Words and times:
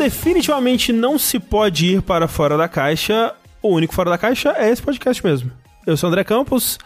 definitivamente 0.00 0.94
não 0.94 1.18
se 1.18 1.38
pode 1.38 1.84
ir 1.84 2.00
para 2.00 2.26
fora 2.26 2.56
da 2.56 2.66
caixa, 2.66 3.34
o 3.62 3.68
único 3.68 3.94
fora 3.94 4.08
da 4.08 4.16
caixa 4.16 4.54
é 4.56 4.70
esse 4.70 4.80
podcast 4.80 5.22
mesmo. 5.22 5.52
Eu 5.86 5.94
sou 5.94 6.08
o 6.08 6.10
André 6.10 6.24
Campos 6.24 6.78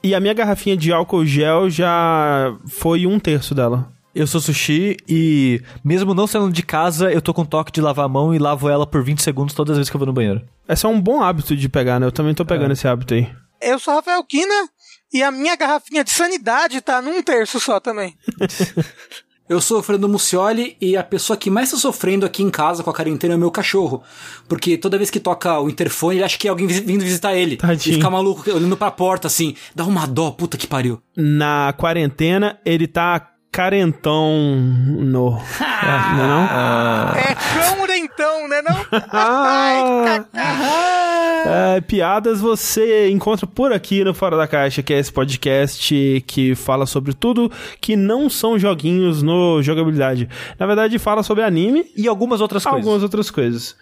e 0.00 0.14
a 0.14 0.20
minha 0.20 0.32
garrafinha 0.32 0.76
de 0.76 0.92
álcool 0.92 1.26
gel 1.26 1.68
já 1.68 2.56
foi 2.68 3.04
um 3.04 3.18
terço 3.18 3.52
dela. 3.52 3.90
Eu 4.14 4.28
sou 4.28 4.40
Sushi 4.40 4.96
e, 5.08 5.60
mesmo 5.82 6.14
não 6.14 6.24
saindo 6.24 6.52
de 6.52 6.62
casa, 6.62 7.10
eu 7.10 7.20
tô 7.20 7.34
com 7.34 7.44
toque 7.44 7.72
de 7.72 7.80
lavar 7.80 8.04
a 8.04 8.08
mão 8.08 8.32
e 8.32 8.38
lavo 8.38 8.68
ela 8.68 8.86
por 8.86 9.02
20 9.02 9.20
segundos 9.22 9.54
todas 9.54 9.72
as 9.72 9.78
vezes 9.78 9.90
que 9.90 9.96
eu 9.96 9.98
vou 9.98 10.06
no 10.06 10.12
banheiro. 10.12 10.40
Esse 10.68 10.86
é 10.86 10.88
um 10.88 11.00
bom 11.00 11.20
hábito 11.20 11.56
de 11.56 11.68
pegar, 11.68 11.98
né? 11.98 12.06
Eu 12.06 12.12
também 12.12 12.32
tô 12.32 12.44
pegando 12.44 12.70
é. 12.70 12.72
esse 12.74 12.86
hábito 12.86 13.14
aí. 13.14 13.28
Eu 13.60 13.80
sou 13.80 13.92
Rafael 13.92 14.22
Kina 14.22 14.68
e 15.12 15.20
a 15.20 15.32
minha 15.32 15.56
garrafinha 15.56 16.04
de 16.04 16.12
sanidade 16.12 16.80
tá 16.80 17.02
num 17.02 17.20
terço 17.24 17.58
só 17.58 17.80
também. 17.80 18.16
Eu 19.52 19.60
sou 19.60 19.80
o 19.80 19.82
Fernando 19.82 20.08
Mucioli 20.08 20.76
e 20.80 20.96
a 20.96 21.02
pessoa 21.02 21.36
que 21.36 21.50
mais 21.50 21.70
tá 21.70 21.76
sofrendo 21.76 22.24
aqui 22.24 22.42
em 22.42 22.48
casa 22.48 22.82
com 22.82 22.88
a 22.88 22.94
quarentena 22.94 23.34
é 23.34 23.36
o 23.36 23.40
meu 23.40 23.50
cachorro. 23.50 24.02
Porque 24.48 24.78
toda 24.78 24.96
vez 24.96 25.10
que 25.10 25.20
toca 25.20 25.60
o 25.60 25.68
interfone, 25.68 26.16
ele 26.16 26.24
acha 26.24 26.38
que 26.38 26.48
é 26.48 26.50
alguém 26.50 26.66
vindo 26.66 27.02
visitar 27.02 27.34
ele. 27.34 27.58
Tadinho. 27.58 27.92
E 27.92 27.96
fica 27.96 28.08
maluco 28.08 28.50
olhando 28.50 28.76
pra 28.78 28.90
porta 28.90 29.26
assim. 29.26 29.54
Dá 29.74 29.84
uma 29.84 30.06
dó, 30.06 30.30
puta 30.30 30.56
que 30.56 30.66
pariu. 30.66 31.02
Na 31.14 31.74
quarentena, 31.76 32.58
ele 32.64 32.86
tá 32.86 33.31
carentão 33.52 34.56
no. 34.56 35.38
Ah, 35.60 36.14
não 36.16 36.24
é 36.24 36.28
não? 36.28 36.48
Ah. 36.50 37.14
É 37.16 37.34
cão 37.34 37.82
né 38.48 38.62
não? 38.62 38.76
Ai, 39.10 40.24
é, 41.44 41.80
piadas 41.80 42.40
você 42.40 43.10
encontra 43.10 43.46
por 43.46 43.72
aqui 43.72 44.04
no 44.04 44.14
Fora 44.14 44.36
da 44.36 44.46
Caixa, 44.46 44.82
que 44.82 44.92
é 44.92 44.98
esse 44.98 45.12
podcast 45.12 46.24
que 46.26 46.54
fala 46.54 46.86
sobre 46.86 47.14
tudo 47.14 47.50
que 47.80 47.96
não 47.96 48.30
são 48.30 48.58
joguinhos 48.58 49.22
no 49.22 49.60
jogabilidade. 49.62 50.28
Na 50.58 50.66
verdade, 50.66 50.98
fala 50.98 51.22
sobre 51.22 51.42
anime 51.42 51.86
e 51.96 52.06
algumas 52.06 52.40
outras 52.40 52.62
coisas. 52.62 52.80
Algumas 52.80 53.02
outras 53.02 53.30
coisas. 53.30 53.76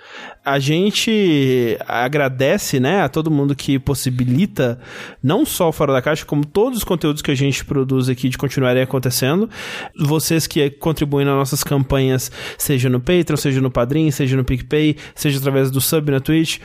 A 0.44 0.59
gente 0.59 1.77
agradece, 1.87 2.81
né, 2.81 3.03
a 3.03 3.09
todo 3.09 3.31
mundo 3.31 3.55
que 3.55 3.78
possibilita 3.78 4.81
não 5.22 5.44
só 5.44 5.69
o 5.69 5.72
Fora 5.72 5.92
da 5.92 6.00
Caixa, 6.00 6.25
como 6.25 6.47
todos 6.47 6.78
os 6.78 6.84
conteúdos 6.84 7.20
que 7.20 7.31
a 7.31 7.37
gente 7.37 7.64
produz 7.64 8.09
aqui 8.09 8.28
de 8.28 8.39
continuarem 8.39 8.83
acontecendo. 8.83 9.50
Vocês 9.98 10.47
que 10.47 10.70
contribuem 10.70 11.27
nas 11.27 11.34
nossas 11.34 11.64
campanhas, 11.64 12.30
seja 12.58 12.89
no 12.89 13.00
Patreon, 13.00 13.36
seja 13.36 13.61
no 13.61 13.70
Padrim, 13.70 14.11
seja 14.11 14.36
no 14.36 14.44
PicPay, 14.44 14.97
seja 15.14 15.39
através 15.39 15.70
do 15.70 15.80
sub 15.80 16.11
na 16.11 16.20
Twitch, 16.20 16.58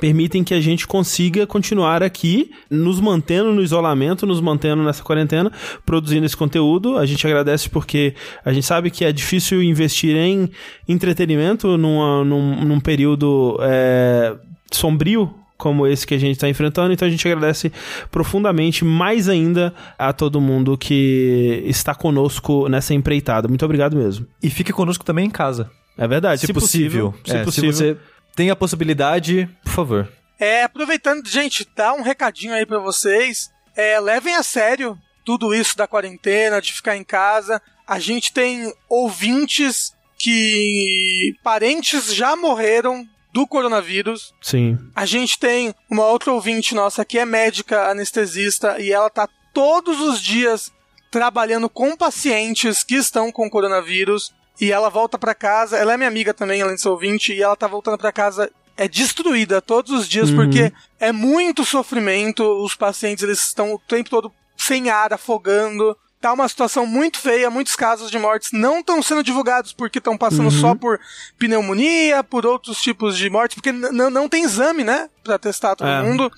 permitem 0.00 0.42
que 0.42 0.54
a 0.54 0.60
gente 0.60 0.86
consiga 0.86 1.46
continuar 1.46 2.02
aqui, 2.02 2.50
nos 2.70 3.00
mantendo 3.00 3.52
no 3.52 3.62
isolamento, 3.62 4.26
nos 4.26 4.40
mantendo 4.40 4.82
nessa 4.82 5.02
quarentena, 5.02 5.52
produzindo 5.84 6.24
esse 6.24 6.36
conteúdo. 6.36 6.96
A 6.96 7.06
gente 7.06 7.26
agradece 7.26 7.68
porque 7.68 8.14
a 8.44 8.52
gente 8.52 8.66
sabe 8.66 8.90
que 8.90 9.04
é 9.04 9.12
difícil 9.12 9.62
investir 9.62 10.16
em 10.16 10.50
entretenimento 10.88 11.76
numa, 11.76 12.24
num, 12.24 12.64
num 12.64 12.80
período 12.80 13.58
é, 13.60 14.34
sombrio 14.70 15.41
como 15.62 15.86
esse 15.86 16.04
que 16.04 16.14
a 16.14 16.18
gente 16.18 16.32
está 16.32 16.48
enfrentando. 16.48 16.92
Então 16.92 17.06
a 17.06 17.10
gente 17.10 17.26
agradece 17.28 17.72
profundamente, 18.10 18.84
mais 18.84 19.28
ainda, 19.28 19.72
a 19.96 20.12
todo 20.12 20.40
mundo 20.40 20.76
que 20.76 21.62
está 21.66 21.94
conosco 21.94 22.68
nessa 22.68 22.92
empreitada. 22.92 23.46
Muito 23.46 23.64
obrigado 23.64 23.96
mesmo. 23.96 24.26
E 24.42 24.50
fique 24.50 24.72
conosco 24.72 25.04
também 25.04 25.26
em 25.26 25.30
casa. 25.30 25.70
É 25.96 26.08
verdade, 26.08 26.40
se, 26.40 26.48
se 26.48 26.52
possível. 26.52 27.12
possível. 27.12 27.24
Se, 27.24 27.36
é, 27.36 27.44
possível. 27.44 27.72
se 27.72 27.78
você 27.78 27.96
tem 28.34 28.50
a 28.50 28.56
possibilidade, 28.56 29.48
por 29.62 29.72
favor. 29.72 30.12
É, 30.36 30.64
aproveitando, 30.64 31.28
gente, 31.28 31.64
dá 31.76 31.94
um 31.94 32.02
recadinho 32.02 32.54
aí 32.54 32.66
para 32.66 32.80
vocês. 32.80 33.48
É, 33.76 34.00
levem 34.00 34.34
a 34.34 34.42
sério 34.42 34.98
tudo 35.24 35.54
isso 35.54 35.76
da 35.76 35.86
quarentena, 35.86 36.60
de 36.60 36.72
ficar 36.72 36.96
em 36.96 37.04
casa. 37.04 37.62
A 37.86 38.00
gente 38.00 38.32
tem 38.32 38.72
ouvintes 38.88 39.92
que 40.18 41.36
parentes 41.44 42.12
já 42.12 42.34
morreram 42.34 43.06
do 43.32 43.46
coronavírus. 43.46 44.34
Sim. 44.40 44.78
A 44.94 45.06
gente 45.06 45.38
tem 45.38 45.74
uma 45.90 46.06
outra 46.06 46.32
ouvinte 46.32 46.74
nossa 46.74 47.04
que 47.04 47.18
é 47.18 47.24
médica 47.24 47.90
anestesista 47.90 48.80
e 48.80 48.92
ela 48.92 49.08
tá 49.08 49.28
todos 49.54 50.00
os 50.00 50.20
dias 50.20 50.70
trabalhando 51.10 51.68
com 51.68 51.96
pacientes 51.96 52.82
que 52.82 52.94
estão 52.94 53.32
com 53.32 53.50
coronavírus. 53.50 54.32
E 54.60 54.70
ela 54.70 54.90
volta 54.90 55.18
para 55.18 55.34
casa, 55.34 55.76
ela 55.76 55.94
é 55.94 55.96
minha 55.96 56.08
amiga 56.08 56.32
também, 56.32 56.60
além 56.60 56.74
de 56.74 56.82
ser 56.82 56.88
ouvinte, 56.88 57.32
e 57.32 57.42
ela 57.42 57.56
tá 57.56 57.66
voltando 57.66 57.98
para 57.98 58.12
casa 58.12 58.50
é 58.76 58.88
destruída 58.88 59.60
todos 59.60 59.92
os 59.92 60.08
dias 60.08 60.30
uhum. 60.30 60.36
porque 60.36 60.72
é 60.98 61.12
muito 61.12 61.64
sofrimento, 61.64 62.42
os 62.62 62.74
pacientes 62.74 63.22
eles 63.22 63.40
estão 63.40 63.74
o 63.74 63.78
tempo 63.78 64.08
todo 64.08 64.32
sem 64.56 64.90
ar, 64.90 65.12
afogando. 65.12 65.96
Tá 66.22 66.32
uma 66.32 66.48
situação 66.48 66.86
muito 66.86 67.18
feia, 67.18 67.50
muitos 67.50 67.74
casos 67.74 68.08
de 68.08 68.16
mortes 68.16 68.50
não 68.52 68.78
estão 68.78 69.02
sendo 69.02 69.24
divulgados 69.24 69.72
porque 69.72 69.98
estão 69.98 70.16
passando 70.16 70.44
uhum. 70.44 70.60
só 70.60 70.72
por 70.72 71.00
pneumonia, 71.36 72.22
por 72.22 72.46
outros 72.46 72.80
tipos 72.80 73.18
de 73.18 73.28
mortes, 73.28 73.56
porque 73.56 73.72
não 73.72 74.28
tem 74.28 74.44
exame, 74.44 74.84
né, 74.84 75.10
para 75.24 75.36
testar 75.36 75.74
todo 75.74 75.90
é. 75.90 76.00
mundo. 76.00 76.30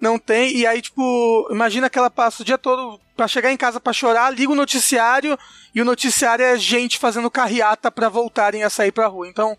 Não 0.00 0.18
tem, 0.18 0.56
e 0.56 0.66
aí, 0.66 0.82
tipo, 0.82 1.48
imagina 1.52 1.88
que 1.88 1.96
ela 1.96 2.10
passa 2.10 2.42
o 2.42 2.44
dia 2.44 2.58
todo 2.58 3.00
para 3.16 3.28
chegar 3.28 3.52
em 3.52 3.56
casa 3.56 3.78
para 3.78 3.92
chorar, 3.92 4.30
liga 4.30 4.50
o 4.50 4.56
noticiário 4.56 5.38
e 5.72 5.80
o 5.80 5.84
noticiário 5.84 6.44
é 6.44 6.58
gente 6.58 6.98
fazendo 6.98 7.30
carreata 7.30 7.92
para 7.92 8.08
voltarem 8.08 8.64
a 8.64 8.68
sair 8.68 8.90
pra 8.90 9.06
rua. 9.06 9.28
Então, 9.28 9.56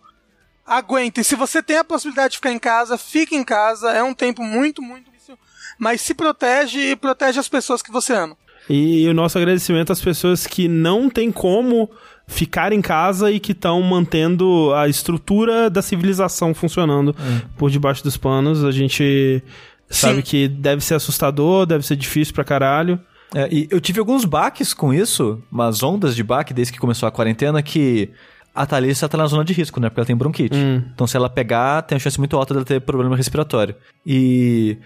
aguentem. 0.65 1.23
Se 1.23 1.35
você 1.35 1.63
tem 1.63 1.77
a 1.77 1.85
possibilidade 1.85 2.31
de 2.31 2.37
ficar 2.37 2.51
em 2.51 2.59
casa, 2.59 2.97
fique 2.97 3.33
em 3.33 3.45
casa. 3.45 3.91
É 3.91 4.03
um 4.03 4.13
tempo 4.13 4.43
muito, 4.43 4.81
muito 4.81 5.09
difícil. 5.09 5.39
Mas 5.79 6.01
se 6.01 6.13
protege 6.13 6.91
e 6.91 6.95
protege 6.97 7.39
as 7.39 7.47
pessoas 7.47 7.81
que 7.81 7.91
você 7.91 8.13
ama. 8.13 8.37
E 8.69 9.07
o 9.07 9.13
nosso 9.13 9.37
agradecimento 9.37 9.91
às 9.91 10.01
pessoas 10.01 10.45
que 10.45 10.67
não 10.67 11.09
tem 11.09 11.31
como 11.31 11.89
ficar 12.27 12.73
em 12.73 12.81
casa 12.81 13.31
e 13.31 13.39
que 13.39 13.53
estão 13.53 13.81
mantendo 13.81 14.73
a 14.75 14.87
estrutura 14.87 15.69
da 15.69 15.81
civilização 15.81 16.53
funcionando 16.53 17.15
hum. 17.17 17.41
por 17.57 17.71
debaixo 17.71 18.03
dos 18.03 18.17
panos. 18.17 18.65
A 18.65 18.71
gente 18.71 19.41
Sim. 19.89 20.07
sabe 20.07 20.21
que 20.21 20.47
deve 20.47 20.83
ser 20.83 20.95
assustador, 20.95 21.65
deve 21.65 21.85
ser 21.85 21.95
difícil 21.95 22.33
pra 22.33 22.43
caralho. 22.43 22.99
É, 23.33 23.47
e 23.51 23.67
eu 23.71 23.79
tive 23.79 23.99
alguns 23.99 24.25
baques 24.25 24.73
com 24.73 24.93
isso, 24.93 25.41
umas 25.51 25.83
ondas 25.83 26.15
de 26.15 26.23
baque 26.23 26.53
desde 26.53 26.73
que 26.73 26.79
começou 26.79 27.07
a 27.07 27.11
quarentena, 27.11 27.61
que 27.61 28.09
a 28.57 28.65
Thalissa 28.65 29.07
tá 29.07 29.17
na 29.17 29.27
zona 29.27 29.45
de 29.45 29.53
risco, 29.53 29.79
né? 29.79 29.89
Porque 29.89 29.99
ela 29.99 30.07
tem 30.07 30.15
bronquite. 30.15 30.57
Hum. 30.57 30.81
Então, 30.93 31.05
se 31.05 31.15
ela 31.15 31.29
pegar, 31.29 31.83
tem 31.83 31.95
a 31.95 31.99
chance 31.99 32.17
muito 32.17 32.35
alta 32.35 32.53
dela 32.53 32.65
ter 32.65 32.81
problema 32.81 33.15
respiratório. 33.15 33.75
E. 34.05 34.77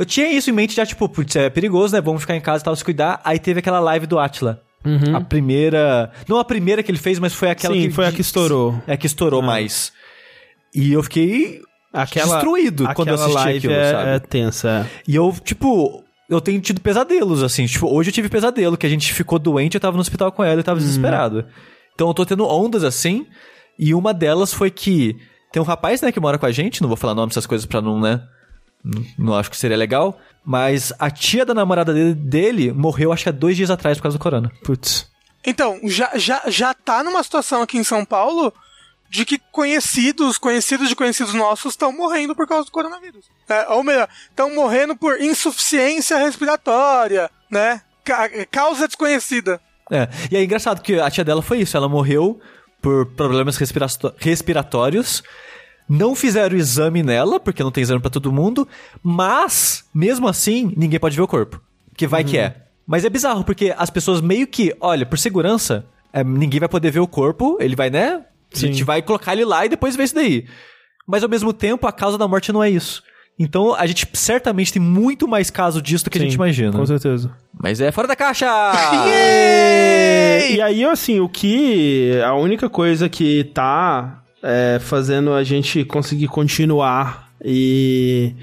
Eu 0.00 0.06
tinha 0.06 0.32
isso 0.32 0.48
em 0.48 0.54
mente 0.54 0.74
já, 0.74 0.86
tipo, 0.86 1.06
putz, 1.10 1.36
é 1.36 1.50
perigoso, 1.50 1.94
né? 1.94 2.00
Vamos 2.00 2.22
ficar 2.22 2.34
em 2.34 2.40
casa 2.40 2.62
e 2.62 2.64
tal, 2.64 2.74
se 2.74 2.82
cuidar. 2.82 3.20
Aí 3.22 3.38
teve 3.38 3.58
aquela 3.58 3.78
live 3.80 4.06
do 4.06 4.18
Atila. 4.18 4.62
Uhum. 4.82 5.14
A 5.14 5.20
primeira. 5.20 6.10
Não 6.26 6.38
a 6.38 6.44
primeira 6.44 6.82
que 6.82 6.90
ele 6.90 6.96
fez, 6.96 7.18
mas 7.18 7.34
foi 7.34 7.50
aquela 7.50 7.74
Sim, 7.74 7.82
que. 7.82 7.90
foi 7.90 8.06
a 8.06 8.12
que 8.12 8.22
estourou. 8.22 8.82
É 8.86 8.94
a 8.94 8.96
que 8.96 9.06
estourou 9.06 9.42
ah. 9.42 9.44
mais. 9.44 9.92
E 10.74 10.90
eu 10.90 11.02
fiquei. 11.02 11.60
Aquela, 11.92 12.36
destruído 12.36 12.88
quando 12.94 13.08
eu 13.08 13.14
assisti 13.16 13.34
live 13.34 13.58
aquilo, 13.58 13.72
é, 13.74 13.90
sabe? 13.90 14.08
É 14.08 14.18
tensa. 14.20 14.68
É. 14.70 14.86
E 15.06 15.14
eu, 15.14 15.36
tipo, 15.44 16.02
eu 16.30 16.40
tenho 16.40 16.62
tido 16.62 16.80
pesadelos, 16.80 17.42
assim. 17.42 17.66
Tipo, 17.66 17.94
hoje 17.94 18.08
eu 18.08 18.14
tive 18.14 18.30
pesadelo, 18.30 18.78
que 18.78 18.86
a 18.86 18.90
gente 18.90 19.12
ficou 19.12 19.38
doente, 19.38 19.74
eu 19.74 19.80
tava 19.82 19.98
no 19.98 20.00
hospital 20.00 20.32
com 20.32 20.42
ela 20.42 20.62
e 20.62 20.64
tava 20.64 20.80
uhum. 20.80 20.86
desesperado. 20.86 21.44
Então 21.94 22.08
eu 22.08 22.14
tô 22.14 22.24
tendo 22.24 22.46
ondas 22.46 22.84
assim. 22.84 23.26
E 23.78 23.92
uma 23.92 24.14
delas 24.14 24.50
foi 24.50 24.70
que 24.70 25.14
tem 25.52 25.60
um 25.60 25.66
rapaz, 25.66 26.00
né, 26.00 26.10
que 26.10 26.20
mora 26.20 26.38
com 26.38 26.46
a 26.46 26.52
gente, 26.52 26.80
não 26.80 26.88
vou 26.88 26.96
falar 26.96 27.14
nome 27.14 27.28
dessas 27.28 27.44
coisas 27.44 27.66
pra 27.66 27.82
não, 27.82 28.00
né? 28.00 28.22
Não, 29.18 29.34
acho 29.34 29.50
que 29.50 29.56
seria 29.56 29.76
legal. 29.76 30.18
Mas 30.44 30.92
a 30.98 31.10
tia 31.10 31.44
da 31.44 31.54
namorada 31.54 31.92
dele, 31.92 32.14
dele 32.14 32.72
morreu, 32.72 33.12
acho 33.12 33.24
que 33.24 33.28
há 33.28 33.32
dois 33.32 33.56
dias 33.56 33.70
atrás 33.70 33.98
por 33.98 34.04
causa 34.04 34.18
do 34.18 34.22
corona. 34.22 34.50
Putz. 34.64 35.08
Então, 35.44 35.78
já, 35.84 36.10
já, 36.16 36.42
já 36.46 36.74
tá 36.74 37.02
numa 37.02 37.22
situação 37.22 37.62
aqui 37.62 37.78
em 37.78 37.84
São 37.84 38.04
Paulo 38.04 38.52
de 39.08 39.24
que 39.24 39.38
conhecidos, 39.50 40.38
conhecidos 40.38 40.88
de 40.88 40.94
conhecidos 40.94 41.34
nossos 41.34 41.72
estão 41.72 41.92
morrendo 41.92 42.34
por 42.34 42.46
causa 42.46 42.64
do 42.64 42.70
coronavírus. 42.70 43.26
É, 43.48 43.68
ou 43.68 43.82
melhor, 43.82 44.08
estão 44.28 44.54
morrendo 44.54 44.94
por 44.96 45.20
insuficiência 45.20 46.16
respiratória, 46.16 47.28
né? 47.50 47.82
Ca 48.04 48.28
causa 48.46 48.86
desconhecida. 48.86 49.60
É, 49.90 50.08
e 50.30 50.36
é 50.36 50.44
engraçado 50.44 50.80
que 50.80 51.00
a 51.00 51.10
tia 51.10 51.24
dela 51.24 51.42
foi 51.42 51.60
isso, 51.60 51.76
ela 51.76 51.88
morreu 51.88 52.40
por 52.80 53.06
problemas 53.06 53.58
respiratórios. 54.18 55.22
Não 55.90 56.14
fizeram 56.14 56.56
exame 56.56 57.02
nela, 57.02 57.40
porque 57.40 57.64
não 57.64 57.72
tem 57.72 57.82
exame 57.82 58.00
para 58.00 58.12
todo 58.12 58.30
mundo, 58.30 58.68
mas, 59.02 59.84
mesmo 59.92 60.28
assim, 60.28 60.72
ninguém 60.76 61.00
pode 61.00 61.16
ver 61.16 61.22
o 61.22 61.26
corpo. 61.26 61.60
Que 61.96 62.06
vai 62.06 62.22
uhum. 62.22 62.28
que 62.28 62.38
é. 62.38 62.58
Mas 62.86 63.04
é 63.04 63.10
bizarro, 63.10 63.42
porque 63.42 63.74
as 63.76 63.90
pessoas 63.90 64.20
meio 64.20 64.46
que, 64.46 64.72
olha, 64.80 65.04
por 65.04 65.18
segurança, 65.18 65.84
é, 66.12 66.22
ninguém 66.22 66.60
vai 66.60 66.68
poder 66.68 66.92
ver 66.92 67.00
o 67.00 67.08
corpo, 67.08 67.58
ele 67.60 67.74
vai, 67.74 67.90
né? 67.90 68.24
Sim. 68.52 68.66
A 68.66 68.68
gente 68.70 68.84
vai 68.84 69.02
colocar 69.02 69.32
ele 69.32 69.44
lá 69.44 69.66
e 69.66 69.68
depois 69.68 69.96
ver 69.96 70.04
isso 70.04 70.14
daí. 70.14 70.46
Mas 71.04 71.24
ao 71.24 71.28
mesmo 71.28 71.52
tempo, 71.52 71.88
a 71.88 71.92
causa 71.92 72.16
da 72.16 72.28
morte 72.28 72.52
não 72.52 72.62
é 72.62 72.70
isso. 72.70 73.02
Então 73.36 73.74
a 73.74 73.84
gente 73.84 74.06
certamente 74.12 74.72
tem 74.72 74.80
muito 74.80 75.26
mais 75.26 75.50
caso 75.50 75.82
disso 75.82 76.04
do 76.04 76.10
que 76.10 76.18
Sim, 76.18 76.24
a 76.24 76.28
gente 76.28 76.36
imagina. 76.36 76.72
Com 76.72 76.86
certeza. 76.86 77.32
Mas 77.58 77.80
é 77.80 77.90
fora 77.90 78.06
da 78.06 78.14
caixa! 78.14 78.46
e 80.54 80.60
aí, 80.60 80.84
assim, 80.84 81.18
o 81.18 81.28
que. 81.28 82.12
A 82.24 82.36
única 82.36 82.68
coisa 82.68 83.08
que 83.08 83.42
tá 83.52 84.19
é, 84.42 84.78
fazendo 84.80 85.32
a 85.32 85.42
gente 85.44 85.84
conseguir 85.84 86.28
continuar 86.28 87.30
e 87.44 88.34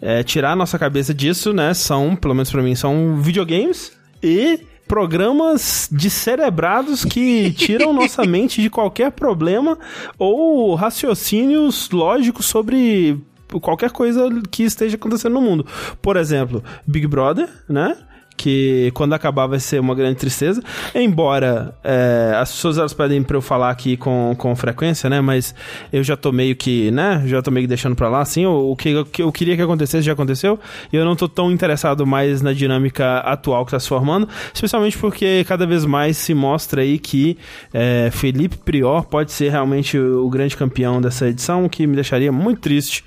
é, 0.00 0.22
tirar 0.22 0.52
a 0.52 0.56
nossa 0.56 0.78
cabeça 0.78 1.12
disso, 1.12 1.52
né? 1.52 1.74
São, 1.74 2.16
pelo 2.16 2.34
menos 2.34 2.50
pra 2.50 2.62
mim, 2.62 2.74
são 2.74 3.16
videogames 3.16 3.92
e 4.22 4.60
programas 4.86 5.88
descerebrados 5.90 7.04
que 7.04 7.52
tiram 7.52 7.92
nossa 7.92 8.24
mente 8.26 8.60
de 8.60 8.68
qualquer 8.68 9.12
problema 9.12 9.78
ou 10.18 10.74
raciocínios 10.74 11.88
lógicos 11.90 12.46
sobre 12.46 13.16
qualquer 13.60 13.90
coisa 13.90 14.28
que 14.50 14.64
esteja 14.64 14.96
acontecendo 14.96 15.34
no 15.34 15.40
mundo. 15.40 15.66
Por 16.02 16.16
exemplo, 16.16 16.62
Big 16.86 17.06
Brother, 17.06 17.48
né? 17.68 17.96
Que 18.36 18.90
quando 18.94 19.12
acabar 19.12 19.46
vai 19.46 19.60
ser 19.60 19.80
uma 19.80 19.94
grande 19.94 20.16
tristeza. 20.16 20.62
Embora 20.94 21.74
é, 21.84 22.32
as 22.36 22.50
pessoas 22.52 22.78
elas 22.78 22.94
pedem 22.94 23.22
pra 23.22 23.36
eu 23.36 23.42
falar 23.42 23.70
aqui 23.70 23.96
com, 23.96 24.34
com 24.38 24.56
frequência, 24.56 25.10
né? 25.10 25.20
Mas 25.20 25.54
eu 25.92 26.02
já 26.02 26.16
tô 26.16 26.32
meio 26.32 26.56
que, 26.56 26.90
né? 26.90 27.22
Já 27.26 27.42
tô 27.42 27.50
meio 27.50 27.64
que 27.64 27.68
deixando 27.68 27.94
pra 27.94 28.08
lá, 28.08 28.20
assim. 28.20 28.46
O, 28.46 28.72
o 28.72 28.76
que 28.76 28.88
eu, 28.88 29.04
que 29.04 29.22
eu 29.22 29.30
queria 29.30 29.56
que 29.56 29.62
acontecesse 29.62 30.02
já 30.02 30.12
aconteceu. 30.12 30.58
E 30.90 30.96
eu 30.96 31.04
não 31.04 31.14
tô 31.14 31.28
tão 31.28 31.52
interessado 31.52 32.06
mais 32.06 32.40
na 32.40 32.52
dinâmica 32.52 33.18
atual 33.18 33.66
que 33.66 33.72
tá 33.72 33.80
se 33.80 33.88
formando. 33.88 34.26
Especialmente 34.54 34.96
porque 34.96 35.44
cada 35.44 35.66
vez 35.66 35.84
mais 35.84 36.16
se 36.16 36.32
mostra 36.32 36.80
aí 36.82 36.98
que 36.98 37.36
é, 37.74 38.08
Felipe 38.10 38.56
Prior 38.56 39.04
pode 39.04 39.32
ser 39.32 39.50
realmente 39.50 39.98
o, 39.98 40.24
o, 40.24 40.30
grande 40.30 40.56
campeão 40.56 41.00
dessa 41.00 41.28
edição, 41.28 41.68
que 41.68 41.86
me 41.86 41.94
deixaria 41.94 42.32
muito 42.32 42.60
triste. 42.60 43.04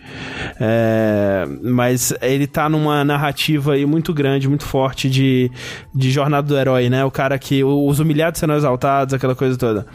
É, 0.60 1.48
mas 1.64 2.14
ele 2.22 2.46
tá 2.46 2.70
numa 2.70 3.04
narrativa 3.04 3.74
aí 3.74 3.86
muito 3.86 4.14
grande, 4.14 4.48
muito 4.48 4.66
forte 4.66 5.10
de 5.10 5.23
de, 5.24 5.52
de 5.96 6.12
jornada 6.12 6.48
do 6.48 6.58
herói, 6.58 6.90
né? 6.90 7.06
O 7.06 7.12
cara 7.12 7.40
que. 7.40 7.64
Os 7.64 8.00
humilhados 8.00 8.40
serão 8.40 8.56
exaltados, 8.56 9.14
aquela 9.14 9.36
coisa 9.36 9.58
toda. 9.58 9.86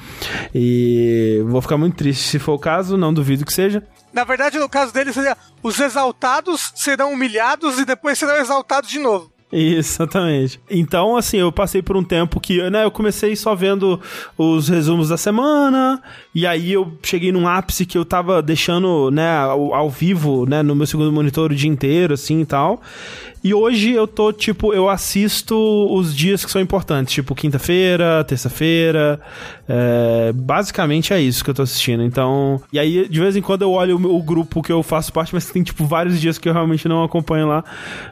E 0.55 1.43
vou 1.47 1.61
ficar 1.61 1.77
muito 1.77 1.97
triste 1.97 2.23
se 2.23 2.39
for 2.39 2.55
o 2.55 2.59
caso, 2.59 2.97
não 2.97 3.13
duvido 3.13 3.45
que 3.45 3.53
seja. 3.53 3.83
Na 4.13 4.25
verdade, 4.25 4.59
no 4.59 4.69
caso 4.69 4.93
dele, 4.93 5.13
seria 5.13 5.37
os 5.63 5.79
exaltados 5.79 6.73
serão 6.75 7.13
humilhados 7.13 7.79
e 7.79 7.85
depois 7.85 8.19
serão 8.19 8.37
exaltados 8.37 8.89
de 8.89 8.99
novo. 8.99 9.31
Exatamente. 9.51 10.61
Então, 10.69 11.17
assim, 11.17 11.39
eu 11.39 11.51
passei 11.51 11.81
por 11.81 11.97
um 11.97 12.05
tempo 12.05 12.39
que, 12.39 12.69
né, 12.69 12.85
eu 12.85 12.91
comecei 12.91 13.35
só 13.35 13.55
vendo 13.55 13.99
os 14.37 14.69
resumos 14.69 15.09
da 15.09 15.17
semana, 15.17 16.03
e 16.35 16.47
aí 16.47 16.73
eu 16.73 16.93
cheguei 17.03 17.33
num 17.33 17.49
ápice 17.49 17.87
que 17.87 17.97
eu 17.97 18.05
tava 18.05 18.43
deixando, 18.43 19.11
né, 19.11 19.39
ao, 19.39 19.75
ao 19.75 19.91
vivo, 19.91 20.45
né, 20.47 20.63
no 20.63 20.75
meu 20.75 20.87
segundo 20.87 21.11
monitor 21.11 21.51
o 21.51 21.55
dia 21.55 21.71
inteiro, 21.71 22.13
assim, 22.13 22.41
e 22.43 22.47
tal. 22.47 22.83
E 23.43 23.55
hoje 23.55 23.93
eu 23.93 24.07
tô, 24.07 24.33
tipo, 24.33 24.73
eu 24.73 24.89
assisto 24.89 25.57
os 25.91 26.15
dias 26.15 26.45
que 26.45 26.51
são 26.51 26.61
importantes, 26.61 27.15
tipo 27.15 27.35
quinta-feira, 27.35 28.25
terça-feira. 28.25 29.21
É, 29.69 30.33
basicamente 30.35 31.13
é 31.13 31.21
isso 31.21 31.45
que 31.45 31.51
eu 31.51 31.55
tô 31.55 31.63
assistindo. 31.63 32.03
Então. 32.03 32.61
E 32.73 32.79
aí, 32.79 33.09
de 33.09 33.21
vez 33.21 33.37
em 33.37 33.43
quando 33.43 33.63
eu 33.63 33.71
olho 33.71 33.97
o, 33.97 34.17
o, 34.17 34.23
grupo 34.23 34.63
que 34.63 34.73
eu 34.73 34.83
faço 34.83 35.13
parte, 35.13 35.35
mas 35.35 35.47
tem, 35.51 35.63
tipo, 35.63 35.85
vários 35.85 36.21
dias 36.21 36.39
que 36.39 36.49
eu 36.49 36.53
realmente 36.53 36.89
não 36.89 37.05
acompanho 37.05 37.47
lá. 37.47 37.65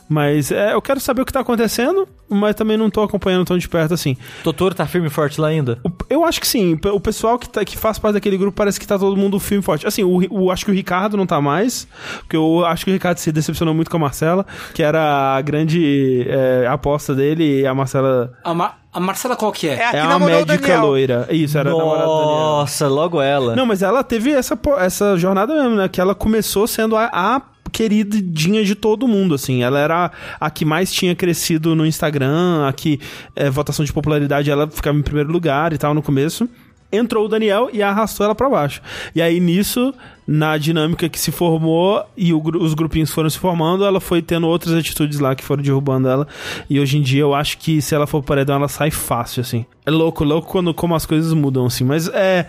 Mas 0.08 0.52
é, 0.52 0.74
eu 0.74 0.82
quero 0.82 1.00
saber 1.00 1.22
o 1.22 1.26
que 1.26 1.32
tá 1.32 1.40
acontecendo, 1.40 2.06
mas 2.28 2.54
também 2.54 2.76
não 2.76 2.90
tô 2.90 3.02
acompanhando 3.02 3.44
tão 3.44 3.58
de 3.58 3.68
perto 3.68 3.94
assim. 3.94 4.16
Doutor 4.44 4.74
tá 4.74 4.86
firme 4.86 5.08
e 5.08 5.10
forte 5.10 5.40
lá 5.40 5.48
ainda? 5.48 5.78
O, 5.82 5.90
eu 6.10 6.24
acho 6.24 6.40
que 6.40 6.46
sim. 6.46 6.78
O 6.92 7.00
pessoal 7.00 7.38
que, 7.38 7.48
tá, 7.48 7.64
que 7.64 7.76
faz 7.76 7.98
parte 7.98 8.14
daquele 8.14 8.36
grupo 8.36 8.56
parece 8.56 8.78
que 8.78 8.86
tá 8.86 8.98
todo 8.98 9.16
mundo 9.16 9.40
firme 9.40 9.62
e 9.62 9.64
forte. 9.64 9.86
Assim, 9.86 10.04
o, 10.04 10.20
o, 10.30 10.50
acho 10.50 10.64
que 10.64 10.70
o 10.70 10.74
Ricardo 10.74 11.16
não 11.16 11.26
tá 11.26 11.40
mais, 11.40 11.88
porque 12.20 12.36
eu 12.36 12.64
acho 12.66 12.84
que 12.84 12.90
o 12.90 12.94
Ricardo 12.94 13.18
se 13.18 13.32
decepcionou 13.32 13.74
muito 13.74 13.90
com 13.90 13.96
a 13.96 14.00
Marcela, 14.00 14.46
que 14.74 14.82
era 14.82 15.15
a 15.36 15.40
grande 15.40 16.26
é, 16.28 16.66
aposta 16.66 17.14
dele 17.14 17.60
e 17.60 17.66
a 17.66 17.74
Marcela. 17.74 18.32
A, 18.44 18.54
Ma 18.54 18.74
a 18.92 19.00
Marcela 19.00 19.36
qual 19.36 19.52
que 19.52 19.68
é? 19.68 19.74
É 19.74 19.84
a, 19.84 19.92
é 19.92 20.00
a 20.00 20.18
médica 20.18 20.80
loira. 20.80 21.28
Isso, 21.30 21.58
era 21.58 21.70
Nossa, 21.70 22.02
a 22.02 22.06
Nossa, 22.06 22.88
logo 22.88 23.20
ela. 23.20 23.54
Não, 23.54 23.66
mas 23.66 23.82
ela 23.82 24.02
teve 24.02 24.30
essa, 24.30 24.58
essa 24.78 25.16
jornada 25.16 25.54
mesmo, 25.54 25.76
né? 25.76 25.88
Que 25.88 26.00
ela 26.00 26.14
começou 26.14 26.66
sendo 26.66 26.96
a, 26.96 27.10
a 27.12 27.42
queridinha 27.70 28.64
de 28.64 28.74
todo 28.74 29.06
mundo, 29.06 29.34
assim. 29.34 29.62
Ela 29.62 29.78
era 29.78 30.10
a 30.40 30.50
que 30.50 30.64
mais 30.64 30.92
tinha 30.92 31.14
crescido 31.14 31.74
no 31.74 31.84
Instagram, 31.84 32.66
a 32.66 32.72
que 32.72 32.98
é, 33.34 33.50
votação 33.50 33.84
de 33.84 33.92
popularidade 33.92 34.50
ela 34.50 34.66
ficava 34.66 34.96
em 34.96 35.02
primeiro 35.02 35.30
lugar 35.30 35.72
e 35.72 35.78
tal 35.78 35.92
no 35.92 36.02
começo 36.02 36.48
entrou 36.90 37.24
o 37.24 37.28
Daniel 37.28 37.68
e 37.72 37.82
arrastou 37.82 38.24
ela 38.24 38.34
para 38.34 38.48
baixo. 38.48 38.80
E 39.14 39.22
aí 39.22 39.40
nisso, 39.40 39.94
na 40.26 40.56
dinâmica 40.58 41.08
que 41.08 41.18
se 41.18 41.30
formou 41.30 42.04
e 42.16 42.32
o, 42.32 42.42
os 42.60 42.74
grupinhos 42.74 43.10
foram 43.10 43.30
se 43.30 43.38
formando, 43.38 43.84
ela 43.84 44.00
foi 44.00 44.20
tendo 44.20 44.46
outras 44.46 44.74
atitudes 44.74 45.18
lá 45.20 45.34
que 45.34 45.44
foram 45.44 45.62
derrubando 45.62 46.08
ela. 46.08 46.26
E 46.68 46.80
hoje 46.80 46.98
em 46.98 47.02
dia 47.02 47.22
eu 47.22 47.34
acho 47.34 47.58
que 47.58 47.80
se 47.80 47.94
ela 47.94 48.06
for 48.06 48.22
paredão, 48.22 48.56
ela 48.56 48.68
sai 48.68 48.90
fácil, 48.90 49.40
assim. 49.40 49.64
É 49.84 49.90
louco, 49.90 50.24
louco 50.24 50.48
quando 50.48 50.74
como 50.74 50.94
as 50.94 51.06
coisas 51.06 51.32
mudam, 51.32 51.66
assim. 51.66 51.84
Mas 51.84 52.08
é. 52.08 52.46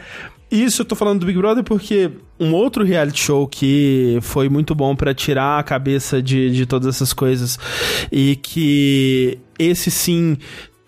Isso 0.50 0.82
eu 0.82 0.86
tô 0.86 0.96
falando 0.96 1.20
do 1.20 1.26
Big 1.26 1.38
Brother 1.38 1.62
porque 1.62 2.10
um 2.40 2.54
outro 2.54 2.82
reality 2.82 3.20
show 3.20 3.46
que 3.46 4.18
foi 4.22 4.48
muito 4.48 4.74
bom 4.74 4.96
para 4.96 5.14
tirar 5.14 5.60
a 5.60 5.64
cabeça 5.64 6.22
de, 6.22 6.50
de 6.52 6.66
todas 6.66 6.88
essas 6.88 7.12
coisas 7.12 7.60
e 8.10 8.38
que 8.38 9.40
esse 9.60 9.92
sim 9.92 10.38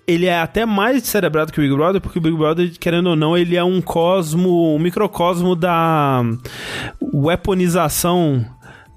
ele 0.10 0.26
é 0.26 0.40
até 0.40 0.66
mais 0.66 1.04
cerebrado 1.04 1.52
que 1.54 1.60
o 1.60 1.62
Big 1.62 1.76
Brother, 1.76 2.02
porque 2.02 2.18
o 2.18 2.22
Big 2.22 2.36
Brother, 2.36 2.72
querendo 2.80 3.12
ou 3.12 3.16
não, 3.16 3.38
ele 3.38 3.56
é 3.56 3.64
um 3.64 3.80
cosmo, 3.80 4.76
um 4.76 4.80
microcosmo 4.80 5.56
da 5.56 6.24
weaponização 7.14 8.44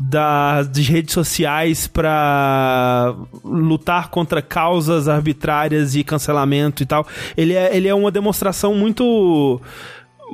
das 0.00 0.68
redes 0.78 1.12
sociais 1.12 1.86
para 1.86 3.14
lutar 3.44 4.08
contra 4.08 4.40
causas 4.40 5.06
arbitrárias 5.06 5.94
e 5.94 6.02
cancelamento 6.02 6.82
e 6.82 6.86
tal. 6.86 7.06
Ele 7.36 7.52
é, 7.52 7.76
ele 7.76 7.88
é 7.88 7.94
uma 7.94 8.10
demonstração 8.10 8.74
muito 8.74 9.60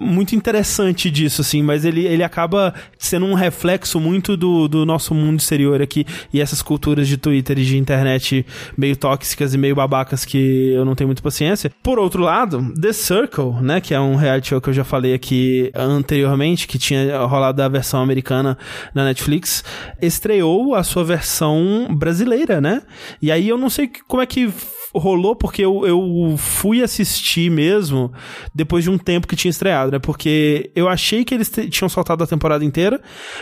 muito 0.00 0.34
interessante 0.34 1.10
disso, 1.10 1.40
assim, 1.40 1.62
mas 1.62 1.84
ele, 1.84 2.06
ele 2.06 2.22
acaba 2.22 2.74
sendo 2.98 3.26
um 3.26 3.34
reflexo 3.34 4.00
muito 4.00 4.36
do, 4.36 4.68
do 4.68 4.86
nosso 4.86 5.14
mundo 5.14 5.38
exterior 5.40 5.80
aqui 5.82 6.06
e 6.32 6.40
essas 6.40 6.62
culturas 6.62 7.08
de 7.08 7.16
Twitter 7.16 7.58
e 7.58 7.64
de 7.64 7.76
internet 7.76 8.44
meio 8.76 8.96
tóxicas 8.96 9.54
e 9.54 9.58
meio 9.58 9.74
babacas 9.74 10.24
que 10.24 10.72
eu 10.72 10.84
não 10.84 10.94
tenho 10.94 11.08
muita 11.08 11.22
paciência. 11.22 11.70
Por 11.82 11.98
outro 11.98 12.22
lado, 12.22 12.72
The 12.80 12.92
Circle, 12.92 13.62
né, 13.62 13.80
que 13.80 13.94
é 13.94 14.00
um 14.00 14.16
reality 14.16 14.48
show 14.48 14.60
que 14.60 14.70
eu 14.70 14.74
já 14.74 14.84
falei 14.84 15.14
aqui 15.14 15.70
anteriormente, 15.74 16.66
que 16.66 16.78
tinha 16.78 17.18
rolado 17.20 17.62
a 17.62 17.68
versão 17.68 18.02
americana 18.02 18.56
na 18.94 19.04
Netflix, 19.04 19.64
estreou 20.00 20.74
a 20.74 20.82
sua 20.82 21.04
versão 21.04 21.88
brasileira, 21.90 22.60
né? 22.60 22.82
E 23.20 23.30
aí 23.30 23.48
eu 23.48 23.58
não 23.58 23.70
sei 23.70 23.90
como 24.06 24.22
é 24.22 24.26
que 24.26 24.50
rolou 24.94 25.36
porque 25.36 25.64
eu, 25.64 25.86
eu 25.86 26.34
fui 26.36 26.82
assistir 26.82 27.50
mesmo 27.50 28.12
depois 28.54 28.84
de 28.84 28.90
um 28.90 28.98
tempo 28.98 29.26
que 29.26 29.36
tinha 29.36 29.50
estreado, 29.50 29.92
né? 29.92 29.98
Porque 29.98 30.70
eu 30.74 30.88
achei 30.88 31.24
que 31.24 31.34
eles 31.34 31.50
tinham 31.70 31.88
soltado 31.88 32.24
a 32.24 32.26
temporada 32.26 32.64
inteira, 32.64 33.00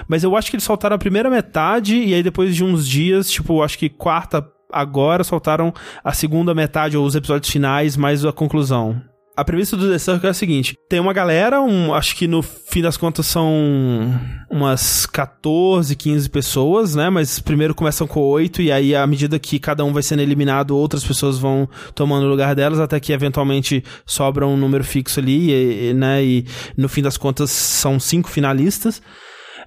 mas 0.08 0.25
eu 0.25 0.37
acho 0.37 0.50
que 0.50 0.56
eles 0.56 0.64
soltaram 0.64 0.96
a 0.96 0.98
primeira 0.98 1.31
metade 1.31 1.96
e 1.96 2.14
aí 2.14 2.22
depois 2.22 2.54
de 2.54 2.64
uns 2.64 2.87
dias, 2.87 3.31
tipo, 3.31 3.62
acho 3.62 3.79
que 3.79 3.88
quarta 3.88 4.46
agora 4.72 5.22
soltaram 5.22 5.72
a 6.03 6.12
segunda 6.12 6.55
metade 6.55 6.96
ou 6.96 7.06
os 7.06 7.15
episódios 7.15 7.50
finais 7.50 7.96
mais 7.96 8.24
a 8.24 8.32
conclusão 8.32 9.00
a 9.36 9.44
premissa 9.44 9.76
do 9.76 9.90
The 9.90 9.98
Circle 9.98 10.26
é 10.26 10.31
a 10.31 10.34
seguinte: 10.34 10.76
tem 10.88 10.98
uma 10.98 11.12
galera, 11.12 11.60
um, 11.60 11.93
acho 11.93 12.16
que 12.16 12.26
no 12.26 12.43
fim 12.43 12.81
das 12.81 12.96
contas 12.96 13.26
são 13.26 13.52
umas 14.50 15.05
14, 15.05 15.94
15 15.94 16.31
pessoas, 16.31 16.94
né? 16.94 17.10
Mas 17.10 17.38
primeiro 17.38 17.74
começam 17.74 18.06
com 18.06 18.20
8 18.20 18.62
e 18.62 18.72
aí 18.72 18.94
à 18.94 19.06
medida 19.06 19.38
que 19.38 19.58
cada 19.58 19.84
um 19.84 19.93
vai 19.93 20.02
sendo 20.02 20.22
eliminado, 20.22 20.76
outras 20.76 21.05
pessoas 21.05 21.38
vão 21.38 21.69
tomando 21.94 22.24
o 22.24 22.31
lugar 22.31 22.55
delas 22.55 22.81
até 22.81 22.98
que 22.98 23.12
eventualmente 23.12 23.84
sobra 24.06 24.46
um 24.46 24.56
número 24.56 24.82
fixo 24.82 25.20
ali, 25.20 25.50
e, 25.52 25.93
né? 25.93 26.24
E 26.24 26.46
no 26.76 26.88
fim 26.88 27.02
das 27.02 27.19
contas 27.19 27.50
são 27.50 28.00
cinco 28.00 28.31
finalistas 28.31 29.02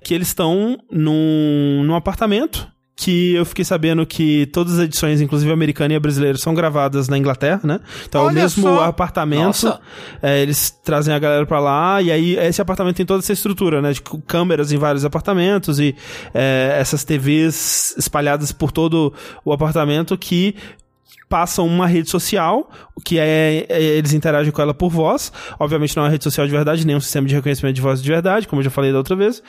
que 0.03 0.13
eles 0.13 0.29
estão 0.29 0.77
num, 0.89 1.83
num 1.83 1.93
apartamento 1.93 2.67
que 2.99 3.33
eu 3.33 3.45
fiquei 3.45 3.63
sabendo 3.63 4.05
que 4.05 4.45
todas 4.47 4.73
as 4.73 4.79
edições, 4.79 5.21
inclusive 5.21 5.49
americana 5.49 5.93
e 5.93 5.99
brasileira, 5.99 6.37
são 6.37 6.53
gravadas 6.53 7.07
na 7.07 7.17
Inglaterra, 7.17 7.61
né? 7.63 7.79
Então, 8.05 8.23
Olha 8.23 8.31
o 8.31 8.33
mesmo 8.33 8.63
só. 8.63 8.83
apartamento, 8.83 9.79
é, 10.21 10.41
eles 10.41 10.69
trazem 10.83 11.13
a 11.13 11.17
galera 11.17 11.45
pra 11.45 11.61
lá, 11.61 12.01
e 12.01 12.11
aí 12.11 12.35
esse 12.35 12.61
apartamento 12.61 12.97
tem 12.97 13.05
toda 13.05 13.19
essa 13.19 13.31
estrutura, 13.31 13.81
né? 13.81 13.93
De 13.93 14.01
câmeras 14.27 14.73
em 14.73 14.77
vários 14.77 15.05
apartamentos 15.05 15.79
e 15.79 15.95
é, 16.33 16.75
essas 16.77 17.05
TVs 17.05 17.95
espalhadas 17.97 18.51
por 18.51 18.69
todo 18.69 19.13
o 19.45 19.53
apartamento 19.53 20.17
que 20.17 20.55
passam 21.29 21.65
uma 21.67 21.85
rede 21.85 22.09
social, 22.09 22.69
que 23.05 23.19
é, 23.19 23.65
é, 23.69 23.81
eles 23.81 24.13
interagem 24.13 24.51
com 24.51 24.61
ela 24.61 24.73
por 24.73 24.89
voz. 24.89 25.31
Obviamente 25.59 25.95
não 25.95 26.03
é 26.03 26.05
uma 26.07 26.11
rede 26.11 26.23
social 26.23 26.45
de 26.45 26.51
verdade, 26.51 26.85
nem 26.85 26.95
um 26.95 26.99
sistema 26.99 27.27
de 27.27 27.35
reconhecimento 27.35 27.75
de 27.75 27.81
voz 27.81 28.01
de 28.01 28.09
verdade, 28.09 28.47
como 28.47 28.59
eu 28.59 28.63
já 28.63 28.69
falei 28.69 28.91
da 28.91 28.97
outra 28.97 29.15
vez, 29.15 29.41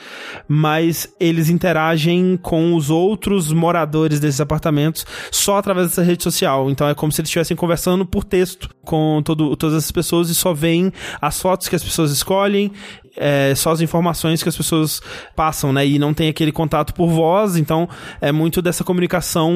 mas 0.47 1.13
eles 1.19 1.49
interagem 1.49 2.37
com 2.41 2.75
os 2.75 2.89
outros 2.89 3.51
moradores 3.51 4.19
desses 4.19 4.39
apartamentos 4.39 5.05
só 5.31 5.57
através 5.57 5.87
dessa 5.87 6.03
rede 6.03 6.21
social. 6.23 6.69
Então 6.69 6.87
é 6.87 6.93
como 6.93 7.11
se 7.11 7.19
eles 7.19 7.29
estivessem 7.29 7.57
conversando 7.57 8.05
por 8.05 8.23
texto 8.23 8.69
com 8.83 9.21
todo, 9.23 9.55
todas 9.55 9.77
essas 9.77 9.91
pessoas 9.91 10.29
e 10.29 10.35
só 10.35 10.53
veem 10.53 10.91
as 11.19 11.41
fotos 11.41 11.67
que 11.67 11.75
as 11.75 11.83
pessoas 11.83 12.11
escolhem 12.11 12.71
é, 13.15 13.53
só 13.55 13.71
as 13.71 13.81
informações 13.81 14.41
que 14.41 14.49
as 14.49 14.55
pessoas 14.55 15.01
passam, 15.35 15.73
né? 15.73 15.85
E 15.85 15.99
não 15.99 16.13
tem 16.13 16.29
aquele 16.29 16.51
contato 16.51 16.93
por 16.93 17.09
voz, 17.09 17.55
então 17.55 17.87
é 18.19 18.31
muito 18.31 18.61
dessa 18.61 18.83
comunicação 18.83 19.53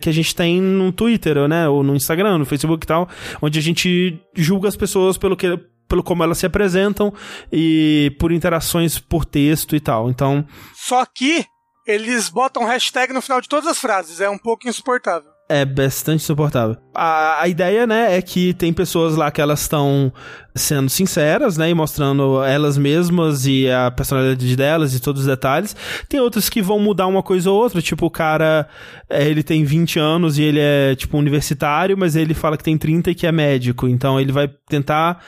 que 0.00 0.08
a 0.08 0.12
gente 0.12 0.34
tem 0.34 0.60
no 0.60 0.92
Twitter, 0.92 1.46
né? 1.48 1.68
Ou 1.68 1.82
no 1.82 1.94
Instagram, 1.94 2.38
no 2.38 2.46
Facebook 2.46 2.84
e 2.84 2.86
tal, 2.86 3.08
onde 3.40 3.58
a 3.58 3.62
gente 3.62 4.18
julga 4.34 4.68
as 4.68 4.76
pessoas 4.76 5.16
pelo 5.16 5.36
que 5.36 5.58
pelo 5.88 6.02
como 6.02 6.24
elas 6.24 6.38
se 6.38 6.46
apresentam 6.46 7.12
e 7.52 8.12
por 8.18 8.32
interações 8.32 8.98
por 8.98 9.24
texto 9.24 9.76
e 9.76 9.80
tal. 9.80 10.10
Então, 10.10 10.44
só 10.74 11.06
que 11.06 11.44
eles 11.86 12.28
botam 12.28 12.64
hashtag 12.64 13.12
no 13.12 13.22
final 13.22 13.40
de 13.40 13.48
todas 13.48 13.68
as 13.68 13.78
frases, 13.78 14.20
é 14.20 14.28
um 14.28 14.38
pouco 14.38 14.68
insuportável. 14.68 15.35
É 15.48 15.64
bastante 15.64 16.22
insuportável. 16.22 16.76
A, 16.92 17.42
a 17.42 17.48
ideia, 17.48 17.86
né, 17.86 18.16
é 18.16 18.22
que 18.22 18.52
tem 18.54 18.72
pessoas 18.72 19.14
lá 19.14 19.30
que 19.30 19.40
elas 19.40 19.60
estão 19.60 20.12
sendo 20.56 20.88
sinceras, 20.88 21.56
né, 21.56 21.70
e 21.70 21.74
mostrando 21.74 22.42
elas 22.42 22.76
mesmas 22.76 23.46
e 23.46 23.70
a 23.70 23.90
personalidade 23.92 24.56
delas 24.56 24.92
e 24.92 25.00
todos 25.00 25.20
os 25.20 25.26
detalhes. 25.28 25.76
Tem 26.08 26.18
outras 26.18 26.48
que 26.48 26.60
vão 26.60 26.80
mudar 26.80 27.06
uma 27.06 27.22
coisa 27.22 27.48
ou 27.48 27.62
outra, 27.62 27.80
tipo 27.80 28.06
o 28.06 28.10
cara, 28.10 28.66
é, 29.08 29.28
ele 29.28 29.44
tem 29.44 29.62
20 29.62 30.00
anos 30.00 30.36
e 30.36 30.42
ele 30.42 30.58
é 30.60 30.96
tipo 30.96 31.16
universitário, 31.16 31.96
mas 31.96 32.16
ele 32.16 32.34
fala 32.34 32.56
que 32.56 32.64
tem 32.64 32.76
30 32.76 33.12
e 33.12 33.14
que 33.14 33.26
é 33.26 33.30
médico. 33.30 33.86
Então 33.86 34.20
ele 34.20 34.32
vai 34.32 34.48
tentar 34.68 35.22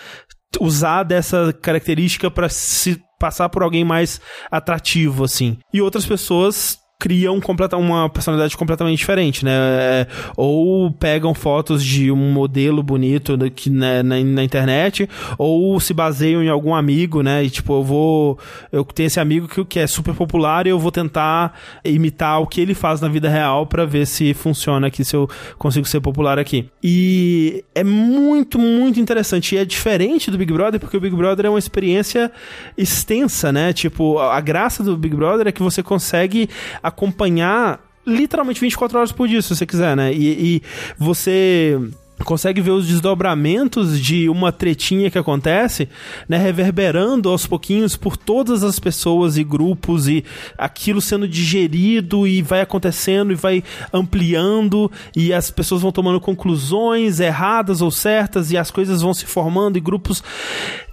usar 0.61 1.05
dessa 1.05 1.53
característica 1.53 2.29
para 2.29 2.49
se 2.49 3.01
passar 3.21 3.49
por 3.49 3.63
alguém 3.63 3.85
mais 3.85 4.21
atrativo 4.51 5.23
assim. 5.23 5.59
E 5.73 5.81
outras 5.81 6.07
pessoas 6.07 6.79
criam 6.99 7.41
completa, 7.41 7.77
uma 7.77 8.09
personalidade 8.09 8.57
completamente 8.57 8.99
diferente, 8.99 9.45
né? 9.45 9.53
É, 9.53 10.07
ou 10.37 10.91
pegam 10.91 11.33
fotos 11.33 11.85
de 11.85 12.11
um 12.11 12.33
modelo 12.33 12.83
bonito 12.83 13.39
que, 13.55 13.71
né, 13.71 14.03
na, 14.03 14.21
na, 14.21 14.43
internet, 14.43 15.09
ou 15.39 15.79
se 15.79 15.95
baseiam 15.95 16.43
em 16.43 16.49
algum 16.49 16.75
amigo, 16.75 17.23
né? 17.23 17.45
E 17.45 17.51
tipo, 17.51 17.73
eu 17.73 17.85
vou. 17.85 18.39
Eu 18.73 18.85
tenho 18.85 19.07
esse 19.07 19.21
amigo 19.21 19.47
que, 19.47 19.65
que 19.65 19.79
é 19.79 19.87
super 19.87 20.13
popular 20.13 20.67
e 20.67 20.71
eu 20.71 20.79
vou 20.79 20.91
tentar 20.91 21.55
imitar 21.85 22.43
o 22.43 22.47
que 22.49 22.61
ele 22.61 22.75
faz 22.75 23.01
na 23.01 23.09
vida 23.09 23.29
real 23.29 23.65
para 23.65 23.85
ver 23.85 24.05
se 24.05 24.35
funciona 24.35 24.89
aqui, 24.89 25.05
se 25.05 25.15
eu 25.15 25.31
consigo 25.57 25.87
ser 25.87 26.01
popular 26.01 26.37
aqui. 26.37 26.69
E 26.83 27.65
é 27.77 27.85
muito, 27.85 28.59
muito 28.59 28.99
interessante. 28.99 29.55
E 29.55 29.59
é 29.59 29.65
diferente 29.65 30.33
do 30.33 30.39
Big 30.39 30.53
Brother, 30.53 30.81
porque 30.81 30.97
o 30.97 31.01
Big 31.01 31.15
Brother 31.15 31.47
é 31.47 31.49
uma 31.49 31.61
experiência 31.61 32.33
extensa, 32.77 33.53
né? 33.53 33.73
Tipo, 33.73 34.19
a 34.19 34.41
graça 34.41 34.83
do 34.83 34.97
Big 34.97 35.15
Brother 35.15 35.47
é 35.47 35.53
que 35.53 35.63
você 35.63 35.81
consegue 35.81 36.49
acompanhar 36.89 37.81
literalmente 38.07 38.61
24 38.61 38.99
horas 38.99 39.13
por 39.13 39.29
dia, 39.29 39.43
se 39.43 39.55
você 39.55 39.67
quiser, 39.67 39.97
né? 39.97 40.13
E, 40.13 40.57
e 40.57 40.63
você 40.97 41.79
consegue 42.25 42.61
ver 42.61 42.71
os 42.73 42.87
desdobramentos 42.87 44.01
de 44.01 44.29
uma 44.29 44.51
tretinha 44.51 45.11
que 45.11 45.19
acontece, 45.19 45.89
né, 46.29 46.37
reverberando 46.37 47.29
aos 47.29 47.47
pouquinhos 47.47 47.97
por 47.97 48.17
todas 48.17 48.65
as 48.65 48.79
pessoas 48.79 49.37
e 49.37 49.45
grupos 49.45 50.09
e 50.09 50.25
aquilo 50.57 51.01
sendo 51.01 51.29
digerido 51.29 52.27
e 52.27 52.43
vai 52.43 52.61
acontecendo 52.61 53.33
e 53.33 53.37
vai 53.37 53.63
ampliando 53.93 54.91
e 55.15 55.33
as 55.33 55.51
pessoas 55.51 55.83
vão 55.83 55.93
tomando 55.93 56.21
conclusões 56.21 57.21
erradas 57.21 57.81
ou 57.81 57.91
certas 57.91 58.51
e 58.51 58.57
as 58.57 58.71
coisas 58.71 59.01
vão 59.01 59.15
se 59.15 59.25
formando 59.25 59.79
e 59.79 59.81
grupos 59.81 60.23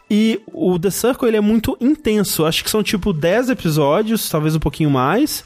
e 0.10 0.40
o 0.54 0.78
The 0.78 0.92
Circle 0.92 1.28
ele 1.28 1.38
é 1.38 1.42
muito 1.42 1.78
intenso. 1.82 2.46
Acho 2.46 2.64
que 2.64 2.70
são 2.70 2.84
tipo 2.84 3.12
10 3.12 3.50
episódios, 3.50 4.30
talvez 4.30 4.56
um 4.56 4.60
pouquinho 4.60 4.90
mais. 4.90 5.44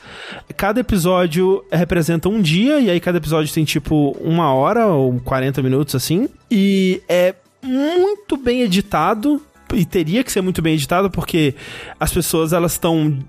Cada 0.58 0.80
episódio 0.82 1.64
representa 1.72 2.28
um 2.28 2.42
dia, 2.42 2.80
e 2.80 2.90
aí 2.90 3.00
cada 3.00 3.18
episódio 3.18 3.54
tem 3.54 3.64
tipo 3.64 4.18
uma 4.20 4.54
hora 4.54 4.88
ou 4.88 5.20
40 5.22 5.62
minutos 5.62 5.96
assim. 5.96 6.28
E 6.52 7.02
é 7.08 7.36
muito 7.64 8.36
bem 8.36 8.62
editado. 8.62 9.42
E 9.74 9.86
teria 9.86 10.24
que 10.24 10.32
ser 10.32 10.42
muito 10.42 10.64
bem 10.64 10.74
editado 10.74 11.12
porque 11.12 11.54
as 12.00 12.12
pessoas 12.12 12.54
elas 12.54 12.72
estão 12.72 13.20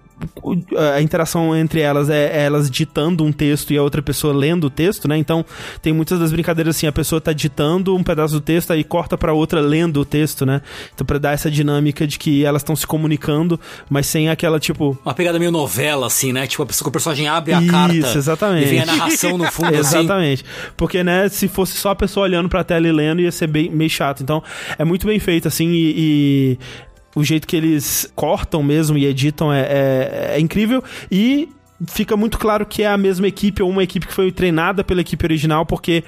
a 0.94 1.00
interação 1.00 1.56
entre 1.56 1.80
elas 1.80 2.08
é, 2.08 2.38
é 2.38 2.44
elas 2.44 2.70
ditando 2.70 3.24
um 3.24 3.32
texto 3.32 3.72
e 3.72 3.78
a 3.78 3.82
outra 3.82 4.02
pessoa 4.02 4.34
lendo 4.34 4.64
o 4.64 4.70
texto, 4.70 5.08
né? 5.08 5.16
Então 5.16 5.44
tem 5.80 5.92
muitas 5.92 6.18
das 6.18 6.32
brincadeiras 6.32 6.76
assim, 6.76 6.86
a 6.86 6.92
pessoa 6.92 7.20
tá 7.20 7.32
ditando 7.32 7.94
um 7.94 8.02
pedaço 8.02 8.34
do 8.34 8.40
texto 8.40 8.72
aí 8.72 8.84
corta 8.84 9.16
para 9.16 9.32
outra 9.32 9.60
lendo 9.60 10.00
o 10.00 10.04
texto, 10.04 10.44
né? 10.44 10.60
Então 10.94 11.06
para 11.06 11.18
dar 11.18 11.32
essa 11.32 11.50
dinâmica 11.50 12.06
de 12.06 12.18
que 12.18 12.44
elas 12.44 12.62
estão 12.62 12.76
se 12.76 12.86
comunicando, 12.86 13.58
mas 13.88 14.06
sem 14.06 14.28
aquela 14.28 14.58
tipo 14.58 14.98
uma 15.04 15.14
pegada 15.14 15.38
meio 15.38 15.50
novela 15.50 16.06
assim, 16.06 16.32
né? 16.32 16.46
Tipo 16.46 16.62
a 16.62 16.66
pessoa 16.66 16.84
que 16.84 16.88
o 16.88 16.92
personagem 16.92 17.28
abre 17.28 17.52
a 17.52 17.60
Isso, 17.60 17.70
carta 17.70 18.18
exatamente. 18.18 18.66
e 18.66 18.70
vem 18.70 18.80
a 18.80 18.86
narração 18.86 19.38
no 19.38 19.50
fundo 19.50 19.74
assim. 19.76 19.98
Exatamente. 19.98 20.44
Porque 20.76 21.02
né, 21.02 21.28
se 21.28 21.48
fosse 21.48 21.76
só 21.76 21.90
a 21.90 21.96
pessoa 21.96 22.24
olhando 22.24 22.48
para 22.48 22.60
a 22.60 22.64
tela 22.64 22.86
e 22.86 22.92
lendo 22.92 23.20
ia 23.20 23.32
ser 23.32 23.46
bem 23.46 23.70
meio 23.70 23.90
chato. 23.90 24.22
Então 24.22 24.42
é 24.78 24.84
muito 24.84 25.06
bem 25.06 25.18
feito 25.18 25.48
assim 25.48 25.68
e, 25.70 25.94
e 25.96 26.58
o 27.14 27.24
jeito 27.24 27.46
que 27.46 27.56
eles 27.56 28.10
cortam 28.14 28.62
mesmo 28.62 28.96
e 28.96 29.06
editam 29.06 29.52
é, 29.52 29.60
é, 29.60 30.30
é 30.36 30.40
incrível. 30.40 30.82
E 31.10 31.48
fica 31.86 32.16
muito 32.16 32.38
claro 32.38 32.66
que 32.66 32.82
é 32.82 32.86
a 32.86 32.96
mesma 32.96 33.26
equipe 33.26 33.62
ou 33.62 33.70
uma 33.70 33.82
equipe 33.82 34.06
que 34.06 34.12
foi 34.12 34.30
treinada 34.30 34.84
pela 34.84 35.00
equipe 35.00 35.24
original, 35.24 35.64
porque 35.64 36.04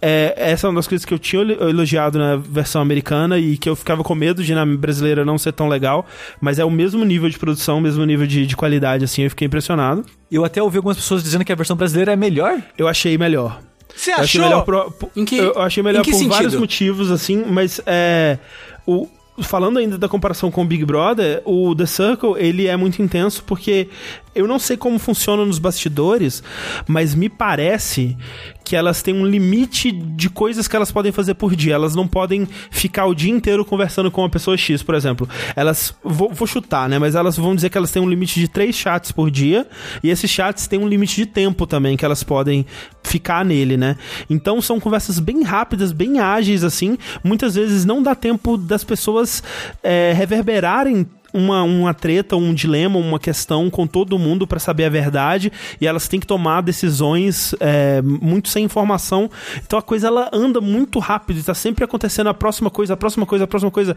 é, 0.00 0.34
essa 0.36 0.66
é 0.66 0.70
uma 0.70 0.76
das 0.76 0.86
coisas 0.86 1.04
que 1.04 1.12
eu 1.12 1.18
tinha 1.18 1.42
elogiado 1.42 2.18
na 2.18 2.36
versão 2.36 2.80
americana 2.80 3.38
e 3.38 3.56
que 3.56 3.68
eu 3.68 3.74
ficava 3.74 4.04
com 4.04 4.14
medo 4.14 4.44
de 4.44 4.54
na 4.54 4.64
brasileira 4.64 5.24
não 5.24 5.36
ser 5.36 5.52
tão 5.52 5.68
legal, 5.68 6.06
mas 6.40 6.58
é 6.58 6.64
o 6.64 6.70
mesmo 6.70 7.04
nível 7.04 7.28
de 7.28 7.38
produção, 7.38 7.78
o 7.78 7.80
mesmo 7.80 8.04
nível 8.04 8.26
de, 8.26 8.46
de 8.46 8.56
qualidade, 8.56 9.04
assim, 9.04 9.22
eu 9.22 9.30
fiquei 9.30 9.46
impressionado. 9.46 10.04
Eu 10.30 10.44
até 10.44 10.62
ouvi 10.62 10.76
algumas 10.76 10.96
pessoas 10.96 11.22
dizendo 11.22 11.44
que 11.44 11.52
a 11.52 11.56
versão 11.56 11.76
brasileira 11.76 12.12
é 12.12 12.16
melhor. 12.16 12.60
Eu 12.78 12.88
achei 12.88 13.18
melhor. 13.18 13.60
Você 13.94 14.10
achou? 14.10 14.20
Eu 14.20 14.24
achei 14.24 14.40
melhor, 14.40 14.64
pro, 14.64 15.10
em 15.16 15.24
que, 15.24 15.36
eu 15.36 15.60
achei 15.60 15.82
melhor 15.82 16.04
por 16.04 16.12
sentido? 16.12 16.30
vários 16.30 16.54
motivos, 16.54 17.10
assim, 17.10 17.44
mas 17.48 17.80
é, 17.86 18.38
o, 18.86 19.08
falando 19.42 19.78
ainda 19.78 19.98
da 19.98 20.08
comparação 20.08 20.50
com 20.50 20.62
o 20.62 20.64
Big 20.64 20.84
Brother, 20.84 21.42
o 21.44 21.74
The 21.74 21.86
Circle, 21.86 22.34
ele 22.36 22.66
é 22.66 22.76
muito 22.76 23.02
intenso 23.02 23.42
porque 23.44 23.88
eu 24.36 24.46
não 24.46 24.58
sei 24.58 24.76
como 24.76 24.98
funciona 24.98 25.44
nos 25.44 25.58
bastidores, 25.58 26.42
mas 26.86 27.14
me 27.14 27.28
parece 27.28 28.16
que 28.62 28.74
elas 28.74 29.00
têm 29.00 29.14
um 29.14 29.24
limite 29.24 29.92
de 29.92 30.28
coisas 30.28 30.66
que 30.66 30.74
elas 30.74 30.90
podem 30.90 31.12
fazer 31.12 31.34
por 31.34 31.54
dia. 31.54 31.74
Elas 31.74 31.94
não 31.94 32.06
podem 32.06 32.48
ficar 32.70 33.06
o 33.06 33.14
dia 33.14 33.30
inteiro 33.30 33.64
conversando 33.64 34.10
com 34.10 34.22
uma 34.22 34.28
pessoa 34.28 34.56
X, 34.56 34.82
por 34.82 34.94
exemplo. 34.94 35.28
Elas, 35.54 35.94
vou, 36.02 36.32
vou 36.32 36.46
chutar, 36.48 36.88
né? 36.88 36.98
Mas 36.98 37.14
elas 37.14 37.36
vão 37.36 37.54
dizer 37.54 37.70
que 37.70 37.78
elas 37.78 37.92
têm 37.92 38.02
um 38.02 38.08
limite 38.08 38.40
de 38.40 38.48
três 38.48 38.74
chats 38.74 39.12
por 39.12 39.30
dia, 39.30 39.66
e 40.02 40.10
esses 40.10 40.28
chats 40.28 40.66
têm 40.66 40.80
um 40.80 40.88
limite 40.88 41.14
de 41.14 41.26
tempo 41.26 41.66
também 41.66 41.96
que 41.96 42.04
elas 42.04 42.24
podem 42.24 42.66
ficar 43.04 43.44
nele, 43.44 43.76
né? 43.76 43.96
Então 44.28 44.60
são 44.60 44.80
conversas 44.80 45.20
bem 45.20 45.44
rápidas, 45.44 45.92
bem 45.92 46.18
ágeis, 46.18 46.64
assim. 46.64 46.98
Muitas 47.22 47.54
vezes 47.54 47.84
não 47.84 48.02
dá 48.02 48.16
tempo 48.16 48.56
das 48.56 48.82
pessoas 48.82 49.44
é, 49.82 50.12
reverberarem 50.12 51.06
uma, 51.36 51.62
uma 51.62 51.92
treta, 51.92 52.36
um 52.36 52.54
dilema, 52.54 52.98
uma 52.98 53.18
questão 53.18 53.68
com 53.68 53.86
todo 53.86 54.18
mundo 54.18 54.46
para 54.46 54.58
saber 54.58 54.84
a 54.84 54.88
verdade 54.88 55.52
e 55.80 55.86
elas 55.86 56.08
têm 56.08 56.18
que 56.18 56.26
tomar 56.26 56.62
decisões 56.62 57.54
é, 57.60 58.00
muito 58.02 58.48
sem 58.48 58.64
informação. 58.64 59.30
Então 59.64 59.78
a 59.78 59.82
coisa 59.82 60.06
ela 60.06 60.30
anda 60.32 60.60
muito 60.60 60.98
rápido, 60.98 61.38
está 61.38 61.54
sempre 61.54 61.84
acontecendo 61.84 62.28
a 62.28 62.34
próxima 62.34 62.70
coisa, 62.70 62.94
a 62.94 62.96
próxima 62.96 63.26
coisa, 63.26 63.44
a 63.44 63.46
próxima 63.46 63.70
coisa. 63.70 63.96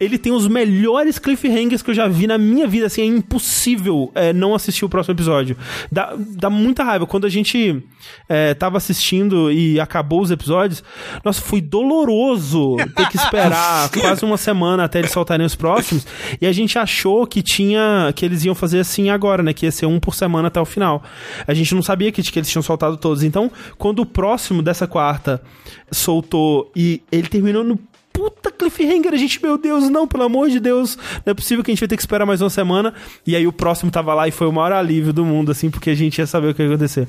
Ele 0.00 0.18
tem 0.18 0.32
os 0.32 0.46
melhores 0.46 1.18
cliffhangers 1.18 1.82
que 1.82 1.90
eu 1.90 1.94
já 1.94 2.08
vi 2.08 2.26
na 2.26 2.38
minha 2.38 2.66
vida, 2.66 2.86
assim, 2.86 3.02
é 3.02 3.06
impossível 3.06 4.10
é, 4.14 4.32
não 4.32 4.54
assistir 4.54 4.84
o 4.84 4.88
próximo 4.88 5.14
episódio. 5.14 5.56
Dá, 5.92 6.14
dá 6.16 6.48
muita 6.48 6.82
raiva. 6.82 7.06
Quando 7.06 7.26
a 7.26 7.30
gente 7.30 7.82
é, 8.28 8.54
tava 8.54 8.76
assistindo 8.76 9.50
e 9.50 9.80
acabou 9.80 10.20
os 10.20 10.30
episódios, 10.30 10.82
nossa, 11.24 11.40
foi 11.40 11.60
doloroso 11.60 12.76
ter 12.94 13.08
que 13.08 13.16
esperar 13.16 13.88
quase 14.00 14.24
uma 14.24 14.36
semana 14.36 14.84
até 14.84 14.98
eles 14.98 15.10
soltarem 15.10 15.46
os 15.46 15.54
próximos. 15.54 16.06
E 16.40 16.46
a 16.46 16.52
gente 16.52 16.78
achou 16.78 17.26
que 17.26 17.42
tinha. 17.42 18.12
que 18.14 18.24
eles 18.24 18.44
iam 18.44 18.54
fazer 18.54 18.80
assim 18.80 19.10
agora, 19.10 19.42
né? 19.42 19.52
Que 19.52 19.66
ia 19.66 19.72
ser 19.72 19.86
um 19.86 19.98
por 19.98 20.14
semana 20.14 20.48
até 20.48 20.60
o 20.60 20.64
final. 20.64 21.02
A 21.46 21.54
gente 21.54 21.74
não 21.74 21.82
sabia 21.82 22.12
que, 22.12 22.22
que 22.22 22.38
eles 22.38 22.50
tinham 22.50 22.62
soltado 22.62 22.96
todos. 22.96 23.22
Então, 23.22 23.50
quando 23.76 24.00
o 24.00 24.06
próximo 24.06 24.62
dessa 24.62 24.86
quarta 24.86 25.42
soltou 25.90 26.70
e 26.76 27.02
ele 27.10 27.28
terminou 27.28 27.64
no 27.64 27.78
puta 28.18 28.50
cliffhanger. 28.50 29.14
A 29.14 29.16
gente, 29.16 29.40
meu 29.40 29.56
Deus, 29.56 29.88
não, 29.88 30.08
pelo 30.08 30.24
amor 30.24 30.50
de 30.50 30.58
Deus, 30.58 30.98
não 31.24 31.30
é 31.30 31.34
possível 31.34 31.62
que 31.62 31.70
a 31.70 31.72
gente 31.72 31.80
vai 31.80 31.88
ter 31.88 31.96
que 31.96 32.02
esperar 32.02 32.26
mais 32.26 32.40
uma 32.40 32.50
semana. 32.50 32.92
E 33.24 33.36
aí 33.36 33.46
o 33.46 33.52
próximo 33.52 33.92
tava 33.92 34.12
lá 34.12 34.26
e 34.26 34.32
foi 34.32 34.48
o 34.48 34.52
maior 34.52 34.72
alívio 34.72 35.12
do 35.12 35.24
mundo, 35.24 35.52
assim, 35.52 35.70
porque 35.70 35.90
a 35.90 35.94
gente 35.94 36.18
ia 36.18 36.26
saber 36.26 36.48
o 36.48 36.54
que 36.54 36.62
ia 36.62 36.68
acontecer. 36.68 37.06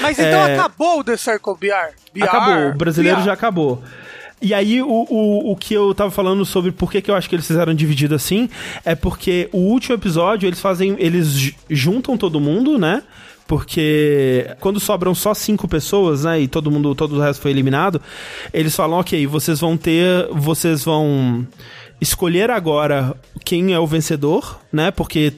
Mas 0.00 0.18
então 0.18 0.46
é... 0.46 0.54
acabou 0.58 1.00
o 1.00 1.04
The 1.04 1.18
Circle 1.18 1.54
BR? 1.60 1.94
BR? 2.14 2.24
Acabou, 2.24 2.70
o 2.70 2.74
brasileiro 2.74 3.18
BR. 3.18 3.24
já 3.24 3.32
acabou. 3.34 3.82
E 4.40 4.54
aí, 4.54 4.80
o, 4.80 4.86
o, 4.88 5.52
o 5.52 5.56
que 5.56 5.74
eu 5.74 5.94
tava 5.94 6.10
falando 6.10 6.44
sobre 6.44 6.72
por 6.72 6.90
que, 6.90 7.02
que 7.02 7.10
eu 7.10 7.14
acho 7.14 7.28
que 7.28 7.34
eles 7.34 7.46
fizeram 7.46 7.74
dividido 7.74 8.14
assim 8.14 8.48
é 8.84 8.94
porque 8.94 9.48
o 9.52 9.58
último 9.58 9.94
episódio 9.94 10.46
eles 10.46 10.60
fazem. 10.60 10.96
Eles 10.98 11.54
juntam 11.68 12.16
todo 12.16 12.40
mundo, 12.40 12.78
né? 12.78 13.02
Porque 13.46 14.50
quando 14.60 14.80
sobram 14.80 15.14
só 15.14 15.32
cinco 15.34 15.68
pessoas, 15.68 16.24
né, 16.24 16.40
e 16.40 16.48
todo 16.48 16.70
mundo, 16.70 16.94
todo 16.94 17.16
o 17.16 17.20
resto 17.20 17.40
foi 17.40 17.50
eliminado, 17.50 18.00
eles 18.52 18.74
falam, 18.74 18.98
ok, 18.98 19.26
vocês 19.26 19.60
vão 19.60 19.76
ter, 19.76 20.28
vocês 20.32 20.84
vão 20.84 21.46
escolher 22.00 22.50
agora 22.50 23.14
quem 23.44 23.72
é 23.72 23.78
o 23.78 23.86
vencedor, 23.86 24.60
né, 24.72 24.90
porque 24.90 25.32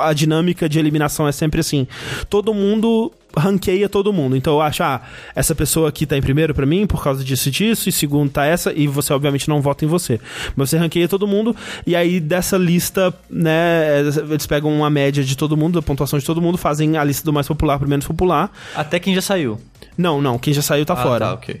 a 0.00 0.12
dinâmica 0.12 0.68
de 0.68 0.78
eliminação 0.78 1.26
é 1.26 1.32
sempre 1.32 1.60
assim, 1.60 1.86
todo 2.28 2.52
mundo 2.52 3.12
ranqueia 3.36 3.88
todo 3.88 4.12
mundo. 4.12 4.36
Então 4.36 4.54
eu 4.54 4.60
acho, 4.60 4.82
ah, 4.82 5.00
essa 5.34 5.54
pessoa 5.54 5.88
aqui 5.88 6.06
tá 6.06 6.16
em 6.16 6.22
primeiro 6.22 6.54
para 6.54 6.66
mim 6.66 6.86
por 6.86 7.02
causa 7.02 7.22
disso 7.24 7.48
e 7.48 7.52
disso, 7.52 7.88
e 7.88 7.92
segundo 7.92 8.30
tá 8.30 8.44
essa, 8.44 8.72
e 8.72 8.86
você 8.86 9.12
obviamente 9.12 9.48
não 9.48 9.60
vota 9.60 9.84
em 9.84 9.88
você. 9.88 10.20
Mas 10.56 10.70
você 10.70 10.76
ranqueia 10.76 11.08
todo 11.08 11.26
mundo, 11.26 11.54
e 11.86 11.94
aí 11.96 12.20
dessa 12.20 12.56
lista, 12.56 13.12
né, 13.30 14.00
eles 14.30 14.46
pegam 14.46 14.72
uma 14.72 14.90
média 14.90 15.22
de 15.22 15.36
todo 15.36 15.56
mundo, 15.56 15.78
a 15.78 15.82
pontuação 15.82 16.18
de 16.18 16.24
todo 16.24 16.40
mundo, 16.40 16.58
fazem 16.58 16.96
a 16.96 17.04
lista 17.04 17.24
do 17.24 17.32
mais 17.32 17.46
popular 17.46 17.78
pro 17.78 17.88
menos 17.88 18.06
popular. 18.06 18.50
Até 18.74 18.98
quem 18.98 19.14
já 19.14 19.22
saiu. 19.22 19.60
Não, 19.96 20.20
não, 20.20 20.38
quem 20.38 20.52
já 20.54 20.62
saiu 20.62 20.84
tá 20.86 20.94
ah, 20.94 20.96
fora. 20.96 21.26
Tá, 21.26 21.34
ok. 21.34 21.60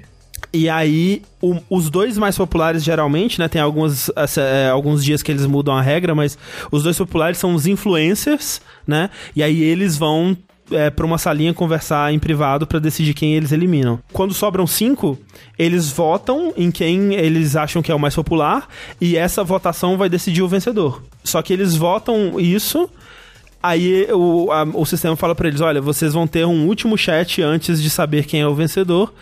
E 0.52 0.68
aí, 0.68 1.22
o, 1.40 1.56
os 1.70 1.88
dois 1.88 2.18
mais 2.18 2.36
populares, 2.36 2.84
geralmente, 2.84 3.38
né? 3.38 3.48
Tem 3.48 3.60
algumas, 3.60 4.10
é, 4.36 4.68
alguns 4.68 5.02
dias 5.02 5.22
que 5.22 5.32
eles 5.32 5.46
mudam 5.46 5.74
a 5.74 5.80
regra, 5.80 6.14
mas 6.14 6.36
os 6.70 6.82
dois 6.82 6.98
populares 6.98 7.38
são 7.38 7.54
os 7.54 7.66
influencers, 7.66 8.60
né? 8.86 9.08
E 9.34 9.42
aí 9.42 9.62
eles 9.62 9.96
vão 9.96 10.36
é, 10.74 10.90
pra 10.90 11.06
uma 11.06 11.18
salinha 11.18 11.54
conversar 11.54 12.12
em 12.12 12.18
privado 12.18 12.66
para 12.66 12.78
decidir 12.78 13.14
quem 13.14 13.34
eles 13.34 13.52
eliminam. 13.52 13.98
Quando 14.12 14.34
sobram 14.34 14.66
cinco, 14.66 15.18
eles 15.58 15.90
votam 15.90 16.52
em 16.56 16.70
quem 16.70 17.14
eles 17.14 17.56
acham 17.56 17.82
que 17.82 17.90
é 17.90 17.94
o 17.94 18.00
mais 18.00 18.14
popular 18.14 18.68
e 19.00 19.16
essa 19.16 19.44
votação 19.44 19.96
vai 19.96 20.08
decidir 20.08 20.42
o 20.42 20.48
vencedor. 20.48 21.02
Só 21.24 21.40
que 21.42 21.52
eles 21.52 21.76
votam 21.76 22.38
isso 22.38 22.88
Aí 23.62 24.08
o, 24.10 24.50
a, 24.50 24.64
o 24.64 24.84
sistema 24.84 25.14
fala 25.14 25.36
para 25.36 25.46
eles: 25.46 25.60
olha, 25.60 25.80
vocês 25.80 26.12
vão 26.12 26.26
ter 26.26 26.44
um 26.44 26.66
último 26.66 26.98
chat 26.98 27.40
antes 27.40 27.80
de 27.80 27.88
saber 27.88 28.26
quem 28.26 28.40
é 28.40 28.46
o 28.46 28.54
vencedor. 28.54 29.14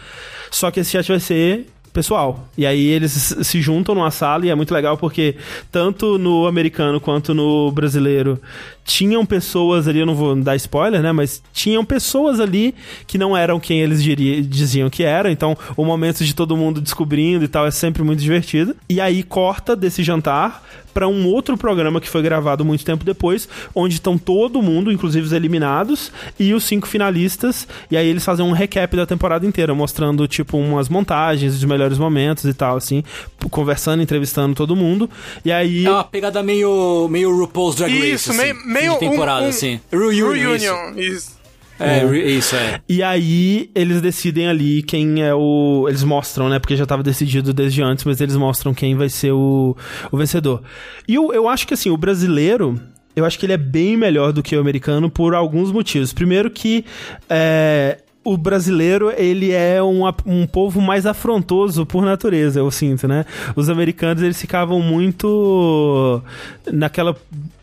Só 0.51 0.71
que 0.71 0.81
esse 0.81 0.93
chat 0.93 1.07
vai 1.09 1.21
ser 1.21 1.67
pessoal. 1.93 2.49
E 2.57 2.67
aí 2.67 2.87
eles 2.87 3.13
se 3.43 3.61
juntam 3.61 3.95
numa 3.95 4.11
sala 4.11 4.47
e 4.47 4.51
é 4.51 4.55
muito 4.55 4.73
legal 4.73 4.97
porque 4.97 5.37
tanto 5.71 6.19
no 6.19 6.47
americano 6.47 7.01
quanto 7.01 7.35
no 7.35 7.71
brasileiro 7.73 8.41
tinham 8.85 9.25
pessoas 9.25 9.87
ali, 9.87 10.01
eu 10.01 10.07
não 10.07 10.15
vou 10.15 10.35
dar 10.35 10.57
spoiler, 10.57 11.01
né, 11.01 11.13
mas 11.13 11.41
tinham 11.53 11.85
pessoas 11.85 12.41
ali 12.41 12.75
que 13.07 13.17
não 13.17 13.37
eram 13.37 13.61
quem 13.61 13.81
eles 13.81 14.03
diria, 14.03 14.43
diziam 14.43 14.91
que 14.91 15.05
eram, 15.05 15.31
então 15.31 15.57
o 15.77 15.85
momento 15.85 16.25
de 16.25 16.35
todo 16.35 16.57
mundo 16.57 16.81
descobrindo 16.81 17.45
e 17.45 17.49
tal 17.49 17.67
é 17.67 17.71
sempre 17.71 18.03
muito 18.03 18.21
divertido. 18.21 18.75
E 18.89 19.01
aí 19.01 19.23
corta 19.23 19.77
desse 19.77 20.03
jantar 20.03 20.65
para 20.93 21.09
um 21.09 21.27
outro 21.27 21.57
programa 21.57 22.01
que 22.01 22.09
foi 22.09 22.23
gravado 22.23 22.65
muito 22.65 22.85
tempo 22.85 23.05
depois, 23.05 23.49
onde 23.75 23.95
estão 23.95 24.19
todo 24.19 24.63
mundo, 24.63 24.93
inclusive 24.93 25.27
os 25.27 25.33
eliminados, 25.33 26.13
e 26.39 26.55
os 26.55 26.65
cinco 26.65 26.87
finalistas, 26.87 27.67
e 27.91 27.97
aí 27.97 28.07
eles 28.07 28.25
fazem 28.25 28.45
um 28.45 28.53
recap 28.53 28.95
da 28.97 29.07
temporada 29.07 29.47
inteira, 29.47 29.75
mostrando, 29.75 30.27
tipo, 30.27 30.57
umas 30.57 30.89
montagens 30.89 31.55
dos 31.55 31.65
melhores 31.65 31.99
momentos 31.99 32.45
e 32.45 32.55
tal, 32.55 32.77
assim, 32.77 33.03
conversando, 33.51 34.03
entrevistando 34.03 34.55
todo 34.55 34.77
mundo, 34.77 35.09
e 35.45 35.53
aí... 35.53 35.87
É 35.87 35.91
uma 35.91 36.05
pegada 36.05 36.43
meio, 36.43 37.09
meio 37.09 37.37
RuPaul's 37.37 37.77
Drag 37.77 37.93
Race, 37.93 38.11
Isso, 38.13 38.31
assim, 38.31 38.41
meio, 38.41 38.67
meio 38.67 38.99
temporada, 38.99 39.43
um, 39.43 39.47
um 39.47 39.49
assim. 39.49 39.81
Reunion, 39.91 40.33
Reunion 40.33 40.91
isso. 40.97 41.01
isso. 41.01 41.40
É, 41.81 42.01
é, 42.01 42.31
isso, 42.31 42.55
é. 42.55 42.81
E 42.89 43.03
aí 43.03 43.71
eles 43.75 44.03
decidem 44.03 44.47
ali 44.47 44.83
quem 44.83 45.23
é 45.23 45.35
o. 45.35 45.87
Eles 45.89 46.05
mostram, 46.05 46.49
né? 46.49 46.59
Porque 46.59 46.77
já 46.77 46.83
estava 46.83 47.03
decidido 47.03 47.53
desde 47.55 47.83
antes, 47.83 48.05
mas 48.05 48.21
eles 48.21 48.37
mostram 48.37 48.75
quem 48.75 48.95
vai 48.95 49.09
ser 49.09 49.33
o, 49.33 49.77
o 50.13 50.17
vencedor. 50.17 50.63
E 51.09 51.15
eu, 51.15 51.33
eu 51.33 51.49
acho 51.49 51.67
que 51.67 51.75
assim, 51.75 51.91
o 51.91 51.97
brasileiro. 51.97 52.79
Eu 53.17 53.25
acho 53.25 53.39
que 53.39 53.45
ele 53.45 53.53
é 53.53 53.59
bem 53.59 53.97
melhor 53.97 54.33
do 54.33 54.41
que 54.41 54.55
o 54.55 54.61
americano 54.61 55.11
por 55.11 55.35
alguns 55.35 55.73
motivos. 55.73 56.13
Primeiro 56.13 56.49
que 56.49 56.85
é, 57.29 57.99
o 58.23 58.37
brasileiro, 58.37 59.13
ele 59.17 59.51
é 59.51 59.83
um, 59.83 60.03
um 60.27 60.47
povo 60.47 60.81
mais 60.81 61.07
afrontoso 61.07 61.87
por 61.87 62.05
natureza, 62.05 62.61
eu 62.61 62.71
sinto, 62.71 63.09
né? 63.09 63.25
Os 63.57 63.69
americanos, 63.69 64.23
eles 64.23 64.41
ficavam 64.41 64.81
muito 64.81 66.23
naquela 66.71 67.17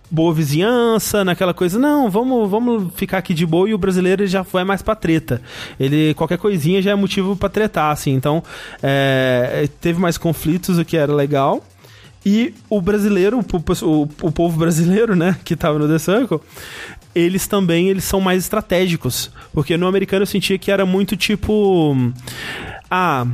boa 0.10 0.34
vizinhança, 0.34 1.24
naquela 1.24 1.54
coisa, 1.54 1.78
não, 1.78 2.10
vamos, 2.10 2.50
vamos 2.50 2.94
ficar 2.96 3.18
aqui 3.18 3.34
de 3.34 3.46
boa, 3.46 3.70
e 3.70 3.74
o 3.74 3.78
brasileiro 3.78 4.26
já 4.26 4.44
foi 4.44 4.64
mais 4.64 4.82
pra 4.82 4.96
treta. 4.96 5.42
Ele, 5.80 6.14
qualquer 6.14 6.38
coisinha 6.38 6.82
já 6.82 6.92
é 6.92 6.96
motivo 6.96 7.36
pra 7.36 7.50
tretar, 7.50 7.92
assim, 7.92 8.14
então 8.14 8.44
é, 8.82 9.68
teve 9.82 10.00
mais 10.00 10.18
conflitos, 10.18 10.78
o 10.78 10.86
que 10.86 10.98
era 10.98 11.14
legal. 11.14 11.64
E 12.26 12.54
o 12.70 12.82
brasileiro, 12.82 13.40
o, 13.40 13.86
o, 13.86 14.02
o 14.22 14.32
povo 14.32 14.58
brasileiro, 14.58 15.16
né, 15.16 15.38
que 15.46 15.56
tava 15.56 15.80
no 15.80 15.88
The 15.88 15.98
Circle, 15.98 16.42
eles 17.16 17.48
também 17.48 17.88
eles 17.90 18.04
são 18.04 18.20
mais 18.20 18.44
estratégicos. 18.44 19.32
Porque 19.54 19.78
no 19.78 19.88
americano 19.88 20.24
eu 20.24 20.28
sentia 20.28 20.58
que 20.58 20.70
era 20.70 20.86
muito 20.86 21.16
tipo. 21.16 21.96
Ah, 22.92 23.26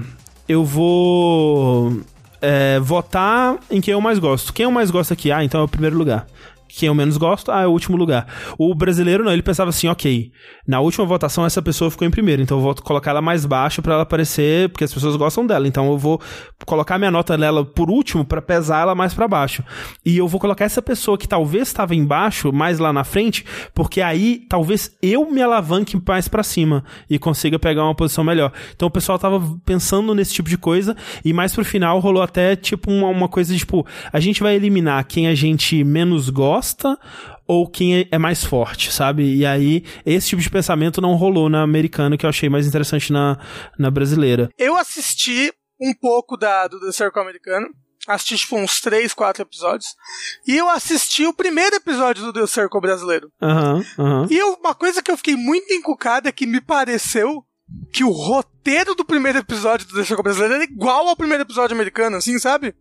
eu 0.47 0.63
vou 0.63 2.01
é, 2.39 2.79
votar 2.79 3.57
em 3.71 3.81
quem 3.81 3.93
eu 3.93 4.01
mais 4.01 4.19
gosto. 4.19 4.53
Quem 4.53 4.65
eu 4.65 4.71
mais 4.71 4.91
gosto 4.91 5.11
aqui? 5.11 5.31
Ah, 5.31 5.43
então 5.43 5.61
é 5.61 5.63
o 5.63 5.67
primeiro 5.67 5.97
lugar 5.97 6.27
quem 6.75 6.87
eu 6.87 6.95
menos 6.95 7.17
gosto, 7.17 7.51
ah, 7.51 7.61
é 7.61 7.67
o 7.67 7.71
último 7.71 7.95
lugar. 7.95 8.25
O 8.57 8.73
brasileiro 8.73 9.23
não, 9.23 9.31
ele 9.31 9.43
pensava 9.43 9.69
assim, 9.69 9.87
ok, 9.87 10.31
na 10.67 10.79
última 10.79 11.05
votação 11.05 11.45
essa 11.45 11.61
pessoa 11.61 11.91
ficou 11.91 12.07
em 12.07 12.11
primeiro, 12.11 12.41
então 12.41 12.57
eu 12.57 12.63
vou 12.63 12.75
colocar 12.75 13.11
ela 13.11 13.21
mais 13.21 13.45
baixo 13.45 13.79
para 13.81 13.93
ela 13.93 14.03
aparecer, 14.03 14.69
porque 14.69 14.83
as 14.83 14.91
pessoas 14.91 15.15
gostam 15.15 15.45
dela, 15.45 15.67
então 15.67 15.91
eu 15.91 15.97
vou 15.99 16.19
colocar 16.65 16.97
minha 16.97 17.11
nota 17.11 17.37
nela 17.37 17.63
por 17.63 17.91
último 17.91 18.25
para 18.25 18.41
pesar 18.41 18.81
ela 18.81 18.95
mais 18.95 19.13
para 19.13 19.27
baixo. 19.27 19.63
E 20.03 20.17
eu 20.17 20.27
vou 20.27 20.39
colocar 20.39 20.65
essa 20.65 20.81
pessoa 20.81 21.15
que 21.15 21.27
talvez 21.27 21.67
estava 21.67 21.93
embaixo, 21.93 22.51
mais 22.51 22.79
lá 22.79 22.91
na 22.91 23.03
frente, 23.03 23.45
porque 23.75 24.01
aí 24.01 24.43
talvez 24.49 24.95
eu 25.01 25.29
me 25.29 25.43
alavanque 25.43 26.01
mais 26.07 26.27
para 26.27 26.41
cima 26.41 26.83
e 27.07 27.19
consiga 27.19 27.59
pegar 27.59 27.83
uma 27.83 27.93
posição 27.93 28.23
melhor. 28.23 28.51
Então 28.75 28.87
o 28.87 28.91
pessoal 28.91 29.19
tava 29.19 29.39
pensando 29.63 30.15
nesse 30.15 30.33
tipo 30.33 30.49
de 30.49 30.57
coisa 30.57 30.97
e 31.23 31.33
mais 31.33 31.53
pro 31.53 31.63
final 31.63 31.99
rolou 31.99 32.23
até 32.23 32.55
tipo 32.55 32.89
uma, 32.89 33.09
uma 33.09 33.29
coisa 33.29 33.55
tipo, 33.55 33.85
a 34.11 34.19
gente 34.19 34.41
vai 34.41 34.55
eliminar 34.55 35.05
quem 35.05 35.27
a 35.27 35.35
gente 35.35 35.83
menos 35.83 36.31
gosta 36.31 36.62
gosta 36.63 36.97
ou 37.45 37.69
quem 37.69 37.99
é, 37.99 38.07
é 38.11 38.17
mais 38.17 38.43
forte, 38.43 38.91
sabe? 38.91 39.35
E 39.35 39.45
aí, 39.45 39.83
esse 40.05 40.29
tipo 40.29 40.41
de 40.41 40.49
pensamento 40.49 41.01
não 41.01 41.15
rolou 41.15 41.49
na 41.49 41.61
americana, 41.61 42.17
que 42.17 42.25
eu 42.25 42.29
achei 42.29 42.47
mais 42.47 42.65
interessante 42.65 43.11
na, 43.11 43.37
na 43.77 43.91
brasileira. 43.91 44.49
Eu 44.57 44.77
assisti 44.77 45.51
um 45.79 45.93
pouco 45.93 46.37
da, 46.37 46.67
do 46.67 46.79
The 46.79 46.91
Circle 46.93 47.21
americano. 47.21 47.67
Assisti, 48.07 48.37
tipo, 48.37 48.57
uns 48.57 48.81
3, 48.81 49.13
4 49.13 49.43
episódios. 49.43 49.87
E 50.47 50.57
eu 50.57 50.69
assisti 50.69 51.25
o 51.25 51.33
primeiro 51.33 51.75
episódio 51.75 52.23
do 52.23 52.33
The 52.33 52.47
Circle 52.47 52.81
brasileiro. 52.81 53.29
Uhum, 53.41 53.83
uhum. 53.97 54.27
E 54.29 54.37
eu, 54.37 54.53
uma 54.53 54.73
coisa 54.73 55.01
que 55.01 55.11
eu 55.11 55.17
fiquei 55.17 55.35
muito 55.35 55.73
encucada 55.73 56.29
é 56.29 56.31
que 56.31 56.45
me 56.45 56.59
pareceu 56.61 57.45
que 57.91 58.03
o 58.03 58.09
roteiro 58.09 58.93
do 58.95 59.05
primeiro 59.05 59.39
episódio 59.39 59.87
do 59.87 59.95
The 59.95 60.03
Circle 60.03 60.23
brasileiro 60.23 60.55
era 60.55 60.63
igual 60.63 61.07
ao 61.07 61.15
primeiro 61.15 61.43
episódio 61.43 61.75
americano, 61.75 62.17
assim, 62.17 62.37
sabe? 62.39 62.75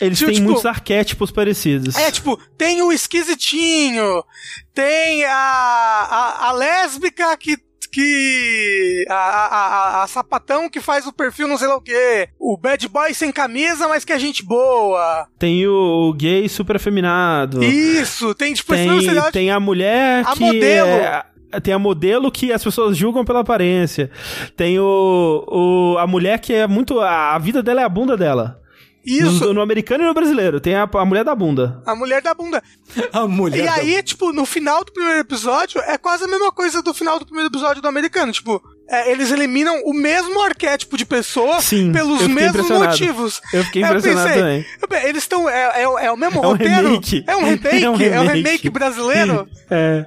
Eles 0.00 0.18
tipo, 0.18 0.30
têm 0.30 0.36
tipo, 0.36 0.46
muitos 0.46 0.66
arquétipos 0.66 1.30
parecidos. 1.30 1.94
É, 1.96 2.10
tipo, 2.10 2.38
tem 2.56 2.82
o 2.82 2.90
esquisitinho, 2.90 4.24
tem 4.72 5.24
a, 5.24 5.32
a, 5.32 6.48
a 6.48 6.52
lésbica 6.52 7.36
que 7.36 7.58
que. 7.90 9.04
A, 9.08 9.14
a, 9.14 9.46
a, 9.46 10.02
a, 10.04 10.06
sapatão 10.06 10.70
que 10.70 10.80
faz 10.80 11.06
o 11.06 11.12
perfil 11.12 11.48
não 11.48 11.58
sei 11.58 11.68
lá 11.68 11.76
o 11.76 11.80
quê. 11.80 12.28
O 12.38 12.56
bad 12.56 12.86
boy 12.88 13.12
sem 13.12 13.32
camisa, 13.32 13.88
mas 13.88 14.04
que 14.04 14.12
é 14.12 14.18
gente 14.18 14.44
boa. 14.44 15.26
Tem 15.38 15.66
o, 15.66 16.12
gay 16.16 16.48
super 16.48 16.76
afeminado. 16.76 17.62
Isso, 17.62 18.34
tem 18.34 18.54
tipo 18.54 18.72
tem, 18.72 18.98
esse 18.98 19.32
Tem 19.32 19.50
a 19.50 19.58
mulher 19.58 20.24
a 20.26 20.32
que. 20.34 20.40
Modelo. 20.40 20.88
É, 20.88 21.24
tem 21.60 21.74
a 21.74 21.78
modelo 21.78 22.30
que 22.30 22.52
as 22.52 22.62
pessoas 22.62 22.96
julgam 22.96 23.24
pela 23.24 23.40
aparência. 23.40 24.10
Tem 24.56 24.78
o, 24.78 25.44
o 25.48 25.98
a 25.98 26.06
mulher 26.06 26.38
que 26.38 26.52
é 26.52 26.66
muito. 26.66 27.00
A, 27.00 27.34
a 27.34 27.38
vida 27.38 27.62
dela 27.62 27.80
é 27.80 27.84
a 27.84 27.88
bunda 27.88 28.16
dela. 28.16 28.60
Isso. 29.04 29.46
No, 29.46 29.54
no, 29.54 29.60
americano 29.60 30.04
e 30.04 30.06
no 30.06 30.14
brasileiro. 30.14 30.60
Tem 30.60 30.74
a, 30.74 30.88
a 30.92 31.04
mulher 31.04 31.24
da 31.24 31.34
bunda. 31.34 31.82
A 31.86 31.94
mulher 31.94 32.22
da 32.22 32.34
bunda. 32.34 32.62
a 33.12 33.26
mulher 33.26 33.60
E 33.60 33.66
da... 33.66 33.74
aí, 33.74 34.02
tipo, 34.02 34.32
no 34.32 34.44
final 34.44 34.84
do 34.84 34.92
primeiro 34.92 35.20
episódio, 35.20 35.80
é 35.80 35.96
quase 35.96 36.24
a 36.24 36.28
mesma 36.28 36.52
coisa 36.52 36.82
do 36.82 36.92
final 36.92 37.18
do 37.18 37.24
primeiro 37.24 37.48
episódio 37.48 37.80
do 37.80 37.88
americano. 37.88 38.32
Tipo, 38.32 38.62
é, 38.90 39.12
eles 39.12 39.30
eliminam 39.30 39.82
o 39.84 39.92
mesmo 39.92 40.42
arquétipo 40.42 40.96
de 40.96 41.06
pessoa 41.06 41.60
Sim, 41.60 41.92
pelos 41.92 42.26
mesmos 42.26 42.68
motivos. 42.68 43.40
Eu 43.54 43.64
fiquei 43.64 43.82
impressionado 43.82 44.28
eu 44.28 44.34
pensei, 44.34 44.64
também. 44.82 45.08
Eles 45.08 45.22
estão. 45.22 45.48
É, 45.48 45.82
é, 45.82 46.06
é, 46.06 46.12
o 46.12 46.16
mesmo 46.16 46.40
é 46.42 46.46
roteiro? 46.46 46.74
Um 46.74 46.90
remake. 46.90 47.24
É 47.26 47.36
um 47.36 47.44
remake? 47.44 47.84
é 47.84 47.90
um 47.90 47.94
remake, 47.94 48.14
é 48.14 48.20
um 48.20 48.26
remake 48.26 48.70
brasileiro? 48.70 49.48
é. 49.70 50.06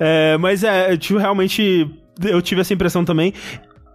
é. 0.00 0.36
Mas 0.38 0.64
é, 0.64 0.92
eu 0.92 0.98
tive 0.98 1.20
realmente. 1.20 1.88
Eu 2.24 2.42
tive 2.42 2.60
essa 2.60 2.74
impressão 2.74 3.04
também. 3.04 3.32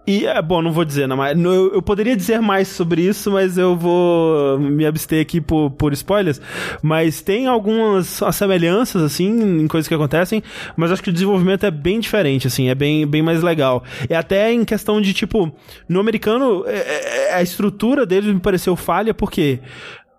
E, 0.06 0.26
é, 0.26 0.40
bom, 0.42 0.60
não 0.60 0.70
vou 0.70 0.84
dizer, 0.84 1.08
não, 1.08 1.16
mas 1.16 1.38
eu, 1.38 1.72
eu 1.72 1.80
poderia 1.80 2.14
dizer 2.14 2.40
mais 2.40 2.68
sobre 2.68 3.02
isso, 3.02 3.30
mas 3.30 3.56
eu 3.56 3.74
vou 3.74 4.58
me 4.58 4.84
abster 4.84 5.22
aqui 5.22 5.40
por, 5.40 5.70
por 5.70 5.94
spoilers. 5.94 6.40
Mas 6.82 7.22
tem 7.22 7.46
algumas 7.46 8.20
semelhanças, 8.32 9.02
assim, 9.02 9.62
em 9.62 9.66
coisas 9.66 9.88
que 9.88 9.94
acontecem, 9.94 10.42
mas 10.76 10.92
acho 10.92 11.02
que 11.02 11.08
o 11.08 11.12
desenvolvimento 11.12 11.64
é 11.64 11.70
bem 11.70 12.00
diferente, 12.00 12.46
assim, 12.46 12.68
é 12.68 12.74
bem, 12.74 13.06
bem 13.06 13.22
mais 13.22 13.42
legal. 13.42 13.82
E 14.08 14.12
até 14.12 14.52
em 14.52 14.62
questão 14.62 15.00
de, 15.00 15.14
tipo, 15.14 15.50
no 15.88 16.00
americano, 16.00 16.64
é, 16.66 17.30
é, 17.30 17.34
a 17.34 17.42
estrutura 17.42 18.04
dele 18.04 18.34
me 18.34 18.40
pareceu 18.40 18.76
falha, 18.76 19.14
porque 19.14 19.60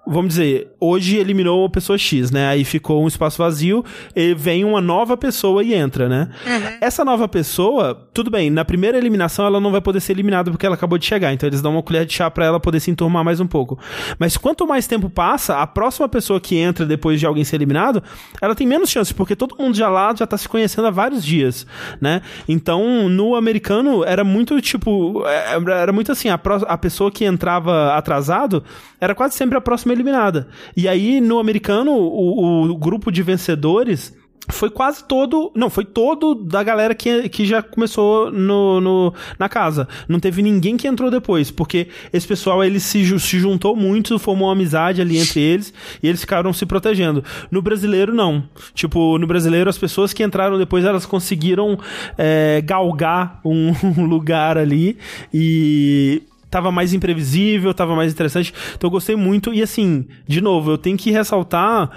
vamos 0.07 0.35
dizer, 0.35 0.67
hoje 0.79 1.17
eliminou 1.17 1.65
a 1.65 1.69
pessoa 1.69 1.97
X, 1.97 2.31
né? 2.31 2.47
Aí 2.47 2.63
ficou 2.63 3.03
um 3.03 3.07
espaço 3.07 3.37
vazio, 3.37 3.83
e 4.15 4.33
vem 4.33 4.63
uma 4.63 4.79
nova 4.79 5.17
pessoa 5.17 5.63
e 5.63 5.73
entra, 5.73 6.07
né? 6.07 6.29
Uhum. 6.45 6.77
Essa 6.79 7.03
nova 7.03 7.27
pessoa, 7.27 8.07
tudo 8.13 8.29
bem, 8.29 8.49
na 8.49 8.63
primeira 8.63 8.97
eliminação 8.97 9.45
ela 9.45 9.59
não 9.59 9.71
vai 9.71 9.81
poder 9.81 9.99
ser 9.99 10.13
eliminada 10.13 10.51
porque 10.51 10.65
ela 10.65 10.75
acabou 10.75 10.97
de 10.97 11.05
chegar, 11.05 11.33
então 11.33 11.47
eles 11.47 11.61
dão 11.61 11.71
uma 11.71 11.83
colher 11.83 12.05
de 12.05 12.13
chá 12.13 12.29
para 12.29 12.45
ela 12.45 12.59
poder 12.59 12.79
se 12.79 12.91
enturmar 12.91 13.23
mais 13.23 13.39
um 13.39 13.47
pouco. 13.47 13.79
Mas 14.19 14.37
quanto 14.37 14.67
mais 14.67 14.85
tempo 14.85 15.09
passa, 15.09 15.57
a 15.61 15.67
próxima 15.67 16.07
pessoa 16.07 16.39
que 16.39 16.55
entra 16.55 16.85
depois 16.85 17.19
de 17.19 17.25
alguém 17.25 17.43
ser 17.43 17.55
eliminado, 17.55 18.03
ela 18.41 18.53
tem 18.53 18.67
menos 18.67 18.89
chances, 18.89 19.11
porque 19.11 19.35
todo 19.35 19.55
mundo 19.57 19.75
já 19.75 19.89
lá 19.89 20.13
já 20.15 20.27
tá 20.27 20.37
se 20.37 20.47
conhecendo 20.47 20.87
há 20.87 20.91
vários 20.91 21.25
dias, 21.25 21.65
né? 21.99 22.21
Então, 22.47 23.09
no 23.09 23.35
americano 23.35 24.03
era 24.03 24.23
muito 24.23 24.59
tipo, 24.61 25.23
é, 25.25 25.55
era 25.71 25.91
muito 25.91 26.11
assim, 26.11 26.29
a, 26.29 26.39
a 26.67 26.77
pessoa 26.77 27.11
que 27.11 27.25
entrava 27.25 27.95
atrasado 27.95 28.63
era 29.05 29.15
quase 29.15 29.35
sempre 29.35 29.57
a 29.57 29.61
próxima 29.61 29.93
eliminada. 29.93 30.47
E 30.75 30.87
aí, 30.87 31.21
no 31.21 31.39
americano, 31.39 31.91
o, 31.91 32.69
o 32.69 32.77
grupo 32.77 33.11
de 33.11 33.23
vencedores 33.23 34.13
foi 34.49 34.69
quase 34.69 35.03
todo. 35.03 35.51
Não, 35.55 35.69
foi 35.69 35.85
todo 35.85 36.35
da 36.35 36.61
galera 36.63 36.93
que, 36.93 37.29
que 37.29 37.45
já 37.45 37.61
começou 37.61 38.31
no, 38.31 38.79
no, 38.81 39.13
na 39.39 39.49
casa. 39.49 39.87
Não 40.07 40.19
teve 40.19 40.41
ninguém 40.41 40.77
que 40.77 40.87
entrou 40.87 41.09
depois, 41.09 41.51
porque 41.51 41.87
esse 42.11 42.27
pessoal 42.27 42.63
ele 42.63 42.79
se, 42.79 43.19
se 43.19 43.39
juntou 43.39 43.75
muito, 43.75 44.19
formou 44.19 44.47
uma 44.47 44.53
amizade 44.53 45.01
ali 45.01 45.17
entre 45.17 45.39
eles 45.39 45.73
e 46.01 46.07
eles 46.07 46.21
ficaram 46.21 46.53
se 46.53 46.65
protegendo. 46.65 47.23
No 47.49 47.61
brasileiro, 47.61 48.13
não. 48.13 48.43
Tipo, 48.73 49.17
no 49.17 49.27
brasileiro, 49.27 49.69
as 49.69 49.77
pessoas 49.77 50.13
que 50.13 50.23
entraram 50.23 50.57
depois 50.57 50.85
elas 50.85 51.05
conseguiram 51.05 51.79
é, 52.17 52.61
galgar 52.63 53.39
um, 53.43 53.73
um 53.97 54.05
lugar 54.05 54.57
ali 54.57 54.97
e 55.33 56.21
tava 56.49 56.71
mais 56.71 56.93
imprevisível, 56.93 57.73
tava 57.73 57.95
mais 57.95 58.12
interessante. 58.12 58.53
Então 58.75 58.88
eu 58.88 58.91
gostei 58.91 59.15
muito. 59.15 59.53
E 59.53 59.62
assim, 59.62 60.08
de 60.27 60.41
novo, 60.41 60.71
eu 60.71 60.77
tenho 60.77 60.97
que 60.97 61.12
ressaltar 61.12 61.91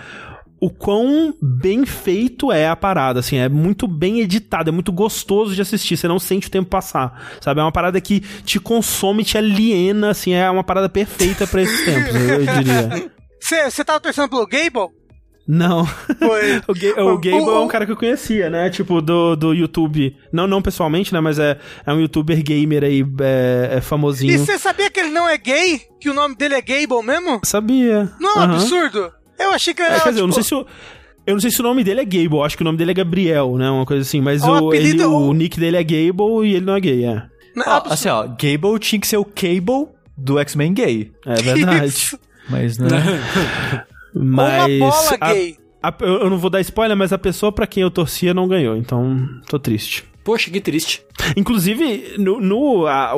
o 0.60 0.70
quão 0.70 1.34
bem 1.40 1.86
feito 1.86 2.50
é 2.50 2.68
a 2.68 2.74
parada, 2.74 3.20
assim, 3.20 3.36
é 3.36 3.48
muito 3.48 3.86
bem 3.86 4.20
editado, 4.20 4.70
é 4.70 4.72
muito 4.72 4.90
gostoso 4.90 5.54
de 5.54 5.62
assistir, 5.62 5.96
você 5.96 6.08
não 6.08 6.18
sente 6.18 6.48
o 6.48 6.50
tempo 6.50 6.68
passar, 6.68 7.38
sabe? 7.40 7.60
É 7.60 7.62
uma 7.62 7.70
parada 7.70 8.00
que 8.00 8.20
te 8.42 8.58
consome, 8.58 9.22
te 9.22 9.38
aliena, 9.38 10.10
assim, 10.10 10.32
é 10.32 10.50
uma 10.50 10.64
parada 10.64 10.88
perfeita 10.88 11.46
para 11.46 11.62
esses 11.62 11.84
tempos, 11.84 12.14
eu, 12.14 12.38
diria. 12.40 13.10
Você 13.70 13.84
tava 13.84 14.00
torcendo 14.00 14.28
pelo 14.28 14.46
Gable? 14.46 14.97
Não. 15.48 15.86
Foi. 15.86 16.60
o, 16.68 16.74
Ga 16.74 17.04
o 17.04 17.16
Gable 17.16 17.40
o, 17.40 17.56
é 17.56 17.60
um 17.60 17.68
cara 17.68 17.86
que 17.86 17.92
eu 17.92 17.96
conhecia, 17.96 18.50
né? 18.50 18.68
Tipo, 18.68 19.00
do, 19.00 19.34
do 19.34 19.54
YouTube. 19.54 20.14
Não, 20.30 20.46
não 20.46 20.60
pessoalmente, 20.60 21.10
né? 21.14 21.20
Mas 21.20 21.38
é, 21.38 21.58
é 21.86 21.92
um 21.92 22.00
youtuber 22.00 22.42
gamer 22.42 22.84
aí, 22.84 23.02
é, 23.20 23.76
é 23.78 23.80
famosinho. 23.80 24.34
E 24.34 24.36
você 24.38 24.58
sabia 24.58 24.90
que 24.90 25.00
ele 25.00 25.08
não 25.08 25.26
é 25.26 25.38
gay? 25.38 25.80
Que 25.98 26.10
o 26.10 26.14
nome 26.14 26.36
dele 26.36 26.54
é 26.54 26.60
Gable 26.60 27.02
mesmo? 27.02 27.40
Sabia. 27.44 28.12
Não 28.20 28.36
é 28.36 28.40
um 28.40 28.48
uhum. 28.48 28.54
absurdo? 28.56 29.10
Eu 29.38 29.52
achei 29.52 29.72
que 29.72 29.80
era. 29.80 29.96
É, 29.96 30.00
quer 30.00 30.10
dizer, 30.10 30.20
tipo... 30.20 30.20
eu 30.20 30.26
não 30.26 30.34
sei 30.34 30.42
tipo, 30.42 30.56
se 30.56 30.62
o. 30.62 30.66
Eu 31.26 31.34
não 31.34 31.40
sei 31.40 31.50
se 31.50 31.60
o 31.60 31.62
nome 31.62 31.84
dele 31.84 32.00
é 32.00 32.04
Gable, 32.04 32.40
acho 32.42 32.56
que 32.56 32.62
o 32.62 32.64
nome 32.64 32.78
dele 32.78 32.90
é 32.90 32.94
Gabriel, 32.94 33.56
né? 33.56 33.68
Uma 33.70 33.84
coisa 33.84 34.02
assim, 34.02 34.20
mas 34.20 34.42
o, 34.42 34.50
o, 34.50 34.68
apelido... 34.68 35.02
ele, 35.02 35.04
o 35.04 35.32
nick 35.34 35.60
dele 35.60 35.76
é 35.76 35.82
Gable 35.82 36.46
e 36.46 36.54
ele 36.54 36.64
não 36.64 36.74
é 36.74 36.80
gay, 36.80 37.04
é. 37.04 37.22
Não, 37.54 37.64
ó, 37.66 37.82
assim, 37.86 38.08
ó, 38.08 38.22
Gable 38.26 38.78
tinha 38.78 38.98
que 38.98 39.06
ser 39.06 39.18
o 39.18 39.24
Cable 39.24 39.88
do 40.16 40.38
X-Men 40.38 40.72
gay. 40.72 41.12
É 41.26 41.34
verdade. 41.42 42.18
mas, 42.48 42.78
né? 42.78 42.88
mas. 44.14 44.80
Uma 44.80 44.90
bola 44.90 45.32
gay. 45.32 45.56
A, 45.82 45.88
a, 45.88 45.96
eu 46.00 46.30
não 46.30 46.38
vou 46.38 46.50
dar 46.50 46.60
spoiler, 46.60 46.96
mas 46.96 47.12
a 47.12 47.18
pessoa 47.18 47.52
para 47.52 47.66
quem 47.66 47.82
eu 47.82 47.90
torcia 47.90 48.34
não 48.34 48.48
ganhou, 48.48 48.76
então 48.76 49.28
tô 49.48 49.58
triste. 49.58 50.04
Poxa, 50.28 50.50
que 50.50 50.60
triste. 50.60 51.02
Inclusive, 51.34 52.16
no, 52.18 52.38
no 52.38 52.86
a, 52.86 53.12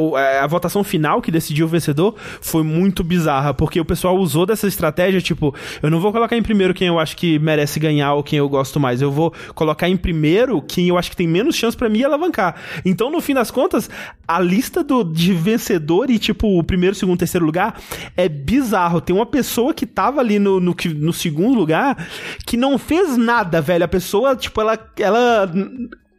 a, 0.44 0.46
votação 0.46 0.85
final 0.85 1.20
que 1.20 1.33
decidiu 1.33 1.66
o 1.66 1.68
vencedor 1.68 2.14
foi 2.40 2.62
muito 2.62 3.03
bizarra, 3.03 3.53
porque 3.53 3.81
o 3.81 3.85
pessoal 3.85 4.16
usou 4.16 4.46
dessa 4.46 4.68
estratégia, 4.68 5.20
tipo, 5.20 5.53
eu 5.83 5.90
não 5.90 5.99
vou 5.99 6.12
colocar 6.12 6.37
em 6.37 6.42
primeiro 6.42 6.73
quem 6.73 6.87
eu 6.87 7.01
acho 7.01 7.16
que 7.16 7.37
merece 7.40 7.81
ganhar 7.81 8.14
ou 8.14 8.23
quem 8.23 8.38
eu 8.38 8.49
gosto 8.49 8.79
mais, 8.79 9.03
eu 9.03 9.11
vou 9.11 9.35
colocar 9.57 9.88
em 9.88 9.96
primeiro 9.96 10.62
quem 10.62 10.88
eu 10.88 10.96
acho 10.96 11.11
que 11.11 11.16
tem 11.16 11.27
menos 11.27 11.57
chance 11.57 11.77
para 11.77 11.88
me 11.88 12.05
alavancar. 12.05 12.55
Então, 12.85 13.11
no 13.11 13.20
fim 13.20 13.35
das 13.35 13.51
contas, 13.51 13.90
a 14.29 14.38
lista 14.38 14.85
do, 14.85 15.03
de 15.03 15.33
vencedor 15.35 16.11
e, 16.11 16.18
tipo, 16.20 16.61
o 16.61 16.62
primeiro, 16.62 16.94
segundo, 16.94 17.18
terceiro 17.18 17.44
lugar 17.44 17.81
é 18.16 18.29
bizarro. 18.29 19.01
Tem 19.01 19.16
uma 19.16 19.27
pessoa 19.27 19.75
que 19.75 19.85
tava 19.85 20.20
ali 20.20 20.38
no, 20.38 20.61
no, 20.61 20.77
no 20.94 21.12
segundo 21.12 21.59
lugar 21.59 22.07
que 22.46 22.57
não 22.57 22.79
fez 22.79 23.16
nada, 23.16 23.61
velho. 23.61 23.85
A 23.85 23.88
pessoa, 23.88 24.37
tipo, 24.37 24.61
ela, 24.61 24.79
ela 24.96 25.53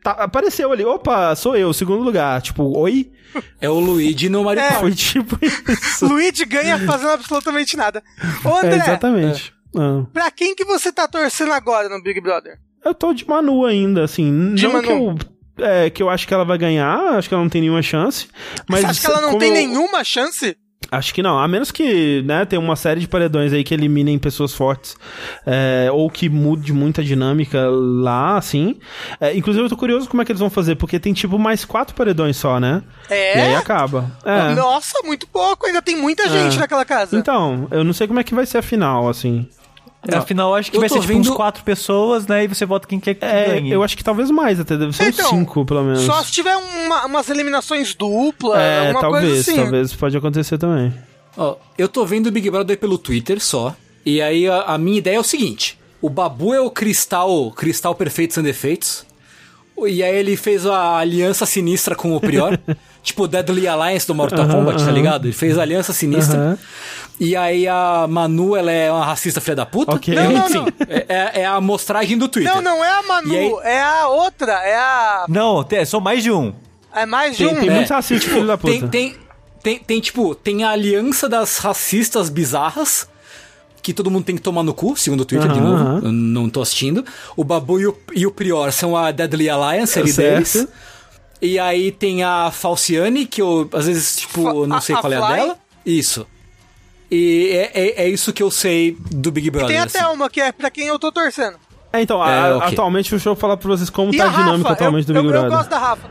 tá, 0.03 0.11
apareceu 0.11 0.71
ali, 0.71 0.83
opa, 0.83 1.35
sou 1.35 1.55
eu, 1.55 1.73
segundo 1.73 2.03
lugar. 2.03 2.41
Tipo, 2.41 2.77
oi? 2.77 3.11
É 3.59 3.69
o 3.69 3.79
Luigi 3.79 4.27
no 4.27 4.43
Mario 4.43 4.61
é, 4.61 4.71
Foi 4.73 4.93
tipo 4.93 5.37
isso. 5.41 6.05
Luigi 6.05 6.45
ganha 6.45 6.77
fazendo 6.79 7.11
absolutamente 7.11 7.77
nada. 7.77 8.03
Ô, 8.43 8.57
André. 8.57 8.73
É, 8.73 8.77
exatamente. 8.77 9.53
É. 9.75 9.79
Ah. 9.79 10.05
Pra 10.11 10.29
quem 10.31 10.53
que 10.53 10.65
você 10.65 10.91
tá 10.91 11.07
torcendo 11.07 11.53
agora 11.53 11.87
no 11.87 12.03
Big 12.03 12.19
Brother? 12.19 12.59
Eu 12.83 12.93
tô 12.93 13.13
de 13.13 13.25
Manu 13.27 13.65
ainda, 13.65 14.03
assim. 14.03 14.53
De 14.53 14.63
não 14.63 14.73
Manu. 14.73 14.85
que 14.85 14.91
eu 14.91 15.17
é, 15.61 15.89
que 15.89 16.01
eu 16.01 16.09
acho 16.09 16.27
que 16.27 16.33
ela 16.33 16.45
vai 16.45 16.57
ganhar, 16.57 16.97
acho 17.17 17.27
que 17.27 17.33
ela 17.33 17.43
não 17.43 17.49
tem 17.49 17.61
nenhuma 17.61 17.81
chance. 17.81 18.27
Mas 18.67 18.81
Você 18.81 18.85
acha 18.87 19.01
que 19.01 19.07
ela 19.07 19.21
não 19.21 19.37
tem 19.37 19.49
eu... 19.49 19.55
nenhuma 19.55 20.03
chance? 20.03 20.57
Acho 20.91 21.13
que 21.13 21.23
não, 21.23 21.39
a 21.39 21.47
menos 21.47 21.71
que, 21.71 22.21
né, 22.23 22.43
tem 22.43 22.59
uma 22.59 22.75
série 22.75 22.99
de 22.99 23.07
paredões 23.07 23.53
aí 23.53 23.63
que 23.63 23.73
eliminem 23.73 24.19
pessoas 24.19 24.53
fortes, 24.53 24.97
é, 25.45 25.89
ou 25.89 26.09
que 26.09 26.27
mude 26.27 26.73
muita 26.73 27.01
dinâmica 27.01 27.65
lá, 27.69 28.35
assim. 28.37 28.77
É, 29.17 29.33
inclusive 29.33 29.63
eu 29.63 29.69
tô 29.69 29.77
curioso 29.77 30.09
como 30.09 30.21
é 30.21 30.25
que 30.25 30.33
eles 30.33 30.41
vão 30.41 30.49
fazer, 30.49 30.75
porque 30.75 30.99
tem 30.99 31.13
tipo 31.13 31.39
mais 31.39 31.63
quatro 31.63 31.95
paredões 31.95 32.35
só, 32.35 32.59
né? 32.59 32.83
É? 33.09 33.37
E 33.37 33.41
aí 33.41 33.55
acaba. 33.55 34.11
É. 34.25 34.53
Nossa, 34.53 34.99
muito 35.05 35.25
pouco, 35.27 35.65
ainda 35.65 35.81
tem 35.81 35.95
muita 35.95 36.27
gente 36.27 36.57
é. 36.57 36.59
naquela 36.59 36.83
casa. 36.83 37.17
Então, 37.17 37.69
eu 37.71 37.85
não 37.85 37.93
sei 37.93 38.05
como 38.05 38.19
é 38.19 38.23
que 38.25 38.35
vai 38.35 38.45
ser 38.45 38.57
a 38.57 38.61
final, 38.61 39.07
assim. 39.07 39.47
É, 40.07 40.15
afinal, 40.15 40.55
acho 40.55 40.71
que 40.71 40.79
vai 40.79 40.89
ser 40.89 40.95
tipo 40.95 41.07
vendo... 41.13 41.19
uns 41.19 41.29
quatro 41.29 41.63
pessoas, 41.63 42.25
né? 42.25 42.43
E 42.43 42.47
você 42.47 42.65
vota 42.65 42.87
quem 42.87 42.99
quer 42.99 43.13
que 43.13 43.23
é, 43.23 43.45
ganhe. 43.45 43.71
Eu 43.71 43.83
acho 43.83 43.95
que 43.95 44.03
talvez 44.03 44.31
mais, 44.31 44.59
até 44.59 44.75
deve 44.75 44.93
ser 44.93 45.09
então, 45.09 45.25
uns 45.25 45.29
cinco, 45.29 45.63
pelo 45.63 45.83
menos. 45.83 46.01
Só 46.01 46.23
se 46.23 46.31
tiver 46.31 46.55
uma, 46.55 47.05
umas 47.05 47.29
eliminações 47.29 47.93
duplas, 47.93 48.59
é, 48.59 48.79
alguma 48.79 49.01
talvez, 49.01 49.25
coisa 49.25 49.41
assim. 49.41 49.55
Talvez 49.55 49.93
pode 49.93 50.17
acontecer 50.17 50.57
também. 50.57 50.91
Ó, 51.37 51.55
eu 51.77 51.87
tô 51.87 52.03
vendo 52.03 52.27
o 52.27 52.31
Big 52.31 52.49
Brother 52.49 52.77
pelo 52.79 52.97
Twitter 52.97 53.39
só. 53.39 53.75
E 54.03 54.21
aí 54.21 54.47
a, 54.47 54.61
a 54.63 54.77
minha 54.77 54.97
ideia 54.97 55.17
é 55.17 55.19
o 55.19 55.23
seguinte: 55.23 55.77
o 56.01 56.09
Babu 56.09 56.53
é 56.53 56.59
o 56.59 56.71
cristal, 56.71 57.51
cristal 57.51 57.93
perfeito 57.93 58.33
sem 58.33 58.43
defeitos. 58.43 59.05
E 59.77 60.03
aí 60.03 60.15
ele 60.15 60.35
fez 60.35 60.65
a 60.65 60.97
aliança 60.97 61.45
sinistra 61.45 61.95
com 61.95 62.15
o 62.15 62.19
Prior. 62.19 62.59
tipo 63.01 63.27
Deadly 63.27 63.67
Alliance 63.67 64.05
do 64.05 64.13
Mortal 64.13 64.47
Kombat, 64.47 64.83
tá 64.83 64.91
ligado? 64.91 65.25
Ele 65.25 65.33
fez 65.33 65.57
a 65.57 65.61
aliança 65.61 65.93
sinistra. 65.93 66.57
E 67.19 67.35
aí 67.35 67.67
a 67.67 68.07
Manu, 68.09 68.55
ela 68.55 68.71
é 68.71 68.91
uma 68.91 69.05
racista 69.05 69.39
filha 69.39 69.55
da 69.55 69.65
puta. 69.65 69.95
Okay. 69.95 70.15
Não, 70.15 70.31
não, 70.31 70.49
não. 70.49 70.67
É, 70.87 71.41
é, 71.41 71.45
a 71.45 71.53
amostragem 71.55 72.17
do 72.17 72.27
Twitter. 72.27 72.53
Não, 72.53 72.61
não 72.61 72.83
é 72.83 72.89
a 72.89 73.03
Manu, 73.03 73.59
aí... 73.59 73.73
é 73.73 73.81
a 73.81 74.07
outra, 74.07 74.53
é 74.53 74.75
a... 74.75 75.25
Não, 75.29 75.63
tem, 75.63 75.85
são 75.85 76.01
mais 76.01 76.23
de 76.23 76.31
um. 76.31 76.53
É 76.93 77.05
mais 77.05 77.37
de 77.37 77.45
tem, 77.45 77.55
um. 77.55 77.59
Tem 77.59 77.69
é. 77.69 77.73
muitos 77.73 77.91
racistas 77.91 78.31
filho 78.31 78.47
da 78.47 78.57
puta. 78.57 78.73
Tem, 78.73 78.87
tem, 78.87 79.15
tem, 79.61 79.79
tem, 79.79 80.01
tipo, 80.01 80.33
tem 80.33 80.63
a 80.63 80.71
aliança 80.71 81.29
das 81.29 81.57
racistas 81.59 82.29
bizarras, 82.29 83.07
que 83.81 83.93
todo 83.93 84.09
mundo 84.11 84.25
tem 84.25 84.35
que 84.35 84.41
tomar 84.41 84.63
no 84.63 84.73
cu, 84.73 84.97
segundo 84.97 85.21
o 85.21 85.25
Twitter, 85.25 85.49
uhum, 85.49 85.55
de 85.55 85.61
novo. 85.61 85.83
Uhum. 85.83 85.97
Eu 85.97 86.11
não 86.11 86.49
tô 86.49 86.61
assistindo. 86.61 87.05
O 87.35 87.43
Babu 87.43 87.79
e 87.79 87.87
o, 87.87 87.97
e 88.13 88.25
o 88.25 88.31
Prior 88.31 88.71
são 88.71 88.97
a 88.97 89.11
Deadly 89.11 89.49
Alliance, 89.49 89.99
ali 89.99 90.11
deles. 90.11 90.67
E 91.41 91.57
aí 91.57 91.91
tem 91.91 92.23
a 92.23 92.51
Falciane, 92.51 93.25
que 93.25 93.41
eu, 93.41 93.69
às 93.73 93.85
vezes, 93.85 94.17
tipo, 94.17 94.67
não 94.67 94.79
sei 94.81 94.95
a, 94.95 94.99
qual 94.99 95.13
a 95.13 95.15
é 95.15 95.19
a 95.19 95.35
dela. 95.35 95.57
Isso. 95.85 96.27
E 97.11 97.49
é, 97.51 97.71
é, 97.73 98.03
é, 98.03 98.09
isso 98.09 98.31
que 98.31 98.41
eu 98.41 98.49
sei 98.49 98.97
do 99.11 99.31
Big 99.31 99.49
Brother. 99.49 99.69
E 99.69 99.73
tem 99.73 99.81
a 99.81 99.83
assim. 99.83 99.99
Thelma, 99.99 100.29
que 100.29 100.39
é 100.39 100.51
pra 100.51 100.69
quem 100.69 100.87
eu 100.87 100.97
tô 100.97 101.11
torcendo. 101.11 101.57
É, 101.91 102.01
então, 102.01 102.25
é, 102.25 102.51
a, 102.51 102.57
okay. 102.57 102.69
atualmente, 102.69 103.11
deixa 103.11 103.27
eu 103.27 103.35
falar 103.35 103.57
pra 103.57 103.67
vocês 103.67 103.89
como 103.89 104.13
e 104.13 104.17
tá 104.17 104.25
a 104.25 104.29
dinâmica 104.29 104.69
Rafa, 104.69 104.71
atualmente 104.71 105.09
eu, 105.09 105.13
do 105.13 105.21
Big 105.21 105.25
eu, 105.25 105.31
Brother. 105.31 105.51
Eu 105.51 105.57
gosto 105.57 105.69
da 105.69 105.77
Rafa. 105.77 106.09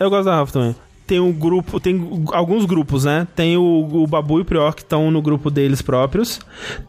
Eu 0.00 0.10
gosto 0.10 0.24
da 0.24 0.36
Rafa 0.36 0.52
também 0.52 0.87
tem 1.08 1.18
um 1.18 1.32
grupo, 1.32 1.80
tem 1.80 2.22
alguns 2.32 2.66
grupos, 2.66 3.06
né? 3.06 3.26
Tem 3.34 3.56
o, 3.56 3.62
o 3.62 4.06
Babu 4.06 4.38
e 4.38 4.42
o 4.42 4.44
Prior 4.44 4.74
que 4.74 4.82
estão 4.82 5.10
no 5.10 5.22
grupo 5.22 5.50
deles 5.50 5.80
próprios. 5.80 6.38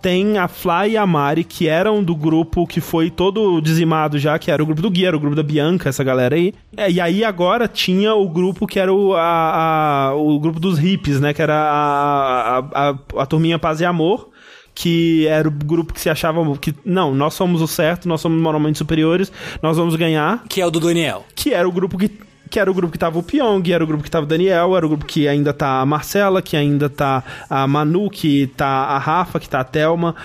Tem 0.01 0.37
a 0.37 0.49
Fly 0.49 0.91
e 0.91 0.97
a 0.97 1.07
Mari, 1.07 1.45
que 1.45 1.69
eram 1.69 2.03
do 2.03 2.13
grupo 2.13 2.67
que 2.67 2.81
foi 2.81 3.09
todo 3.09 3.61
dizimado 3.61 4.19
já, 4.19 4.37
que 4.37 4.51
era 4.51 4.61
o 4.61 4.65
grupo 4.65 4.81
do 4.81 4.91
Gui, 4.91 5.05
era 5.05 5.15
o 5.15 5.19
grupo 5.21 5.37
da 5.37 5.41
Bianca, 5.41 5.87
essa 5.87 6.03
galera 6.03 6.35
aí. 6.35 6.53
É, 6.75 6.91
e 6.91 6.99
aí 6.99 7.23
agora 7.23 7.65
tinha 7.65 8.13
o 8.13 8.27
grupo 8.27 8.67
que 8.67 8.77
era 8.77 8.93
o, 8.93 9.13
a, 9.15 10.09
a, 10.09 10.15
o 10.15 10.37
grupo 10.37 10.59
dos 10.59 10.77
hippies, 10.77 11.21
né? 11.21 11.33
Que 11.33 11.41
era 11.41 11.55
a, 11.55 12.57
a, 12.57 12.89
a, 12.89 12.95
a 13.21 13.25
turminha 13.25 13.57
Paz 13.57 13.79
e 13.79 13.85
Amor 13.85 14.29
que 14.75 15.27
era 15.27 15.45
o 15.45 15.51
grupo 15.51 15.93
que 15.93 15.99
se 15.99 16.09
achava 16.09 16.41
que 16.57 16.73
não, 16.85 17.13
nós 17.13 17.33
somos 17.33 17.61
o 17.61 17.67
certo, 17.67 18.07
nós 18.07 18.21
somos 18.21 18.41
moralmente 18.41 18.77
superiores, 18.77 19.29
nós 19.61 19.75
vamos 19.75 19.93
ganhar. 19.97 20.45
Que 20.47 20.61
é 20.61 20.65
o 20.65 20.71
do 20.71 20.79
Daniel. 20.79 21.25
Que 21.35 21.53
era 21.53 21.67
o 21.67 21.71
grupo 21.71 21.97
que 21.97 22.09
que 22.49 22.59
era 22.59 22.69
o 22.69 22.73
grupo 22.73 22.91
que 22.91 22.99
tava 22.99 23.19
o 23.19 23.23
Pyong, 23.23 23.63
era 23.71 23.83
o 23.83 23.87
grupo 23.87 24.03
que 24.03 24.11
tava 24.11 24.25
o 24.25 24.27
Daniel, 24.27 24.75
era 24.75 24.85
o 24.85 24.89
grupo 24.89 25.05
que 25.05 25.27
ainda 25.27 25.53
tá 25.53 25.81
a 25.81 25.85
Marcela, 25.85 26.41
que 26.41 26.57
ainda 26.57 26.89
tá 26.89 27.23
a 27.49 27.67
Manu, 27.67 28.09
que 28.09 28.47
tá 28.47 28.65
a 28.65 28.97
Rafa, 28.97 29.39
que 29.39 29.47
tá 29.47 29.59
a 29.59 29.63
Thelma. 29.63 30.15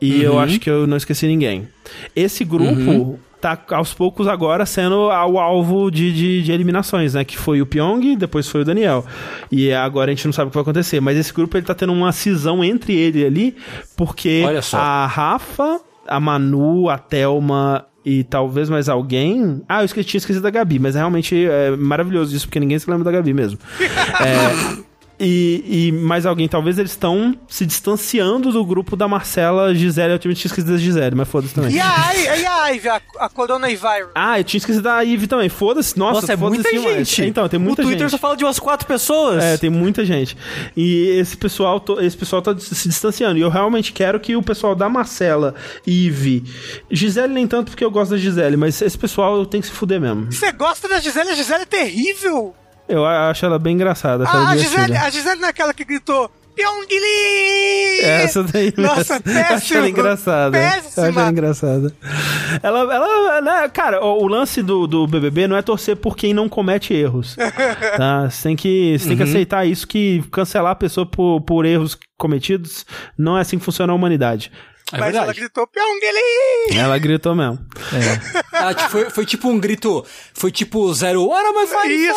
E 0.00 0.16
uhum. 0.16 0.22
eu 0.22 0.38
acho 0.38 0.60
que 0.60 0.68
eu 0.68 0.86
não 0.86 0.96
esqueci 0.96 1.26
ninguém. 1.26 1.68
Esse 2.14 2.44
grupo 2.44 2.90
uhum. 2.90 3.18
tá 3.40 3.58
aos 3.70 3.94
poucos 3.94 4.28
agora 4.28 4.66
sendo 4.66 5.06
o 5.06 5.38
alvo 5.38 5.90
de, 5.90 6.12
de, 6.12 6.42
de, 6.42 6.52
eliminações, 6.52 7.14
né? 7.14 7.24
Que 7.24 7.38
foi 7.38 7.62
o 7.62 7.66
Pyong, 7.66 8.16
depois 8.16 8.46
foi 8.46 8.60
o 8.60 8.64
Daniel. 8.64 9.04
E 9.50 9.72
agora 9.72 10.10
a 10.10 10.14
gente 10.14 10.26
não 10.26 10.32
sabe 10.32 10.48
o 10.48 10.50
que 10.50 10.56
vai 10.56 10.62
acontecer. 10.62 11.00
Mas 11.00 11.16
esse 11.16 11.32
grupo 11.32 11.56
ele 11.56 11.64
tá 11.64 11.74
tendo 11.74 11.92
uma 11.92 12.12
cisão 12.12 12.62
entre 12.62 12.94
ele 12.94 13.24
ali, 13.24 13.56
porque 13.96 14.44
a 14.74 15.06
Rafa, 15.06 15.80
a 16.06 16.20
Manu, 16.20 16.90
a 16.90 16.98
Thelma 16.98 17.86
e 18.06 18.22
talvez 18.22 18.70
mais 18.70 18.88
alguém. 18.88 19.60
Ah, 19.68 19.82
eu 19.82 19.84
esqueci, 19.84 20.08
tinha 20.08 20.18
esquecido 20.18 20.44
da 20.44 20.50
Gabi, 20.50 20.78
mas 20.78 20.94
é 20.94 21.00
realmente 21.00 21.44
é 21.44 21.76
maravilhoso 21.76 22.36
isso, 22.36 22.46
porque 22.46 22.60
ninguém 22.60 22.78
se 22.78 22.88
lembra 22.88 23.04
da 23.04 23.10
Gabi 23.10 23.34
mesmo. 23.34 23.58
é, 24.24 24.78
e, 25.18 25.88
e 25.88 25.92
mais 25.92 26.26
alguém. 26.26 26.46
Talvez 26.48 26.78
eles 26.78 26.90
estão 26.92 27.34
se 27.48 27.64
distanciando 27.64 28.52
do 28.52 28.64
grupo 28.64 28.96
da 28.96 29.08
Marcela, 29.08 29.74
Gisele. 29.74 30.12
Eu 30.12 30.18
tinha 30.18 30.32
esquecido 30.32 30.72
da 30.72 30.78
Gisele, 30.78 31.14
mas 31.14 31.28
foda-se 31.28 31.54
também. 31.54 31.72
E 31.74 31.80
a, 31.80 32.14
I- 32.14 32.40
e 32.42 32.46
a 32.46 32.68
Ivy, 32.68 32.88
a, 32.88 33.00
a 33.20 33.28
Corona 33.28 33.70
e 33.70 33.76
Virus? 33.76 34.10
Ah, 34.14 34.38
eu 34.40 34.44
tinha 34.44 34.58
esquecido 34.58 34.82
da 34.82 35.00
Ivy 35.00 35.26
também. 35.26 35.48
Foda-se. 35.48 35.98
Nossa, 35.98 36.20
Nossa, 36.20 36.32
é 36.32 36.36
foda-se 36.36 36.62
muita 36.62 36.70
demais. 36.70 37.08
gente. 37.08 37.24
Então, 37.28 37.48
tem 37.48 37.58
muita 37.58 37.82
O 37.82 37.84
Twitter 37.84 38.02
gente. 38.02 38.10
só 38.10 38.18
fala 38.18 38.36
de 38.36 38.44
umas 38.44 38.58
quatro 38.58 38.86
pessoas. 38.86 39.42
É, 39.42 39.56
tem 39.56 39.70
muita 39.70 40.04
gente. 40.04 40.36
E 40.76 41.08
esse 41.18 41.36
pessoal, 41.36 41.80
to- 41.80 42.00
esse 42.00 42.16
pessoal 42.16 42.42
tá 42.42 42.56
se 42.58 42.88
distanciando. 42.88 43.38
E 43.38 43.40
eu 43.42 43.48
realmente 43.48 43.92
quero 43.92 44.20
que 44.20 44.36
o 44.36 44.42
pessoal 44.42 44.74
da 44.74 44.88
Marcela, 44.88 45.54
Ive, 45.86 46.44
Gisele 46.90 47.32
nem 47.32 47.46
tanto 47.46 47.70
porque 47.70 47.84
eu 47.84 47.90
gosto 47.90 48.10
da 48.12 48.16
Gisele, 48.18 48.56
mas 48.56 48.80
esse 48.82 48.98
pessoal 48.98 49.44
tem 49.46 49.60
que 49.60 49.66
se 49.66 49.72
fuder 49.72 50.00
mesmo. 50.00 50.30
Você 50.30 50.52
gosta 50.52 50.88
da 50.88 51.00
Gisele? 51.00 51.30
A 51.30 51.34
Gisele 51.34 51.62
é 51.62 51.66
terrível. 51.66 52.54
Eu 52.88 53.04
acho 53.04 53.44
ela 53.44 53.58
bem 53.58 53.74
engraçada. 53.74 54.24
acho 54.24 54.36
Ah, 54.36 54.50
a. 54.50 54.56
Gisele, 54.56 54.96
a 54.96 55.10
Gisele 55.10 55.40
não 55.40 55.48
é 55.48 55.50
aquela 55.50 55.74
que 55.74 55.84
gritou 55.84 56.30
Pyongyi! 56.54 58.00
Essa 58.02 58.42
daí 58.42 58.72
Nossa. 58.76 59.20
Eu 59.24 59.56
Acho 59.56 59.74
ela 59.74 59.88
engraçada. 59.88 60.56
Eu 60.58 60.64
Acho 60.66 61.00
ela 61.00 61.06
Péssima. 61.12 61.30
engraçada. 61.30 61.92
Ela, 62.62 62.80
ela, 62.94 63.40
né, 63.42 63.68
cara, 63.68 64.02
o, 64.04 64.22
o 64.22 64.26
lance 64.28 64.62
do, 64.62 64.86
do 64.86 65.06
BBB 65.06 65.46
não 65.48 65.56
é 65.56 65.62
torcer 65.62 65.96
por 65.96 66.16
quem 66.16 66.32
não 66.32 66.48
comete 66.48 66.94
erros. 66.94 67.36
tá? 67.96 68.30
Você 68.30 68.42
tem 68.48 68.56
que, 68.56 68.98
você 68.98 69.08
tem 69.08 69.16
que 69.16 69.22
Uhum. 69.22 69.28
aceitar 69.28 69.66
isso, 69.66 69.86
que 69.86 70.22
cancelar 70.30 70.72
a 70.72 70.76
pessoa 70.76 71.04
por, 71.06 71.40
por 71.42 71.64
erros 71.66 71.98
cometidos 72.18 72.86
não 73.18 73.36
é 73.36 73.40
assim 73.42 73.58
que 73.58 73.64
funciona 73.64 73.92
a 73.92 73.96
humanidade. 73.96 74.50
É 74.92 74.98
Mas 74.98 75.14
ela 75.14 75.26
verdade. 75.26 75.40
gritou 75.40 75.66
Pyongyi! 75.66 76.78
Ela 76.78 76.98
gritou 76.98 77.34
mesmo. 77.34 77.58
Ela, 78.52 78.72
tipo, 78.74 78.88
foi, 78.90 79.10
foi 79.10 79.26
tipo 79.26 79.48
um 79.48 79.58
grito. 79.58 80.04
Foi 80.32 80.52
tipo 80.52 80.92
zero 80.94 81.28
hora, 81.28 81.52
mas 81.52 81.70
vai 81.70 81.88
Isso, 81.88 82.14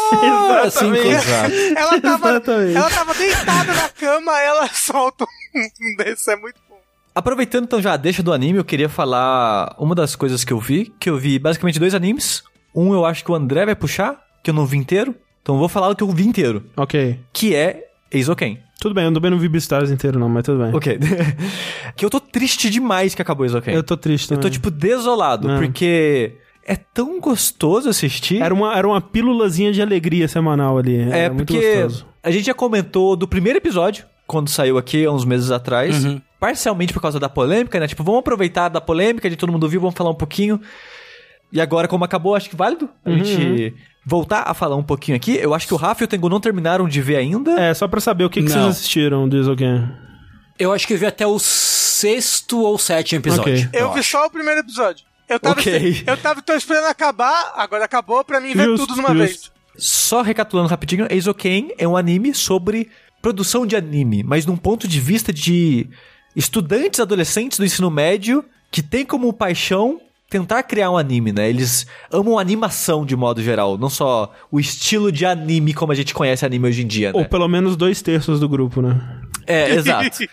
assim, 0.66 0.92
exatamente. 0.96 1.26
com- 1.26 1.80
Ela 1.80 2.02
tava, 2.02 2.30
Exatamente. 2.30 2.78
ela 2.78 2.90
tava 2.90 3.14
deitada 3.16 3.74
na 3.74 3.90
cama, 3.90 4.40
ela 4.40 4.68
solta 4.74 5.26
um 5.26 5.96
desse, 5.98 6.32
é 6.32 6.36
muito 6.36 6.60
bom. 6.70 6.80
Aproveitando 7.16 7.64
então 7.66 7.82
já 7.82 7.94
a 7.94 7.98
deixa 7.98 8.22
do 8.22 8.32
anime, 8.32 8.60
eu 8.60 8.64
queria 8.66 8.88
falar 8.88 9.76
uma 9.80 9.96
das 9.96 10.16
coisas 10.16 10.44
que 10.44 10.54
eu 10.54 10.60
vi, 10.60 10.94
que 11.00 11.10
eu 11.10 11.18
vi 11.18 11.40
basicamente 11.40 11.80
dois 11.80 11.96
animes. 11.96 12.44
Um 12.74 12.94
eu 12.94 13.04
acho 13.04 13.24
que 13.26 13.32
o 13.32 13.36
André 13.36 13.66
vai 13.66 13.76
puxar, 13.76 14.24
que 14.44 14.52
eu 14.52 14.54
não 14.54 14.66
vi 14.66 14.78
inteiro. 14.78 15.16
Então 15.42 15.56
eu 15.56 15.60
vou 15.60 15.68
falar 15.70 15.90
o 15.90 15.96
que 15.96 16.04
eu 16.04 16.12
vi 16.12 16.28
inteiro, 16.28 16.64
Ok. 16.78 17.20
que 17.34 17.56
é 17.56 17.89
Eizouken. 18.12 18.60
Tudo 18.80 18.96
bem, 18.96 19.06
eu 19.06 19.14
também 19.14 19.30
não 19.30 19.38
vi 19.38 19.50
Beastars 19.50 19.92
inteiro 19.92 20.18
não, 20.20 20.30
mas 20.30 20.44
tudo 20.44 20.64
bem. 20.64 20.74
Ok. 20.74 20.98
que 21.96 22.06
eu 22.06 22.10
tô 22.10 22.20
triste 22.20 22.70
demais 22.70 23.14
que 23.14 23.22
acabou 23.22 23.46
Eizouken. 23.46 23.74
Eu 23.74 23.84
tô 23.84 23.98
triste 23.98 24.32
Eu 24.32 24.38
também. 24.38 24.42
tô, 24.44 24.50
tipo, 24.54 24.72
desolado, 24.72 25.50
É. 25.52 25.58
porque 25.60 26.34
é 26.66 26.76
tão 26.76 27.20
gostoso 27.20 27.90
assistir. 27.90 28.42
Era 28.42 28.54
uma, 28.54 28.76
era 28.78 28.88
uma 28.88 29.02
pílulazinha 29.02 29.72
de 29.72 29.82
alegria 29.82 30.28
semanal 30.28 30.78
ali. 30.78 30.96
É, 30.98 31.20
Era 31.26 31.34
muito 31.34 31.48
porque 31.54 31.84
gostoso. 31.84 32.08
a 32.24 32.32
gente 32.32 32.46
já 32.46 32.54
comentou 32.54 33.16
do 33.16 33.28
primeiro 33.28 33.58
episódio, 33.58 34.06
quando 34.26 34.50
saiu 34.50 34.78
aqui 34.78 35.06
há 35.06 35.12
uns 35.12 35.26
meses 35.26 35.52
atrás, 35.52 36.06
Uhum. 36.06 36.22
parcialmente 36.40 36.94
por 36.94 37.02
causa 37.02 37.20
da 37.20 37.28
polêmica, 37.28 37.80
né? 37.80 37.88
Tipo, 37.88 38.04
vamos 38.04 38.20
aproveitar 38.20 38.70
da 38.70 38.80
polêmica 38.80 39.30
de 39.30 39.36
todo 39.36 39.52
mundo 39.52 39.68
viu, 39.68 39.82
vamos 39.82 39.96
falar 39.96 40.12
um 40.12 40.16
pouquinho. 40.16 40.60
E 41.52 41.60
agora, 41.60 41.88
como 41.88 42.06
acabou, 42.06 42.36
acho 42.36 42.50
que 42.50 42.56
válido 42.56 42.88
a 43.04 43.10
Uhum. 43.10 43.24
gente 43.24 43.74
voltar 44.06 44.44
a 44.48 44.54
falar 44.54 44.76
um 44.76 44.84
pouquinho 44.84 45.16
aqui. 45.16 45.36
Eu 45.36 45.54
acho 45.54 45.68
que 45.68 45.74
o 45.74 45.78
Rafa 45.78 46.04
e 46.04 46.06
o 46.06 46.08
Tengu 46.08 46.30
não 46.30 46.40
terminaram 46.40 46.88
de 46.88 47.02
ver 47.02 47.18
ainda. 47.18 47.52
É, 47.60 47.74
só 47.74 47.88
pra 47.88 48.00
saber 48.00 48.24
o 48.24 48.30
que, 48.30 48.42
que 48.42 48.50
vocês 48.50 48.66
assistiram 48.66 49.28
do 49.28 49.38
Isogen. 49.38 49.90
Eu 50.58 50.74
acho 50.74 50.86
que 50.88 50.94
eu 50.94 50.98
vi 50.98 51.06
até 51.06 51.26
o 51.26 51.38
sexto 51.40 52.62
ou 52.62 52.78
sétimo 52.78 53.20
episódio. 53.22 53.68
Ok. 53.68 53.70
Eu 53.80 53.94
vi 53.94 54.00
acho. 54.00 54.12
só 54.12 54.26
o 54.26 54.30
primeiro 54.30 54.60
episódio. 54.62 55.06
Eu 55.28 55.40
tava, 55.40 55.60
Ok. 55.60 56.04
eu 56.08 56.18
tava 56.18 56.42
tô 56.42 56.54
esperando 56.54 56.86
acabar, 56.86 57.54
agora 57.56 57.86
acabou 57.86 58.24
pra 58.24 58.42
mim 58.42 58.54
ver 58.54 58.66
tudo 58.76 58.94
de 58.96 59.00
uma 59.00 59.10
justo. 59.10 59.18
vez. 59.18 59.52
Só 59.78 60.22
recapitulando 60.22 60.68
rapidinho, 60.70 61.08
Eizouken 61.10 61.74
é 61.78 61.88
um 61.88 61.96
anime 61.96 62.34
sobre 62.34 62.90
produção 63.22 63.66
de 63.66 63.76
anime, 63.76 64.24
mas 64.24 64.46
num 64.46 64.58
ponto 64.58 64.88
de 64.88 65.00
vista 65.00 65.32
de 65.32 65.88
estudantes 66.36 67.00
adolescentes 67.00 67.60
do 67.60 67.66
ensino 67.66 67.90
médio 67.92 68.44
que 68.72 68.82
tem 68.82 69.06
como 69.06 69.32
paixão 69.32 70.00
tentar 70.30 70.62
criar 70.64 70.92
um 70.92 70.98
anime, 70.98 71.32
né? 71.32 71.50
Eles 71.50 71.88
amam 72.12 72.38
animação 72.38 73.06
de 73.06 73.16
modo 73.16 73.42
geral, 73.42 73.78
não 73.78 73.90
só 73.90 74.32
o 74.52 74.60
estilo 74.60 75.12
de 75.12 75.26
anime 75.26 75.74
como 75.74 75.92
a 75.92 75.96
gente 75.96 76.14
conhece 76.14 76.46
anime 76.46 76.68
hoje 76.68 76.84
em 76.84 76.88
dia, 76.88 77.12
né? 77.12 77.18
Ou 77.20 77.26
pelo 77.26 77.48
menos 77.48 77.76
dois 77.76 78.02
terços 78.02 78.40
do 78.40 78.48
grupo, 78.48 78.82
né? 78.82 79.22
É, 79.48 79.72
exato. 79.72 80.20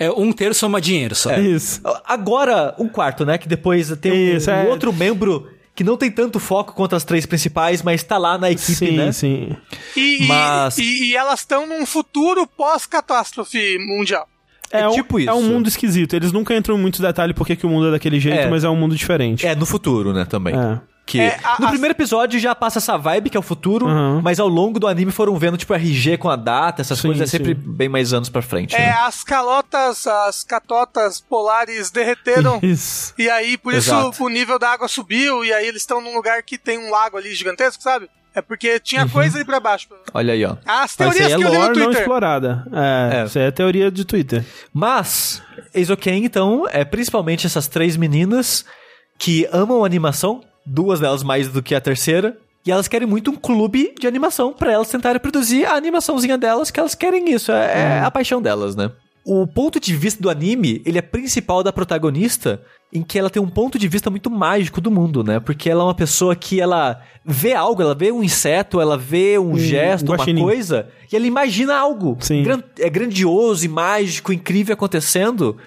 É 0.00 0.08
um 0.12 0.30
terço 0.30 0.60
soma 0.60 0.80
dinheiro 0.80 1.12
só. 1.12 1.34
Isso. 1.34 1.80
Agora, 2.04 2.72
um 2.78 2.88
quarto, 2.88 3.26
né? 3.26 3.36
Que 3.36 3.48
depois 3.48 3.90
tem 3.96 4.12
um, 4.12 4.36
Isso, 4.36 4.48
um 4.48 4.54
é. 4.54 4.64
outro 4.68 4.92
membro 4.92 5.50
que 5.74 5.82
não 5.82 5.96
tem 5.96 6.08
tanto 6.08 6.38
foco 6.38 6.72
quanto 6.72 6.94
as 6.94 7.02
três 7.02 7.26
principais, 7.26 7.82
mas 7.82 8.04
tá 8.04 8.16
lá 8.16 8.38
na 8.38 8.48
equipe, 8.48 8.74
sim, 8.76 8.96
né? 8.96 9.10
sim. 9.10 9.56
E, 9.96 10.22
e- 10.22 10.26
Mas- 10.28 10.78
e, 10.78 11.10
e 11.10 11.16
elas 11.16 11.40
estão 11.40 11.66
num 11.66 11.84
futuro 11.84 12.46
pós-catástrofe 12.46 13.76
mundial. 13.78 14.28
É 14.70 14.88
um- 14.88 14.92
tipo 14.92 15.18
isso. 15.20 15.30
É 15.30 15.34
um 15.34 15.42
mundo 15.42 15.68
esquisito. 15.68 16.14
Eles 16.14 16.32
nunca 16.32 16.54
entram 16.54 16.76
em 16.76 16.80
muito 16.80 17.00
detalhe 17.02 17.32
porque 17.34 17.56
que 17.56 17.66
o 17.66 17.68
mundo 17.68 17.88
é 17.88 17.90
daquele 17.92 18.18
jeito, 18.20 18.40
É. 18.40 18.46
mas 18.50 18.64
é 18.64 18.68
um 18.68 18.76
mundo 18.76 18.94
diferente. 18.96 19.46
É, 19.46 19.54
no 19.54 19.64
futuro, 19.66 20.12
né, 20.12 20.24
também. 20.24 20.54
É. 20.54 20.80
Que 21.06 21.20
É, 21.20 21.38
a- 21.42 21.56
no 21.58 21.64
as- 21.64 21.70
primeiro 21.70 21.94
episódio 21.94 22.38
já 22.38 22.54
passa 22.54 22.78
essa 22.78 22.98
vibe 22.98 23.30
que 23.30 23.36
é 23.38 23.40
o 23.40 23.42
futuro, 23.42 23.86
Uhum. 23.86 24.20
mas 24.20 24.38
ao 24.38 24.46
longo 24.46 24.78
do 24.78 24.86
anime 24.86 25.10
foram 25.10 25.34
vendo, 25.38 25.56
tipo, 25.56 25.72
RG 25.72 26.18
com 26.18 26.28
a 26.28 26.36
data, 26.36 26.82
essas 26.82 26.98
Sim, 26.98 27.08
coisas, 27.08 27.26
é 27.26 27.30
sempre 27.38 27.54
sim. 27.54 27.60
bem 27.64 27.88
mais 27.88 28.12
anos 28.12 28.28
pra 28.28 28.42
frente. 28.42 28.76
É, 28.76 28.80
né? 28.80 28.90
as 28.90 29.24
calotas, 29.24 30.06
as 30.06 30.44
catotas 30.44 31.18
polares 31.18 31.90
derreteram. 31.90 32.58
Isso. 32.62 33.14
E 33.16 33.30
aí, 33.30 33.56
por 33.56 33.72
isso, 33.72 33.88
Exato. 33.90 34.22
o 34.22 34.28
nível 34.28 34.58
da 34.58 34.68
água 34.70 34.86
subiu, 34.86 35.42
e 35.42 35.50
aí 35.50 35.66
eles 35.66 35.80
estão 35.80 35.98
num 36.02 36.14
lugar 36.14 36.42
que 36.42 36.58
tem 36.58 36.78
um 36.78 36.90
lago 36.90 37.16
ali 37.16 37.34
gigantesco, 37.34 37.82
sabe? 37.82 38.10
É 38.38 38.42
porque 38.42 38.78
tinha 38.78 39.02
Uhum. 39.02 39.08
coisa 39.08 39.36
ali 39.38 39.44
pra 39.44 39.58
baixo. 39.58 39.88
Olha 40.14 40.32
aí, 40.32 40.44
ó. 40.44 40.56
As 40.64 40.66
Mas 40.66 40.90
isso 40.90 40.96
teorias 40.96 41.26
aí 41.26 41.32
é 41.32 41.36
que 41.36 41.42
eu 41.44 41.48
li 41.50 41.54
no 41.56 41.60
lore 41.60 41.66
não 41.78 41.84
Twitter. 41.86 42.00
explorada. 42.02 42.66
É, 42.72 43.20
É. 43.20 43.24
isso 43.24 43.38
aí 43.38 43.44
é 43.46 43.50
teoria 43.50 43.90
de 43.90 44.04
Twitter. 44.04 44.44
Mas, 44.72 45.42
Eizouken, 45.74 46.24
então, 46.24 46.66
é 46.70 46.84
principalmente 46.84 47.46
essas 47.46 47.66
três 47.66 47.96
meninas 47.96 48.64
que 49.18 49.48
amam 49.52 49.84
animação, 49.84 50.40
duas 50.64 51.00
delas 51.00 51.22
mais 51.22 51.48
do 51.48 51.62
que 51.62 51.74
a 51.74 51.80
terceira, 51.80 52.36
e 52.64 52.70
elas 52.70 52.86
querem 52.86 53.08
muito 53.08 53.30
um 53.30 53.36
clube 53.36 53.94
de 53.98 54.06
animação 54.06 54.52
pra 54.52 54.70
elas 54.72 54.88
tentarem 54.88 55.20
produzir 55.20 55.64
a 55.64 55.74
animaçãozinha 55.74 56.38
delas, 56.38 56.70
que 56.70 56.78
elas 56.78 56.94
querem 56.94 57.30
isso, 57.32 57.50
é, 57.50 57.96
é 57.98 58.00
a 58.00 58.10
paixão 58.10 58.40
delas, 58.42 58.76
né? 58.76 58.90
O 59.30 59.46
ponto 59.46 59.78
de 59.78 59.94
vista 59.94 60.22
do 60.22 60.30
anime, 60.30 60.80
ele 60.86 60.96
é 60.96 61.02
principal 61.02 61.62
da 61.62 61.70
protagonista, 61.70 62.62
em 62.90 63.02
que 63.02 63.18
ela 63.18 63.28
tem 63.28 63.42
um 63.42 63.48
ponto 63.48 63.78
de 63.78 63.86
vista 63.86 64.08
muito 64.08 64.30
mágico 64.30 64.80
do 64.80 64.90
mundo, 64.90 65.22
né? 65.22 65.38
Porque 65.38 65.68
ela 65.68 65.82
é 65.82 65.84
uma 65.84 65.94
pessoa 65.94 66.34
que 66.34 66.58
ela 66.58 67.02
vê 67.26 67.52
algo, 67.52 67.82
ela 67.82 67.94
vê 67.94 68.10
um 68.10 68.22
inseto, 68.24 68.80
ela 68.80 68.96
vê 68.96 69.38
um 69.38 69.58
gesto, 69.58 70.08
uma 70.08 70.16
guaxinim. 70.16 70.40
coisa, 70.40 70.88
e 71.12 71.14
ela 71.16 71.26
imagina 71.26 71.76
algo. 71.76 72.16
Sim. 72.20 72.42
Gran- 72.42 72.62
é 72.78 72.88
grandioso 72.88 73.66
e 73.66 73.68
mágico, 73.68 74.32
incrível 74.32 74.72
acontecendo. 74.72 75.58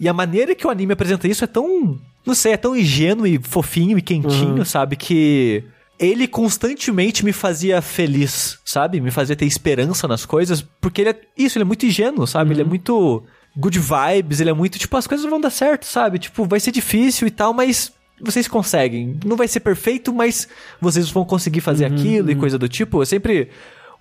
E 0.00 0.08
a 0.08 0.12
maneira 0.12 0.52
que 0.56 0.66
o 0.66 0.70
anime 0.70 0.92
apresenta 0.92 1.28
isso 1.28 1.44
é 1.44 1.46
tão. 1.46 1.96
Não 2.26 2.34
sei, 2.34 2.54
é 2.54 2.56
tão 2.56 2.74
ingênuo 2.74 3.24
e 3.24 3.38
fofinho 3.40 3.96
e 3.96 4.02
quentinho, 4.02 4.64
sabe? 4.66 4.96
Que 4.96 5.62
ele 5.98 6.28
constantemente 6.28 7.24
me 7.24 7.32
fazia 7.32 7.80
feliz, 7.80 8.58
sabe? 8.64 9.00
Me 9.00 9.10
fazia 9.10 9.36
ter 9.36 9.46
esperança 9.46 10.06
nas 10.06 10.26
coisas. 10.26 10.62
Porque 10.80 11.00
ele 11.00 11.10
é. 11.10 11.20
Isso, 11.36 11.58
ele 11.58 11.62
é 11.62 11.66
muito 11.66 11.86
ingênuo, 11.86 12.26
sabe? 12.26 12.52
Ele 12.52 12.62
é 12.62 12.64
muito 12.64 13.24
good 13.56 13.78
vibes, 13.78 14.40
ele 14.40 14.50
é 14.50 14.52
muito. 14.52 14.78
Tipo, 14.78 14.96
as 14.96 15.06
coisas 15.06 15.28
vão 15.28 15.40
dar 15.40 15.50
certo, 15.50 15.86
sabe? 15.86 16.18
Tipo, 16.18 16.44
vai 16.44 16.60
ser 16.60 16.72
difícil 16.72 17.26
e 17.26 17.30
tal, 17.30 17.52
mas. 17.52 17.92
Vocês 18.18 18.48
conseguem. 18.48 19.20
Não 19.26 19.36
vai 19.36 19.46
ser 19.46 19.60
perfeito, 19.60 20.12
mas 20.12 20.48
vocês 20.80 21.10
vão 21.10 21.24
conseguir 21.24 21.60
fazer 21.60 21.84
aquilo 21.84 22.30
e 22.30 22.34
coisa 22.34 22.58
do 22.58 22.66
tipo. 22.66 23.02
É 23.02 23.04
sempre 23.04 23.50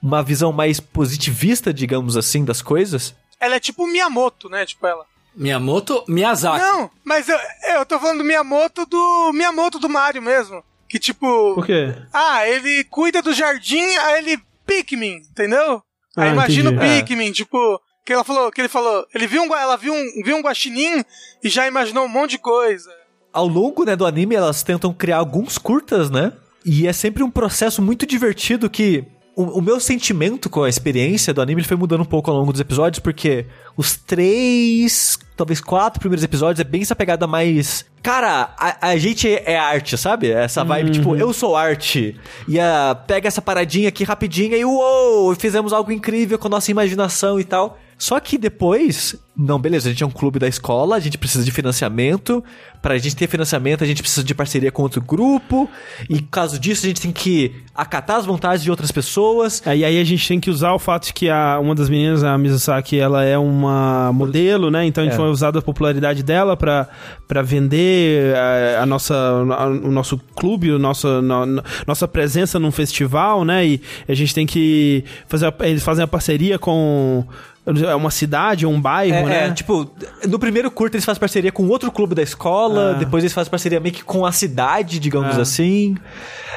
uma 0.02 0.24
visão 0.24 0.54
mais 0.54 0.80
positivista, 0.80 1.74
digamos 1.74 2.16
assim, 2.16 2.46
das 2.46 2.62
coisas. 2.62 3.14
Ela 3.40 3.56
é 3.56 3.60
tipo 3.60 3.86
Miyamoto, 3.86 4.48
né? 4.48 4.66
Tipo 4.66 4.88
ela. 4.88 5.06
Miyamoto 5.36 6.06
Miyazaki. 6.08 6.64
Não, 6.64 6.90
mas 7.04 7.28
eu, 7.28 7.38
eu 7.74 7.86
tô 7.86 8.00
falando 8.00 8.20
do 8.20 8.24
Miyamoto 8.24 8.86
do 8.86 9.34
Miyamoto 9.34 9.80
do 9.80 9.90
Mario 9.90 10.22
mesmo. 10.22 10.64
Que 10.96 11.00
tipo. 11.00 11.56
Por 11.56 11.66
quê? 11.66 11.94
Ah, 12.14 12.48
ele 12.48 12.86
cuida 12.86 13.22
do 13.22 13.34
jardim, 13.34 13.84
aí 13.98 14.20
ele 14.24 14.40
Pikmin, 14.66 15.18
entendeu? 15.30 15.82
Aí 16.16 16.30
Ah, 16.30 16.32
imagina 16.32 16.70
o 16.70 16.74
entendi. 16.74 17.04
Pikmin, 17.04 17.34
tipo, 17.34 17.82
que 18.06 18.14
ela 18.14 18.24
falou, 18.24 18.50
que 18.50 18.62
ele 18.62 18.70
falou, 18.70 19.06
ele 19.14 19.28
viu 19.28 19.44
um, 19.44 19.48
gua- 19.50 19.60
ela 19.60 19.76
viu 19.76 19.94
um, 19.94 20.24
viu 20.24 20.38
um 20.38 20.42
guaxinim 20.42 21.04
e 21.44 21.50
já 21.50 21.68
imaginou 21.68 22.06
um 22.06 22.08
monte 22.08 22.32
de 22.32 22.38
coisa. 22.38 22.90
Ao 23.34 23.46
longo 23.46 23.84
né, 23.84 23.94
do 23.94 24.06
anime, 24.06 24.36
elas 24.36 24.64
tentam 24.64 24.94
criar 24.94 25.18
alguns 25.18 25.58
curtas, 25.58 26.10
né? 26.10 26.32
E 26.66 26.88
é 26.88 26.94
sempre 26.94 27.24
um 27.24 27.30
processo 27.30 27.82
muito 27.82 28.06
divertido 28.06 28.70
que. 28.70 29.04
O, 29.36 29.60
o 29.60 29.62
meu 29.62 29.80
sentimento 29.82 30.50
com 30.50 30.64
a 30.64 30.70
experiência 30.70 31.34
do 31.34 31.42
anime 31.42 31.62
foi 31.62 31.76
mudando 31.76 32.02
um 32.02 32.06
pouco 32.06 32.32
ao 32.32 32.38
longo 32.38 32.54
dos 32.54 32.62
episódios, 32.62 33.00
porque 33.00 33.46
os 33.76 33.98
três, 33.98 35.20
talvez 35.36 35.60
quatro 35.60 36.00
primeiros 36.00 36.24
episódios 36.24 36.62
é 36.62 36.64
bem 36.64 36.84
essa 36.84 36.96
pegada 36.96 37.28
mais. 37.28 37.86
Cara, 38.02 38.54
a, 38.58 38.90
a 38.90 38.98
gente 38.98 39.28
é 39.28 39.58
arte, 39.58 39.98
sabe? 39.98 40.32
Essa 40.32 40.64
vibe, 40.64 40.92
tipo, 40.92 41.16
eu 41.18 41.34
sou 41.34 41.56
arte. 41.56 42.18
E 42.48 42.58
a, 42.58 42.96
pega 43.06 43.28
essa 43.28 43.42
paradinha 43.42 43.90
aqui 43.90 44.06
rapidinha 44.06 44.56
e 44.56 44.64
uou, 44.64 45.36
fizemos 45.36 45.74
algo 45.74 45.92
incrível 45.92 46.40
com 46.40 46.48
a 46.48 46.52
nossa 46.52 46.72
imaginação 46.72 47.38
e 47.38 47.44
tal. 47.44 47.78
Só 47.98 48.20
que 48.20 48.38
depois 48.38 49.18
não, 49.38 49.60
beleza, 49.60 49.90
a 49.90 49.92
gente 49.92 50.02
é 50.02 50.08
um 50.08 50.12
clube 50.12 50.40
da 50.40 50.48
escola, 50.48 50.96
a 50.96 51.00
gente 51.00 51.18
precisa 51.18 51.44
de 51.44 51.52
financiamento. 51.52 52.42
Pra 52.82 52.98
gente 52.98 53.16
ter 53.18 53.28
financiamento, 53.28 53.84
a 53.84 53.88
gente 53.88 54.02
precisa 54.02 54.24
de 54.24 54.34
parceria 54.34 54.72
com 54.72 54.82
outro 54.82 55.02
grupo. 55.02 55.70
E 56.10 56.22
caso 56.22 56.58
disso, 56.58 56.86
a 56.86 56.88
gente 56.88 57.02
tem 57.02 57.12
que 57.12 57.54
acatar 57.74 58.16
as 58.16 58.26
vontades 58.26 58.64
de 58.64 58.72
outras 58.72 58.94
pessoas. 58.94 59.62
É, 59.66 59.76
e 59.76 59.84
aí 59.84 60.00
a 60.00 60.04
gente 60.06 60.26
tem 60.26 60.40
que 60.40 60.50
usar 60.50 60.72
o 60.72 60.80
fato 60.80 61.08
de 61.08 61.14
que 61.14 61.30
a, 61.30 61.60
uma 61.60 61.76
das 61.76 61.90
meninas, 61.90 62.24
a 62.24 62.38
Mizusaki, 62.38 62.98
ela 62.98 63.26
é 63.26 63.38
uma 63.38 64.14
modelo, 64.14 64.72
né? 64.72 64.86
Então 64.86 65.04
a 65.04 65.08
gente 65.08 65.16
é. 65.16 65.20
vai 65.20 65.28
usar 65.28 65.50
a 65.50 65.62
popularidade 65.62 66.24
dela 66.24 66.56
pra 66.56 67.42
vender 67.44 68.34
a, 68.38 68.84
a 68.84 68.86
nossa, 68.86 69.16
a, 69.16 69.66
o 69.68 69.92
nosso 69.92 70.18
clube, 70.34 70.72
o 70.72 70.80
nosso, 70.80 71.22
no, 71.22 71.62
nossa 71.86 72.08
presença 72.08 72.58
num 72.58 72.72
festival, 72.72 73.44
né? 73.44 73.66
E 73.66 73.82
a 74.08 74.14
gente 74.14 74.34
tem 74.34 74.46
que 74.46 75.04
fazer. 75.28 75.54
Eles 75.60 75.84
fazem 75.84 76.06
a 76.06 76.08
parceria 76.08 76.58
com 76.58 77.26
é 77.66 77.96
uma 77.96 78.12
cidade, 78.12 78.66
um 78.66 78.80
bairro, 78.80 79.18
é, 79.18 79.24
né? 79.24 79.48
É, 79.48 79.52
tipo, 79.52 79.90
no 80.28 80.38
primeiro 80.38 80.70
curto 80.70 80.96
eles 80.96 81.06
fazem 81.06 81.20
parceria 81.20 81.52
com 81.52 81.68
outro 81.68 81.92
clube 81.92 82.14
da 82.14 82.22
escola, 82.22 82.92
ah. 82.92 82.94
depois 82.94 83.24
eles 83.24 83.34
fazem 83.34 83.50
parceria 83.50 83.80
meio 83.80 83.94
que 83.94 84.04
com 84.04 84.26
a 84.26 84.32
cidade, 84.32 85.00
digamos 85.00 85.38
ah. 85.38 85.42
assim. 85.42 85.96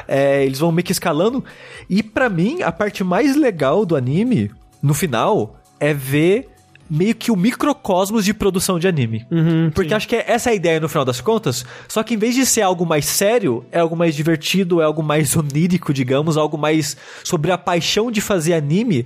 É, 0.07 0.45
eles 0.45 0.59
vão 0.59 0.71
meio 0.71 0.85
que 0.85 0.91
escalando. 0.91 1.43
E 1.89 2.03
para 2.03 2.29
mim, 2.29 2.61
a 2.61 2.71
parte 2.71 3.03
mais 3.03 3.35
legal 3.35 3.85
do 3.85 3.95
anime, 3.95 4.51
no 4.81 4.93
final, 4.93 5.55
é 5.79 5.93
ver 5.93 6.49
meio 6.89 7.13
que 7.13 7.31
o 7.31 7.35
microcosmos 7.35 8.25
de 8.25 8.33
produção 8.33 8.79
de 8.79 8.87
anime. 8.87 9.25
Uhum, 9.29 9.71
Porque 9.73 9.89
sim. 9.89 9.95
acho 9.95 10.07
que 10.07 10.15
é 10.15 10.25
essa 10.27 10.49
a 10.49 10.53
ideia 10.53 10.79
no 10.79 10.89
final 10.89 11.05
das 11.05 11.21
contas. 11.21 11.65
Só 11.87 12.01
que 12.01 12.15
em 12.15 12.17
vez 12.17 12.35
de 12.35 12.45
ser 12.45 12.61
algo 12.61 12.85
mais 12.85 13.05
sério, 13.05 13.65
é 13.71 13.79
algo 13.79 13.95
mais 13.95 14.15
divertido, 14.15 14.81
é 14.81 14.85
algo 14.85 15.03
mais 15.03 15.35
onírico, 15.35 15.93
digamos, 15.93 16.37
algo 16.37 16.57
mais 16.57 16.97
sobre 17.23 17.51
a 17.51 17.57
paixão 17.57 18.11
de 18.11 18.21
fazer 18.21 18.53
anime 18.53 19.05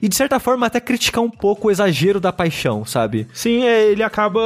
e 0.00 0.08
de 0.08 0.16
certa 0.16 0.38
forma 0.38 0.66
até 0.66 0.80
criticar 0.80 1.22
um 1.22 1.30
pouco 1.30 1.68
o 1.68 1.70
exagero 1.70 2.20
da 2.20 2.32
paixão, 2.32 2.84
sabe? 2.84 3.26
Sim, 3.32 3.64
é, 3.64 3.90
ele 3.90 4.02
acaba 4.02 4.42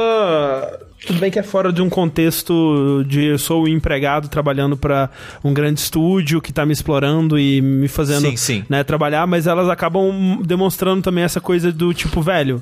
tudo 1.05 1.19
bem 1.19 1.31
que 1.31 1.39
é 1.39 1.43
fora 1.43 1.71
de 1.71 1.81
um 1.81 1.89
contexto 1.89 3.03
de 3.07 3.25
eu 3.25 3.39
sou 3.39 3.63
o 3.63 3.67
empregado 3.67 4.27
trabalhando 4.27 4.75
para 4.75 5.09
um 5.43 5.53
grande 5.53 5.79
estúdio 5.79 6.41
que 6.41 6.51
tá 6.51 6.65
me 6.65 6.73
explorando 6.73 7.39
e 7.39 7.61
me 7.61 7.87
fazendo 7.87 8.29
sim, 8.29 8.37
sim. 8.37 8.65
Né, 8.69 8.83
trabalhar, 8.83 9.25
mas 9.25 9.47
elas 9.47 9.69
acabam 9.69 10.41
demonstrando 10.45 11.01
também 11.01 11.23
essa 11.23 11.39
coisa 11.39 11.71
do 11.71 11.93
tipo, 11.93 12.21
velho, 12.21 12.61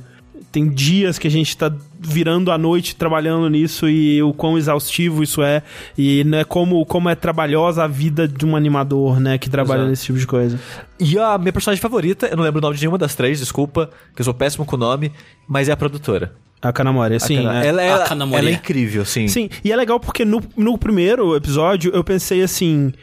tem 0.52 0.70
dias 0.70 1.20
que 1.20 1.28
a 1.28 1.32
gente 1.32 1.56
tá 1.56 1.72
virando 2.00 2.52
a 2.52 2.58
noite 2.58 2.96
trabalhando 2.96 3.50
nisso 3.50 3.90
e 3.90 4.22
o 4.22 4.34
quão 4.34 4.58
exaustivo 4.58 5.24
isso 5.24 5.42
é 5.42 5.64
e 5.98 6.24
né, 6.24 6.44
como, 6.44 6.86
como 6.86 7.10
é 7.10 7.16
trabalhosa 7.16 7.84
a 7.84 7.88
vida 7.88 8.28
de 8.28 8.46
um 8.46 8.56
animador, 8.56 9.20
né, 9.20 9.38
que 9.38 9.50
trabalha 9.50 9.80
Exato. 9.80 9.90
nesse 9.90 10.06
tipo 10.06 10.20
de 10.20 10.28
coisa. 10.28 10.60
E 11.00 11.18
a 11.18 11.38
minha 11.38 11.54
personagem 11.54 11.82
favorita, 11.82 12.28
eu 12.28 12.38
não 12.38 12.44
lembro 12.44 12.60
o 12.60 12.62
nome 12.62 12.76
de 12.76 12.82
nenhuma 12.82 12.98
das 12.98 13.16
três, 13.16 13.40
desculpa, 13.40 13.90
que 14.16 14.22
eu 14.22 14.26
sou 14.26 14.34
péssimo 14.34 14.66
com 14.66 14.76
o 14.76 14.80
nome, 14.80 15.12
mas 15.48 15.70
é 15.70 15.72
a 15.72 15.78
produtora. 15.78 16.34
A 16.62 16.74
Kanamori, 16.74 17.20
sim. 17.20 17.44
Kana... 17.44 17.64
É. 17.64 17.68
Ela, 17.68 17.84
é, 17.84 17.88
ela 17.88 18.50
é 18.50 18.52
incrível, 18.52 19.06
sim. 19.06 19.28
Sim, 19.28 19.50
e 19.64 19.72
é 19.72 19.76
legal 19.76 20.00
porque 20.00 20.26
no, 20.26 20.42
no 20.56 20.78
primeiro 20.78 21.36
episódio 21.36 21.92
eu 21.94 22.04
pensei 22.04 22.42
assim... 22.42 22.94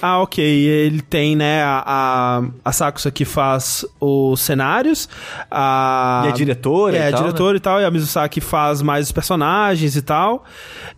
Ah, 0.00 0.20
ok. 0.20 0.42
Ele 0.44 1.00
tem, 1.00 1.36
né, 1.36 1.62
a, 1.62 1.82
a, 1.86 2.42
a 2.64 2.72
Sakusa 2.72 3.10
que 3.10 3.24
faz 3.24 3.84
os 3.98 4.40
cenários. 4.40 5.08
A, 5.50 6.24
e 6.26 6.28
a 6.28 6.32
diretora 6.32 6.96
é, 6.96 7.08
e 7.08 7.10
tal. 7.10 7.20
a 7.20 7.22
diretora 7.22 7.52
né? 7.52 7.56
e 7.56 7.60
tal. 7.60 7.80
E 7.80 7.84
a 7.84 7.90
Mizusaki 7.90 8.40
faz 8.40 8.82
mais 8.82 9.06
os 9.06 9.12
personagens 9.12 9.96
e 9.96 10.02
tal. 10.02 10.44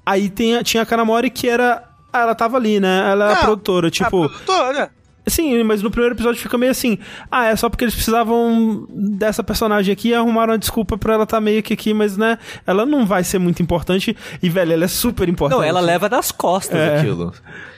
Aí 0.05 0.29
tem, 0.29 0.63
tinha 0.63 0.83
a 0.83 0.87
Kanamori 0.87 1.31
que 1.31 1.49
era. 1.49 1.85
Ela 2.13 2.35
tava 2.35 2.59
ali, 2.59 2.79
né? 2.79 3.11
Ela 3.11 3.31
é 3.31 3.33
a 3.33 3.37
produtora, 3.37 3.91
tipo. 3.91 4.25
A 4.25 4.29
produtora. 4.29 4.91
Sim, 5.27 5.63
mas 5.63 5.83
no 5.83 5.91
primeiro 5.91 6.15
episódio 6.15 6.41
fica 6.41 6.59
meio 6.59 6.73
assim. 6.73 6.99
Ah, 7.31 7.47
é 7.47 7.57
só 7.57 7.69
porque 7.69 7.85
eles 7.85 7.95
precisavam 7.95 8.87
dessa 8.91 9.43
personagem 9.43 9.93
aqui 9.93 10.09
e 10.09 10.15
arrumaram 10.15 10.53
uma 10.53 10.59
desculpa 10.59 10.99
pra 10.99 11.15
ela 11.15 11.23
estar 11.23 11.37
tá 11.37 11.41
meio 11.41 11.63
que 11.63 11.73
aqui, 11.73 11.95
mas 11.95 12.17
né, 12.17 12.39
ela 12.67 12.85
não 12.85 13.07
vai 13.07 13.23
ser 13.23 13.39
muito 13.39 13.63
importante. 13.63 14.17
E, 14.43 14.49
velho, 14.49 14.73
ela 14.73 14.85
é 14.85 14.89
super 14.89 15.29
importante. 15.29 15.59
Não, 15.59 15.65
ela 15.65 15.81
leva 15.81 16.09
das 16.09 16.33
costas 16.33 16.79
é, 16.79 16.99
aquilo. 16.99 17.33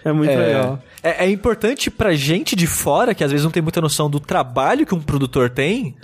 É 0.04 0.12
muito 0.12 0.30
é, 0.30 0.36
legal. 0.36 0.82
É, 1.02 1.26
é 1.26 1.30
importante 1.30 1.90
pra 1.90 2.14
gente 2.14 2.56
de 2.56 2.66
fora, 2.66 3.14
que 3.14 3.22
às 3.22 3.30
vezes 3.30 3.44
não 3.44 3.50
tem 3.50 3.62
muita 3.62 3.80
noção 3.80 4.08
do 4.08 4.18
trabalho 4.18 4.86
que 4.86 4.94
um 4.94 5.00
produtor 5.00 5.50
tem, 5.50 5.94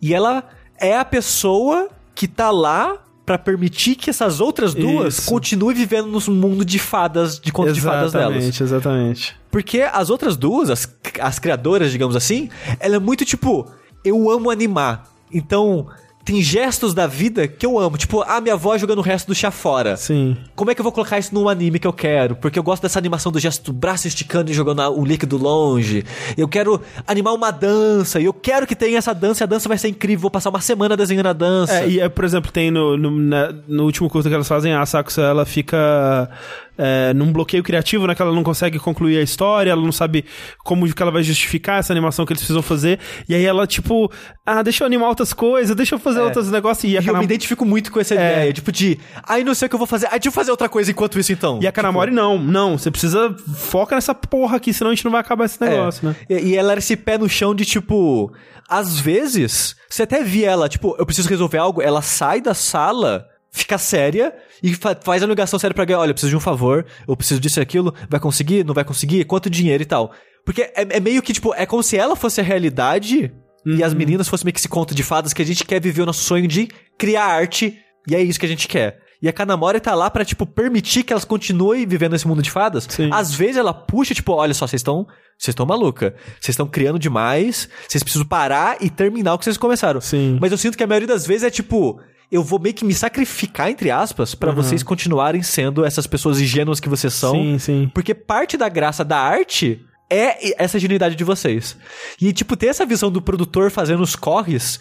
e 0.00 0.12
ela 0.12 0.44
é 0.78 0.98
a 0.98 1.04
pessoa 1.04 1.88
que 2.14 2.28
tá 2.28 2.50
lá 2.50 2.98
para 3.24 3.38
permitir 3.38 3.94
que 3.94 4.10
essas 4.10 4.40
outras 4.40 4.74
duas 4.74 5.18
Isso. 5.18 5.28
continuem 5.28 5.76
vivendo 5.76 6.06
no 6.08 6.34
mundo 6.34 6.64
de 6.64 6.78
fadas, 6.78 7.38
de 7.38 7.52
contos 7.52 7.78
exatamente, 7.78 8.06
de 8.06 8.10
fadas 8.10 8.12
delas. 8.12 8.44
Exatamente, 8.44 8.62
exatamente. 8.62 9.36
Porque 9.50 9.82
as 9.82 10.10
outras 10.10 10.36
duas, 10.36 10.70
as, 10.70 10.96
as 11.20 11.38
criadoras, 11.38 11.92
digamos 11.92 12.16
assim, 12.16 12.48
ela 12.80 12.96
é 12.96 12.98
muito 12.98 13.24
tipo, 13.24 13.70
eu 14.04 14.30
amo 14.30 14.50
animar. 14.50 15.04
Então, 15.32 15.86
tem 16.24 16.40
gestos 16.40 16.94
da 16.94 17.06
vida 17.06 17.48
que 17.48 17.66
eu 17.66 17.78
amo. 17.78 17.96
Tipo, 17.96 18.22
a 18.22 18.40
minha 18.40 18.54
avó 18.54 18.76
jogando 18.78 18.98
o 18.98 19.02
resto 19.02 19.26
do 19.26 19.34
chá 19.34 19.50
fora. 19.50 19.96
Sim. 19.96 20.36
Como 20.54 20.70
é 20.70 20.74
que 20.74 20.80
eu 20.80 20.84
vou 20.84 20.92
colocar 20.92 21.18
isso 21.18 21.34
num 21.34 21.48
anime 21.48 21.78
que 21.78 21.86
eu 21.86 21.92
quero? 21.92 22.36
Porque 22.36 22.58
eu 22.58 22.62
gosto 22.62 22.82
dessa 22.82 22.98
animação 22.98 23.32
do 23.32 23.40
gesto 23.40 23.72
do 23.72 23.72
braço 23.72 24.06
esticando 24.06 24.50
e 24.50 24.54
jogando 24.54 24.80
o 24.82 25.04
líquido 25.04 25.36
longe. 25.36 26.04
Eu 26.36 26.46
quero 26.46 26.80
animar 27.06 27.32
uma 27.32 27.50
dança. 27.50 28.20
E 28.20 28.24
eu 28.24 28.32
quero 28.32 28.66
que 28.66 28.76
tenha 28.76 28.98
essa 28.98 29.12
dança. 29.12 29.42
E 29.42 29.44
a 29.44 29.48
dança 29.48 29.68
vai 29.68 29.78
ser 29.78 29.88
incrível. 29.88 30.22
Vou 30.22 30.30
passar 30.30 30.50
uma 30.50 30.60
semana 30.60 30.96
desenhando 30.96 31.26
a 31.26 31.32
dança. 31.32 31.80
É, 31.80 31.88
e, 31.88 32.00
é, 32.00 32.08
por 32.08 32.24
exemplo, 32.24 32.52
tem 32.52 32.70
no, 32.70 32.96
no, 32.96 33.10
na, 33.10 33.52
no 33.66 33.84
último 33.84 34.08
curso 34.08 34.28
que 34.28 34.34
elas 34.34 34.48
fazem, 34.48 34.72
a 34.72 34.86
Sakusa, 34.86 35.22
ela 35.22 35.44
fica 35.44 36.30
é, 36.76 37.12
num 37.14 37.32
bloqueio 37.32 37.62
criativo, 37.62 38.06
né? 38.06 38.14
Que 38.14 38.22
ela 38.22 38.34
não 38.34 38.42
consegue 38.42 38.78
concluir 38.78 39.18
a 39.18 39.22
história, 39.22 39.70
ela 39.70 39.82
não 39.82 39.92
sabe 39.92 40.24
como 40.64 40.92
que 40.92 41.02
ela 41.02 41.10
vai 41.10 41.22
justificar 41.22 41.80
essa 41.80 41.92
animação 41.92 42.24
que 42.24 42.32
eles 42.32 42.40
precisam 42.40 42.62
fazer. 42.62 42.98
E 43.28 43.34
aí 43.34 43.44
ela, 43.44 43.66
tipo, 43.66 44.10
ah, 44.44 44.62
deixa 44.62 44.84
eu 44.84 44.86
animar 44.86 45.08
outras 45.08 45.32
coisas, 45.32 45.74
deixa 45.76 45.94
eu 45.94 45.98
fazer 45.98 46.20
é. 46.20 46.22
outros 46.22 46.50
negócios. 46.50 46.84
E, 46.84 46.96
e 46.96 47.06
eu 47.06 47.16
me 47.16 47.24
identifico 47.24 47.64
muito 47.64 47.92
com 47.92 48.00
essa 48.00 48.14
é. 48.14 48.16
ideia, 48.16 48.52
tipo 48.52 48.72
de, 48.72 48.98
ai, 49.26 49.44
não 49.44 49.54
sei 49.54 49.66
o 49.66 49.68
que 49.68 49.74
eu 49.74 49.78
vou 49.78 49.86
fazer, 49.86 50.06
ai, 50.06 50.18
deixa 50.18 50.28
eu 50.28 50.32
fazer 50.32 50.50
outra 50.50 50.68
coisa 50.68 50.90
enquanto 50.90 51.18
isso 51.18 51.32
então. 51.32 51.58
E 51.62 51.66
a 51.66 51.72
Kanamori 51.72 52.10
tipo... 52.10 52.22
não, 52.22 52.38
não, 52.38 52.78
você 52.78 52.90
precisa 52.90 53.34
foca 53.56 53.94
nessa 53.94 54.14
porra 54.14 54.56
aqui, 54.56 54.72
senão 54.72 54.90
a 54.90 54.94
gente 54.94 55.04
não 55.04 55.12
vai 55.12 55.20
acabar 55.20 55.44
esse 55.44 55.62
é. 55.62 55.68
negócio, 55.68 56.08
né? 56.08 56.16
E, 56.28 56.34
e 56.50 56.56
ela 56.56 56.72
era 56.72 56.78
esse 56.78 56.96
pé 56.96 57.18
no 57.18 57.28
chão 57.28 57.54
de, 57.54 57.64
tipo, 57.64 58.32
às 58.68 58.98
vezes, 58.98 59.76
você 59.88 60.04
até 60.04 60.22
via 60.22 60.50
ela, 60.50 60.68
tipo, 60.68 60.96
eu 60.98 61.04
preciso 61.04 61.28
resolver 61.28 61.58
algo, 61.58 61.82
ela 61.82 62.02
sai 62.02 62.40
da 62.40 62.54
sala 62.54 63.26
fica 63.52 63.76
séria 63.76 64.34
e 64.62 64.74
fa 64.74 64.98
faz 65.00 65.22
a 65.22 65.26
ligação 65.26 65.58
séria 65.58 65.74
pra 65.74 65.84
ganhar. 65.84 66.00
Olha, 66.00 66.10
eu 66.10 66.14
preciso 66.14 66.30
de 66.30 66.36
um 66.36 66.40
favor, 66.40 66.84
eu 67.06 67.16
preciso 67.16 67.40
disso 67.40 67.60
e 67.60 67.62
aquilo, 67.62 67.94
vai 68.08 68.18
conseguir, 68.18 68.64
não 68.64 68.74
vai 68.74 68.84
conseguir, 68.84 69.24
quanto 69.24 69.50
dinheiro 69.50 69.82
e 69.82 69.86
tal. 69.86 70.12
Porque 70.44 70.62
é, 70.62 70.72
é 70.74 71.00
meio 71.00 71.22
que, 71.22 71.32
tipo, 71.32 71.54
é 71.54 71.66
como 71.66 71.82
se 71.82 71.96
ela 71.96 72.16
fosse 72.16 72.40
a 72.40 72.44
realidade 72.44 73.32
uhum. 73.64 73.76
e 73.76 73.84
as 73.84 73.92
uhum. 73.92 73.98
meninas 73.98 74.28
fossem 74.28 74.46
meio 74.46 74.54
que 74.54 74.60
esse 74.60 74.68
conto 74.68 74.94
de 74.94 75.02
fadas 75.02 75.32
que 75.32 75.42
a 75.42 75.46
gente 75.46 75.64
quer 75.64 75.80
viver 75.80 76.02
o 76.02 76.06
nosso 76.06 76.22
sonho 76.24 76.48
de 76.48 76.68
criar 76.98 77.26
arte 77.26 77.78
e 78.08 78.16
é 78.16 78.22
isso 78.22 78.40
que 78.40 78.46
a 78.46 78.48
gente 78.48 78.66
quer. 78.66 79.00
E 79.20 79.28
a 79.28 79.32
Kanamori 79.32 79.78
tá 79.78 79.94
lá 79.94 80.10
para 80.10 80.24
tipo, 80.24 80.44
permitir 80.44 81.04
que 81.04 81.12
elas 81.12 81.24
continuem 81.24 81.86
vivendo 81.86 82.16
esse 82.16 82.26
mundo 82.26 82.42
de 82.42 82.50
fadas. 82.50 82.88
Sim. 82.90 83.08
Às 83.12 83.32
vezes 83.32 83.56
ela 83.56 83.72
puxa, 83.72 84.12
tipo, 84.12 84.32
olha 84.32 84.52
só, 84.52 84.66
vocês 84.66 84.80
estão. 84.80 85.06
Vocês 85.38 85.52
estão 85.52 85.64
maluca. 85.64 86.16
Vocês 86.40 86.50
estão 86.50 86.66
criando 86.66 86.98
demais. 86.98 87.68
Vocês 87.88 88.02
precisam 88.02 88.26
parar 88.26 88.78
e 88.80 88.90
terminar 88.90 89.34
o 89.34 89.38
que 89.38 89.44
vocês 89.44 89.56
começaram. 89.56 90.00
Sim. 90.00 90.38
Mas 90.40 90.50
eu 90.50 90.58
sinto 90.58 90.76
que 90.76 90.82
a 90.82 90.86
maioria 90.88 91.06
das 91.06 91.24
vezes 91.24 91.44
é 91.44 91.50
tipo 91.50 92.00
eu 92.32 92.42
vou 92.42 92.58
meio 92.58 92.74
que 92.74 92.82
me 92.82 92.94
sacrificar, 92.94 93.70
entre 93.70 93.90
aspas, 93.90 94.34
para 94.34 94.48
uhum. 94.48 94.56
vocês 94.56 94.82
continuarem 94.82 95.42
sendo 95.42 95.84
essas 95.84 96.06
pessoas 96.06 96.40
ingênuas 96.40 96.80
que 96.80 96.88
vocês 96.88 97.12
são. 97.12 97.34
Sim, 97.34 97.58
sim. 97.58 97.90
Porque 97.92 98.14
parte 98.14 98.56
da 98.56 98.70
graça 98.70 99.04
da 99.04 99.18
arte 99.18 99.84
é 100.08 100.62
essa 100.62 100.78
genuidade 100.78 101.14
de 101.14 101.24
vocês. 101.24 101.76
E, 102.18 102.32
tipo, 102.32 102.56
ter 102.56 102.68
essa 102.68 102.86
visão 102.86 103.10
do 103.10 103.20
produtor 103.20 103.70
fazendo 103.70 104.02
os 104.02 104.16
corres 104.16 104.80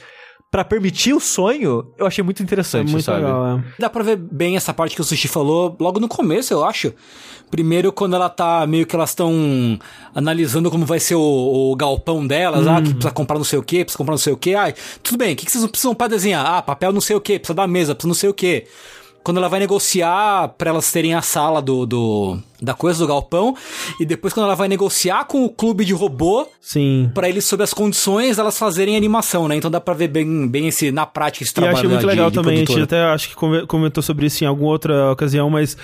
para 0.52 0.66
permitir 0.66 1.14
o 1.14 1.20
sonho, 1.22 1.88
eu 1.98 2.06
achei 2.06 2.22
muito 2.22 2.44
interessante, 2.44 2.90
é 2.90 2.92
muito 2.92 3.06
sabe? 3.06 3.22
Legal, 3.22 3.60
é. 3.60 3.64
Dá 3.80 3.90
pra 3.90 4.04
ver 4.04 4.18
bem 4.18 4.58
essa 4.58 4.74
parte 4.74 4.94
que 4.94 5.02
o 5.02 5.04
Sushi 5.04 5.30
falou 5.30 5.78
logo 5.80 5.98
no 5.98 6.10
começo, 6.10 6.54
eu 6.54 6.66
acho. 6.66 6.94
Primeiro, 7.50 7.90
quando 7.94 8.18
ela 8.18 8.30
tá 8.30 8.68
meio 8.68 8.86
que 8.86 8.94
elas 8.94 9.12
estão 9.12 9.80
analisando 10.14 10.70
como 10.70 10.86
vai 10.86 11.00
ser 11.00 11.16
o, 11.16 11.22
o 11.72 11.76
galpão 11.78 12.28
delas, 12.28 12.68
ah, 12.68 12.82
que 12.82 12.90
uhum. 12.90 12.94
precisa 12.96 13.12
comprar 13.12 13.38
não 13.38 13.46
sei 13.46 13.60
o 13.60 13.64
que, 13.64 13.86
precisa 13.86 13.98
comprar 13.98 14.12
não 14.12 14.18
sei 14.18 14.34
o 14.34 14.38
que. 14.38 14.54
Ai, 14.54 14.74
tudo 15.02 15.18
bem, 15.18 15.34
o 15.34 15.36
que, 15.38 15.46
que 15.46 15.52
vocês 15.52 15.66
precisam 15.68 15.96
para 15.96 16.10
desenhar? 16.10 16.46
Ah, 16.46 16.62
papel 16.62 16.92
não 16.92 17.02
sei 17.02 17.16
o 17.16 17.22
que, 17.22 17.40
precisa 17.40 17.56
da 17.56 17.66
mesa, 17.66 17.96
precisa 17.96 18.10
não 18.10 18.16
sei 18.16 18.30
o 18.30 18.34
que 18.34 18.68
quando 19.24 19.38
ela 19.38 19.48
vai 19.48 19.60
negociar 19.60 20.50
para 20.58 20.70
elas 20.70 20.92
terem 20.92 21.14
a 21.14 21.22
sala 21.22 21.62
do, 21.62 21.86
do, 21.86 22.40
da 22.62 22.74
coisa 22.74 23.00
do 23.00 23.08
galpão 23.08 23.56
e 24.00 24.06
depois 24.06 24.34
quando 24.34 24.46
ela 24.46 24.56
vai 24.56 24.68
negociar 24.68 25.26
com 25.26 25.46
o 25.46 25.50
clube 25.50 25.86
de 25.86 25.94
robô, 25.94 26.48
sim, 26.60 27.12
para 27.14 27.30
eles 27.30 27.46
sob 27.46 27.64
as 27.64 27.74
condições 27.74 28.40
elas 28.40 28.58
fazerem 28.58 28.96
animação, 28.96 29.48
né? 29.48 29.56
Então 29.56 29.70
dá 29.70 29.80
para 29.80 29.94
ver 29.94 30.08
bem, 30.08 30.48
bem 30.48 30.68
esse 30.68 30.92
na 30.92 31.06
prática 31.06 31.44
esse 31.44 31.54
trabalho. 31.54 31.74
E 31.74 31.76
eu 31.76 31.78
achei 31.80 31.90
muito 31.90 32.08
legal 32.08 32.30
de, 32.30 32.38
de 32.38 32.44
também, 32.44 32.64
a 32.64 32.66
gente 32.66 32.82
até 32.82 33.04
acho 33.04 33.30
que 33.30 33.36
comentou 33.68 34.02
sobre 34.02 34.26
isso 34.26 34.44
em 34.44 34.48
alguma 34.48 34.70
outra 34.70 35.12
ocasião, 35.12 35.50
mas 35.50 35.78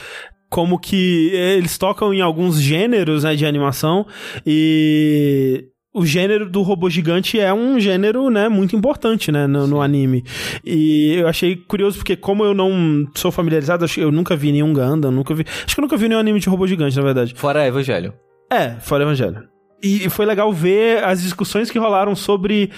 como 0.50 0.80
que 0.80 1.30
eles 1.34 1.78
tocam 1.78 2.14
em 2.14 2.22
alguns 2.22 2.60
gêneros 2.62 3.24
né, 3.24 3.36
de 3.36 3.46
animação 3.46 4.06
e 4.46 5.66
o 5.98 6.06
gênero 6.06 6.48
do 6.48 6.62
robô 6.62 6.90
gigante 6.90 7.40
é 7.40 7.52
um 7.52 7.80
gênero, 7.80 8.30
né, 8.30 8.48
muito 8.48 8.76
importante, 8.76 9.32
né, 9.32 9.48
no, 9.48 9.66
no, 9.66 9.82
anime. 9.82 10.24
E 10.64 11.16
eu 11.16 11.28
achei 11.28 11.56
curioso 11.56 11.98
porque 11.98 12.16
como 12.16 12.46
eu 12.46 12.54
não 12.54 13.08
sou 13.16 13.32
familiarizado, 13.32 13.86
eu 13.98 14.12
nunca 14.12 14.36
vi 14.36 14.52
nenhum 14.52 14.72
Gundam, 14.72 15.12
nunca 15.12 15.34
vi... 15.34 15.44
Acho 15.66 15.74
que 15.74 15.82
eu 15.82 15.82
nunca 15.82 15.98
vi 15.98 16.08
nenhum 16.08 16.20
anime 16.20 16.40
de 16.40 16.48
robô 16.50 16.68
gigante, 16.68 16.96
na 16.96 17.02
verdade. 17.02 17.34
Fora 17.36 17.66
Evangelho. 17.66 18.14
É, 18.52 18.80
fora 18.80 19.04
Evangelho. 19.04 19.44
E 19.82 20.08
foi 20.10 20.26
legal 20.26 20.54
ver 20.54 21.04
as 21.04 21.22
discussões 21.22 21.72
que 21.72 21.80
rolaram 21.80 22.16
sobre 22.16 22.72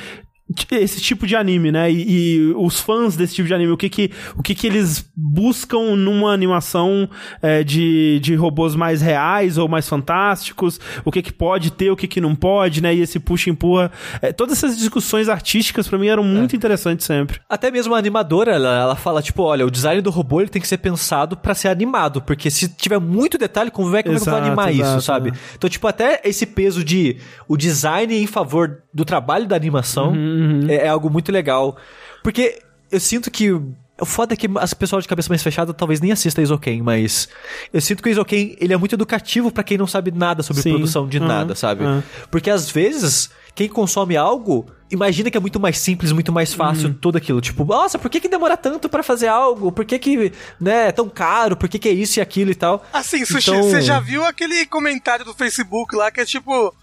esse 0.71 0.99
tipo 0.99 1.27
de 1.27 1.35
anime, 1.35 1.71
né? 1.71 1.91
E, 1.91 2.37
e, 2.37 2.53
os 2.55 2.79
fãs 2.79 3.15
desse 3.15 3.35
tipo 3.35 3.47
de 3.47 3.53
anime, 3.53 3.71
o 3.71 3.77
que 3.77 3.89
que, 3.89 4.11
o 4.35 4.41
que, 4.41 4.55
que 4.55 4.65
eles 4.65 5.07
buscam 5.15 5.95
numa 5.95 6.33
animação 6.33 7.07
é, 7.41 7.63
de, 7.63 8.19
de 8.19 8.35
robôs 8.35 8.75
mais 8.75 9.01
reais 9.01 9.57
ou 9.57 9.67
mais 9.67 9.87
fantásticos, 9.87 10.79
o 11.05 11.11
que 11.11 11.21
que 11.21 11.31
pode 11.31 11.71
ter, 11.71 11.91
o 11.91 11.95
que 11.95 12.07
que 12.07 12.19
não 12.19 12.35
pode, 12.35 12.81
né? 12.81 12.95
E 12.95 13.01
esse 13.01 13.19
puxa 13.19 13.49
e 13.49 13.53
empurra. 13.53 13.91
É, 14.21 14.33
todas 14.33 14.57
essas 14.57 14.77
discussões 14.77 15.29
artísticas 15.29 15.87
para 15.87 15.99
mim 15.99 16.07
eram 16.07 16.23
muito 16.23 16.55
é. 16.55 16.57
interessantes 16.57 17.05
sempre. 17.05 17.39
Até 17.47 17.69
mesmo 17.69 17.93
a 17.93 17.97
animadora, 17.97 18.53
ela, 18.53 18.81
ela 18.81 18.95
fala, 18.95 19.21
tipo, 19.21 19.43
olha, 19.43 19.65
o 19.65 19.71
design 19.71 20.01
do 20.01 20.09
robô 20.09 20.41
ele 20.41 20.49
tem 20.49 20.61
que 20.61 20.67
ser 20.67 20.77
pensado 20.77 21.37
para 21.37 21.53
ser 21.53 21.67
animado, 21.67 22.21
porque 22.21 22.49
se 22.49 22.67
tiver 22.69 22.99
muito 22.99 23.37
detalhe, 23.37 23.69
como 23.69 23.95
é 23.95 24.01
que 24.01 24.09
eu 24.09 24.17
vou 24.17 24.35
animar 24.35 24.73
exato, 24.73 24.97
isso, 24.97 25.01
sabe? 25.05 25.33
Então, 25.55 25.69
tipo, 25.69 25.87
até 25.87 26.21
esse 26.23 26.45
peso 26.45 26.83
de 26.83 27.17
o 27.47 27.55
design 27.55 28.15
em 28.15 28.27
favor 28.27 28.79
do 28.93 29.05
trabalho 29.05 29.47
da 29.47 29.55
animação 29.55 30.11
uhum, 30.11 30.38
uhum. 30.39 30.69
É, 30.69 30.85
é, 30.85 30.87
algo 30.87 31.09
muito 31.09 31.31
legal. 31.31 31.77
Porque 32.23 32.61
eu 32.91 32.99
sinto 32.99 33.29
que. 33.29 33.51
O 33.51 34.05
foda 34.05 34.33
é 34.33 34.37
que 34.37 34.47
as 34.55 34.73
pessoas 34.73 35.03
de 35.03 35.09
cabeça 35.09 35.27
mais 35.27 35.43
fechada 35.43 35.73
talvez 35.73 35.99
nem 35.99 36.13
assista 36.13 36.41
Isoken, 36.41 36.81
mas 36.81 37.27
eu 37.73 37.81
sinto 37.81 38.01
que 38.01 38.07
o 38.07 38.11
Isoken 38.11 38.55
ele 38.57 38.73
é 38.73 38.77
muito 38.77 38.95
educativo 38.95 39.51
para 39.51 39.61
quem 39.61 39.77
não 39.77 39.85
sabe 39.85 40.09
nada 40.09 40.41
sobre 40.41 40.61
Sim. 40.61 40.69
produção 40.71 41.05
de 41.05 41.19
uhum, 41.19 41.27
nada, 41.27 41.53
sabe? 41.53 41.83
Uhum. 41.83 42.01
Porque 42.31 42.49
às 42.49 42.71
vezes 42.71 43.29
quem 43.53 43.67
consome 43.67 44.15
algo 44.15 44.67
imagina 44.91 45.29
que 45.29 45.37
é 45.37 45.39
muito 45.39 45.59
mais 45.59 45.77
simples, 45.77 46.11
muito 46.11 46.31
mais 46.31 46.53
fácil 46.53 46.89
uhum. 46.89 46.93
tudo 46.93 47.17
aquilo. 47.17 47.39
Tipo, 47.41 47.63
nossa, 47.65 47.99
por 47.99 48.09
que, 48.09 48.19
que 48.19 48.27
demora 48.27 48.57
tanto 48.57 48.89
para 48.89 49.03
fazer 49.03 49.27
algo? 49.27 49.71
Por 49.71 49.85
que, 49.85 49.99
que 49.99 50.31
né, 50.59 50.87
é 50.87 50.91
tão 50.91 51.07
caro? 51.09 51.55
Por 51.55 51.69
que, 51.69 51.77
que 51.77 51.89
é 51.89 51.91
isso 51.91 52.19
e 52.19 52.21
aquilo 52.21 52.51
e 52.51 52.55
tal? 52.55 52.83
Assim, 52.91 53.23
Sushi, 53.25 53.51
então... 53.51 53.63
você 53.63 53.81
já 53.81 53.99
viu 53.99 54.23
aquele 54.25 54.65
comentário 54.65 55.25
do 55.25 55.33
Facebook 55.33 55.95
lá 55.95 56.11
que 56.11 56.21
é 56.21 56.25
tipo 56.25 56.73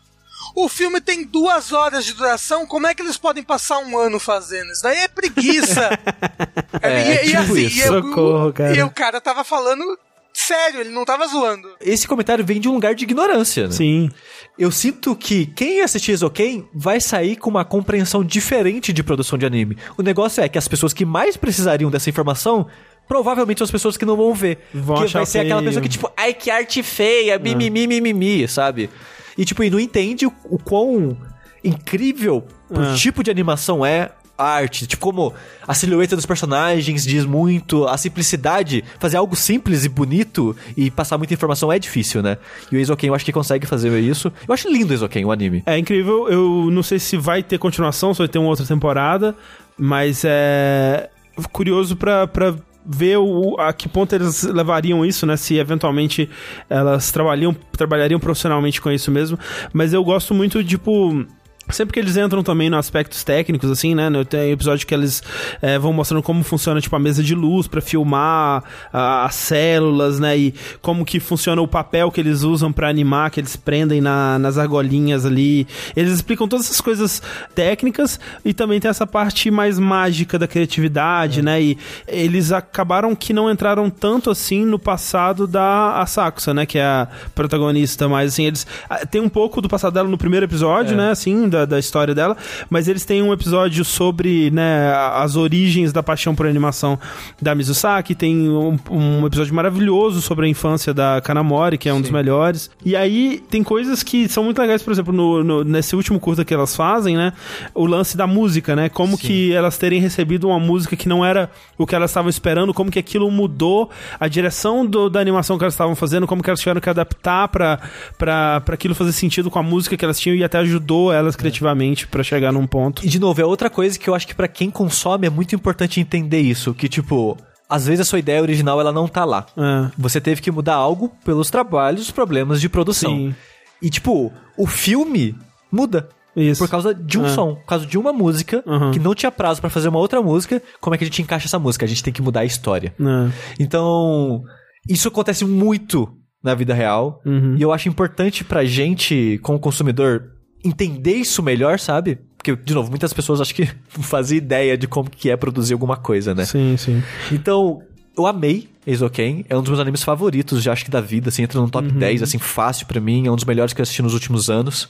o 0.55 0.69
filme 0.69 1.01
tem 1.01 1.25
duas 1.25 1.73
horas 1.73 2.05
de 2.05 2.13
duração, 2.13 2.67
como 2.67 2.87
é 2.87 2.95
que 2.95 3.03
eles 3.03 3.17
podem 3.17 3.43
passar 3.43 3.79
um 3.79 3.99
ano 3.99 4.19
fazendo? 4.19 4.71
Isso 4.71 4.83
daí 4.83 4.99
é 4.99 5.09
preguiça. 5.09 5.91
é, 6.83 7.25
e, 7.25 7.29
tipo 7.29 7.39
assim, 7.39 7.67
isso. 7.67 7.79
E, 7.79 7.81
eu, 7.81 8.03
Socorro, 8.03 8.53
cara. 8.53 8.77
e 8.77 8.83
o 8.83 8.91
cara 8.91 9.21
tava 9.21 9.45
falando 9.45 9.99
sério, 10.33 10.81
ele 10.81 10.91
não 10.91 11.05
tava 11.05 11.27
zoando. 11.27 11.69
Esse 11.81 12.07
comentário 12.07 12.45
vem 12.45 12.61
de 12.61 12.69
um 12.69 12.75
lugar 12.75 12.95
de 12.95 13.05
ignorância, 13.05 13.67
né? 13.67 13.73
Sim. 13.73 14.11
Eu 14.59 14.71
sinto 14.71 15.17
que 15.17 15.47
quem 15.47 15.81
assistir 15.81 16.13
Ezoken 16.13 16.69
vai 16.75 17.01
sair 17.01 17.37
com 17.37 17.49
uma 17.49 17.65
compreensão 17.65 18.23
diferente 18.23 18.93
de 18.93 19.03
produção 19.03 19.39
de 19.39 19.47
anime. 19.47 19.79
O 19.97 20.03
negócio 20.03 20.43
é 20.43 20.49
que 20.49 20.59
as 20.59 20.69
pessoas 20.69 20.93
que 20.93 21.05
mais 21.05 21.37
precisariam 21.37 21.91
dessa 21.91 22.11
informação 22.11 22.67
provavelmente 23.09 23.59
são 23.59 23.65
as 23.65 23.71
pessoas 23.71 23.97
que 23.97 24.05
não 24.05 24.17
vão 24.17 24.35
ver. 24.35 24.59
Vão 24.75 25.05
que 25.05 25.13
vai 25.13 25.25
ser 25.25 25.33
feio. 25.33 25.45
aquela 25.45 25.63
pessoa 25.63 25.83
que, 25.83 25.89
tipo, 25.89 26.11
ai, 26.17 26.35
que 26.35 26.51
arte 26.51 26.83
feia, 26.83 27.39
mimimi, 27.39 27.87
mimimi, 27.87 28.47
sabe? 28.47 28.91
E, 29.37 29.45
tipo, 29.45 29.63
e 29.63 29.71
não 29.71 29.81
entende 29.81 30.27
o, 30.27 30.33
o 30.45 30.59
quão 30.59 31.17
incrível 31.63 32.47
o 32.71 32.81
é. 32.81 32.95
tipo 32.95 33.23
de 33.23 33.31
animação 33.31 33.85
é 33.85 34.11
a 34.39 34.45
arte. 34.45 34.87
Tipo, 34.87 35.03
como 35.03 35.35
a 35.67 35.75
silhueta 35.75 36.15
dos 36.15 36.27
personagens 36.27 37.05
diz 37.05 37.25
muito, 37.25 37.87
a 37.87 37.97
simplicidade, 37.97 38.85
fazer 38.99 39.17
algo 39.17 39.35
simples 39.35 39.85
e 39.85 39.89
bonito 39.89 40.55
e 40.77 40.91
passar 40.91 41.19
muita 41.19 41.35
informação 41.35 41.73
é 41.73 41.79
difícil, 41.79 42.23
né? 42.23 42.37
E 42.71 42.77
o 42.77 42.79
Eizouken 42.79 43.09
eu 43.09 43.15
acho 43.15 43.25
que 43.25 43.33
consegue 43.33 43.67
fazer 43.67 43.99
isso. 43.99 44.33
Eu 44.47 44.55
acho 44.55 44.71
lindo 44.71 44.91
o 44.91 44.93
Eizouken, 44.93 45.25
o 45.25 45.33
anime. 45.33 45.63
É 45.67 45.79
incrível, 45.79 46.29
eu 46.29 46.71
não 46.71 46.83
sei 46.83 46.99
se 46.99 47.17
vai 47.17 47.43
ter 47.43 47.59
continuação, 47.59 48.13
se 48.13 48.19
vai 48.19 48.29
ter 48.29 48.39
uma 48.39 48.49
outra 48.49 48.67
temporada, 48.67 49.35
mas 49.79 50.23
é 50.25 51.09
curioso 51.53 51.97
pra, 51.97 52.27
pra 52.27 52.55
ver 52.87 53.19
o, 53.19 53.57
a 53.59 53.73
que 53.73 53.89
ponto 53.89 54.15
eles 54.15 54.43
levariam 54.45 55.05
isso, 55.05 55.27
né? 55.27 55.37
Se 55.37 55.57
eventualmente 55.57 56.29
elas 56.71 57.11
trabalhariam, 57.11 57.55
trabalhariam 57.73 58.21
profissionalmente 58.21 58.81
com 58.81 58.91
isso 58.91 59.11
mesmo. 59.11 59.39
Mas 59.73 59.93
eu 59.93 60.05
gosto 60.05 60.33
muito, 60.33 60.63
tipo 60.63 61.27
Sempre 61.71 61.95
que 61.95 62.01
eles 62.01 62.17
entram 62.17 62.43
também 62.43 62.71
nos 62.71 62.79
aspectos 62.79 63.25
técnicos, 63.25 63.71
assim, 63.71 63.95
né? 63.95 64.09
Tem 64.29 64.53
episódio 64.53 64.87
que 64.87 64.95
eles 64.95 65.23
é, 65.61 65.79
vão 65.79 65.93
mostrando 65.93 66.23
como 66.23 66.45
funciona, 66.45 66.81
tipo, 66.81 66.95
a 66.95 66.99
mesa 66.99 67.23
de 67.23 67.35
luz 67.35 67.67
para 67.67 67.81
filmar 67.81 68.63
a, 68.93 69.25
as 69.25 69.35
células, 69.35 70.21
né? 70.21 70.39
E 70.39 70.55
como 70.81 71.05
que 71.05 71.19
funciona 71.19 71.61
o 71.61 71.67
papel 71.67 72.11
que 72.11 72.21
eles 72.21 72.43
usam 72.43 72.73
para 72.73 72.89
animar, 72.89 73.31
que 73.31 73.41
eles 73.41 73.57
prendem 73.57 74.01
na, 74.01 74.39
nas 74.39 74.59
argolinhas 74.59 75.27
ali. 75.27 75.67
Eles 75.97 76.13
explicam 76.13 76.47
todas 76.47 76.67
essas 76.67 76.81
coisas 76.81 77.21
técnicas 77.55 78.21
e 78.45 78.55
também 78.55 78.79
tem 78.79 78.89
essa 78.89 79.07
parte 79.07 79.51
mais 79.51 79.79
mágica 79.79 80.39
da 80.39 80.47
criatividade, 80.47 81.41
é. 81.41 81.43
né? 81.43 81.63
E 81.63 81.79
eles 82.07 82.53
acabaram 82.53 83.15
que 83.15 83.33
não 83.33 83.51
entraram 83.51 83.91
tanto 83.91 84.31
assim 84.31 84.65
no 84.65 84.79
passado 84.79 85.47
da 85.49 86.01
Asakusa, 86.01 86.55
né? 86.55 86.65
Que 86.65 86.79
é 86.79 86.85
a 86.85 87.09
protagonista, 87.35 88.09
mas 88.09 88.35
assim, 88.35 88.47
eles... 88.47 88.67
Ah, 88.89 89.05
tem 89.05 89.21
um 89.21 89.29
pouco 89.29 89.61
do 89.61 89.69
passado 89.69 89.95
dela 89.95 90.09
no 90.09 90.17
primeiro 90.17 90.47
episódio, 90.47 90.95
é. 90.95 90.97
né? 90.97 91.11
Assim, 91.11 91.49
da, 91.57 91.65
da 91.65 91.79
história 91.79 92.15
dela, 92.15 92.37
mas 92.69 92.89
eles 92.89 93.05
têm 93.05 93.23
um 93.23 93.33
episódio 93.33 93.85
sobre 93.85 94.51
né, 94.51 94.93
as 95.15 95.37
origens 95.37 95.93
da 95.93 96.03
paixão 96.03 96.35
por 96.35 96.47
animação 96.47 96.99
da 97.41 97.55
Mizusaki, 97.55 98.15
tem 98.15 98.49
um, 98.49 98.79
um 98.91 99.27
episódio 99.27 99.55
maravilhoso 99.55 100.21
sobre 100.21 100.47
a 100.47 100.49
infância 100.49 100.93
da 100.93 101.21
Kanamori, 101.21 101.79
que 101.79 101.89
é 101.89 101.93
um 101.93 101.97
Sim. 101.97 102.03
dos 102.03 102.11
melhores. 102.11 102.71
E 102.85 102.95
aí 102.95 103.43
tem 103.51 103.63
coisas 103.63 104.03
que 104.03 104.29
são 104.29 104.45
muito 104.45 104.61
legais, 104.61 104.83
por 104.83 104.93
exemplo, 104.93 105.13
no, 105.13 105.43
no, 105.43 105.65
nesse 105.65 105.97
último 105.97 106.21
curta 106.21 106.45
que 106.45 106.53
elas 106.53 106.75
fazem, 106.75 107.17
né? 107.17 107.33
O 107.75 107.87
lance 107.87 108.17
da 108.17 108.27
música, 108.27 108.77
né? 108.77 108.89
Como 108.89 109.17
Sim. 109.17 109.27
que 109.27 109.53
elas 109.53 109.79
terem 109.79 110.01
recebido 110.01 110.49
uma 110.49 110.59
música 110.59 110.97
que 110.97 111.09
não 111.09 111.25
era 111.25 111.51
o 111.79 111.87
que 111.87 111.95
elas 111.95 112.11
estavam 112.11 112.29
esperando, 112.29 112.75
como 112.75 112.91
que 112.91 112.99
aquilo 112.99 113.31
mudou 113.31 113.91
a 114.19 114.29
direção 114.29 114.85
do, 114.85 115.09
da 115.09 115.21
animação 115.21 115.57
que 115.57 115.65
elas 115.65 115.75
estavam 115.75 115.95
fazendo, 115.95 116.27
como 116.27 116.43
que 116.43 116.51
elas 116.51 116.61
tiveram 116.61 116.81
que 116.81 116.91
adaptar 116.91 117.49
para 117.49 118.63
aquilo 118.73 118.95
fazer 118.95 119.13
sentido 119.13 119.51
com 119.51 119.59
a 119.59 119.63
música 119.63 119.97
que 119.97 120.05
elas 120.05 120.19
tinham 120.19 120.37
e 120.37 120.45
até 120.45 120.59
ajudou 120.59 121.13
elas 121.13 121.37
criativamente 121.47 122.07
para 122.07 122.23
chegar 122.23 122.53
num 122.53 122.67
ponto. 122.67 123.05
E 123.05 123.09
de 123.09 123.19
novo, 123.19 123.41
é 123.41 123.45
outra 123.45 123.71
coisa 123.71 123.99
que 123.99 124.09
eu 124.09 124.15
acho 124.15 124.27
que 124.27 124.35
para 124.35 124.49
quem 124.49 124.71
consome 124.71 125.27
é 125.27 125.31
muito 125.31 125.55
importante 125.55 126.01
entender 126.01 126.41
isso, 126.41 126.75
que 126.75 126.89
tipo, 126.89 127.37
às 127.69 127.87
vezes 127.87 128.01
a 128.01 128.05
sua 128.05 128.19
ideia 128.19 128.43
original 128.43 128.81
ela 128.81 128.93
não 128.93 129.07
tá 129.07 129.25
lá. 129.25 129.47
É. 129.57 129.91
Você 129.97 130.21
teve 130.21 130.41
que 130.41 130.51
mudar 130.51 130.75
algo 130.75 131.11
pelos 131.25 131.51
trabalhos, 131.51 132.11
problemas 132.11 132.61
de 132.61 132.69
produção. 132.69 133.11
Sim. 133.11 133.35
E 133.81 133.91
tipo, 133.91 134.33
o 134.57 134.67
filme 134.67 135.35
muda. 135.71 136.09
Isso. 136.35 136.63
Por 136.63 136.69
causa 136.69 136.95
de 136.95 137.19
um 137.19 137.25
é. 137.25 137.29
som, 137.31 137.55
por 137.55 137.65
causa 137.65 137.87
de 137.87 137.97
uma 137.97 138.13
música 138.13 138.63
uhum. 138.67 138.91
que 138.91 138.99
não 138.99 139.15
tinha 139.15 139.33
prazo 139.33 139.59
para 139.59 139.71
fazer 139.71 139.89
uma 139.89 139.99
outra 139.99 140.21
música. 140.21 140.63
Como 140.81 140.95
é 140.95 140.99
que 140.99 141.05
a 141.05 141.07
gente 141.07 141.23
encaixa 141.23 141.47
essa 141.47 141.59
música? 141.59 141.87
A 141.87 141.89
gente 141.89 142.03
tem 142.03 142.13
que 142.13 142.21
mudar 142.21 142.41
a 142.41 142.45
história. 142.45 142.95
É. 143.01 143.33
Então, 143.59 144.43
isso 144.87 145.09
acontece 145.09 145.47
muito 145.47 146.07
na 146.45 146.55
vida 146.55 146.75
real. 146.75 147.23
Uhum. 147.25 147.57
E 147.57 147.63
eu 147.63 147.73
acho 147.73 147.89
importante 147.89 148.45
pra 148.45 148.67
gente, 148.67 149.41
como 149.43 149.59
consumidor, 149.59 150.36
entender 150.67 151.15
isso 151.15 151.43
melhor, 151.43 151.79
sabe? 151.79 152.19
Porque, 152.37 152.55
de 152.57 152.75
novo, 152.75 152.91
muitas 152.91 153.13
pessoas 153.13 153.41
acho 153.41 153.55
que 153.55 153.69
não 153.97 154.03
fazem 154.05 154.39
ideia 154.39 154.77
de 154.77 154.87
como 154.87 155.11
que 155.11 155.31
é 155.31 155.37
produzir 155.37 155.73
alguma 155.73 155.97
coisa, 155.97 156.35
né? 156.35 156.45
Sim, 156.45 156.77
sim. 156.77 157.03
Então, 157.33 157.83
eu 158.17 158.27
amei 158.27 158.69
Eizouken, 158.87 159.45
é 159.49 159.57
um 159.57 159.61
dos 159.61 159.71
meus 159.71 159.81
animes 159.81 160.03
favoritos, 160.03 160.63
já 160.63 160.73
acho 160.73 160.85
que 160.85 160.91
da 160.91 161.01
vida, 161.01 161.29
assim, 161.29 161.43
entra 161.43 161.61
no 161.61 161.69
top 161.69 161.89
uhum. 161.89 161.99
10, 161.99 162.23
assim, 162.23 162.39
fácil 162.39 162.87
para 162.87 163.01
mim, 163.01 163.27
é 163.27 163.31
um 163.31 163.35
dos 163.35 163.45
melhores 163.45 163.73
que 163.73 163.81
eu 163.81 163.83
assisti 163.83 164.01
nos 164.01 164.15
últimos 164.15 164.49
anos. 164.49 164.89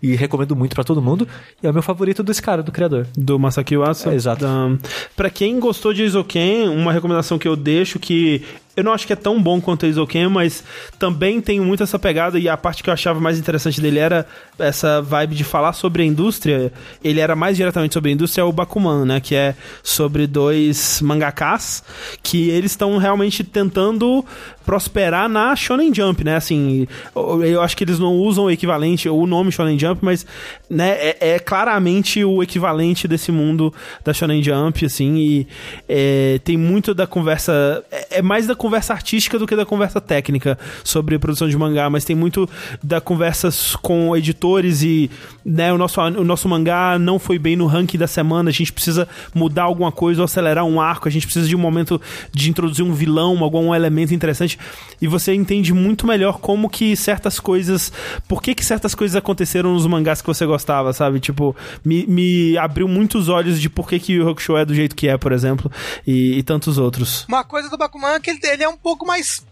E 0.00 0.14
recomendo 0.14 0.54
muito 0.54 0.76
para 0.76 0.84
todo 0.84 1.02
mundo. 1.02 1.26
E 1.60 1.66
é 1.66 1.70
o 1.70 1.72
meu 1.72 1.82
favorito 1.82 2.22
desse 2.22 2.40
cara, 2.40 2.62
do 2.62 2.70
criador. 2.70 3.08
Do 3.16 3.36
Masaki 3.36 3.76
Uasa. 3.76 4.12
É, 4.12 4.14
exato. 4.14 4.46
Um, 4.46 4.78
para 5.16 5.28
quem 5.28 5.58
gostou 5.58 5.92
de 5.92 6.02
Eizouken, 6.02 6.68
uma 6.68 6.92
recomendação 6.92 7.36
que 7.36 7.48
eu 7.48 7.56
deixo 7.56 7.98
que 7.98 8.44
eu 8.78 8.84
não 8.84 8.92
acho 8.92 9.04
que 9.08 9.12
é 9.12 9.16
tão 9.16 9.42
bom 9.42 9.60
quanto 9.60 9.84
a 9.84 9.88
Isoken, 9.88 10.28
mas 10.28 10.62
também 11.00 11.40
tem 11.40 11.58
muito 11.58 11.82
essa 11.82 11.98
pegada 11.98 12.38
e 12.38 12.48
a 12.48 12.56
parte 12.56 12.80
que 12.80 12.88
eu 12.88 12.94
achava 12.94 13.18
mais 13.18 13.36
interessante 13.36 13.80
dele 13.80 13.98
era 13.98 14.24
essa 14.56 15.02
vibe 15.02 15.34
de 15.34 15.42
falar 15.42 15.72
sobre 15.72 16.02
a 16.02 16.06
indústria. 16.06 16.72
Ele 17.02 17.18
era 17.18 17.34
mais 17.34 17.56
diretamente 17.56 17.94
sobre 17.94 18.10
a 18.10 18.12
indústria, 18.14 18.42
é 18.42 18.44
o 18.44 18.52
Bakuman, 18.52 19.04
né? 19.04 19.18
Que 19.18 19.34
é 19.34 19.56
sobre 19.82 20.28
dois 20.28 21.00
mangakas 21.02 21.82
que 22.22 22.50
eles 22.50 22.70
estão 22.70 22.96
realmente 22.98 23.42
tentando 23.42 24.24
prosperar 24.68 25.30
na 25.30 25.56
Shonen 25.56 25.94
Jump, 25.94 26.22
né? 26.22 26.36
Assim, 26.36 26.86
eu 27.16 27.62
acho 27.62 27.74
que 27.74 27.84
eles 27.84 27.98
não 27.98 28.14
usam 28.16 28.44
o 28.44 28.50
equivalente, 28.50 29.08
o 29.08 29.26
nome 29.26 29.50
Shonen 29.50 29.78
Jump, 29.78 30.04
mas 30.04 30.26
né, 30.68 30.90
é, 30.90 31.16
é 31.20 31.38
claramente 31.38 32.22
o 32.22 32.42
equivalente 32.42 33.08
desse 33.08 33.32
mundo 33.32 33.72
da 34.04 34.12
Shonen 34.12 34.42
Jump, 34.42 34.84
assim, 34.84 35.16
e 35.16 35.48
é, 35.88 36.38
tem 36.44 36.58
muito 36.58 36.92
da 36.92 37.06
conversa, 37.06 37.82
é, 37.90 38.18
é 38.18 38.22
mais 38.22 38.46
da 38.46 38.54
conversa 38.54 38.92
artística 38.92 39.38
do 39.38 39.46
que 39.46 39.56
da 39.56 39.64
conversa 39.64 40.02
técnica 40.02 40.58
sobre 40.84 41.18
produção 41.18 41.48
de 41.48 41.56
mangá, 41.56 41.88
mas 41.88 42.04
tem 42.04 42.14
muito 42.14 42.46
da 42.82 43.00
conversas 43.00 43.74
com 43.74 44.14
editores 44.14 44.82
e 44.82 45.10
né, 45.42 45.72
o, 45.72 45.78
nosso, 45.78 45.98
o 45.98 46.24
nosso 46.24 46.46
mangá 46.46 46.98
não 46.98 47.18
foi 47.18 47.38
bem 47.38 47.56
no 47.56 47.66
ranking 47.66 47.96
da 47.96 48.06
semana, 48.06 48.50
a 48.50 48.52
gente 48.52 48.70
precisa 48.70 49.08
mudar 49.34 49.62
alguma 49.62 49.90
coisa 49.90 50.20
ou 50.20 50.26
acelerar 50.26 50.66
um 50.66 50.78
arco, 50.78 51.08
a 51.08 51.10
gente 51.10 51.24
precisa 51.24 51.48
de 51.48 51.56
um 51.56 51.58
momento 51.58 51.98
de 52.30 52.50
introduzir 52.50 52.84
um 52.84 52.92
vilão, 52.92 53.42
algum 53.42 53.74
elemento 53.74 54.12
interessante, 54.12 54.57
e 55.00 55.06
você 55.06 55.34
entende 55.34 55.72
muito 55.72 56.06
melhor 56.06 56.38
como 56.38 56.68
que 56.68 56.96
certas 56.96 57.38
coisas, 57.38 57.92
por 58.26 58.42
que 58.42 58.54
que 58.54 58.64
certas 58.64 58.94
coisas 58.94 59.16
aconteceram 59.16 59.72
nos 59.72 59.86
mangás 59.86 60.20
que 60.20 60.26
você 60.26 60.44
gostava, 60.44 60.92
sabe? 60.92 61.20
Tipo, 61.20 61.54
me, 61.84 62.06
me 62.06 62.58
abriu 62.58 62.88
muitos 62.88 63.28
olhos 63.28 63.60
de 63.60 63.70
por 63.70 63.88
que 63.88 63.98
que 63.98 64.20
o 64.20 64.28
Hakusho 64.28 64.56
é 64.56 64.64
do 64.64 64.74
jeito 64.74 64.96
que 64.96 65.08
é, 65.08 65.16
por 65.16 65.32
exemplo, 65.32 65.70
e, 66.06 66.38
e 66.38 66.42
tantos 66.42 66.78
outros. 66.78 67.24
Uma 67.28 67.44
coisa 67.44 67.68
do 67.68 67.78
Bakuman 67.78 68.14
é 68.14 68.20
que 68.20 68.30
ele, 68.30 68.40
ele 68.44 68.64
é 68.64 68.68
um 68.68 68.76
pouco 68.76 69.06
mais 69.06 69.42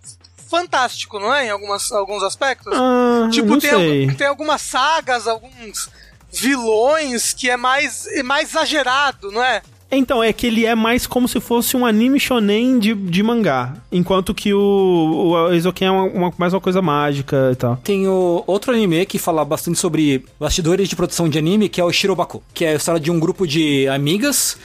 fantástico, 0.48 1.18
não 1.18 1.32
é? 1.34 1.46
Em 1.46 1.50
algumas, 1.50 1.90
alguns 1.92 2.22
aspectos. 2.22 2.72
Ah, 2.74 3.28
tipo, 3.30 3.58
tem, 3.58 4.14
tem 4.14 4.26
algumas 4.26 4.62
sagas, 4.62 5.26
alguns 5.26 5.90
vilões 6.32 7.32
que 7.32 7.50
é 7.50 7.56
mais, 7.56 8.06
é 8.08 8.22
mais 8.22 8.50
exagerado, 8.50 9.30
não 9.30 9.42
é? 9.42 9.62
Então, 9.90 10.22
é 10.22 10.32
que 10.32 10.46
ele 10.46 10.66
é 10.66 10.74
mais 10.74 11.06
como 11.06 11.28
se 11.28 11.38
fosse 11.40 11.76
um 11.76 11.86
anime 11.86 12.18
shonen 12.18 12.78
de, 12.78 12.92
de 12.92 13.22
mangá. 13.22 13.74
Enquanto 13.90 14.34
que 14.34 14.52
o, 14.52 14.58
o 14.58 15.52
Eizouken 15.52 15.88
é 15.88 15.90
uma, 15.90 16.02
uma, 16.04 16.34
mais 16.36 16.52
uma 16.52 16.60
coisa 16.60 16.82
mágica 16.82 17.50
e 17.52 17.56
tal. 17.56 17.76
Tem 17.84 18.08
o 18.08 18.42
outro 18.46 18.72
anime 18.72 19.06
que 19.06 19.18
fala 19.18 19.44
bastante 19.44 19.78
sobre 19.78 20.24
bastidores 20.40 20.88
de 20.88 20.96
produção 20.96 21.28
de 21.28 21.38
anime, 21.38 21.68
que 21.68 21.80
é 21.80 21.84
o 21.84 21.92
Shirobaku. 21.92 22.42
Que 22.52 22.64
é 22.64 22.72
a 22.72 22.74
história 22.74 23.00
de 23.00 23.10
um 23.10 23.20
grupo 23.20 23.46
de 23.46 23.86
amigas 23.88 24.58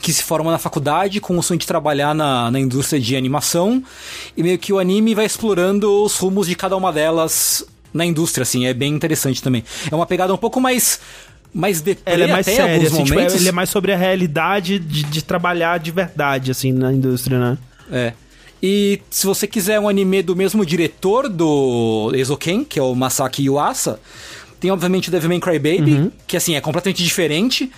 que 0.00 0.12
se 0.12 0.22
formam 0.22 0.52
na 0.52 0.58
faculdade 0.58 1.20
com 1.20 1.38
o 1.38 1.42
sonho 1.42 1.58
de 1.58 1.66
trabalhar 1.66 2.14
na, 2.14 2.50
na 2.50 2.60
indústria 2.60 3.00
de 3.00 3.16
animação. 3.16 3.82
E 4.36 4.42
meio 4.42 4.58
que 4.58 4.72
o 4.72 4.78
anime 4.78 5.14
vai 5.14 5.24
explorando 5.24 5.90
os 6.02 6.18
rumos 6.18 6.46
de 6.46 6.54
cada 6.54 6.76
uma 6.76 6.92
delas 6.92 7.64
na 7.94 8.04
indústria, 8.04 8.42
assim. 8.42 8.66
É 8.66 8.74
bem 8.74 8.92
interessante 8.92 9.42
também. 9.42 9.64
É 9.90 9.94
uma 9.94 10.06
pegada 10.06 10.32
um 10.34 10.36
pouco 10.36 10.60
mais 10.60 11.00
mais 11.56 11.80
deprê 11.80 12.12
Ela 12.12 12.24
é 12.24 12.26
mais 12.26 12.44
séria, 12.44 12.86
assim, 12.86 13.02
tipo, 13.02 13.18
ele 13.18 13.48
é 13.48 13.52
mais 13.52 13.70
sobre 13.70 13.90
a 13.92 13.96
realidade 13.96 14.78
de, 14.78 15.04
de 15.04 15.24
trabalhar 15.24 15.78
de 15.78 15.90
verdade, 15.90 16.50
assim, 16.50 16.70
na 16.70 16.92
indústria, 16.92 17.38
né? 17.38 17.58
É. 17.90 18.12
E 18.62 19.00
se 19.10 19.26
você 19.26 19.46
quiser 19.46 19.80
um 19.80 19.88
anime 19.88 20.22
do 20.22 20.36
mesmo 20.36 20.66
diretor 20.66 21.28
do 21.30 22.12
Eizouken, 22.14 22.62
que 22.62 22.78
é 22.78 22.82
o 22.82 22.94
Masaki 22.94 23.44
Yuasa, 23.44 23.98
tem 24.60 24.70
obviamente 24.70 25.08
o 25.08 25.12
Devilman 25.12 25.40
Crybaby, 25.40 25.92
uhum. 25.92 26.12
que 26.26 26.36
assim, 26.36 26.56
é 26.56 26.60
completamente 26.60 27.02
diferente, 27.02 27.70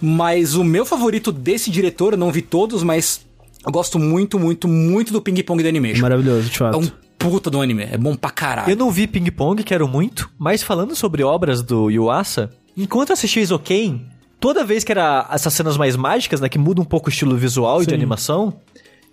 mas 0.00 0.56
o 0.56 0.64
meu 0.64 0.84
favorito 0.84 1.30
desse 1.30 1.70
diretor, 1.70 2.14
eu 2.14 2.18
não 2.18 2.32
vi 2.32 2.42
todos, 2.42 2.82
mas 2.82 3.20
eu 3.64 3.70
gosto 3.70 3.98
muito, 3.98 4.40
muito, 4.40 4.66
muito 4.66 5.12
do 5.12 5.22
Ping 5.22 5.40
Pong 5.42 5.62
da 5.62 5.68
Animation. 5.68 6.02
Maravilhoso, 6.02 6.48
de 6.48 6.58
fato. 6.58 6.74
É 6.74 6.78
um 6.78 6.90
puta 7.16 7.50
do 7.50 7.60
anime, 7.60 7.84
é 7.84 7.98
bom 7.98 8.16
pra 8.16 8.30
caralho. 8.30 8.70
Eu 8.70 8.76
não 8.76 8.90
vi 8.90 9.06
Ping 9.06 9.30
Pong, 9.30 9.62
quero 9.62 9.86
muito, 9.86 10.30
mas 10.38 10.62
falando 10.62 10.96
sobre 10.96 11.22
obras 11.22 11.62
do 11.62 11.90
Yuasa, 11.90 12.50
Enquanto 12.80 13.10
eu 13.10 13.12
assistia 13.12 13.42
Isoken, 13.42 14.06
toda 14.40 14.64
vez 14.64 14.82
que 14.82 14.90
era 14.90 15.28
essas 15.30 15.52
cenas 15.52 15.76
mais 15.76 15.96
mágicas, 15.96 16.40
né, 16.40 16.48
que 16.48 16.58
muda 16.58 16.80
um 16.80 16.84
pouco 16.84 17.08
o 17.08 17.10
estilo 17.10 17.36
visual 17.36 17.78
Sim. 17.78 17.84
e 17.84 17.86
de 17.88 17.94
animação, 17.94 18.54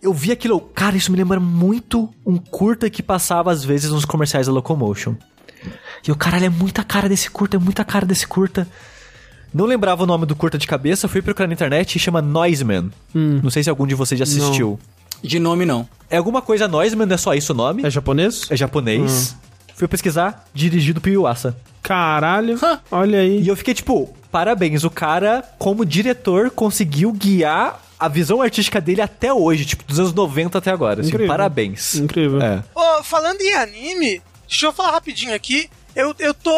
eu 0.01 0.13
vi 0.13 0.32
aquilo, 0.32 0.59
cara, 0.59 0.95
isso 0.95 1.11
me 1.11 1.18
lembra 1.18 1.38
muito 1.38 2.09
um 2.26 2.38
curta 2.38 2.89
que 2.89 3.03
passava 3.03 3.51
às 3.51 3.63
vezes 3.63 3.91
nos 3.91 4.05
comerciais 4.05 4.47
da 4.47 4.53
Locomotion. 4.53 5.15
E 6.07 6.11
o 6.11 6.15
caralho, 6.15 6.45
é 6.45 6.49
muita 6.49 6.82
cara 6.82 7.09
desse 7.09 7.30
curta, 7.30 7.57
é 7.57 7.59
muita 7.59 7.84
cara 7.84 8.05
desse 8.05 8.26
curta. 8.26 8.65
Não 9.53 9.65
lembrava 9.65 10.03
o 10.03 10.05
nome 10.05 10.26
do 10.26 10.36
curta 10.36 10.57
de 10.57 10.65
cabeça, 10.65 11.07
fui 11.09 11.22
procurar 11.22 11.47
na 11.47 11.53
internet 11.53 11.95
e 11.95 11.99
chama 11.99 12.22
Noiseman. 12.22 12.89
Hum. 13.13 13.41
Não 13.43 13.49
sei 13.49 13.63
se 13.63 13.70
algum 13.70 13.86
de 13.86 13.95
vocês 13.95 14.18
já 14.18 14.24
assistiu. 14.24 14.80
Não. 14.82 15.30
De 15.30 15.39
nome 15.39 15.65
não. 15.65 15.89
É 16.09 16.18
alguma 16.18 16.41
coisa 16.41 16.70
Noiseman, 16.70 17.05
não 17.05 17.15
é 17.15 17.18
só 17.18 17.34
isso 17.34 17.51
o 17.51 17.55
nome? 17.55 17.86
É 17.86 17.89
japonês? 17.89 18.49
É 18.49 18.55
japonês. 18.55 19.36
Hum. 19.43 19.47
Fui 19.78 19.88
pesquisar, 19.88 20.43
dirigido 20.55 20.99
por 20.99 21.09
Yuasa. 21.09 21.55
Caralho, 21.84 22.59
olha 22.89 23.19
aí. 23.19 23.41
E 23.43 23.47
eu 23.47 23.55
fiquei 23.55 23.75
tipo, 23.75 24.11
parabéns, 24.32 24.84
o 24.84 24.89
cara, 24.89 25.43
como 25.59 25.86
diretor, 25.86 26.49
conseguiu 26.49 27.13
guiar 27.13 27.80
a 27.99 28.07
visão 28.07 28.41
artística 28.41 28.82
dele 28.82 29.03
até 29.03 29.32
hoje, 29.32 29.65
tipo, 29.65 29.84
dos 29.84 29.99
anos 29.99 30.13
90 30.13 30.57
até 30.57 30.71
agora. 30.71 31.01
Assim, 31.01 31.28
parabéns. 31.28 31.93
Incrível. 31.93 32.41
É. 32.41 32.63
Oh, 32.73 33.03
falando 33.03 33.39
em 33.39 33.53
anime, 33.53 34.19
deixa 34.47 34.65
eu 34.65 34.73
falar 34.73 34.93
rapidinho 34.93 35.36
aqui. 35.36 35.69
Eu, 35.95 36.15
eu 36.17 36.34
tô 36.34 36.51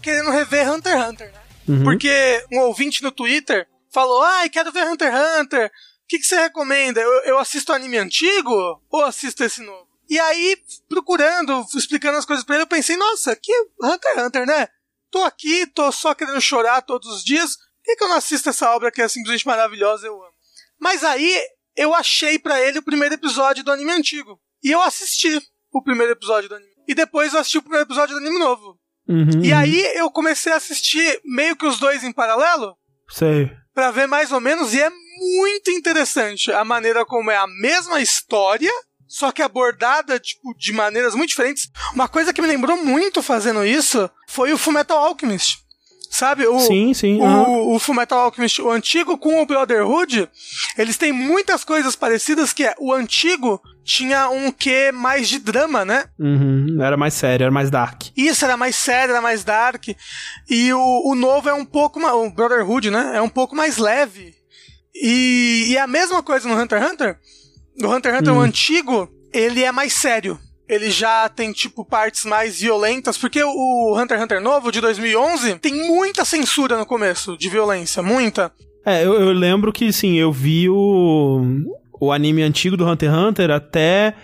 querendo 0.00 0.30
rever 0.30 0.70
Hunter 0.70 0.94
x 0.94 1.08
Hunter, 1.10 1.32
né? 1.32 1.40
Uhum. 1.68 1.84
Porque 1.84 2.44
um 2.50 2.60
ouvinte 2.60 3.02
no 3.02 3.10
Twitter 3.10 3.66
falou: 3.92 4.22
Ai, 4.22 4.48
quero 4.48 4.72
ver 4.72 4.86
Hunter 4.86 5.12
x 5.12 5.40
Hunter. 5.40 5.66
O 5.66 5.70
que, 6.08 6.18
que 6.18 6.24
você 6.24 6.36
recomenda? 6.36 6.98
Eu, 6.98 7.12
eu 7.24 7.38
assisto 7.38 7.74
anime 7.74 7.98
antigo 7.98 8.80
ou 8.90 9.04
assisto 9.04 9.44
esse 9.44 9.62
novo? 9.62 9.86
E 10.08 10.18
aí, 10.18 10.56
procurando, 10.88 11.64
explicando 11.74 12.18
as 12.18 12.24
coisas 12.24 12.44
pra 12.44 12.56
ele, 12.56 12.64
eu 12.64 12.68
pensei, 12.68 12.96
nossa, 12.96 13.34
que 13.34 13.52
Hunter 13.82 14.12
x 14.12 14.22
Hunter, 14.22 14.46
né? 14.46 14.68
Tô 15.10 15.22
aqui, 15.22 15.66
tô 15.66 15.90
só 15.92 16.14
querendo 16.14 16.40
chorar 16.40 16.82
todos 16.82 17.08
os 17.08 17.24
dias. 17.24 17.56
Por 17.56 17.84
que, 17.84 17.96
que 17.96 18.04
eu 18.04 18.08
não 18.08 18.16
assisto 18.16 18.48
essa 18.48 18.70
obra 18.70 18.90
que 18.90 19.00
é 19.00 19.08
simplesmente 19.08 19.46
maravilhosa? 19.46 20.06
Eu 20.06 20.14
amo. 20.14 20.34
Mas 20.78 21.02
aí, 21.04 21.40
eu 21.76 21.94
achei 21.94 22.38
para 22.38 22.60
ele 22.60 22.78
o 22.78 22.82
primeiro 22.82 23.14
episódio 23.14 23.64
do 23.64 23.72
anime 23.72 23.92
antigo. 23.92 24.40
E 24.62 24.70
eu 24.70 24.80
assisti 24.82 25.40
o 25.72 25.82
primeiro 25.82 26.12
episódio 26.12 26.48
do 26.48 26.54
anime. 26.54 26.72
E 26.86 26.94
depois 26.94 27.32
eu 27.32 27.40
assisti 27.40 27.58
o 27.58 27.62
primeiro 27.62 27.86
episódio 27.86 28.14
do 28.14 28.20
anime 28.20 28.38
novo. 28.38 28.78
Uhum. 29.08 29.44
E 29.44 29.52
aí 29.52 29.80
eu 29.96 30.10
comecei 30.10 30.52
a 30.52 30.56
assistir 30.56 31.20
meio 31.24 31.56
que 31.56 31.66
os 31.66 31.78
dois 31.78 32.02
em 32.02 32.12
paralelo. 32.12 32.76
Sei. 33.08 33.50
Pra 33.74 33.90
ver 33.90 34.06
mais 34.06 34.32
ou 34.32 34.40
menos, 34.40 34.72
e 34.72 34.80
é 34.80 34.90
muito 34.90 35.70
interessante 35.70 36.50
a 36.52 36.64
maneira 36.64 37.04
como 37.04 37.30
é 37.30 37.36
a 37.36 37.46
mesma 37.46 38.00
história, 38.00 38.72
só 39.06 39.30
que 39.32 39.42
abordada 39.42 40.18
tipo, 40.18 40.54
de 40.56 40.72
maneiras 40.72 41.14
muito 41.14 41.30
diferentes. 41.30 41.70
Uma 41.94 42.08
coisa 42.08 42.32
que 42.32 42.42
me 42.42 42.48
lembrou 42.48 42.76
muito 42.84 43.22
fazendo 43.22 43.64
isso 43.64 44.10
foi 44.28 44.52
o 44.52 44.58
Fullmetal 44.58 44.98
Alchemist. 44.98 45.64
Sabe? 46.10 46.46
O, 46.46 46.60
sim, 46.60 46.94
sim. 46.94 47.20
O, 47.20 47.24
uhum. 47.24 47.74
o 47.74 47.78
Fullmetal 47.80 48.20
Alchemist, 48.20 48.62
o 48.62 48.70
antigo 48.70 49.18
com 49.18 49.42
o 49.42 49.46
Brotherhood, 49.46 50.28
eles 50.78 50.96
têm 50.96 51.12
muitas 51.12 51.64
coisas 51.64 51.96
parecidas 51.96 52.52
que 52.52 52.64
é, 52.64 52.72
o 52.78 52.92
antigo 52.92 53.60
tinha 53.82 54.30
um 54.30 54.52
quê 54.52 54.92
mais 54.92 55.28
de 55.28 55.40
drama, 55.40 55.84
né? 55.84 56.04
Uhum, 56.16 56.78
era 56.80 56.96
mais 56.96 57.14
sério, 57.14 57.42
era 57.42 57.50
mais 57.50 57.68
dark. 57.68 58.04
Isso, 58.16 58.44
era 58.44 58.56
mais 58.56 58.76
sério, 58.76 59.10
era 59.10 59.20
mais 59.20 59.42
dark. 59.42 59.88
E 60.48 60.72
o, 60.72 61.02
o 61.10 61.16
novo 61.16 61.48
é 61.48 61.52
um 61.52 61.64
pouco, 61.64 61.98
o 62.00 62.30
Brotherhood, 62.30 62.92
né? 62.92 63.12
É 63.14 63.20
um 63.20 63.28
pouco 63.28 63.56
mais 63.56 63.76
leve. 63.76 64.34
E, 64.94 65.66
e 65.70 65.78
a 65.78 65.88
mesma 65.88 66.22
coisa 66.22 66.48
no 66.48 66.54
Hunter 66.54 66.80
x 66.80 66.92
Hunter, 66.92 67.18
no 67.78 67.94
Hunter 67.94 68.12
x 68.12 68.20
Hunter, 68.20 68.34
hum. 68.34 68.38
o 68.38 68.40
antigo, 68.40 69.08
ele 69.32 69.62
é 69.62 69.72
mais 69.72 69.92
sério. 69.92 70.38
Ele 70.66 70.90
já 70.90 71.28
tem, 71.28 71.52
tipo, 71.52 71.84
partes 71.84 72.24
mais 72.24 72.60
violentas, 72.60 73.18
porque 73.18 73.42
o 73.42 73.94
Hunter 73.98 74.16
x 74.16 74.24
Hunter 74.24 74.40
novo, 74.40 74.72
de 74.72 74.80
2011, 74.80 75.58
tem 75.58 75.74
muita 75.74 76.24
censura 76.24 76.78
no 76.78 76.86
começo, 76.86 77.36
de 77.36 77.48
violência, 77.48 78.02
muita. 78.02 78.52
É, 78.84 79.04
eu, 79.04 79.14
eu 79.14 79.32
lembro 79.32 79.72
que, 79.72 79.92
sim, 79.92 80.14
eu 80.14 80.32
vi 80.32 80.68
o, 80.68 81.42
o 82.00 82.12
anime 82.12 82.42
antigo 82.42 82.76
do 82.76 82.86
Hunter 82.86 83.10
x 83.10 83.18
Hunter 83.18 83.50
até 83.50 84.14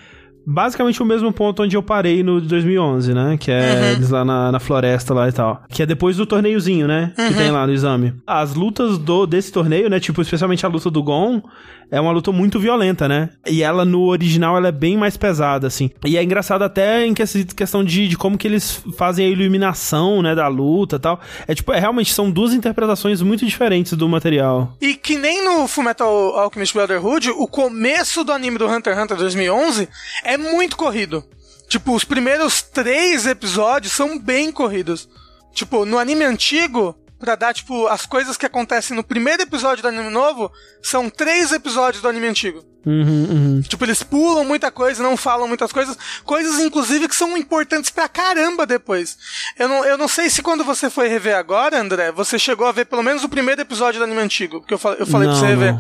basicamente 0.47 1.03
o 1.03 1.07
mesmo 1.07 1.33
ponto 1.33 1.63
onde 1.63 1.77
eu 1.77 1.83
parei 1.83 2.23
no 2.23 2.41
de 2.41 2.49
2011, 2.49 3.15
né? 3.15 3.37
Que 3.39 3.51
é 3.51 3.75
uhum. 3.75 3.85
eles 3.93 4.11
lá 4.11 4.25
na, 4.25 4.53
na, 4.53 4.61
floresta 4.61 5.15
lá 5.15 5.29
e 5.29 5.33
tal. 5.33 5.63
Que 5.69 5.83
é 5.83 5.87
depois 5.87 6.17
do 6.17 6.27
torneiozinho, 6.27 6.87
né? 6.87 7.13
Uhum. 7.19 7.29
Que 7.29 7.35
tem 7.35 7.51
lá 7.51 7.67
no 7.67 7.73
exame. 7.73 8.15
As 8.27 8.55
lutas 8.55 8.99
do 8.99 9.27
desse 9.27 9.53
torneio, 9.53 9.89
né? 9.89 10.01
Tipo, 10.01 10.23
especialmente 10.23 10.65
a 10.65 10.69
luta 10.69 10.91
do 10.91 11.03
Gon, 11.03 11.43
é 11.91 12.01
uma 12.01 12.13
luta 12.13 12.31
muito 12.31 12.61
violenta, 12.61 13.09
né? 13.09 13.31
E 13.47 13.63
ela 13.63 13.85
no 13.85 14.07
original 14.07 14.57
ela 14.57 14.69
é 14.69 14.73
bem 14.73 14.97
mais 14.97 15.17
pesada, 15.17 15.67
assim. 15.67 15.91
E 16.05 16.17
é 16.17 16.23
engraçado 16.23 16.63
até 16.63 17.05
em 17.05 17.13
questão 17.13 17.83
de, 17.83 18.09
de 18.09 18.17
como 18.17 18.39
que 18.39 18.47
eles 18.47 18.83
fazem 18.97 19.27
a 19.27 19.29
iluminação, 19.29 20.23
né? 20.23 20.35
Da 20.35 20.47
luta 20.47 20.97
e 20.97 20.99
tal. 21.01 21.21
É 21.49 21.55
tipo, 21.55 21.73
é, 21.73 21.81
realmente 21.81 22.13
são 22.13 22.31
duas 22.31 22.53
interpretações 22.53 23.21
muito 23.23 23.45
diferentes 23.45 23.95
do 23.95 24.09
material. 24.09 24.77
E 24.81 24.95
que 24.95 25.17
nem 25.17 25.45
no 25.45 25.67
Fullmetal 25.67 26.39
Alchemist 26.39 26.75
Brotherhood, 26.75 27.31
o 27.31 27.47
começo 27.47 28.23
do 28.23 28.33
anime 28.33 28.59
do 28.59 28.69
Hunter 28.69 28.95
x 28.95 29.03
Hunter 29.03 29.17
2011 29.17 29.89
é 30.25 30.30
muito 30.37 30.77
corrido. 30.77 31.25
Tipo, 31.69 31.95
os 31.95 32.05
primeiros 32.05 32.63
três 32.63 33.27
episódios 33.27 33.93
são 33.93 34.19
bem 34.19 34.51
corridos. 34.51 35.09
Tipo, 35.53 35.85
no 35.85 35.99
anime 35.99 36.25
antigo, 36.25 36.97
pra 37.19 37.37
dar, 37.37 37.53
tipo, 37.53 37.87
as 37.87 38.07
coisas 38.07 38.37
que 38.37 38.47
acontecem 38.47 38.97
no 38.97 39.05
primeiro 39.05 39.43
episódio 39.43 39.83
do 39.83 39.89
anime 39.89 40.11
novo, 40.11 40.51
são 40.83 41.11
três 41.11 41.53
episódios 41.53 42.03
do 42.03 42.09
anime 42.09 42.27
antigo. 42.27 42.65
Uhum, 42.85 43.27
uhum. 43.31 43.61
Tipo, 43.61 43.85
eles 43.85 44.03
pulam 44.03 44.43
muita 44.45 44.71
coisa, 44.71 45.03
não 45.03 45.17
falam 45.17 45.47
muitas 45.47 45.71
coisas, 45.71 45.97
coisas 46.25 46.59
inclusive 46.59 47.09
que 47.09 47.15
são 47.15 47.37
importantes 47.37 47.91
pra 47.91 48.09
caramba 48.09 48.67
depois. 48.67 49.19
Eu 49.59 49.69
não, 49.69 49.85
eu 49.85 49.99
não 49.99 50.09
sei 50.09 50.31
se 50.31 50.43
quando 50.43 50.65
você 50.65 50.89
foi 50.89 51.07
rever 51.07 51.37
agora, 51.37 51.79
André, 51.79 52.11
você 52.11 52.39
chegou 52.39 52.67
a 52.67 52.73
ver 52.73 52.87
pelo 52.87 53.03
menos 53.03 53.23
o 53.23 53.29
primeiro 53.29 53.61
episódio 53.61 54.01
do 54.01 54.05
anime 54.05 54.23
antigo, 54.23 54.61
porque 54.61 54.73
eu, 54.73 54.79
falei, 54.79 55.01
eu 55.01 55.07
falei 55.07 55.29
não, 55.29 55.35
pra 55.35 55.47
você 55.47 55.55
rever. 55.55 55.77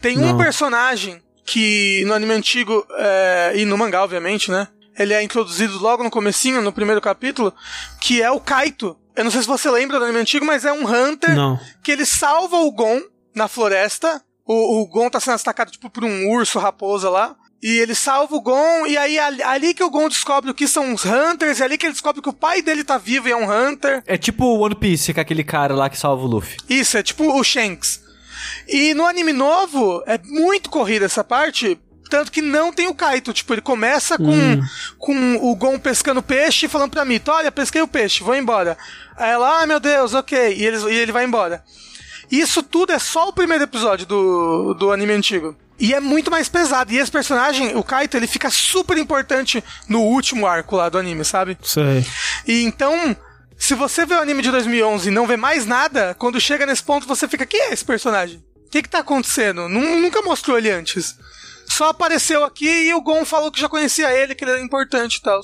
Tem 0.00 0.16
não. 0.16 0.34
um 0.34 0.36
personagem 0.36 1.22
que 1.48 2.04
no 2.04 2.12
anime 2.12 2.34
antigo, 2.34 2.86
é, 2.98 3.52
e 3.56 3.64
no 3.64 3.78
mangá, 3.78 4.04
obviamente, 4.04 4.50
né? 4.50 4.68
Ele 4.98 5.14
é 5.14 5.22
introduzido 5.22 5.78
logo 5.78 6.04
no 6.04 6.10
comecinho, 6.10 6.60
no 6.60 6.72
primeiro 6.72 7.00
capítulo, 7.00 7.54
que 8.00 8.20
é 8.20 8.30
o 8.30 8.38
Kaito. 8.38 8.94
Eu 9.16 9.24
não 9.24 9.30
sei 9.30 9.40
se 9.40 9.48
você 9.48 9.70
lembra 9.70 9.98
do 9.98 10.04
anime 10.04 10.20
antigo, 10.20 10.44
mas 10.44 10.66
é 10.66 10.72
um 10.72 10.86
Hunter 10.86 11.34
não. 11.34 11.58
que 11.82 11.90
ele 11.90 12.04
salva 12.04 12.58
o 12.58 12.70
Gon 12.70 13.00
na 13.34 13.48
floresta. 13.48 14.22
O, 14.44 14.82
o 14.82 14.86
Gon 14.86 15.08
tá 15.08 15.20
sendo 15.20 15.36
atacado 15.36 15.70
tipo 15.70 15.88
por 15.88 16.04
um 16.04 16.28
urso 16.30 16.58
raposa 16.58 17.08
lá. 17.08 17.34
E 17.62 17.78
ele 17.78 17.94
salva 17.94 18.36
o 18.36 18.40
Gon, 18.40 18.86
e 18.86 18.96
aí 18.98 19.18
ali 19.18 19.72
que 19.72 19.82
o 19.82 19.90
Gon 19.90 20.08
descobre 20.08 20.50
o 20.50 20.54
que 20.54 20.68
são 20.68 20.92
os 20.92 21.04
Hunters, 21.04 21.58
e 21.58 21.62
ali 21.62 21.78
que 21.78 21.86
ele 21.86 21.92
descobre 21.92 22.22
que 22.22 22.28
o 22.28 22.32
pai 22.32 22.62
dele 22.62 22.84
tá 22.84 22.98
vivo 22.98 23.26
e 23.26 23.32
é 23.32 23.36
um 23.36 23.50
Hunter. 23.50 24.02
É 24.06 24.16
tipo 24.16 24.44
o 24.44 24.60
One 24.60 24.76
Piece, 24.76 25.12
que 25.12 25.18
é 25.18 25.22
aquele 25.22 25.42
cara 25.42 25.74
lá 25.74 25.88
que 25.88 25.98
salva 25.98 26.22
o 26.22 26.26
Luffy. 26.26 26.56
Isso, 26.68 26.96
é 26.98 27.02
tipo 27.02 27.24
o 27.24 27.42
Shanks. 27.42 28.06
E 28.66 28.94
no 28.94 29.06
anime 29.06 29.32
novo, 29.32 30.02
é 30.06 30.18
muito 30.24 30.70
corrida 30.70 31.06
essa 31.06 31.24
parte, 31.24 31.78
tanto 32.08 32.32
que 32.32 32.42
não 32.42 32.72
tem 32.72 32.88
o 32.88 32.94
Kaito. 32.94 33.32
Tipo, 33.32 33.54
ele 33.54 33.60
começa 33.60 34.16
com, 34.16 34.30
hum. 34.30 34.62
com 34.98 35.36
o 35.36 35.54
Gon 35.54 35.78
pescando 35.78 36.22
peixe 36.22 36.66
e 36.66 36.68
falando 36.68 36.90
pra 36.90 37.04
mim: 37.04 37.20
olha, 37.28 37.52
pesquei 37.52 37.82
o 37.82 37.88
peixe, 37.88 38.22
vou 38.22 38.34
embora. 38.34 38.76
Aí 39.16 39.30
ela, 39.30 39.62
ah, 39.62 39.66
meu 39.66 39.80
Deus, 39.80 40.14
ok. 40.14 40.54
E 40.54 40.64
ele, 40.64 40.78
e 40.92 40.96
ele 40.96 41.12
vai 41.12 41.24
embora. 41.24 41.62
Isso 42.30 42.62
tudo 42.62 42.92
é 42.92 42.98
só 42.98 43.28
o 43.28 43.32
primeiro 43.32 43.64
episódio 43.64 44.06
do, 44.06 44.74
do 44.74 44.92
anime 44.92 45.12
antigo. 45.12 45.56
E 45.78 45.94
é 45.94 46.00
muito 46.00 46.30
mais 46.30 46.48
pesado. 46.48 46.92
E 46.92 46.98
esse 46.98 47.10
personagem, 47.10 47.76
o 47.76 47.82
Kaito, 47.82 48.16
ele 48.16 48.26
fica 48.26 48.50
super 48.50 48.98
importante 48.98 49.62
no 49.88 50.02
último 50.02 50.46
arco 50.46 50.76
lá 50.76 50.88
do 50.88 50.98
anime, 50.98 51.24
sabe? 51.24 51.56
Sei. 51.62 52.04
E 52.46 52.64
então, 52.64 53.16
se 53.58 53.74
você 53.74 54.06
vê 54.06 54.14
o 54.14 54.20
anime 54.20 54.40
de 54.40 54.50
2011 54.50 55.08
e 55.08 55.12
não 55.12 55.26
vê 55.26 55.36
mais 55.36 55.66
nada, 55.66 56.14
quando 56.18 56.40
chega 56.40 56.64
nesse 56.64 56.82
ponto 56.82 57.06
você 57.06 57.26
fica, 57.26 57.44
quem 57.44 57.60
é 57.62 57.72
esse 57.72 57.84
personagem? 57.84 58.42
O 58.66 58.70
que 58.70 58.82
que 58.82 58.88
tá 58.88 59.00
acontecendo? 59.00 59.68
Nunca 59.68 60.22
mostrou 60.22 60.56
ele 60.56 60.70
antes. 60.70 61.16
Só 61.68 61.88
apareceu 61.88 62.44
aqui 62.44 62.68
e 62.68 62.94
o 62.94 63.00
Gon 63.00 63.24
falou 63.24 63.50
que 63.50 63.60
já 63.60 63.68
conhecia 63.68 64.12
ele, 64.12 64.34
que 64.34 64.44
ele 64.44 64.52
era 64.52 64.60
importante 64.60 65.16
e 65.16 65.22
tal. 65.22 65.40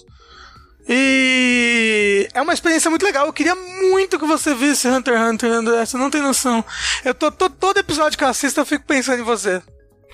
E 0.89 2.29
é 2.35 2.43
uma 2.43 2.53
experiência 2.53 2.91
muito 2.91 3.05
legal. 3.05 3.27
Eu 3.27 3.33
queria 3.33 3.55
muito 3.55 4.19
que 4.19 4.27
você 4.27 4.55
visse 4.55 4.87
Hunter 4.87 5.15
x 5.15 5.29
Hunter, 5.29 5.51
André. 5.51 5.87
Você 5.87 5.97
não 5.97 6.11
tem 6.11 6.21
noção. 6.21 6.65
Eu 7.05 7.15
tô, 7.15 7.31
tô 7.31 7.49
todo 7.49 7.79
episódio 7.79 8.19
que 8.19 8.25
eu 8.25 8.29
assisto, 8.29 8.61
eu 8.61 8.67
fico 8.67 8.85
pensando 8.85 9.21
em 9.21 9.25
você. 9.25 9.63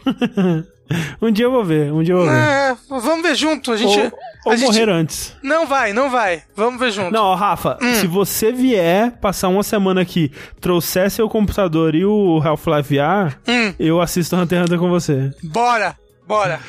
um 1.20 1.30
dia 1.30 1.44
eu 1.46 1.50
vou 1.50 1.64
ver, 1.64 1.92
um 1.92 2.02
dia 2.02 2.14
eu 2.14 2.18
vou 2.18 2.26
ver. 2.26 2.36
É, 2.36 2.76
vamos 2.88 3.22
ver 3.22 3.34
junto. 3.34 3.72
A 3.72 3.76
gente. 3.76 3.98
Ou, 3.98 4.12
ou 4.46 4.52
a 4.52 4.56
morrer 4.56 4.72
gente... 4.72 4.90
antes. 4.90 5.36
Não 5.42 5.66
vai, 5.66 5.92
não 5.92 6.10
vai. 6.10 6.42
Vamos 6.54 6.80
ver 6.80 6.92
junto. 6.92 7.12
Não, 7.12 7.34
Rafa, 7.34 7.78
hum. 7.80 7.94
se 7.94 8.06
você 8.06 8.52
vier 8.52 9.12
passar 9.20 9.48
uma 9.48 9.62
semana 9.62 10.00
aqui, 10.00 10.32
trouxer 10.60 11.10
seu 11.10 11.28
computador 11.28 11.94
e 11.94 12.04
o 12.04 12.40
Half-Life 12.42 12.96
VR, 12.96 13.36
hum. 13.48 13.74
eu 13.78 14.00
assisto 14.00 14.36
Hunter 14.36 14.58
x 14.58 14.66
Hunter 14.66 14.78
com 14.78 14.88
você. 14.88 15.30
Bora, 15.42 15.96
bora. 16.26 16.60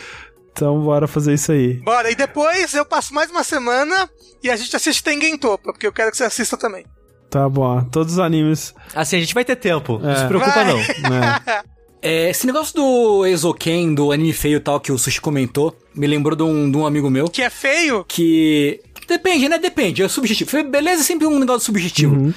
Então 0.51 0.79
bora 0.81 1.07
fazer 1.07 1.33
isso 1.33 1.51
aí. 1.51 1.75
Bora, 1.81 2.11
e 2.11 2.15
depois 2.15 2.73
eu 2.73 2.85
passo 2.85 3.13
mais 3.13 3.31
uma 3.31 3.43
semana 3.43 4.09
e 4.43 4.49
a 4.49 4.55
gente 4.55 4.75
assiste 4.75 5.03
Tengen 5.03 5.37
Topa, 5.37 5.71
porque 5.71 5.87
eu 5.87 5.93
quero 5.93 6.11
que 6.11 6.17
você 6.17 6.25
assista 6.25 6.57
também. 6.57 6.85
Tá 7.29 7.47
bom, 7.47 7.81
todos 7.85 8.13
os 8.13 8.19
animes. 8.19 8.73
Assim, 8.93 9.15
a 9.15 9.19
gente 9.21 9.33
vai 9.33 9.45
ter 9.45 9.55
tempo, 9.55 10.01
é. 10.03 10.07
não 10.07 10.15
se 10.17 10.27
preocupa 10.27 10.51
vai. 10.51 10.65
não. 10.65 10.79
É. 10.79 11.63
É, 12.01 12.31
esse 12.31 12.47
negócio 12.47 12.73
do 12.75 13.25
Ezoken, 13.25 13.93
do 13.93 14.11
anime 14.11 14.33
feio 14.33 14.57
e 14.57 14.59
tal, 14.59 14.79
que 14.79 14.91
o 14.91 14.97
Sushi 14.97 15.21
comentou, 15.21 15.75
me 15.93 16.07
lembrou 16.07 16.35
de 16.35 16.43
um, 16.43 16.71
de 16.71 16.77
um 16.77 16.85
amigo 16.85 17.09
meu. 17.09 17.27
Que 17.29 17.43
é 17.43 17.49
feio? 17.49 18.03
Que. 18.07 18.81
Depende, 19.07 19.49
né? 19.49 19.59
Depende, 19.59 20.01
é 20.01 20.07
subjetivo. 20.07 20.63
Beleza 20.63 21.01
é 21.01 21.05
sempre 21.05 21.27
um 21.27 21.37
negócio 21.37 21.65
subjetivo. 21.65 22.15
Uhum. 22.15 22.33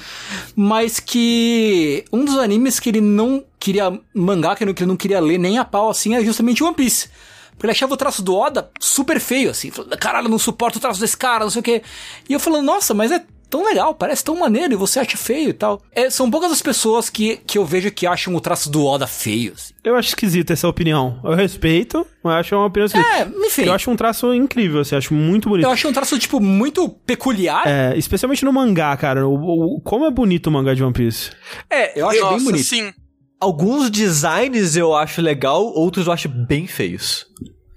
Mas 0.55 0.99
que 0.99 2.03
um 2.11 2.25
dos 2.25 2.37
animes 2.37 2.79
que 2.79 2.89
ele 2.89 3.01
não 3.01 3.43
queria 3.59 3.97
mangá, 4.13 4.55
que 4.55 4.63
ele 4.63 4.75
não 4.85 4.97
queria 4.97 5.19
ler 5.19 5.39
nem 5.39 5.57
a 5.57 5.65
pau 5.65 5.89
assim, 5.89 6.15
é 6.15 6.23
justamente 6.23 6.63
One 6.63 6.75
Piece. 6.75 7.09
Porque 7.51 7.65
ele 7.65 7.71
achava 7.71 7.93
o 7.93 7.97
traço 7.97 8.21
do 8.21 8.35
Oda 8.35 8.69
super 8.79 9.19
feio, 9.19 9.49
assim. 9.49 9.71
Caralho, 9.99 10.27
não 10.27 10.37
suporto 10.37 10.75
o 10.75 10.81
traço 10.81 10.99
desse 10.99 11.15
cara, 11.15 11.45
não 11.45 11.49
sei 11.49 11.61
o 11.61 11.63
quê. 11.63 11.81
E 12.27 12.33
eu 12.33 12.39
falando, 12.39 12.65
nossa, 12.65 12.93
mas 12.93 13.11
é 13.11 13.23
tão 13.49 13.65
legal, 13.65 13.93
parece 13.93 14.23
tão 14.23 14.35
maneiro 14.37 14.73
e 14.73 14.75
você 14.75 14.99
acha 14.99 15.17
feio 15.17 15.49
e 15.49 15.53
tal. 15.53 15.81
É, 15.91 16.09
são 16.09 16.29
poucas 16.29 16.51
as 16.51 16.61
pessoas 16.61 17.09
que, 17.09 17.37
que 17.37 17.57
eu 17.57 17.65
vejo 17.65 17.91
que 17.91 18.05
acham 18.05 18.35
o 18.35 18.41
traço 18.41 18.69
do 18.69 18.85
Oda 18.85 19.07
feio. 19.07 19.53
Assim. 19.53 19.73
Eu 19.83 19.95
acho 19.95 20.09
esquisito 20.09 20.51
essa 20.51 20.67
opinião. 20.67 21.19
Eu 21.23 21.33
respeito, 21.33 22.05
mas 22.23 22.35
acho 22.37 22.55
uma 22.55 22.65
opinião 22.65 22.85
esquisita. 22.85 23.11
É, 23.17 23.27
enfim. 23.45 23.63
Eu 23.63 23.73
acho 23.73 23.91
um 23.91 23.95
traço 23.95 24.33
incrível, 24.33 24.81
assim, 24.81 24.95
acho 24.95 25.13
muito 25.13 25.49
bonito. 25.49 25.65
Eu 25.65 25.71
acho 25.71 25.87
um 25.87 25.93
traço, 25.93 26.17
tipo, 26.17 26.39
muito 26.39 26.89
peculiar. 26.89 27.63
É, 27.67 27.97
especialmente 27.97 28.43
no 28.43 28.51
mangá, 28.51 28.95
cara. 28.97 29.27
O, 29.27 29.75
o 29.77 29.81
como 29.81 30.05
é 30.05 30.11
bonito 30.11 30.47
o 30.47 30.51
mangá 30.51 30.73
de 30.73 30.83
One 30.83 30.93
Piece. 30.93 31.31
É, 31.69 31.99
eu 31.99 32.09
acho 32.09 32.19
Nossa, 32.19 32.35
bem 32.35 32.43
bonito. 32.43 32.65
Sim. 32.65 32.93
Alguns 33.39 33.89
designs 33.89 34.75
eu 34.75 34.95
acho 34.95 35.21
legal, 35.21 35.63
outros 35.63 36.07
eu 36.07 36.13
acho 36.13 36.29
bem 36.29 36.65
feios. 36.65 37.27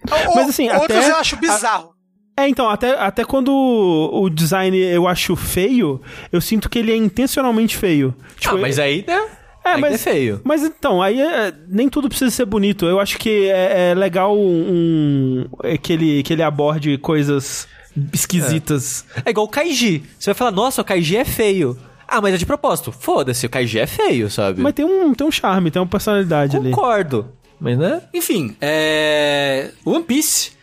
Mas 0.08 0.48
assim, 0.48 0.70
outros 0.70 0.98
até, 0.98 1.10
eu 1.10 1.16
acho 1.16 1.36
bizarro. 1.36 1.97
É, 2.38 2.48
então, 2.48 2.70
até, 2.70 2.92
até 2.92 3.24
quando 3.24 3.50
o 3.50 4.30
design 4.30 4.78
eu 4.78 5.08
acho 5.08 5.34
feio, 5.34 6.00
eu 6.30 6.40
sinto 6.40 6.70
que 6.70 6.78
ele 6.78 6.92
é 6.92 6.96
intencionalmente 6.96 7.76
feio. 7.76 8.14
Tipo, 8.38 8.54
ah, 8.54 8.58
mas 8.60 8.78
aí, 8.78 9.04
né? 9.04 9.26
É, 9.64 9.76
mas 9.76 9.94
é 9.94 9.98
feio. 9.98 10.40
Mas 10.44 10.62
então, 10.62 11.02
aí 11.02 11.20
é, 11.20 11.52
nem 11.66 11.88
tudo 11.88 12.08
precisa 12.08 12.30
ser 12.30 12.44
bonito. 12.44 12.86
Eu 12.86 13.00
acho 13.00 13.18
que 13.18 13.50
é, 13.50 13.90
é 13.90 13.94
legal 13.94 14.38
um, 14.38 15.46
é 15.64 15.76
que, 15.76 15.92
ele, 15.92 16.22
que 16.22 16.32
ele 16.32 16.44
aborde 16.44 16.96
coisas 16.98 17.66
esquisitas. 18.12 19.04
É. 19.16 19.22
é 19.26 19.30
igual 19.30 19.46
o 19.46 19.50
Kaiji. 19.50 20.04
Você 20.16 20.30
vai 20.30 20.36
falar, 20.36 20.52
nossa, 20.52 20.80
o 20.80 20.84
Kaiji 20.84 21.16
é 21.16 21.24
feio. 21.24 21.76
Ah, 22.06 22.20
mas 22.20 22.34
é 22.34 22.36
de 22.36 22.46
propósito. 22.46 22.92
Foda-se, 22.92 23.46
o 23.46 23.50
Kaiji 23.50 23.80
é 23.80 23.86
feio, 23.88 24.30
sabe? 24.30 24.62
Mas 24.62 24.74
tem 24.74 24.84
um, 24.84 25.12
tem 25.12 25.26
um 25.26 25.32
charme, 25.32 25.72
tem 25.72 25.82
uma 25.82 25.88
personalidade 25.88 26.56
Concordo. 26.56 26.68
ali. 26.68 26.74
Concordo. 26.76 27.32
Mas 27.58 27.76
né? 27.76 28.02
Enfim, 28.14 28.56
é. 28.60 29.72
One 29.84 30.04
Piece 30.04 30.56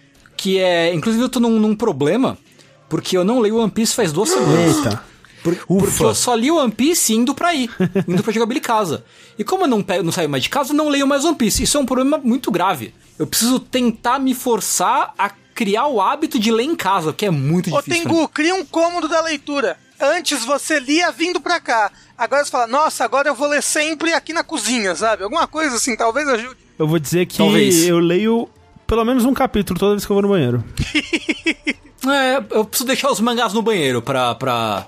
que 0.45 0.59
é. 0.59 0.93
Inclusive, 0.93 1.23
eu 1.23 1.29
tô 1.29 1.39
num, 1.39 1.59
num 1.59 1.75
problema, 1.75 2.37
porque 2.87 3.17
eu 3.17 3.23
não 3.23 3.39
leio 3.39 3.57
One 3.57 3.71
Piece 3.71 3.95
faz 3.95 4.11
duas 4.11 4.29
semanas. 4.29 4.77
Eita. 4.77 5.03
Por, 5.43 5.55
porque 5.55 6.03
eu 6.03 6.13
só 6.13 6.35
li 6.35 6.51
One 6.51 6.71
Piece 6.71 7.13
indo 7.15 7.33
pra 7.33 7.53
ir, 7.55 7.69
indo 8.07 8.21
pra 8.21 8.31
jogar 8.31 8.59
casa. 8.59 9.03
E 9.39 9.43
como 9.43 9.63
eu 9.63 9.67
não, 9.67 9.81
pego, 9.81 10.03
não 10.03 10.11
saio 10.11 10.29
mais 10.29 10.43
de 10.43 10.49
casa, 10.49 10.71
eu 10.71 10.75
não 10.75 10.87
leio 10.87 11.07
mais 11.07 11.25
One 11.25 11.35
Piece. 11.35 11.63
Isso 11.63 11.77
é 11.77 11.79
um 11.79 11.85
problema 11.85 12.19
muito 12.23 12.51
grave. 12.51 12.93
Eu 13.17 13.25
preciso 13.25 13.59
tentar 13.59 14.19
me 14.19 14.35
forçar 14.35 15.15
a 15.17 15.31
criar 15.55 15.87
o 15.87 15.99
hábito 15.99 16.37
de 16.37 16.51
ler 16.51 16.63
em 16.63 16.75
casa, 16.75 17.11
que 17.11 17.25
é 17.25 17.31
muito 17.31 17.71
difícil. 17.71 18.03
Ô, 18.03 18.03
Tengu, 18.03 18.27
cria 18.27 18.53
um 18.53 18.63
cômodo 18.63 19.07
da 19.07 19.21
leitura. 19.21 19.77
Antes 19.99 20.45
você 20.45 20.79
lia 20.79 21.11
vindo 21.11 21.41
pra 21.41 21.59
cá. 21.59 21.91
Agora 22.15 22.45
você 22.45 22.51
fala, 22.51 22.67
nossa, 22.67 23.03
agora 23.03 23.29
eu 23.29 23.35
vou 23.35 23.47
ler 23.47 23.63
sempre 23.63 24.13
aqui 24.13 24.31
na 24.31 24.43
cozinha, 24.43 24.95
sabe? 24.95 25.23
Alguma 25.23 25.47
coisa 25.47 25.75
assim, 25.75 25.95
talvez 25.95 26.27
ajude. 26.27 26.57
Eu 26.77 26.87
vou 26.87 26.99
dizer 26.99 27.25
que 27.25 27.37
talvez. 27.37 27.87
eu 27.87 27.97
leio 27.99 28.49
pelo 28.87 29.03
menos 29.03 29.25
um 29.25 29.33
capítulo 29.33 29.79
toda 29.79 29.91
vez 29.93 30.05
que 30.05 30.11
eu 30.11 30.15
vou 30.15 30.21
no 30.21 30.29
banheiro. 30.29 30.63
é, 32.07 32.43
eu 32.51 32.65
preciso 32.65 32.87
deixar 32.87 33.11
os 33.11 33.19
mangás 33.19 33.53
no 33.53 33.61
banheiro 33.61 34.01
pra. 34.01 34.35
pra... 34.35 34.87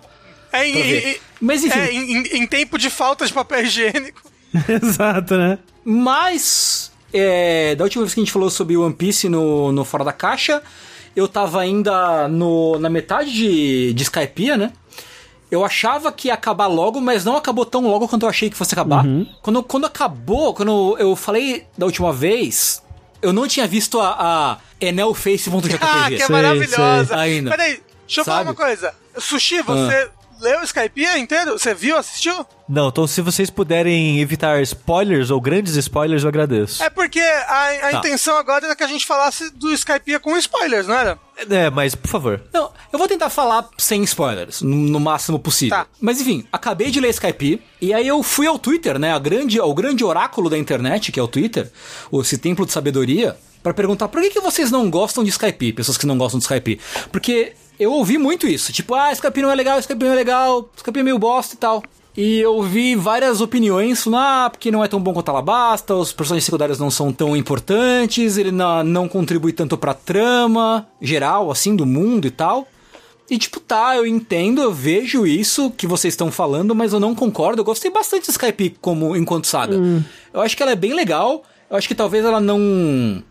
É, 0.51 0.67
em, 0.67 0.77
em, 0.77 1.17
Mas 1.41 1.63
enfim. 1.63 1.79
É, 1.79 1.93
em, 1.93 2.41
em, 2.41 2.47
tempo 2.47 2.77
de 2.77 2.89
falta 2.89 3.25
de 3.25 3.33
papel 3.33 3.63
higiênico. 3.63 4.21
Exato, 4.67 5.37
né? 5.37 5.59
Mas. 5.83 6.91
É, 7.13 7.73
da 7.75 7.83
última 7.83 8.03
vez 8.03 8.13
que 8.13 8.19
a 8.19 8.23
gente 8.23 8.33
falou 8.33 8.49
sobre 8.49 8.75
One 8.75 8.93
Piece 8.93 9.29
no, 9.29 9.71
no 9.71 9.85
Fora 9.85 10.03
da 10.03 10.11
Caixa, 10.11 10.61
eu 11.15 11.27
tava 11.27 11.61
ainda 11.61 12.27
no, 12.27 12.77
na 12.79 12.89
metade 12.89 13.31
de, 13.31 13.93
de 13.93 14.03
Skypiea, 14.03 14.57
né? 14.57 14.71
Eu 15.49 15.63
achava 15.63 16.11
que 16.11 16.27
ia 16.27 16.33
acabar 16.33 16.67
logo, 16.67 16.99
mas 16.99 17.23
não 17.23 17.37
acabou 17.37 17.65
tão 17.65 17.87
logo 17.87 18.07
quanto 18.07 18.23
eu 18.23 18.29
achei 18.29 18.49
que 18.49 18.57
fosse 18.57 18.73
acabar. 18.73 19.05
Uhum. 19.05 19.25
Quando, 19.41 19.63
quando 19.63 19.85
acabou, 19.85 20.53
quando 20.53 20.97
eu 20.99 21.15
falei 21.15 21.65
da 21.77 21.85
última 21.85 22.11
vez, 22.11 22.83
eu 23.22 23.34
não 23.34 23.47
tinha 23.47 23.68
visto 23.68 23.99
a, 23.99 24.15
a 24.20 24.57
Enel 24.80 25.13
Face.jpg. 25.13 25.78
Ah, 25.82 26.07
que 26.07 26.22
é 26.22 26.30
maravilhosa. 26.30 27.18
Ainda. 27.18 27.51
Peraí, 27.51 27.82
deixa 28.05 28.22
eu 28.22 28.26
Sabe? 28.26 28.26
falar 28.26 28.41
uma 28.41 28.53
coisa. 28.53 28.95
Sushi, 29.18 29.61
você 29.61 30.09
ah. 30.11 30.16
Leu 30.41 30.59
o 30.61 30.63
Skype 30.63 31.05
inteiro? 31.17 31.57
Você 31.57 31.73
viu, 31.73 31.97
assistiu? 31.97 32.45
Não, 32.67 32.89
então 32.89 33.07
se 33.07 33.21
vocês 33.21 33.49
puderem 33.49 34.19
evitar 34.19 34.61
spoilers 34.61 35.31
ou 35.31 35.39
grandes 35.39 35.75
spoilers, 35.75 36.23
eu 36.23 36.29
agradeço. 36.29 36.83
É 36.83 36.89
porque 36.89 37.19
a, 37.19 37.88
a 37.88 37.91
tá. 37.91 37.97
intenção 37.99 38.38
agora 38.38 38.65
era 38.65 38.75
que 38.75 38.83
a 38.83 38.88
gente 38.88 39.05
falasse 39.05 39.49
do 39.51 39.71
Skype 39.73 40.19
com 40.19 40.35
spoilers, 40.38 40.88
não 40.88 40.95
era? 40.95 41.17
É, 41.49 41.69
mas 41.69 41.95
por 41.95 42.09
favor. 42.09 42.41
Não, 42.53 42.71
eu 42.91 42.99
vou 42.99 43.07
tentar 43.07 43.29
falar 43.29 43.69
sem 43.77 44.03
spoilers, 44.03 44.61
no, 44.61 44.75
no 44.75 44.99
máximo 44.99 45.39
possível. 45.39 45.77
Tá. 45.77 45.88
Mas 46.01 46.19
enfim, 46.19 46.45
acabei 46.51 46.91
de 46.91 46.99
ler 46.99 47.09
Skype 47.09 47.61
e 47.79 47.93
aí 47.93 48.07
eu 48.07 48.21
fui 48.21 48.47
ao 48.47 48.59
Twitter, 48.59 48.99
né, 48.99 49.13
a 49.13 49.19
grande, 49.19 49.59
ao 49.59 49.73
grande 49.73 50.03
oráculo 50.03 50.49
da 50.49 50.57
internet, 50.57 51.11
que 51.11 51.19
é 51.19 51.23
o 51.23 51.27
Twitter, 51.27 51.71
esse 52.13 52.38
templo 52.38 52.65
de 52.65 52.71
sabedoria, 52.71 53.38
para 53.63 53.73
perguntar 53.73 54.07
por 54.07 54.21
que, 54.21 54.29
que 54.29 54.39
vocês 54.39 54.71
não 54.71 54.89
gostam 54.89 55.23
de 55.23 55.29
Skype, 55.29 55.73
pessoas 55.73 55.97
que 55.97 56.05
não 56.05 56.17
gostam 56.17 56.39
de 56.39 56.45
Skype. 56.45 56.79
Porque 57.11 57.53
eu 57.80 57.91
ouvi 57.91 58.17
muito 58.17 58.47
isso, 58.47 58.73
tipo, 58.73 58.95
ah, 58.95 59.11
Skype 59.11 59.41
não 59.41 59.51
é 59.51 59.55
legal, 59.55 59.80
Skype 59.80 60.03
não 60.03 60.11
é 60.11 60.15
legal, 60.15 60.69
Skype 60.75 60.99
é 60.99 61.03
meio 61.03 61.19
bosta 61.19 61.55
e 61.55 61.57
tal. 61.57 61.84
E 62.15 62.39
eu 62.39 62.63
vi 62.63 62.95
várias 62.95 63.41
opiniões 63.41 64.03
ah, 64.11 64.49
porque 64.51 64.71
não 64.71 64.84
é 64.84 64.88
tão 64.88 64.99
bom 64.99 65.13
quanto 65.13 65.30
Alabasta, 65.30 65.93
os 65.93 66.11
personagens 66.11 66.45
secundários 66.45 66.80
não 66.80 66.89
são 66.89 67.13
tão 67.13 67.38
importantes, 67.38 68.38
ele 68.38 68.51
não, 68.51 68.84
não 68.84 69.07
contribui 69.07 69.53
tanto 69.53 69.78
pra 69.78 69.93
trama 69.93 70.88
geral, 70.99 71.51
assim, 71.51 71.75
do 71.75 71.86
mundo 71.86 72.25
e 72.25 72.32
tal. 72.32 72.67
E 73.30 73.38
tipo, 73.38 73.59
tá, 73.59 73.95
eu 73.95 74.07
entendo, 74.07 74.61
eu 74.61 74.73
vejo 74.73 75.28
isso 75.28 75.69
que 75.69 75.86
vocês 75.86 76.13
estão 76.13 76.32
falando, 76.32 76.73
mas 76.73 76.93
eu 76.93 76.99
não 76.99 77.13
concordo. 77.13 77.61
Eu 77.61 77.65
gostei 77.65 77.91
bastante 77.91 78.25
de 78.25 78.32
Skype 78.32 78.78
como 78.82 79.15
enquanto 79.15 79.45
saga. 79.45 79.78
Hum. 79.78 80.01
Eu 80.34 80.41
acho 80.41 80.55
que 80.55 80.63
ela 80.63 80.71
é 80.71 80.75
bem 80.75 80.93
legal. 80.93 81.43
Eu 81.69 81.75
acho 81.75 81.88
que 81.88 81.95
talvez 81.95 82.23
ela 82.23 82.39
não 82.39 83.21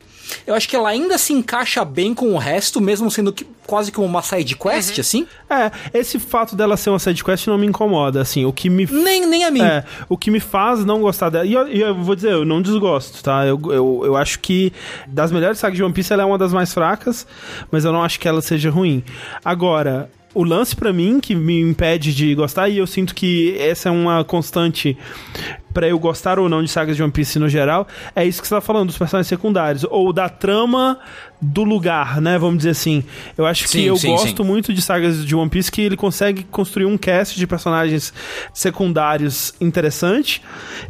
eu 0.47 0.55
acho 0.55 0.69
que 0.69 0.77
ela 0.77 0.89
ainda 0.89 1.19
se 1.19 1.33
encaixa 1.33 1.85
bem 1.85 2.15
com 2.15 2.33
o 2.35 2.39
resto, 2.39 2.81
mesmo 2.81 3.11
sendo 3.11 3.33
que, 3.33 3.47
quase 3.67 3.91
como 3.91 4.07
uma 4.07 4.23
side 4.23 4.57
quest, 4.57 4.97
uhum. 4.97 5.01
assim. 5.01 5.27
É, 5.51 5.99
esse 5.99 6.19
fato 6.19 6.55
dela 6.57 6.77
ser 6.77 6.91
uma 6.91 6.99
side 6.99 7.23
quest 7.23 7.47
não 7.47 7.59
me 7.59 7.67
incomoda, 7.67 8.21
assim, 8.21 8.45
o 8.45 8.53
que 8.53 8.69
me... 8.69 8.87
Nem, 8.87 9.27
nem 9.27 9.45
a 9.45 9.51
mim. 9.51 9.63
É, 9.63 9.85
o 10.09 10.17
que 10.17 10.31
me 10.31 10.41
faz 10.41 10.85
não 10.85 11.01
gostar 11.01 11.31
dela... 11.31 11.45
E 11.45 11.53
eu, 11.53 11.67
eu 11.69 11.95
vou 11.95 12.15
dizer, 12.15 12.33
eu 12.33 12.45
não 12.45 12.63
desgosto, 12.63 13.23
tá? 13.23 13.47
Eu, 13.47 13.61
eu, 13.67 14.03
eu 14.05 14.17
acho 14.17 14.39
que 14.41 14.73
das 15.07 15.33
melhores 15.33 15.59
sagas 15.59 15.77
de 15.77 15.83
One 15.83 15.93
Piece 15.93 16.13
ela 16.13 16.23
é 16.23 16.27
uma 16.27 16.39
das 16.39 16.53
mais 16.53 16.73
fracas, 16.73 17.27
mas 17.71 17.85
eu 17.85 17.93
não 17.93 18.03
acho 18.03 18.19
que 18.21 18.29
ela 18.29 18.41
seja 18.41 18.71
ruim. 18.71 19.03
Agora, 19.45 20.11
o 20.35 20.45
lance 20.45 20.77
para 20.77 20.93
mim 20.93 21.19
que 21.19 21.35
me 21.35 21.61
impede 21.61 22.15
de 22.15 22.35
gostar, 22.35 22.69
e 22.69 22.77
eu 22.77 22.87
sinto 22.87 23.15
que 23.15 23.57
essa 23.59 23.89
é 23.89 23.93
uma 23.93 24.23
constante 24.23 24.97
para 25.77 25.87
eu 25.87 25.99
gostar 25.99 26.39
ou 26.39 26.49
não 26.49 26.63
de 26.63 26.71
sagas 26.71 26.97
de 26.97 27.03
One 27.03 27.13
Piece 27.13 27.39
no 27.39 27.51
geral, 27.51 27.87
é 28.15 28.25
isso 28.25 28.41
que 28.41 28.49
você 28.49 28.55
tá 28.55 28.63
falando, 28.63 28.87
dos 28.87 28.97
personagens 28.97 29.27
secundários, 29.29 29.85
ou 29.91 30.11
da 30.11 30.27
trama 30.31 30.99
do 31.39 31.65
lugar, 31.65 32.19
né? 32.19 32.39
Vamos 32.39 32.57
dizer 32.59 32.71
assim. 32.71 33.05
Eu 33.37 33.45
acho 33.45 33.65
que 33.65 33.69
Sim, 33.69 33.83
eu 33.83 33.97
sim, 33.99 34.09
gosto 34.09 34.43
sim. 34.43 34.49
muito 34.49 34.73
de 34.73 34.81
sagas 34.81 35.23
de 35.23 35.37
One 35.37 35.51
Piece 35.51 35.71
que 35.71 35.83
ele 35.83 35.95
consegue 35.95 36.45
construir 36.45 36.87
um 36.87 36.97
cast 36.97 37.39
de 37.39 37.47
personagens 37.47 38.11
secundários 38.55 39.53
interessante 39.61 40.41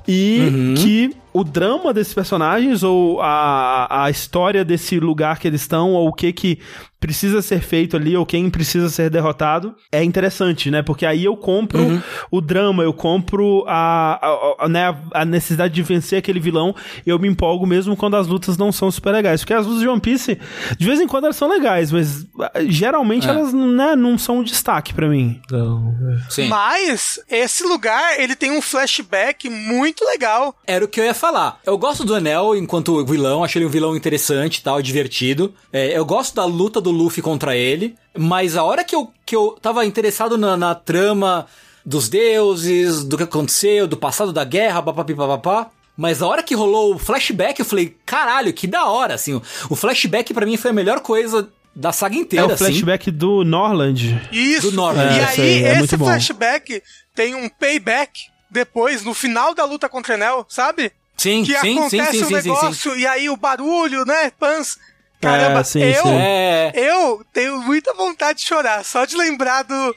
e 0.07 0.37
Uhum. 0.47 0.75
que 0.77 1.17
o 1.33 1.43
drama 1.45 1.93
desses 1.93 2.15
personagens 2.15 2.83
ou 2.83 3.21
a, 3.21 4.05
a 4.05 4.11
história 4.11 4.65
desse 4.65 4.99
lugar 5.01 5.39
que 5.39 5.47
eles 5.49 5.61
estão 5.63 5.93
ou 5.93 6.09
o 6.09 6.13
que 6.13 6.33
que 6.33 6.59
precisa 6.99 7.43
ser 7.43 7.61
feito 7.61 7.95
ali 7.97 8.17
ou 8.17 8.25
quem 8.25 8.49
precisa 8.49 8.89
ser 8.89 9.11
derrotado 9.11 9.75
é 9.93 10.03
interessante, 10.03 10.71
né? 10.71 10.83
Porque 10.83 11.05
aí 11.05 11.25
eu 11.25 11.37
compro 11.37 11.79
Uhum. 11.83 12.01
o 12.31 12.41
drama, 12.41 12.83
eu 12.85 12.93
compro 12.93 13.65
a, 13.69 14.19
a, 14.27 14.65
a, 14.65 14.69
né, 14.77 14.95
a 15.15 15.25
necessidade 15.25 15.73
de 15.73 15.83
vencer 15.83 16.19
aquele 16.19 16.39
vilão 16.39 16.75
eu 17.07 17.19
me 17.19 17.27
empolgo 17.29 17.67
mesmo 17.67 17.97
quando 17.97 18.17
as 18.17 18.27
lutas 18.27 18.59
não 18.59 18.71
são 18.71 18.91
super 18.91 19.13
legais. 19.13 19.41
Porque 19.41 19.55
as 19.55 19.65
lutas 19.65 19.81
de 19.81 19.89
One 19.89 20.01
Piece, 20.01 20.39
de 20.79 20.87
vez 20.87 21.01
em 21.01 21.07
quando 21.07 21.25
elas 21.25 21.37
são 21.37 21.49
legais, 21.49 21.91
mas 21.91 22.27
ah, 22.41 22.53
geralmente 22.69 23.27
É. 23.27 23.31
elas 23.31 23.53
né, 23.55 23.97
não 23.97 24.19
são 24.19 24.39
um 24.39 24.43
destaque 24.43 24.93
pra 24.93 25.09
mim. 25.09 25.41
Não. 25.51 25.95
Sim. 26.29 26.49
Mas 26.49 27.19
esse 27.31 27.65
lugar, 27.65 28.21
ele 28.21 28.37
tem 28.37 28.51
um 28.51 28.61
flashback 28.61 29.49
muito 29.49 30.05
legal. 30.05 30.55
Era 30.67 30.85
o 30.85 30.89
que 30.89 31.01
eu 31.01 31.05
ia 31.05 31.15
falar. 31.15 31.59
Eu 31.65 31.79
gosto 31.79 32.05
do 32.05 32.15
Anel 32.15 32.55
enquanto 32.55 33.05
vilão, 33.07 33.43
achei 33.43 33.61
ele 33.61 33.67
um 33.69 33.71
vilão 33.73 33.97
interessante 33.97 34.57
e 34.59 34.63
tal, 34.63 34.83
divertido. 34.83 35.55
É, 35.73 35.97
eu 35.97 36.05
gosto 36.05 36.35
da 36.35 36.45
luta 36.45 36.81
do 36.81 36.91
Luffy 36.91 37.23
contra 37.23 37.57
ele, 37.57 37.95
mas 38.17 38.57
a 38.57 38.63
hora 38.65 38.85
que 38.85 38.95
eu, 38.95 39.11
que 39.25 39.35
eu 39.35 39.57
tava 39.63 39.85
interessado 39.87 40.37
na, 40.37 40.57
na 40.57 40.75
trama 40.75 41.47
dos 41.87 42.09
deuses, 42.09 43.05
do 43.05 43.17
que 43.17 43.23
aconteceu, 43.23 43.87
do 43.87 43.97
passado 43.97 44.33
da 44.33 44.43
guerra, 44.45 44.83
papapá, 44.83 45.71
mas 45.97 46.21
a 46.21 46.27
hora 46.27 46.43
que 46.43 46.55
rolou 46.55 46.95
o 46.95 46.99
flashback, 46.99 47.61
eu 47.61 47.65
falei, 47.65 47.97
caralho, 48.05 48.53
que 48.53 48.67
da 48.67 48.87
hora, 48.87 49.15
assim. 49.15 49.41
o- 49.71 49.77
flashback 49.77 50.35
pra 50.35 50.45
mim 50.45 50.57
foi 50.57 50.73
a 50.73 50.75
melhor 50.75 51.01
coisa 51.01 51.49
da 51.75 51.93
saga 51.93 52.17
É 52.17 52.19
inteira, 52.19 52.47
o 52.49 52.53
assim. 52.53 52.65
flashback 52.65 53.11
do 53.11 53.45
Norland. 53.45 54.21
Isso. 54.33 54.71
Do 54.71 54.77
Norman. 54.77 55.05
E 55.05 55.07
É, 55.07 55.25
aí, 55.25 55.33
isso 55.33 55.41
aí, 55.41 55.65
é 55.65 55.81
esse 55.85 55.97
flashback 55.97 56.83
tem 57.15 57.35
um 57.35 57.49
payback 57.49 58.13
depois, 58.51 59.05
no 59.05 59.15
final 59.15 59.55
da 59.55 59.65
luta 59.65 59.89
contra 59.89 60.15
o 60.15 60.17
Enel, 60.17 60.45
sabe? 60.49 60.91
Sim, 61.17 61.45
Que 61.45 61.53
sim, 61.55 61.61
sim, 61.61 61.79
acontece 61.79 62.19
sim, 62.19 62.25
um 62.25 62.29
sim, 62.29 62.35
sim, 62.35 62.43
sim. 62.43 62.49
negócio 62.49 62.97
e 62.97 63.07
aí 63.07 63.31
o 63.31 63.37
barulho, 63.37 64.05
né? 64.05 64.31
Pans. 64.39 64.77
Caramba, 65.21 65.61
É, 65.61 65.65
sim, 65.65 65.81
eu, 65.83 66.03
sim. 66.03 66.13
É. 66.15 66.73
eu 66.75 67.25
tenho 67.33 67.59
muita 67.63 67.95
vontade 67.95 68.41
de 68.41 68.45
chorar, 68.47 68.85
só 68.85 69.05
de 69.07 69.17
lembrar 69.17 69.63
do. 69.63 69.95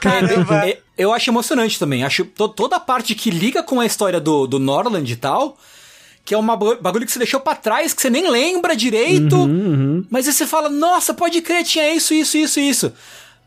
Caramba. 0.00 0.72
Eu 0.96 1.12
acho 1.12 1.30
emocionante 1.30 1.78
também. 1.78 2.04
Acho 2.04 2.24
to- 2.24 2.48
toda 2.48 2.76
a 2.76 2.80
parte 2.80 3.14
que 3.14 3.30
liga 3.30 3.62
com 3.62 3.80
a 3.80 3.86
história 3.86 4.20
do, 4.20 4.46
do 4.46 4.58
Norland 4.58 5.10
e 5.12 5.16
tal, 5.16 5.56
que 6.24 6.34
é 6.34 6.38
uma 6.38 6.56
ba- 6.56 6.76
bagulho 6.80 7.04
que 7.06 7.12
você 7.12 7.18
deixou 7.18 7.40
pra 7.40 7.54
trás, 7.54 7.92
que 7.92 8.00
você 8.02 8.10
nem 8.10 8.28
lembra 8.30 8.76
direito, 8.76 9.36
Uhum, 9.36 10.06
mas 10.10 10.26
aí 10.26 10.32
você 10.32 10.46
fala, 10.46 10.68
nossa, 10.68 11.12
pode 11.14 11.40
crer, 11.42 11.64
tinha 11.64 11.92
isso, 11.94 12.14
isso, 12.14 12.36
isso, 12.36 12.60
isso. 12.60 12.92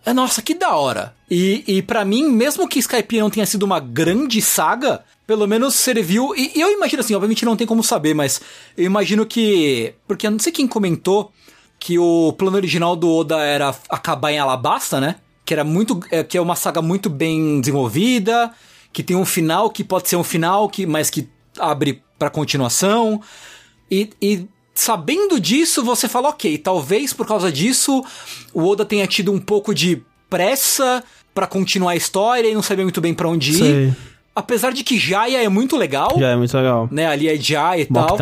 É, 0.05 0.13
nossa, 0.13 0.41
que 0.41 0.53
da 0.53 0.75
hora. 0.75 1.13
E, 1.29 1.63
e 1.67 1.81
para 1.81 2.05
mim, 2.05 2.27
mesmo 2.29 2.67
que 2.67 2.79
Skype 2.79 3.19
não 3.19 3.29
tenha 3.29 3.45
sido 3.45 3.63
uma 3.63 3.79
grande 3.79 4.41
saga, 4.41 5.03
pelo 5.25 5.45
menos 5.47 5.75
serviu. 5.75 6.33
E, 6.35 6.51
e 6.55 6.61
eu 6.61 6.71
imagino 6.71 7.01
assim, 7.01 7.13
obviamente 7.13 7.43
não 7.43 7.57
tem 7.57 7.67
como 7.67 7.83
saber, 7.83 8.13
mas 8.13 8.39
eu 8.77 8.85
imagino 8.85 9.25
que. 9.25 9.93
Porque 10.07 10.25
eu 10.27 10.31
não 10.31 10.39
sei 10.39 10.51
quem 10.53 10.65
comentou 10.67 11.31
que 11.79 11.99
o 11.99 12.31
plano 12.37 12.55
original 12.55 12.95
do 12.95 13.11
Oda 13.13 13.37
era 13.39 13.75
acabar 13.89 14.31
em 14.31 14.39
Alabasta, 14.39 15.01
né? 15.01 15.15
Que 15.47 15.53
era 15.53 15.63
muito. 15.63 15.99
é, 16.11 16.23
que 16.25 16.37
é 16.37 16.41
uma 16.41 16.57
saga 16.57 16.81
muito 16.81 17.09
bem 17.09 17.61
desenvolvida, 17.61 18.51
que 18.91 19.01
tem 19.01 19.15
um 19.15 19.23
final 19.25 19.69
que 19.69 19.81
pode 19.81 20.09
ser 20.09 20.17
um 20.17 20.23
final, 20.23 20.67
que, 20.67 20.85
mas 20.85 21.09
que 21.09 21.29
abre 21.57 22.03
pra 22.19 22.29
continuação. 22.29 23.21
E, 23.89 24.09
e 24.21 24.45
sabendo 24.75 25.39
disso, 25.39 25.81
você 25.85 26.09
fala, 26.09 26.27
ok, 26.29 26.57
talvez 26.57 27.13
por 27.13 27.25
causa 27.25 27.49
disso 27.49 28.03
o 28.53 28.67
Oda 28.67 28.83
tenha 28.83 29.07
tido 29.07 29.31
um 29.31 29.39
pouco 29.39 29.73
de 29.73 30.03
pressa 30.29 31.01
pra 31.33 31.47
continuar 31.47 31.91
a 31.91 31.95
história 31.95 32.49
e 32.49 32.53
não 32.53 32.61
sabia 32.61 32.83
muito 32.83 32.99
bem 32.99 33.13
pra 33.13 33.29
onde 33.29 33.51
ir. 33.51 33.55
Sei. 33.55 33.93
Apesar 34.35 34.73
de 34.73 34.83
que 34.83 34.99
Jaya 34.99 35.41
é 35.41 35.47
muito 35.49 35.77
legal, 35.77 36.11
Já 36.19 36.27
é 36.29 36.35
muito 36.35 36.55
legal. 36.57 36.89
né? 36.91 37.07
Ali 37.07 37.29
é 37.29 37.37
Jaya 37.37 37.81
e 37.81 37.85
tal. 37.85 38.17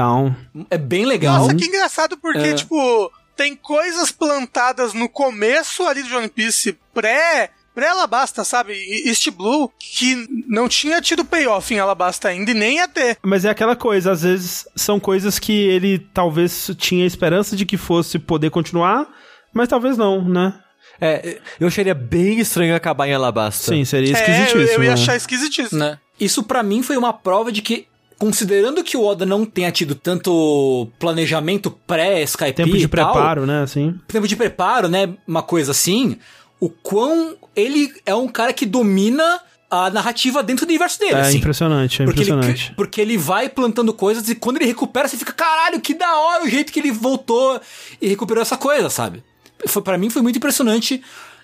É 0.70 0.78
bem 0.78 1.06
legal. 1.06 1.40
Nossa, 1.40 1.56
que 1.56 1.66
engraçado, 1.66 2.18
porque, 2.18 2.38
É. 2.50 2.54
tipo, 2.54 3.12
tem 3.36 3.56
coisas 3.56 4.12
plantadas 4.12 4.94
no 4.94 5.08
começo 5.10 5.84
ali 5.84 6.04
do 6.04 6.16
One 6.18 6.30
Piece 6.30 6.78
pré. 6.94 7.52
Pré-Alabasta, 7.76 8.46
sabe? 8.46 8.72
E- 8.74 9.10
East 9.10 9.30
Blue, 9.32 9.70
que 9.78 10.26
não 10.48 10.70
tinha 10.70 11.02
tido 11.02 11.26
payoff 11.26 11.74
em 11.74 11.78
Alabasta 11.80 12.30
ainda 12.30 12.52
e 12.52 12.54
nem 12.54 12.78
ia 12.78 12.88
ter. 12.88 13.18
Mas 13.22 13.44
é 13.44 13.50
aquela 13.50 13.76
coisa, 13.76 14.14
às 14.14 14.22
vezes 14.22 14.66
são 14.78 14.98
coisas 14.98 15.38
que 15.38 15.52
ele 15.68 16.00
talvez 16.14 16.72
tinha 16.78 17.06
esperança 17.06 17.54
de 17.54 17.66
que 17.66 17.76
fosse 17.76 18.18
poder 18.18 18.50
continuar, 18.50 19.06
mas 19.54 19.68
talvez 19.68 19.98
não, 19.98 20.24
né? 20.24 20.58
É, 21.02 21.42
eu 21.60 21.68
acharia 21.68 21.94
bem 21.94 22.40
estranho 22.40 22.74
acabar 22.74 23.08
em 23.10 23.14
Alabasta. 23.14 23.74
Sim, 23.74 23.84
seria 23.84 24.08
É, 24.08 24.12
eu, 24.12 24.16
esquisitíssimo. 24.22 24.62
eu 24.80 24.84
ia 24.84 24.88
né? 24.88 24.94
achar 24.94 25.16
esquisitíssimo. 25.18 25.78
né? 25.78 26.00
Isso 26.18 26.44
pra 26.44 26.64
mim 26.64 26.82
foi 26.82 26.96
uma 26.96 27.12
prova 27.12 27.52
de 27.52 27.62
que, 27.62 27.88
considerando 28.18 28.84
que 28.84 28.96
o 28.98 29.04
Oda 29.04 29.26
não 29.26 29.46
tenha 29.46 29.72
tido 29.72 29.96
tanto 29.96 30.88
planejamento 31.00 31.70
pré-Skype 31.86 32.54
Tempo 32.54 32.78
de 32.78 32.88
tal, 32.88 33.12
preparo, 33.14 33.46
né, 33.46 33.62
assim. 33.64 33.94
tempo 34.08 34.28
de 34.28 34.36
preparo, 34.36 34.88
né? 34.88 35.14
Uma 35.28 35.42
coisa 35.44 35.72
assim, 35.72 36.18
o 36.60 36.70
quão 36.70 37.36
ele 37.56 37.92
é 38.06 38.16
um 38.16 38.28
cara 38.28 38.54
que 38.54 38.66
domina 38.66 39.40
a 39.70 39.90
narrativa 39.90 40.42
dentro 40.44 40.66
do 40.66 40.70
universo 40.70 41.00
dele, 41.00 41.16
É 41.16 41.22
assim. 41.22 41.38
impressionante, 41.38 42.02
é 42.02 42.06
Porque 42.06 42.22
ele, 42.22 42.32
impressionante. 42.32 42.74
porque 42.76 43.02
ele 43.02 43.18
vai 43.18 43.50
plantando 43.50 43.92
coisas 43.94 44.30
e 44.30 44.36
quando 44.36 44.58
ele 44.58 44.66
recupera, 44.66 45.08
você 45.08 45.18
fica, 45.18 45.34
caralho, 45.34 45.82
que 45.82 45.94
da 45.94 46.16
hora 46.18 46.44
o 46.46 46.50
jeito 46.50 46.72
que 46.72 46.80
ele 46.80 46.92
voltou 46.92 47.60
e 48.02 48.08
recuperou 48.08 48.42
essa 48.42 48.56
coisa, 48.58 48.90
sabe? 48.90 49.24
Foi, 49.68 49.82
para 49.82 49.98
mim 49.98 50.10
foi 50.10 50.22
muito 50.22 50.38
impressionante. 50.38 51.02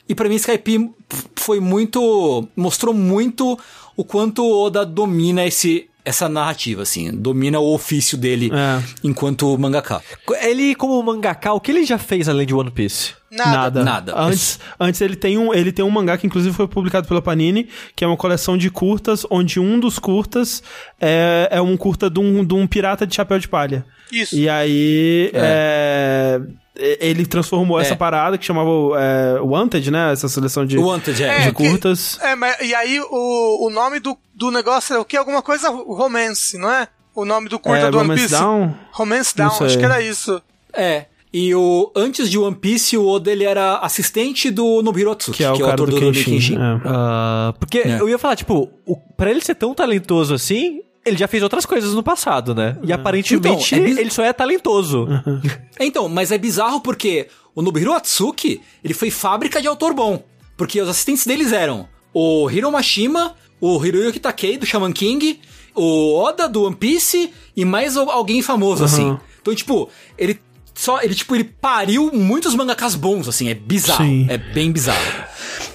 E 0.08 0.16
pra 0.16 0.28
mim 0.28 0.36
Skype 0.36 0.92
foi 1.36 1.60
muito. 1.60 2.48
mostrou 2.56 2.94
muito 2.94 3.58
o 3.96 4.04
quanto 4.04 4.44
o 4.44 4.64
Oda 4.66 4.86
domina 4.86 5.46
esse, 5.46 5.90
essa 6.04 6.28
narrativa, 6.30 6.82
assim. 6.84 7.12
Domina 7.12 7.60
o 7.60 7.74
ofício 7.74 8.18
dele 8.18 8.50
É. 8.54 8.82
enquanto 9.04 9.58
mangaka. 9.58 10.02
Ele, 10.42 10.76
como 10.76 11.02
mangaka, 11.04 11.54
o 11.54 11.60
que 11.60 11.72
ele 11.72 11.86
já 11.86 11.98
fez 11.98 12.28
além 12.30 12.46
de 12.48 12.54
One 12.54 12.72
Piece? 12.72 13.14
Nada. 13.32 13.84
Nada. 13.84 14.14
Antes, 14.16 14.60
antes 14.80 15.00
ele 15.00 15.16
tem 15.16 15.38
um 15.38 15.54
ele 15.54 15.72
tem 15.72 15.86
um 15.86 15.90
mangá 15.90 16.18
que 16.18 16.28
inclusive 16.28 16.54
foi 16.56 16.68
publicado 16.68 17.08
pela 17.08 17.22
Panini, 17.22 17.70
que 17.96 18.04
é 18.04 18.08
uma 18.08 18.18
coleção 18.18 18.58
de 18.58 18.70
curtas, 18.70 19.26
onde 19.30 19.60
um 19.60 19.80
dos 19.80 19.98
curtas 19.98 20.62
é, 21.00 21.48
é 21.52 21.62
um 21.62 21.78
curta 21.78 22.10
de 22.10 22.20
um, 22.20 22.44
de 22.44 22.54
um 22.54 22.68
pirata 22.68 23.08
de 23.08 23.16
chapéu 23.16 23.40
de 23.40 23.48
palha. 23.48 23.86
Isso. 24.12 24.36
E 24.36 24.50
aí 24.50 25.32
é, 25.34 26.42
ele 26.76 27.26
transformou 27.26 27.80
É. 27.80 27.84
essa 27.84 27.96
parada 27.96 28.38
que 28.38 28.46
chamava 28.46 28.70
é, 29.00 29.40
Wanted, 29.40 29.90
né? 29.92 30.12
Essa 30.12 30.28
seleção 30.28 30.66
de, 30.66 30.78
Wanted, 30.78 31.24
é. 31.24 31.40
de 31.40 31.42
É, 31.44 31.46
que- 31.48 31.54
curtas. 31.54 32.18
É, 32.22 32.36
mas 32.36 32.58
e 32.62 32.74
aí 32.76 33.00
o, 33.00 33.68
o 33.68 33.70
nome 33.70 34.00
do, 34.00 34.18
do 34.34 34.52
negócio 34.52 34.94
é 34.96 35.00
o 35.00 35.06
que? 35.06 35.16
Alguma 35.16 35.42
coisa 35.42 35.70
romance, 35.70 36.58
não 36.58 36.70
é? 36.72 36.88
O 37.16 37.26
nome 37.26 37.50
do 37.50 37.60
curta 37.60 37.88
É, 37.88 37.92
do 37.92 37.98
One 37.98 38.08
Romance 38.10 38.22
Piece? 38.28 38.42
Down? 38.42 38.76
Romance 38.92 39.36
Down, 39.36 39.66
acho 39.66 39.78
que 39.78 39.86
era 39.86 40.02
isso. 40.02 40.42
É. 40.74 41.06
E 41.34 41.56
o 41.56 41.90
antes 41.96 42.30
de 42.30 42.38
One 42.38 42.56
Piece, 42.56 42.98
o 42.98 43.08
Oda 43.08 43.32
ele 43.32 43.46
era 43.46 43.78
assistente 43.78 44.52
do 44.52 44.82
Nobuhiro 44.82 45.12
Atsuki, 45.12 45.38
Que 45.38 45.44
é 45.46 45.52
o 45.52 45.60
cara 45.60 45.76
do, 45.78 45.88
Kenshin. 45.88 46.56
é. 46.56 46.82
Ah, 46.86 47.54
porque 47.58 47.80
É. 47.80 48.02
eu 48.02 48.10
ia 48.10 48.18
falar, 48.18 48.36
tipo, 48.36 48.70
o, 48.86 48.98
pra 49.16 49.32
ele 49.32 49.40
ser 49.42 49.56
tão 49.56 49.74
talentoso 49.74 50.34
assim, 50.34 50.82
ele 51.06 51.16
já 51.18 51.28
fez 51.30 51.42
outras 51.42 51.66
coisas 51.66 51.94
no 51.94 52.04
passado, 52.04 52.54
né? 52.54 52.78
E 52.84 52.92
aparentemente 52.92 53.74
Então, 53.76 53.78
é 53.78 53.90
biz- 53.90 53.98
ele 53.98 54.10
só 54.12 54.24
é 54.24 54.34
talentoso. 54.34 55.08
Então, 55.80 56.08
mas 56.10 56.32
é 56.32 56.38
bizarro 56.38 56.82
porque 56.82 57.28
o 57.56 57.62
Nobuhiro 57.62 57.94
Atsuki, 57.94 58.62
ele 58.84 58.94
foi 58.94 59.10
fábrica 59.10 59.62
de 59.62 59.68
autor 59.68 59.94
bom. 59.94 60.22
Porque 60.58 60.80
os 60.82 60.88
assistentes 60.90 61.26
deles 61.26 61.52
eram 61.54 61.88
o 62.14 62.48
Hiro 62.52 62.70
Mashima, 62.72 63.36
o 63.60 63.84
Hiroyuki 63.84 64.20
Takei, 64.20 64.58
do 64.58 64.66
Shaman 64.66 64.92
King, 64.92 65.40
o 65.74 66.14
Oda, 66.20 66.48
do 66.48 66.64
One 66.66 66.76
Piece, 66.76 67.32
e 67.56 67.64
mais 67.66 67.96
al- 67.98 68.12
alguém 68.12 68.42
famoso, 68.44 68.84
assim. 68.84 69.18
Então, 69.42 69.56
tipo, 69.56 69.90
ele 70.20 70.40
só, 70.74 71.02
ele, 71.02 71.14
tipo, 71.14 71.36
ele 71.36 71.44
pariu 71.44 72.12
muitos 72.14 72.56
mangakas 72.56 72.96
bons, 72.96 73.28
assim, 73.28 73.50
é 73.50 73.54
bizarro. 73.54 74.04
Sim. 74.06 74.26
É 74.30 74.38
bem 74.38 74.72
bizarro. 74.72 75.00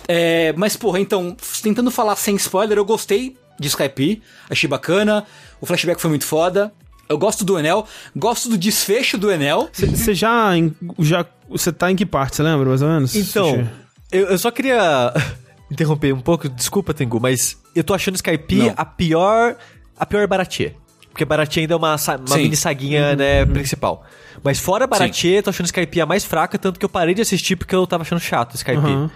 É, 0.08 0.52
mas, 0.56 0.76
porra, 0.76 1.00
então, 1.00 1.36
tentando 1.62 1.90
falar 1.90 2.16
sem 2.16 2.36
spoiler, 2.36 2.78
eu 2.78 2.84
gostei 2.84 3.36
de 3.58 3.68
Skype, 3.68 4.22
achei 4.50 4.68
bacana, 4.68 5.24
o 5.60 5.66
flashback 5.66 6.00
foi 6.00 6.10
muito 6.10 6.24
foda. 6.26 6.72
Eu 7.08 7.16
gosto 7.18 7.44
do 7.44 7.56
Enel, 7.58 7.86
gosto 8.16 8.48
do 8.48 8.58
desfecho 8.58 9.16
do 9.16 9.30
Enel. 9.30 9.68
Você 9.72 10.12
já, 10.14 10.56
em- 10.56 10.74
já. 10.98 11.24
Você 11.48 11.72
tá 11.72 11.90
em 11.90 11.94
que 11.94 12.04
parte, 12.04 12.36
você 12.36 12.42
lembra, 12.42 12.68
mais 12.68 12.82
ou 12.82 12.88
menos? 12.88 13.14
Então, 13.14 13.68
eu, 14.10 14.26
eu 14.26 14.38
só 14.38 14.50
queria 14.50 15.14
interromper 15.70 16.12
um 16.12 16.20
pouco, 16.20 16.48
desculpa, 16.48 16.92
Tengu, 16.92 17.20
mas 17.20 17.56
eu 17.76 17.84
tô 17.84 17.94
achando 17.94 18.16
Skype 18.16 18.72
a 18.76 18.84
pior. 18.84 19.56
A 19.96 20.04
pior 20.04 20.26
Baratie. 20.26 20.74
Porque 21.16 21.24
Baratie 21.24 21.60
ainda 21.60 21.72
é 21.72 21.76
uma, 21.78 21.92
uma 21.92 21.98
Sim. 21.98 22.42
mini 22.42 22.54
saguinha, 22.54 23.16
né, 23.16 23.46
principal. 23.46 24.04
Mas 24.44 24.58
fora 24.58 24.86
Baratie, 24.86 25.36
eu 25.36 25.42
tô 25.42 25.48
achando 25.48 25.64
Skype 25.64 26.02
a 26.02 26.04
mais 26.04 26.26
fraca, 26.26 26.58
tanto 26.58 26.78
que 26.78 26.84
eu 26.84 26.90
parei 26.90 27.14
de 27.14 27.22
assistir 27.22 27.56
porque 27.56 27.74
eu 27.74 27.86
tava 27.86 28.02
achando 28.02 28.20
chato 28.20 28.54
Skype. 28.54 28.76
Uhum. 28.76 29.08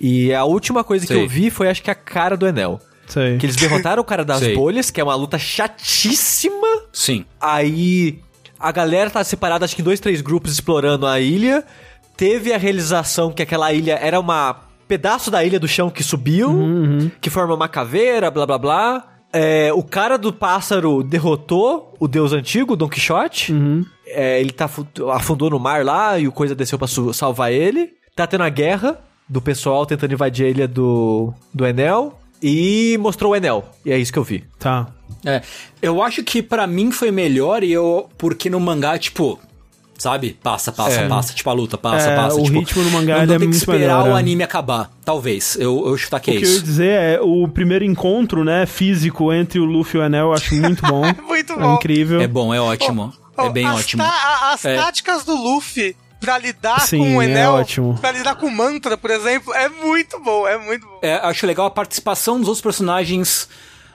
E 0.00 0.34
a 0.34 0.42
última 0.42 0.82
coisa 0.82 1.06
que 1.06 1.12
Sei. 1.12 1.22
eu 1.22 1.28
vi 1.28 1.50
foi, 1.50 1.68
acho 1.68 1.80
que, 1.80 1.92
a 1.92 1.94
cara 1.94 2.36
do 2.36 2.44
Enel. 2.44 2.80
Sei. 3.06 3.38
Que 3.38 3.46
eles 3.46 3.54
derrotaram 3.54 4.02
o 4.02 4.04
cara 4.04 4.24
das 4.24 4.40
Sei. 4.40 4.52
bolhas, 4.52 4.90
que 4.90 5.00
é 5.00 5.04
uma 5.04 5.14
luta 5.14 5.38
chatíssima. 5.38 6.82
Sim. 6.92 7.24
Aí 7.40 8.18
a 8.58 8.72
galera 8.72 9.10
tá 9.10 9.22
separada, 9.22 9.64
acho 9.64 9.76
que 9.76 9.82
em 9.82 9.84
dois, 9.84 10.00
três 10.00 10.20
grupos 10.20 10.50
explorando 10.50 11.06
a 11.06 11.20
ilha. 11.20 11.62
Teve 12.16 12.52
a 12.52 12.58
realização 12.58 13.30
que 13.30 13.42
aquela 13.42 13.72
ilha 13.72 13.96
era 14.02 14.18
uma 14.18 14.56
pedaço 14.88 15.30
da 15.30 15.44
ilha 15.44 15.60
do 15.60 15.68
chão 15.68 15.88
que 15.88 16.02
subiu, 16.02 16.50
que 17.20 17.30
forma 17.30 17.54
uma 17.54 17.68
caveira, 17.68 18.28
blá 18.28 18.44
blá 18.44 18.58
blá. 18.58 19.13
É, 19.36 19.72
o 19.72 19.82
cara 19.82 20.16
do 20.16 20.32
pássaro 20.32 21.02
derrotou 21.02 21.92
o 21.98 22.06
deus 22.06 22.32
antigo, 22.32 22.76
Don 22.76 22.88
Quixote. 22.88 23.52
É, 24.06 24.40
ele 24.40 24.52
tá, 24.52 24.68
fu- 24.68 24.86
afundou 25.10 25.50
no 25.50 25.58
mar 25.58 25.84
lá 25.84 26.16
e 26.18 26.28
o 26.28 26.32
coisa 26.32 26.54
desceu 26.54 26.78
pra 26.78 26.86
salvar 27.12 27.52
ele. 27.52 27.92
Tá 28.14 28.26
tendo 28.28 28.44
a 28.44 28.48
guerra 28.48 29.00
do 29.28 29.42
pessoal 29.42 29.84
tentando 29.86 30.12
invadir 30.14 30.46
a 30.46 30.48
ilha 30.50 30.68
do, 30.68 31.34
do 31.52 31.66
Enel. 31.66 32.16
E 32.40 32.96
mostrou 33.00 33.32
o 33.32 33.36
Enel. 33.36 33.64
E 33.84 33.90
é 33.90 33.98
isso 33.98 34.12
que 34.12 34.18
eu 34.18 34.24
vi. 34.24 34.44
Tá. 34.58 34.86
É, 35.24 35.42
eu 35.82 36.00
acho 36.02 36.22
que 36.22 36.42
pra 36.42 36.66
mim 36.66 36.92
foi 36.92 37.10
melhor 37.10 37.64
e 37.64 37.72
eu 37.72 38.08
porque 38.18 38.48
no 38.50 38.60
mangá 38.60 38.98
tipo, 38.98 39.38
sabe, 39.98 40.38
passa, 40.42 40.70
passa, 40.72 41.00
É. 41.00 41.08
passa, 41.08 41.32
tipo 41.34 41.48
a 41.48 41.52
luta 41.52 41.78
passa, 41.78 42.10
É, 42.10 42.16
passa, 42.16 42.36
o 42.40 42.44
tipo, 42.44 42.58
ritmo 42.58 42.82
no 42.82 42.90
mangá, 42.90 43.18
não, 43.20 43.26
não 43.26 43.34
é 43.34 43.38
tem 43.38 43.50
que 43.50 43.56
esperar 43.56 43.78
melhor, 43.78 44.08
o 44.08 44.16
é. 44.16 44.18
anime 44.20 44.42
acabar, 44.42 44.90
talvez. 45.04 45.56
Eu 45.56 45.86
eu 45.88 45.96
chutar 45.96 46.20
que 46.20 46.30
O 46.30 46.34
é 46.34 46.36
que 46.38 46.44
eu 46.44 46.48
ia 46.48 46.54
isso. 46.56 46.64
dizer 46.64 46.90
é 46.90 47.20
o 47.20 47.46
primeiro 47.48 47.84
encontro, 47.84 48.44
né, 48.44 48.66
físico 48.66 49.32
entre 49.32 49.58
o 49.60 49.64
Luffy 49.64 49.98
e 49.98 50.02
o 50.02 50.06
Enel, 50.06 50.26
eu 50.26 50.32
acho 50.32 50.54
muito 50.54 50.82
bom. 50.86 51.02
Muito 51.26 51.52
É 51.52 51.56
bom. 51.56 51.74
incrível. 51.74 52.20
É 52.20 52.26
bom, 52.26 52.52
é 52.54 52.60
ótimo. 52.60 53.12
Oh, 53.36 53.42
é 53.46 53.50
bem 53.50 53.66
as 53.66 53.78
ótimo. 53.80 54.02
tá- 54.02 54.08
a- 54.10 54.52
as 54.52 54.64
É. 54.64 54.76
táticas 54.76 55.24
do 55.24 55.34
Luffy 55.34 55.96
pra 56.20 56.38
lidar 56.38 56.80
Sim, 56.80 56.98
com 56.98 57.16
o 57.16 57.22
é 57.22 57.24
Enel, 57.26 57.52
ótimo. 57.54 57.98
pra 58.00 58.12
lidar 58.12 58.34
com 58.36 58.46
o 58.46 58.50
Mantra, 58.50 58.96
por 58.96 59.10
exemplo, 59.10 59.52
é 59.54 59.68
muito 59.68 60.18
bom, 60.20 60.46
é 60.46 60.56
muito 60.56 60.86
bom. 60.86 60.98
É, 61.02 61.16
acho 61.16 61.46
legal 61.46 61.66
a 61.66 61.70
participação 61.70 62.38
dos 62.38 62.48
outros 62.48 62.62
personagens 62.62 63.48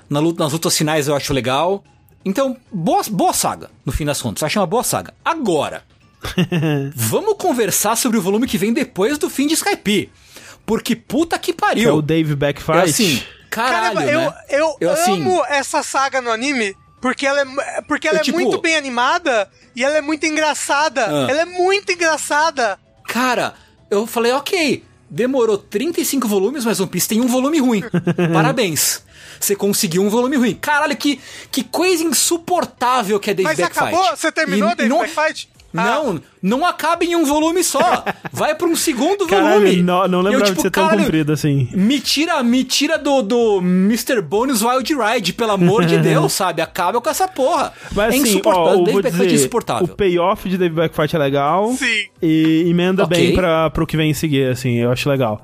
na 0.09 0.19
luta, 0.19 0.43
nas 0.43 0.53
lutas 0.53 0.77
finais, 0.77 1.07
eu 1.07 1.15
acho 1.15 1.33
legal. 1.33 1.83
Então, 2.25 2.57
boa, 2.71 3.01
boa 3.09 3.33
saga, 3.33 3.69
no 3.85 3.91
fim 3.91 4.05
das 4.05 4.21
contas. 4.21 4.43
Acho 4.43 4.59
uma 4.59 4.67
boa 4.67 4.83
saga. 4.83 5.13
Agora, 5.23 5.83
vamos 6.95 7.35
conversar 7.37 7.95
sobre 7.95 8.17
o 8.17 8.21
volume 8.21 8.47
que 8.47 8.57
vem 8.57 8.73
depois 8.73 9.17
do 9.17 9.29
fim 9.29 9.47
de 9.47 9.53
Skype. 9.53 10.11
Porque 10.65 10.95
puta 10.95 11.37
que 11.39 11.51
Que 11.53 11.57
é 11.57 11.67
pariu. 11.67 11.95
o 11.95 12.01
Dave 12.01 12.33
É 12.33 12.35
Backfight. 12.35 12.89
assim, 12.89 13.23
caralho, 13.49 13.95
Caramba, 13.95 14.11
eu, 14.11 14.19
né? 14.21 14.33
eu, 14.49 14.75
Eu, 14.79 14.91
assim- 14.91 15.13
amo 15.21 15.43
essa 15.47 15.81
saga 15.81 16.21
no 16.21 16.29
anime. 16.31 16.75
Porque 17.01 17.25
ela 17.25 17.39
é, 17.41 17.81
porque 17.87 18.07
ela 18.09 18.17
Eu, 18.17 18.21
é 18.21 18.23
tipo- 18.23 18.37
muito 18.37 18.59
bem 18.61 18.75
animada 18.75 19.49
e 19.73 19.83
ela 19.85 19.97
é 19.97 20.01
muito 20.01 20.25
engraçada. 20.25 21.05
Ah. 21.07 21.27
Ela 21.31 21.41
é 21.41 21.45
muito 21.45 21.89
engraçada. 21.93 22.77
Cara, 23.07 23.53
eu 23.89 24.05
falei, 24.05 24.33
ok, 24.33 24.83
demorou 25.09 25.57
35 25.57 26.27
volumes, 26.27 26.65
mas 26.65 26.77
One 26.81 26.89
Piece 26.89 27.07
tem 27.07 27.21
um 27.21 27.27
volume 27.27 27.57
ruim. 27.59 27.81
Parabéns. 28.33 29.01
Você 29.39 29.55
conseguiu 29.55 30.03
um 30.03 30.09
volume 30.09 30.35
ruim. 30.37 30.55
Caralho, 30.55 30.95
que, 30.97 31.19
que 31.51 31.63
coisa 31.63 32.03
insuportável 32.03 33.19
que 33.19 33.29
é 33.31 33.33
Dave 33.33 33.47
Mas 33.47 33.57
Backfight. 33.59 33.95
acabou? 33.95 34.15
Você 34.17 34.31
terminou, 34.31 34.69
E 34.71 34.75
Dave 34.75 34.89
não, 34.89 34.99
Backfight? 34.99 35.49
Ah. 35.75 35.83
Não, 36.03 36.21
não 36.41 36.65
acaba 36.65 37.03
em 37.03 37.15
um 37.15 37.25
volume 37.25 37.63
só. 37.63 38.03
Vai 38.31 38.55
pra 38.55 38.67
um 38.67 38.75
segundo 38.75 39.27
Caralho, 39.27 39.61
volume. 39.61 39.81
não, 39.83 40.07
não 40.07 40.31
Eu, 40.31 40.41
tipo, 40.41 40.55
de 40.55 40.61
ser 40.63 40.71
tão 40.71 40.83
caralho, 40.85 41.03
comprido 41.03 41.31
assim. 41.31 41.69
Me 41.73 41.99
tira, 41.99 42.41
me 42.41 42.63
tira 42.63 42.97
do, 42.97 43.21
do 43.21 43.57
Mr. 43.59 44.21
Bonus 44.21 44.63
Wild 44.63 44.95
Ride, 44.95 45.33
pelo 45.33 45.51
amor 45.51 45.85
de 45.85 45.97
Deus, 46.01 46.33
sabe? 46.33 46.61
Acaba 46.61 46.99
com 46.99 47.09
essa 47.09 47.27
porra. 47.27 47.71
Mas 47.91 48.15
é 48.15 48.17
assim, 48.17 48.29
insuportável. 48.29 48.79
ó, 48.79 48.83
Dave 48.83 49.01
Backfight 49.03 49.31
é 49.31 49.35
insuportável. 49.35 49.85
o 49.85 49.87
payoff 49.95 50.49
de 50.49 50.57
Dave 50.57 50.73
Backfight 50.75 51.15
é 51.15 51.19
legal. 51.19 51.71
Sim. 51.73 52.05
E 52.21 52.65
emenda 52.67 53.03
Ok. 53.03 53.15
bem 53.17 53.35
pra, 53.35 53.69
pro 53.69 53.85
que 53.85 53.95
vem 53.95 54.09
em 54.09 54.13
seguir, 54.13 54.49
assim, 54.51 54.75
eu 54.77 54.91
acho 54.91 55.07
legal. 55.09 55.43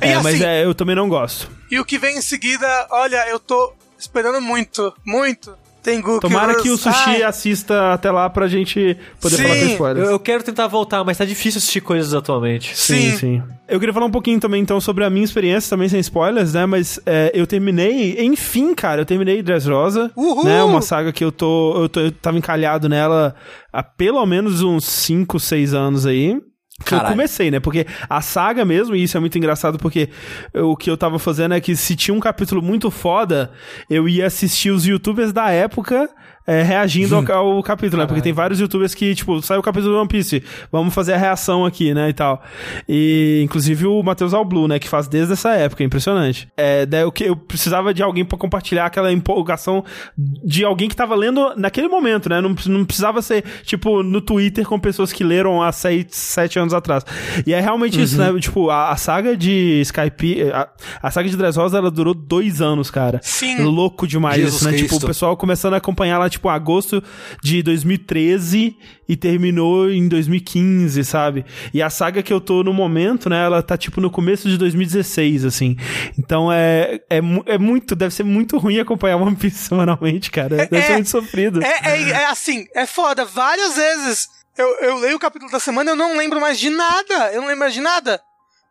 É, 0.00 0.16
mas 0.22 0.34
assim- 0.34 0.44
é, 0.44 0.64
eu 0.64 0.74
também 0.74 0.94
não 0.94 1.08
gosto. 1.08 1.50
E 1.70 1.78
o 1.80 1.84
que 1.84 1.96
vem 1.98 2.18
em 2.18 2.22
seguida, 2.22 2.66
olha, 2.90 3.26
eu 3.30 3.38
tô 3.38 3.72
esperando 3.98 4.40
muito, 4.40 4.92
muito. 5.06 5.54
Tem 5.82 6.00
Goku. 6.00 6.20
Tomara 6.20 6.54
que 6.54 6.70
o 6.70 6.76
Sushi 6.76 7.10
Ai, 7.10 7.22
assista 7.24 7.92
até 7.92 8.10
lá 8.10 8.30
pra 8.30 8.46
gente 8.46 8.96
poder 9.20 9.36
Sim, 9.36 9.42
falar 9.42 9.54
com 9.56 9.60
Eu, 9.62 9.68
spoilers. 9.68 10.08
eu 10.10 10.20
quero 10.20 10.42
tentar 10.44 10.66
voltar, 10.68 11.02
mas 11.02 11.18
tá 11.18 11.24
difícil 11.24 11.58
assistir 11.58 11.80
coisas 11.80 12.14
atualmente. 12.14 12.76
Sim, 12.76 13.10
Sim. 13.10 13.16
sim. 13.16 13.42
Eu 13.68 13.80
queria 13.80 13.92
falar 13.92 14.06
um 14.06 14.10
pouquinho 14.10 14.38
também, 14.38 14.62
então, 14.62 14.80
sobre 14.80 15.02
a 15.02 15.10
minha 15.10 15.24
experiência, 15.24 15.70
também 15.70 15.88
sem 15.88 15.98
spoilers, 16.00 16.52
né? 16.52 16.66
Mas 16.66 17.00
é, 17.04 17.32
eu 17.34 17.46
terminei, 17.46 18.16
enfim, 18.24 18.74
cara, 18.74 19.00
eu 19.00 19.06
terminei 19.06 19.42
Dressrosa, 19.42 20.10
Uhul! 20.14 20.44
né? 20.44 20.62
Uma 20.62 20.82
saga 20.82 21.10
que 21.12 21.24
eu 21.24 21.32
tô, 21.32 21.82
eu 21.82 21.88
tô, 21.88 22.00
eu 22.00 22.12
tava 22.12 22.38
encalhado 22.38 22.88
nela 22.88 23.34
há 23.72 23.82
pelo 23.82 24.24
menos 24.26 24.62
uns 24.62 24.84
5, 24.84 25.40
6 25.40 25.74
anos 25.74 26.06
aí. 26.06 26.38
Que 26.82 26.94
eu 26.94 26.98
Caralho. 26.98 27.14
comecei, 27.14 27.50
né? 27.50 27.60
Porque 27.60 27.86
a 28.08 28.20
saga 28.20 28.64
mesmo, 28.64 28.94
e 28.94 29.02
isso 29.02 29.16
é 29.16 29.20
muito 29.20 29.36
engraçado, 29.38 29.78
porque 29.78 30.08
eu- 30.52 30.70
o 30.70 30.76
que 30.76 30.90
eu 30.90 30.96
tava 30.96 31.18
fazendo 31.18 31.54
é 31.54 31.60
que 31.60 31.74
se 31.76 31.94
tinha 31.96 32.14
um 32.14 32.20
capítulo 32.20 32.60
muito 32.62 32.90
foda, 32.90 33.50
eu 33.88 34.08
ia 34.08 34.26
assistir 34.26 34.70
os 34.70 34.86
youtubers 34.86 35.32
da 35.32 35.50
época 35.50 36.08
é, 36.46 36.62
reagindo 36.62 37.14
ao, 37.16 37.30
ao 37.56 37.62
capítulo, 37.62 38.02
né? 38.02 38.06
Porque 38.06 38.20
tem 38.22 38.32
vários 38.32 38.58
youtubers 38.60 38.94
que, 38.94 39.14
tipo, 39.14 39.40
saiu 39.42 39.60
o 39.60 39.62
capítulo 39.62 39.92
do 39.94 39.98
One 40.00 40.08
Piece, 40.08 40.42
vamos 40.70 40.92
fazer 40.94 41.12
a 41.14 41.16
reação 41.18 41.64
aqui, 41.64 41.94
né? 41.94 42.08
E 42.08 42.12
tal. 42.12 42.42
E, 42.88 43.40
inclusive, 43.44 43.86
o 43.86 44.02
Matheus 44.02 44.34
Alblu, 44.34 44.66
né? 44.68 44.78
Que 44.78 44.88
faz 44.88 45.06
desde 45.08 45.32
essa 45.34 45.50
época, 45.54 45.82
é 45.82 45.86
impressionante. 45.86 46.48
É, 46.56 46.84
daí 46.86 47.02
eu, 47.02 47.12
que- 47.12 47.24
eu 47.24 47.36
precisava 47.36 47.92
de 47.94 48.02
alguém 48.02 48.24
pra 48.24 48.36
compartilhar 48.38 48.86
aquela 48.86 49.12
empolgação 49.12 49.84
de 50.16 50.64
alguém 50.64 50.88
que 50.88 50.96
tava 50.96 51.14
lendo 51.14 51.54
naquele 51.56 51.88
momento, 51.88 52.28
né? 52.28 52.40
Não, 52.40 52.54
não 52.66 52.84
precisava 52.84 53.22
ser, 53.22 53.44
tipo, 53.64 54.02
no 54.02 54.20
Twitter 54.20 54.66
com 54.66 54.78
pessoas 54.78 55.12
que 55.12 55.22
leram 55.24 55.62
há 55.62 55.70
seis, 55.72 56.06
sete 56.10 56.58
anos 56.58 56.74
atrás. 56.74 57.04
E 57.46 57.52
é 57.52 57.60
realmente 57.60 58.00
isso, 58.00 58.18
né? 58.18 58.32
Tipo, 58.40 58.70
a, 58.70 58.90
a 58.90 58.96
saga 58.96 59.36
de 59.36 59.80
Skype, 59.82 60.50
a, 60.52 60.68
a 61.02 61.10
saga 61.10 61.28
de 61.28 61.36
Dressrosa, 61.36 61.78
ela 61.78 61.90
durou 61.90 62.14
dois 62.14 62.60
anos, 62.60 62.90
cara. 62.90 63.20
Sim. 63.22 63.62
Louco 63.62 64.06
demais 64.06 64.36
Jesus 64.36 64.56
isso, 64.56 64.64
né? 64.64 64.72
Tipo, 64.72 64.86
o 64.86 64.88
Cristo. 64.90 65.06
pessoal 65.06 65.36
começando 65.36 65.74
a 65.74 65.76
acompanhar 65.76 66.18
lá, 66.18 66.28
tipo, 66.32 66.48
agosto 66.48 67.02
de 67.42 67.62
2013 67.62 68.76
e 69.08 69.16
terminou 69.16 69.90
em 69.90 70.08
2015, 70.08 71.04
sabe? 71.04 71.44
E 71.72 71.82
a 71.82 71.90
saga 71.90 72.22
que 72.22 72.32
eu 72.32 72.40
tô 72.40 72.62
no 72.62 72.72
momento, 72.72 73.28
né? 73.28 73.44
Ela 73.44 73.62
tá, 73.62 73.76
tipo, 73.76 74.00
no 74.00 74.10
começo 74.10 74.48
de 74.48 74.56
2016, 74.56 75.44
assim. 75.44 75.76
Então 76.18 76.52
é, 76.52 77.00
é, 77.10 77.18
é 77.46 77.58
muito, 77.58 77.94
deve 77.94 78.14
ser 78.14 78.24
muito 78.24 78.58
ruim 78.58 78.78
acompanhar 78.78 79.16
One 79.16 79.36
Piece 79.36 79.58
semanalmente, 79.68 80.30
cara. 80.30 80.66
Deve 80.66 80.82
ser 80.82 80.92
é- 80.92 80.94
muito 80.94 81.10
sofrido. 81.10 81.62
É, 81.62 81.80
é, 81.84 82.10
é 82.10 82.26
assim, 82.26 82.66
é 82.74 82.86
foda. 82.86 83.24
Várias 83.24 83.76
vezes 83.76 84.28
eu, 84.56 84.68
eu 84.80 84.98
leio 84.98 85.16
o 85.16 85.20
capítulo 85.20 85.50
da 85.50 85.60
semana 85.60 85.90
e 85.90 85.92
eu 85.92 85.96
não 85.96 86.16
lembro 86.16 86.40
mais 86.40 86.58
de 86.58 86.70
nada. 86.70 87.32
Eu 87.32 87.40
não 87.40 87.48
lembro 87.48 87.60
mais 87.60 87.74
de 87.74 87.80
nada. 87.80 88.20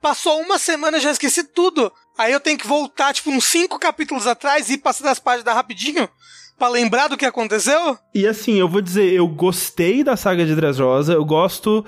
Passou 0.01 0.41
uma 0.41 0.57
semana 0.57 0.97
eu 0.97 1.01
já 1.01 1.11
esqueci 1.11 1.43
tudo. 1.43 1.91
Aí 2.17 2.31
eu 2.31 2.39
tenho 2.39 2.57
que 2.57 2.67
voltar, 2.67 3.13
tipo, 3.13 3.29
uns 3.29 3.45
cinco 3.45 3.79
capítulos 3.79 4.27
atrás 4.27 4.69
e 4.69 4.73
ir 4.73 4.77
passando 4.79 5.07
as 5.07 5.19
páginas 5.19 5.53
rapidinho 5.53 6.09
pra 6.61 6.69
lembrar 6.69 7.07
do 7.07 7.17
que 7.17 7.25
aconteceu. 7.25 7.97
E 8.13 8.27
assim, 8.27 8.59
eu 8.59 8.67
vou 8.69 8.81
dizer, 8.81 9.11
eu 9.11 9.27
gostei 9.27 10.03
da 10.03 10.15
saga 10.15 10.45
de 10.45 10.53
Dressrosa, 10.55 11.13
eu 11.13 11.25
gosto. 11.25 11.83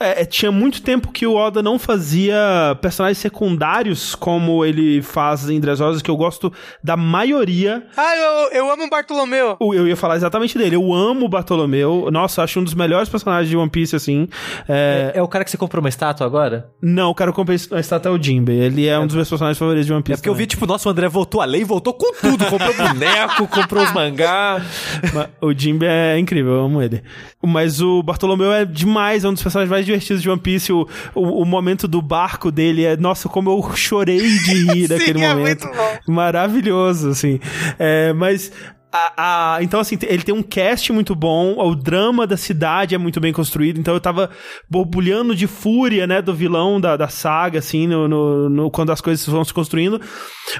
é, 0.00 0.22
é, 0.22 0.24
tinha 0.24 0.50
muito 0.50 0.80
tempo 0.82 1.12
que 1.12 1.26
o 1.26 1.34
Oda 1.34 1.62
não 1.62 1.78
fazia 1.78 2.34
personagens 2.80 3.18
secundários 3.18 4.14
como 4.14 4.64
ele 4.64 5.02
faz 5.02 5.48
em 5.50 5.60
Dressrosa, 5.60 6.02
que 6.02 6.10
eu 6.10 6.16
gosto 6.16 6.50
da 6.82 6.96
maioria. 6.96 7.86
Ah, 7.96 8.16
eu, 8.16 8.50
eu 8.52 8.70
amo 8.72 8.84
o 8.84 8.88
Bartolomeu. 8.90 9.56
Eu 9.60 9.86
ia 9.86 9.96
falar 9.96 10.16
exatamente 10.16 10.56
dele. 10.56 10.76
Eu 10.76 10.92
amo 10.94 11.26
o 11.26 11.28
Bartolomeu. 11.28 12.08
Nossa, 12.10 12.40
eu 12.40 12.44
acho 12.44 12.60
um 12.60 12.64
dos 12.64 12.74
melhores 12.74 13.08
personagens 13.08 13.48
de 13.50 13.56
One 13.56 13.70
Piece, 13.70 13.94
assim. 13.96 14.26
É, 14.68 15.12
É 15.16 15.22
o 15.22 15.28
cara 15.28 15.44
que 15.44 15.50
você 15.50 15.56
comprou 15.58 15.82
uma 15.82 15.88
estátua 15.88 16.26
agora? 16.26 16.70
Não, 16.80 17.10
o 17.10 17.14
cara 17.14 17.30
que 17.30 17.34
eu 17.34 17.44
comprei 17.44 17.58
a 17.72 17.80
estátua 17.80 18.10
é 18.10 18.14
o 18.14 18.22
Jinbe. 18.22 18.52
Ele 18.52 18.86
é, 18.86 18.98
um 18.98 19.06
dos 19.06 19.16
meus 19.16 19.28
personagens 19.28 19.58
favoritos 19.58 19.86
de 19.86 19.92
One 19.92 20.00
É 20.00 20.04
Piece. 20.04 20.18
porque 20.20 20.28
eu 20.28 20.34
vi, 20.34 20.46
tipo, 20.46 20.66
nossa, 20.66 20.88
o 20.88 20.92
André 20.92 21.08
voltou 21.08 21.40
além, 21.40 21.64
voltou 21.64 21.92
com 21.94 22.12
tudo. 22.14 22.44
Comprou 22.46 22.74
boneco, 22.74 23.46
comprou 23.48 23.82
os 23.84 23.90
mangá. 23.98 24.62
O 25.40 25.52
Jimby 25.52 25.86
é 25.86 26.18
incrível, 26.18 26.52
eu 26.54 26.64
amo 26.64 26.82
ele. 26.82 27.02
Mas 27.42 27.80
o 27.80 28.02
Bartolomeu 28.02 28.52
é 28.52 28.64
demais, 28.64 29.24
é 29.24 29.28
um 29.28 29.32
dos 29.32 29.42
personagens 29.42 29.70
mais 29.70 29.84
divertidos 29.86 30.22
de 30.22 30.28
One 30.30 30.40
Piece. 30.40 30.72
O, 30.72 30.86
o, 31.14 31.42
o 31.42 31.44
momento 31.44 31.86
do 31.86 32.00
barco 32.02 32.50
dele 32.50 32.84
é, 32.84 32.96
nossa, 32.96 33.28
como 33.28 33.50
eu 33.50 33.76
chorei 33.76 34.18
de 34.20 34.54
rir 34.72 34.88
naquele 34.90 35.22
é 35.22 35.34
momento. 35.34 35.68
Maravilhoso, 36.08 37.10
assim. 37.10 37.38
É, 37.78 38.12
mas. 38.12 38.50
a- 38.92 39.56
a- 39.56 39.62
então, 39.62 39.78
assim, 39.80 39.96
ele 40.02 40.22
tem 40.22 40.34
um 40.34 40.42
cast 40.42 40.92
muito 40.92 41.14
bom, 41.14 41.54
o 41.58 41.74
drama 41.74 42.26
da 42.26 42.36
cidade 42.36 42.94
é 42.94 42.98
muito 42.98 43.20
bem 43.20 43.32
construído, 43.32 43.78
então 43.78 43.92
eu 43.94 44.00
tava 44.00 44.30
borbulhando 44.68 45.34
de 45.36 45.46
fúria, 45.46 46.06
né, 46.06 46.20
do 46.22 46.34
vilão 46.34 46.80
da, 46.80 46.96
da 46.96 47.06
saga, 47.08 47.58
assim, 47.58 47.86
no, 47.86 48.08
no- 48.08 48.48
no- 48.48 48.70
quando 48.70 48.90
as 48.90 49.00
coisas 49.00 49.24
vão 49.26 49.44
se 49.44 49.52
construindo. 49.54 50.00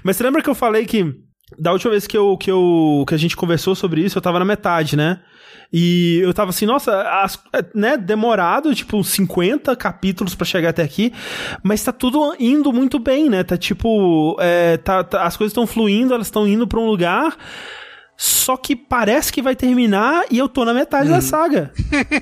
Mas 0.03 0.17
você 0.17 0.23
lembra 0.25 0.43
que 0.43 0.51
eu 0.51 0.55
falei 0.55 0.85
que 0.87 1.15
da 1.59 1.73
última 1.73 1.93
vez 1.93 2.07
que, 2.07 2.17
eu, 2.17 2.37
que, 2.37 2.51
eu, 2.51 3.05
que 3.09 3.15
a 3.15 3.19
gente 3.19 3.37
conversou 3.37 3.75
sobre 3.75 4.01
isso, 4.03 4.19
eu 4.19 4.23
tava 4.23 4.39
na 4.39 4.45
metade, 4.45 4.97
né? 4.97 5.21
E 5.73 6.19
eu 6.23 6.33
tava 6.33 6.49
assim, 6.51 6.65
nossa, 6.65 7.03
as- 7.23 7.39
né, 7.75 7.97
demorado, 7.97 8.75
tipo, 8.75 8.97
uns 8.97 9.09
50 9.11 9.77
capítulos 9.77 10.35
pra 10.35 10.47
chegar 10.47 10.71
até 10.71 10.83
aqui, 10.83 11.13
mas 11.63 11.83
tá 11.85 11.93
tudo 11.93 12.35
indo 12.41 12.73
muito 12.73 12.99
bem, 12.99 13.29
né? 13.29 13.45
Tá 13.45 13.57
tipo, 13.57 14.37
é, 14.41 14.79
tá, 14.79 15.05
tá- 15.05 15.25
as 15.25 15.37
coisas 15.37 15.51
estão 15.53 15.67
fluindo, 15.67 16.15
elas 16.15 16.27
estão 16.29 16.49
indo 16.49 16.67
pra 16.67 16.81
um 16.81 16.87
lugar, 16.87 17.37
só 18.17 18.57
que 18.57 18.75
parece 18.75 19.31
que 19.33 19.43
vai 19.43 19.55
terminar 19.55 20.25
e 20.31 20.39
eu 20.39 20.49
tô 20.49 20.65
na 20.65 20.73
metade 20.75 21.09
da 21.11 21.21
saga. 21.21 21.71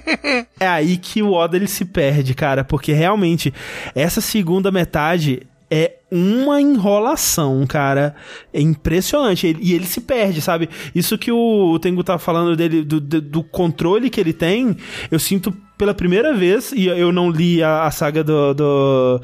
é 0.58 0.66
aí 0.66 0.96
que 0.96 1.22
o 1.22 1.32
Oda 1.32 1.56
ele 1.56 1.68
se 1.68 1.84
perde, 1.84 2.34
cara, 2.34 2.64
porque 2.64 2.92
realmente 2.92 3.54
essa 3.94 4.20
segunda 4.20 4.72
metade 4.72 5.46
é 5.70 5.96
uma 6.10 6.60
enrolação, 6.60 7.66
cara. 7.66 8.14
É 8.52 8.60
impressionante. 8.60 9.56
e 9.60 9.74
ele 9.74 9.86
se 9.86 10.00
perde, 10.00 10.40
sabe? 10.40 10.68
Isso 10.94 11.18
que 11.18 11.32
o 11.32 11.78
Tengu 11.78 12.04
tá 12.04 12.18
falando 12.18 12.56
dele, 12.56 12.82
do, 12.82 13.00
do, 13.00 13.42
controle 13.42 14.10
que 14.10 14.20
ele 14.20 14.32
tem, 14.32 14.76
eu 15.10 15.18
sinto 15.18 15.52
pela 15.76 15.94
primeira 15.94 16.34
vez, 16.34 16.72
e 16.72 16.86
eu 16.86 17.12
não 17.12 17.30
li 17.30 17.62
a, 17.62 17.84
a 17.84 17.90
saga 17.90 18.24
do, 18.24 18.54
do 18.54 19.20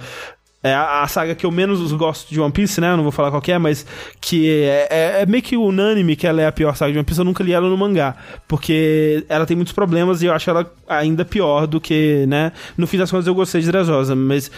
é 0.63 0.73
a, 0.73 1.03
a, 1.03 1.09
saga 1.09 1.35
que 1.35 1.45
eu 1.45 1.51
menos 1.51 1.91
gosto 1.93 2.31
de 2.33 2.41
One 2.41 2.53
Piece, 2.53 2.81
né? 2.81 2.93
Eu 2.93 2.97
não 2.97 3.03
vou 3.03 3.11
falar 3.11 3.31
qual 3.31 3.43
é, 3.49 3.59
mas 3.59 3.85
que 4.21 4.49
é, 4.49 4.87
é, 4.91 5.23
é, 5.23 5.27
meio 5.27 5.43
que 5.43 5.57
unânime 5.57 6.15
que 6.15 6.25
ela 6.25 6.41
é 6.41 6.47
a 6.47 6.53
pior 6.53 6.77
saga 6.77 6.93
de 6.93 6.99
One 6.99 7.05
Piece. 7.05 7.21
Eu 7.21 7.25
nunca 7.25 7.43
li 7.43 7.53
ela 7.53 7.69
no 7.69 7.77
mangá, 7.77 8.15
porque 8.47 9.25
ela 9.29 9.45
tem 9.45 9.57
muitos 9.57 9.73
problemas 9.73 10.23
e 10.23 10.27
eu 10.27 10.33
acho 10.33 10.49
ela 10.49 10.73
ainda 10.89 11.25
pior 11.25 11.67
do 11.67 11.81
que, 11.81 12.25
né? 12.29 12.53
No 12.77 12.87
fim 12.87 12.97
das 12.97 13.11
contas 13.11 13.27
eu 13.27 13.35
gostei 13.35 13.61
de 13.61 13.67
Dressrosa, 13.67 14.15
mas 14.15 14.53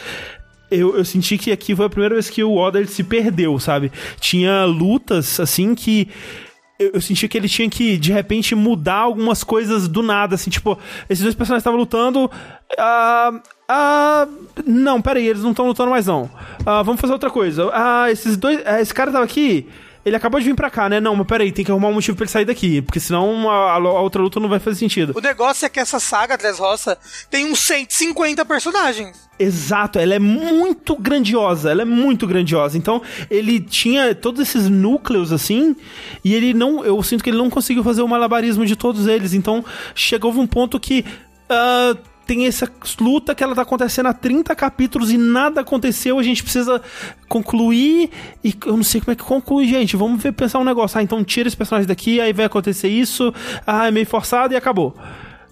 eu, 0.71 0.97
eu 0.97 1.05
senti 1.05 1.39
que 1.39 1.53
aqui 1.53 1.75
foi 1.75 1.87
a 1.87 1.91
primeira 1.91 2.15
vez 2.15 2.31
que 2.31 2.43
o 2.43 2.57
Oda 2.57 2.85
se 2.87 3.05
perdeu, 3.05 3.59
sabe? 3.59 3.93
Tinha 4.21 4.65
lutas, 4.65 5.39
assim, 5.41 5.75
que 5.75 6.09
eu, 6.79 6.93
eu 6.95 7.01
senti 7.01 7.29
que 7.29 7.37
ele 7.39 7.49
tinha 7.49 7.69
que, 7.69 7.97
de 7.97 8.13
repente, 8.13 8.55
mudar 8.55 8.99
algumas 8.99 9.45
coisas 9.45 9.87
do 9.87 10.03
nada, 10.03 10.35
assim, 10.35 10.51
tipo, 10.51 10.79
esses 11.09 11.23
dois 11.23 11.35
personagens 11.35 11.61
estavam 11.61 11.79
lutando. 11.79 12.31
Ah, 12.79 13.41
ah, 13.69 14.29
não, 14.67 15.01
peraí, 15.01 15.27
eles 15.27 15.43
não 15.43 15.53
estão 15.53 15.67
lutando 15.67 15.91
mais 15.91 16.07
não. 16.07 16.31
Ah, 16.67 16.83
vamos 16.83 17.01
fazer 17.01 17.13
outra 17.13 17.31
coisa. 17.31 17.71
Ah, 17.73 18.11
esses 18.11 18.37
dois. 18.37 18.61
Ah, 18.67 18.81
esse 18.81 18.93
cara 18.93 19.13
tava 19.13 19.25
aqui. 19.25 19.69
Ele 20.05 20.17
acabou 20.17 20.39
de 20.39 20.47
vir 20.47 20.55
pra 20.55 20.71
cá, 20.71 20.89
né? 20.89 21.01
Não, 21.01 21.17
mas 21.17 21.27
peraí, 21.27 21.51
tem 21.51 21.65
que 21.65 21.71
arrumar 21.71 21.89
um 21.89 21.95
motivo 21.95 22.17
pra 22.17 22.25
ele 22.25 22.31
sair 22.31 22.45
daqui, 22.45 22.83
porque 22.83 23.01
senão 23.01 23.49
a, 23.49 23.73
a 23.73 24.01
outra 24.01 24.21
luta 24.21 24.39
não 24.39 24.49
vai 24.49 24.59
fazer 24.59 24.77
sentido. 24.77 25.13
O 25.17 25.21
negócio 25.21 25.65
é 25.65 25.69
que 25.69 25.81
essa 25.81 25.99
saga 25.99 26.37
Dressrosa 26.37 26.99
tem 27.31 27.47
uns 27.51 27.61
150 27.61 28.45
personagens. 28.45 29.29
Exato, 29.39 29.99
ela 29.99 30.15
é 30.15 30.19
muito 30.19 30.95
grandiosa, 30.97 31.71
ela 31.71 31.83
é 31.83 31.85
muito 31.85 32.27
grandiosa. 32.27 32.79
Então, 32.79 33.03
ele 33.31 33.61
tinha 33.61 34.15
todos 34.15 34.41
esses 34.41 34.69
núcleos 34.69 35.33
assim, 35.33 35.75
e 36.23 36.35
ele 36.35 36.55
não, 36.55 36.85
eu 36.85 37.03
sinto 37.03 37.25
que 37.25 37.31
ele 37.31 37.39
não 37.39 37.51
conseguiu 37.51 37.83
fazer 37.83 38.03
o 38.03 38.09
malabarismo 38.09 38.65
de 38.65 38.77
todos 38.77 39.07
eles. 39.07 39.33
Então, 39.33 39.65
chegou 39.95 40.33
um 40.33 40.47
ponto 40.47 40.79
que 40.79 41.05
uh, 41.51 41.99
tem 42.27 42.47
essa 42.47 42.71
luta 43.01 43.35
que 43.35 43.43
ela 43.43 43.55
tá 43.55 43.63
acontecendo 43.63 44.07
há 44.07 44.13
30 44.13 44.55
capítulos 44.55 45.11
e 45.11 45.19
nada 45.19 45.61
aconteceu, 45.61 46.19
a 46.19 46.23
gente 46.23 46.43
precisa 46.43 46.81
concluir 47.29 48.11
e 48.43 48.55
eu 48.67 48.77
não 48.77 48.85
sei 48.85 49.01
como 49.01 49.13
é 49.13 49.17
que 49.17 49.23
conclui, 49.23 49.67
gente. 49.67 49.97
Vamos 49.97 50.23
ver 50.23 50.33
pensar 50.33 50.59
um 50.59 50.65
negócio. 50.65 50.99
Ah, 50.99 51.03
então 51.03 51.23
tira 51.25 51.49
esse 51.49 51.57
personagem 51.57 51.87
daqui, 51.87 52.21
aí 52.21 52.33
vai 52.33 52.47
acontecer 52.47 52.89
isso. 52.89 53.33
Ah, 53.67 53.89
é 53.89 53.91
meio 53.91 54.07
forçado 54.07 54.55
e 54.55 54.57
acabou. 54.57 54.95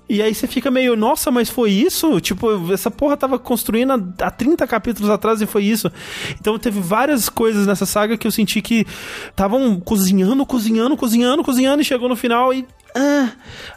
E 0.08 0.20
aí 0.20 0.34
você 0.34 0.46
fica 0.46 0.70
meio, 0.70 0.94
nossa, 0.94 1.30
mas 1.30 1.48
foi 1.48 1.70
isso? 1.70 2.20
Tipo, 2.20 2.70
essa 2.70 2.90
porra 2.90 3.16
tava 3.16 3.38
construindo 3.38 3.92
há 4.20 4.30
30 4.30 4.66
capítulos 4.66 5.08
atrás 5.08 5.40
e 5.40 5.46
foi 5.46 5.64
isso. 5.64 5.90
Então 6.38 6.58
teve 6.58 6.80
várias 6.80 7.28
coisas 7.28 7.66
nessa 7.66 7.86
saga 7.86 8.18
que 8.18 8.26
eu 8.26 8.30
senti 8.30 8.60
que 8.60 8.86
estavam 9.30 9.80
cozinhando, 9.80 10.44
cozinhando, 10.44 10.96
cozinhando, 10.96 11.42
cozinhando 11.42 11.80
e 11.80 11.84
chegou 11.84 12.08
no 12.08 12.16
final 12.16 12.52
e 12.52 12.66
ah, 12.94 13.30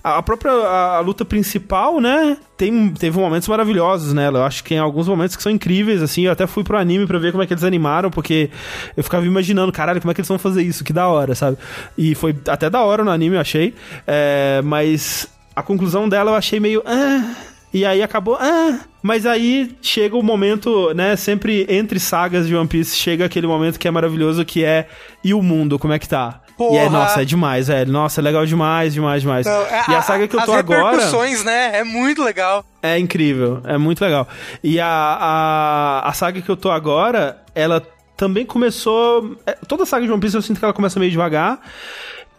a 0.03 0.22
própria 0.22 0.51
a, 0.51 0.97
a, 0.97 0.99
luta 0.99 1.24
principal, 1.24 1.99
né? 1.99 2.38
Tem, 2.57 2.89
teve 2.89 3.18
momentos 3.18 3.47
maravilhosos 3.47 4.13
nela. 4.13 4.39
Eu 4.39 4.43
acho 4.43 4.63
que 4.63 4.70
tem 4.70 4.78
alguns 4.78 5.07
momentos 5.07 5.36
que 5.36 5.43
são 5.43 5.51
incríveis, 5.51 6.01
assim. 6.01 6.24
Eu 6.24 6.32
até 6.32 6.45
fui 6.45 6.63
pro 6.63 6.78
anime 6.78 7.07
para 7.07 7.18
ver 7.18 7.32
como 7.32 7.43
é 7.43 7.47
que 7.47 7.53
eles 7.53 7.63
animaram, 7.63 8.09
porque 8.09 8.49
eu 8.95 9.03
ficava 9.03 9.26
imaginando, 9.26 9.72
caralho, 9.72 10.01
como 10.01 10.11
é 10.11 10.13
que 10.13 10.22
eles 10.22 10.28
vão 10.28 10.39
fazer 10.39 10.63
isso? 10.63 10.84
Que 10.84 10.93
da 10.93 11.07
hora, 11.07 11.34
sabe? 11.36 11.57
E 11.97 12.13
foi 12.16 12.36
até 12.47 12.70
da 12.70 12.82
hora 12.82 13.03
no 13.03 13.11
anime, 13.11 13.36
eu 13.36 13.41
achei. 13.41 13.74
É, 14.05 14.61
mas 14.63 15.28
a 15.55 15.63
conclusão 15.63 16.09
dela 16.09 16.32
eu 16.32 16.36
achei 16.36 16.59
meio. 16.59 16.84
Ah, 16.86 17.34
e 17.74 17.86
aí 17.86 18.01
acabou. 18.01 18.38
Ah, 18.39 18.80
mas 19.01 19.26
aí 19.26 19.76
chega 19.82 20.16
o 20.16 20.24
momento, 20.24 20.93
né? 20.93 21.16
Sempre 21.16 21.66
entre 21.70 21.99
sagas 21.99 22.47
de 22.47 22.55
One 22.55 22.68
Piece, 22.68 22.95
chega 22.95 23.26
aquele 23.26 23.47
momento 23.47 23.80
que 23.80 23.88
é 23.88 23.91
maravilhoso, 23.91 24.43
que 24.45 24.63
é. 24.63 24.88
E 25.24 25.34
o 25.34 25.41
mundo, 25.41 25.80
como 25.80 25.93
é 25.93 25.99
que 25.99 26.07
tá? 26.07 26.41
Porra. 26.58 26.76
E 26.76 26.78
é, 26.78 26.89
nossa, 26.89 27.22
é 27.22 27.26
demais, 27.26 27.68
velho. 27.68 27.91
Nossa, 27.91 28.22
é 28.22 28.24
legal 28.24 28.45
demais, 28.45 28.93
demais, 28.93 29.22
demais. 29.22 29.45
Não, 29.45 29.62
é, 29.64 29.86
e 29.89 29.95
a 29.95 30.01
saga 30.01 30.28
que 30.28 30.36
eu 30.36 30.41
tô 30.41 30.53
as 30.53 30.60
agora. 30.60 30.91
repercussões, 30.91 31.43
né? 31.43 31.80
É 31.80 31.84
muito 31.84 32.24
legal. 32.24 32.66
É 32.82 32.97
incrível, 32.97 33.62
é 33.66 33.78
muito 33.78 34.01
legal. 34.01 34.28
E 34.64 34.80
a, 34.80 34.88
a, 34.88 36.10
a 36.10 36.14
saga 36.14 36.41
que 36.41 36.49
eu 36.49 36.56
tô 36.56 36.72
agora, 36.72 37.41
ela 37.53 37.82
também 38.16 38.45
começou. 38.45 39.36
É, 39.45 39.53
toda 39.68 39.84
a 39.84 39.86
saga 39.86 40.06
de 40.06 40.12
One 40.12 40.22
Piece 40.22 40.36
eu 40.36 40.41
sinto 40.41 40.60
que 40.60 40.66
ela 40.66 40.74
começa 40.74 40.99
meio 40.99 41.12
devagar. 41.12 41.60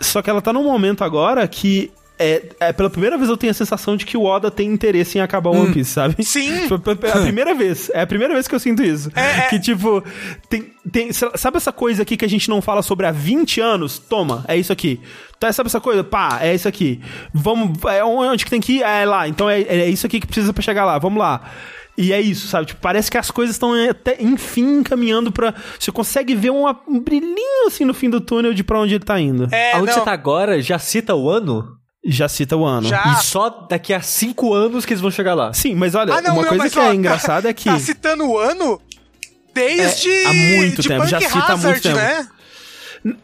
Só 0.00 0.20
que 0.22 0.30
ela 0.30 0.42
tá 0.42 0.52
num 0.52 0.64
momento 0.64 1.04
agora 1.04 1.46
que 1.48 1.90
é, 2.18 2.42
é, 2.60 2.72
pela 2.72 2.88
primeira 2.88 3.18
vez 3.18 3.28
eu 3.28 3.36
tenho 3.36 3.50
a 3.50 3.54
sensação 3.54 3.96
de 3.96 4.06
que 4.06 4.16
o 4.16 4.24
Oda 4.24 4.50
tem 4.50 4.68
interesse 4.70 5.18
em 5.18 5.20
acabar 5.20 5.50
o 5.50 5.54
hum. 5.54 5.64
One 5.64 5.74
Piece, 5.74 5.90
sabe? 5.90 6.24
Sim! 6.24 6.66
É 7.06 7.10
a 7.10 7.22
primeira 7.22 7.54
vez. 7.54 7.90
É 7.90 8.00
a 8.00 8.06
primeira 8.06 8.32
vez 8.32 8.48
que 8.48 8.54
eu 8.54 8.60
sinto 8.60 8.82
isso. 8.82 9.10
É, 9.14 9.20
é, 9.20 9.48
que, 9.48 9.58
tipo, 9.58 10.02
tem, 10.48 10.72
tem. 10.90 11.10
Sabe 11.12 11.56
essa 11.56 11.72
coisa 11.72 12.02
aqui 12.02 12.16
que 12.16 12.24
a 12.24 12.28
gente 12.28 12.48
não 12.48 12.62
fala 12.62 12.82
sobre 12.82 13.06
há 13.06 13.12
20 13.12 13.60
anos? 13.60 13.98
Toma, 13.98 14.44
é 14.48 14.56
isso 14.56 14.72
aqui. 14.72 15.00
Tá, 15.38 15.52
sabe 15.52 15.68
essa 15.68 15.80
coisa? 15.80 16.02
Pá, 16.02 16.38
é 16.40 16.54
isso 16.54 16.66
aqui. 16.68 17.00
Vamos. 17.32 17.78
É 17.84 18.04
onde 18.04 18.44
que 18.44 18.50
tem 18.50 18.60
que 18.60 18.78
ir? 18.78 18.82
É 18.82 19.04
lá. 19.04 19.28
Então 19.28 19.48
é, 19.48 19.60
é 19.62 19.88
isso 19.88 20.06
aqui 20.06 20.20
que 20.20 20.26
precisa 20.26 20.52
pra 20.52 20.62
chegar 20.62 20.84
lá. 20.84 20.98
Vamos 20.98 21.18
lá. 21.18 21.42
E 21.98 22.12
é 22.12 22.20
isso, 22.20 22.46
sabe? 22.48 22.66
Tipo, 22.66 22.80
parece 22.80 23.10
que 23.10 23.16
as 23.16 23.30
coisas 23.30 23.54
estão 23.56 23.72
até, 23.88 24.16
enfim, 24.20 24.82
caminhando 24.82 25.32
pra. 25.32 25.54
Você 25.78 25.90
consegue 25.90 26.34
ver 26.34 26.50
um, 26.50 26.66
um 26.86 27.00
brilhinho 27.00 27.66
assim 27.66 27.84
no 27.84 27.94
fim 27.94 28.10
do 28.10 28.20
túnel 28.20 28.52
de 28.52 28.62
pra 28.62 28.80
onde 28.80 28.94
ele 28.94 29.04
tá 29.04 29.18
indo. 29.18 29.48
É, 29.52 29.72
Aonde 29.72 29.86
não. 29.86 29.94
você 29.94 30.00
tá 30.04 30.12
agora 30.12 30.60
já 30.60 30.78
cita 30.78 31.14
o 31.14 31.30
ano? 31.30 31.75
Já 32.06 32.28
cita 32.28 32.56
o 32.56 32.64
ano. 32.64 32.88
Já. 32.88 33.12
E 33.12 33.24
só 33.24 33.50
daqui 33.50 33.92
a 33.92 34.00
cinco 34.00 34.54
anos 34.54 34.86
que 34.86 34.92
eles 34.92 35.00
vão 35.00 35.10
chegar 35.10 35.34
lá. 35.34 35.52
Sim, 35.52 35.74
mas 35.74 35.94
olha, 35.94 36.14
ah, 36.14 36.22
não, 36.22 36.34
uma 36.34 36.42
não, 36.42 36.48
coisa 36.48 36.70
que 36.70 36.78
ó, 36.78 36.90
é 36.90 36.94
engraçada 36.94 37.48
é 37.48 37.52
que. 37.52 37.64
Tá 37.64 37.78
citando 37.78 38.24
o 38.24 38.38
ano 38.38 38.80
desde. 39.52 40.10
É, 40.10 40.26
há 40.26 40.32
muito 40.32 40.82
tempo, 40.82 41.06
já 41.06 41.20
cita 41.20 41.38
Hazard, 41.38 41.52
há 41.52 41.56
muito 41.56 41.82
tempo. 41.82 41.96
Né? 41.96 42.28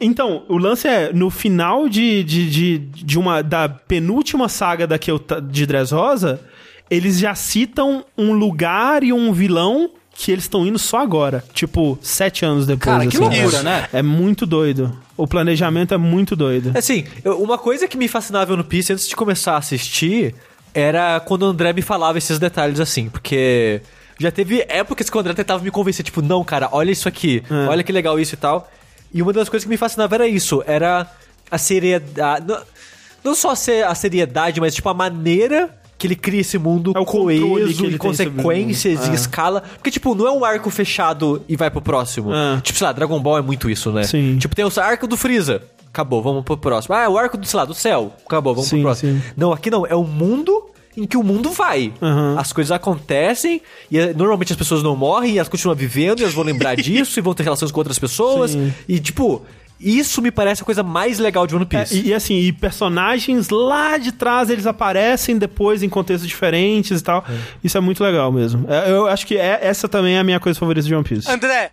Então, 0.00 0.44
o 0.48 0.56
lance 0.56 0.86
é, 0.86 1.12
no 1.12 1.30
final 1.30 1.88
de, 1.88 2.22
de, 2.24 2.50
de, 2.50 2.78
de 2.78 3.18
uma. 3.18 3.42
da 3.42 3.68
penúltima 3.68 4.48
saga 4.48 4.86
da 4.86 4.98
que 4.98 5.10
eu, 5.10 5.20
de 5.50 5.66
Dressrosa, 5.66 6.40
eles 6.90 7.18
já 7.18 7.34
citam 7.34 8.04
um 8.16 8.32
lugar 8.32 9.02
e 9.02 9.12
um 9.12 9.32
vilão 9.32 9.90
que 10.22 10.30
eles 10.30 10.44
estão 10.44 10.64
indo 10.64 10.78
só 10.78 11.00
agora. 11.00 11.42
Tipo, 11.52 11.98
sete 12.00 12.44
anos 12.44 12.64
depois. 12.64 12.84
Cara, 12.84 13.06
que 13.08 13.16
assim. 13.16 13.40
loucura, 13.40 13.62
né? 13.64 13.88
É 13.92 14.02
muito 14.02 14.46
doido. 14.46 14.96
O 15.16 15.26
planejamento 15.26 15.92
é 15.92 15.96
muito 15.96 16.36
doido. 16.36 16.70
Assim, 16.78 17.04
uma 17.24 17.58
coisa 17.58 17.88
que 17.88 17.96
me 17.96 18.06
fascinava 18.06 18.56
no 18.56 18.62
Piece 18.62 18.92
antes 18.92 19.08
de 19.08 19.16
começar 19.16 19.54
a 19.54 19.56
assistir 19.56 20.32
era 20.72 21.18
quando 21.18 21.42
o 21.42 21.46
André 21.46 21.72
me 21.72 21.82
falava 21.82 22.18
esses 22.18 22.38
detalhes 22.38 22.78
assim, 22.78 23.08
porque 23.08 23.82
já 24.16 24.30
teve 24.30 24.64
épocas 24.68 25.10
que 25.10 25.16
o 25.16 25.20
André 25.20 25.34
tentava 25.34 25.62
me 25.62 25.72
convencer, 25.72 26.04
tipo, 26.04 26.22
não, 26.22 26.44
cara, 26.44 26.68
olha 26.70 26.92
isso 26.92 27.08
aqui, 27.08 27.42
é. 27.50 27.66
olha 27.68 27.82
que 27.82 27.90
legal 27.90 28.18
isso 28.20 28.34
e 28.34 28.38
tal. 28.38 28.70
E 29.12 29.20
uma 29.20 29.32
das 29.32 29.48
coisas 29.48 29.64
que 29.64 29.70
me 29.70 29.76
fascinava 29.76 30.14
era 30.14 30.28
isso, 30.28 30.62
era 30.68 31.04
a 31.50 31.58
seriedade. 31.58 32.46
Não, 32.46 32.62
não 33.24 33.34
só 33.34 33.50
a 33.50 33.94
seriedade, 33.96 34.60
mas 34.60 34.72
tipo 34.72 34.88
a 34.88 34.94
maneira 34.94 35.81
que 36.02 36.08
ele 36.08 36.16
cria 36.16 36.40
esse 36.40 36.58
mundo 36.58 36.92
é 36.96 37.04
coeso 37.04 37.86
e 37.86 37.96
consequências 37.96 39.06
e 39.06 39.10
é. 39.10 39.14
escala. 39.14 39.62
Porque, 39.74 39.88
tipo, 39.88 40.16
não 40.16 40.26
é 40.26 40.32
um 40.32 40.44
arco 40.44 40.68
fechado 40.68 41.44
e 41.48 41.54
vai 41.54 41.70
pro 41.70 41.80
próximo. 41.80 42.34
É. 42.34 42.60
Tipo, 42.60 42.76
sei 42.76 42.86
lá, 42.88 42.92
Dragon 42.92 43.20
Ball 43.20 43.38
é 43.38 43.40
muito 43.40 43.70
isso, 43.70 43.92
né? 43.92 44.02
Sim. 44.02 44.36
Tipo, 44.36 44.56
tem 44.56 44.64
o 44.64 44.80
arco 44.80 45.06
do 45.06 45.16
Freeza. 45.16 45.62
Acabou, 45.86 46.20
vamos 46.20 46.42
pro 46.42 46.56
próximo. 46.56 46.92
Ah, 46.96 47.08
o 47.08 47.16
arco 47.16 47.36
do, 47.36 47.46
sei 47.46 47.56
lá, 47.56 47.64
do 47.64 47.74
céu. 47.74 48.12
Acabou, 48.26 48.52
vamos 48.52 48.68
sim, 48.68 48.78
pro 48.78 48.86
próximo. 48.86 49.12
Sim. 49.12 49.22
Não, 49.36 49.52
aqui 49.52 49.70
não. 49.70 49.86
É 49.86 49.94
o 49.94 50.02
mundo 50.02 50.64
em 50.96 51.06
que 51.06 51.16
o 51.16 51.22
mundo 51.22 51.50
vai. 51.50 51.92
Uhum. 52.00 52.36
As 52.36 52.52
coisas 52.52 52.72
acontecem 52.72 53.62
e 53.88 53.98
eh, 53.98 54.12
normalmente 54.12 54.52
as 54.52 54.58
pessoas 54.58 54.82
não 54.82 54.96
morrem 54.96 55.34
e 55.34 55.38
elas 55.38 55.48
continuam 55.48 55.76
vivendo 55.76 56.18
e 56.18 56.22
elas 56.22 56.34
vão 56.34 56.42
lembrar 56.42 56.74
disso 56.82 57.16
e 57.16 57.22
vão 57.22 57.32
ter 57.32 57.44
relações 57.44 57.70
com 57.70 57.78
outras 57.78 57.98
pessoas. 57.98 58.50
Sim. 58.50 58.74
E, 58.88 58.98
tipo, 58.98 59.42
isso 59.82 60.22
me 60.22 60.30
parece 60.30 60.62
a 60.62 60.64
coisa 60.64 60.82
mais 60.82 61.18
legal 61.18 61.46
de 61.46 61.56
One 61.56 61.66
Piece. 61.66 61.94
É, 61.94 62.00
e, 62.00 62.08
e, 62.08 62.14
assim, 62.14 62.34
e 62.34 62.52
personagens 62.52 63.48
lá 63.48 63.98
de 63.98 64.12
trás, 64.12 64.48
eles 64.50 64.66
aparecem 64.66 65.36
depois 65.36 65.82
em 65.82 65.88
contextos 65.88 66.28
diferentes 66.28 67.00
e 67.00 67.04
tal. 67.04 67.24
É. 67.28 67.38
Isso 67.64 67.76
é 67.76 67.80
muito 67.80 68.02
legal 68.02 68.30
mesmo. 68.30 68.66
É, 68.70 68.90
eu 68.90 69.08
acho 69.08 69.26
que 69.26 69.36
é, 69.36 69.58
essa 69.62 69.88
também 69.88 70.16
é 70.16 70.18
a 70.20 70.24
minha 70.24 70.40
coisa 70.40 70.58
favorita 70.58 70.86
de 70.86 70.94
One 70.94 71.04
Piece. 71.04 71.30
André, 71.30 71.70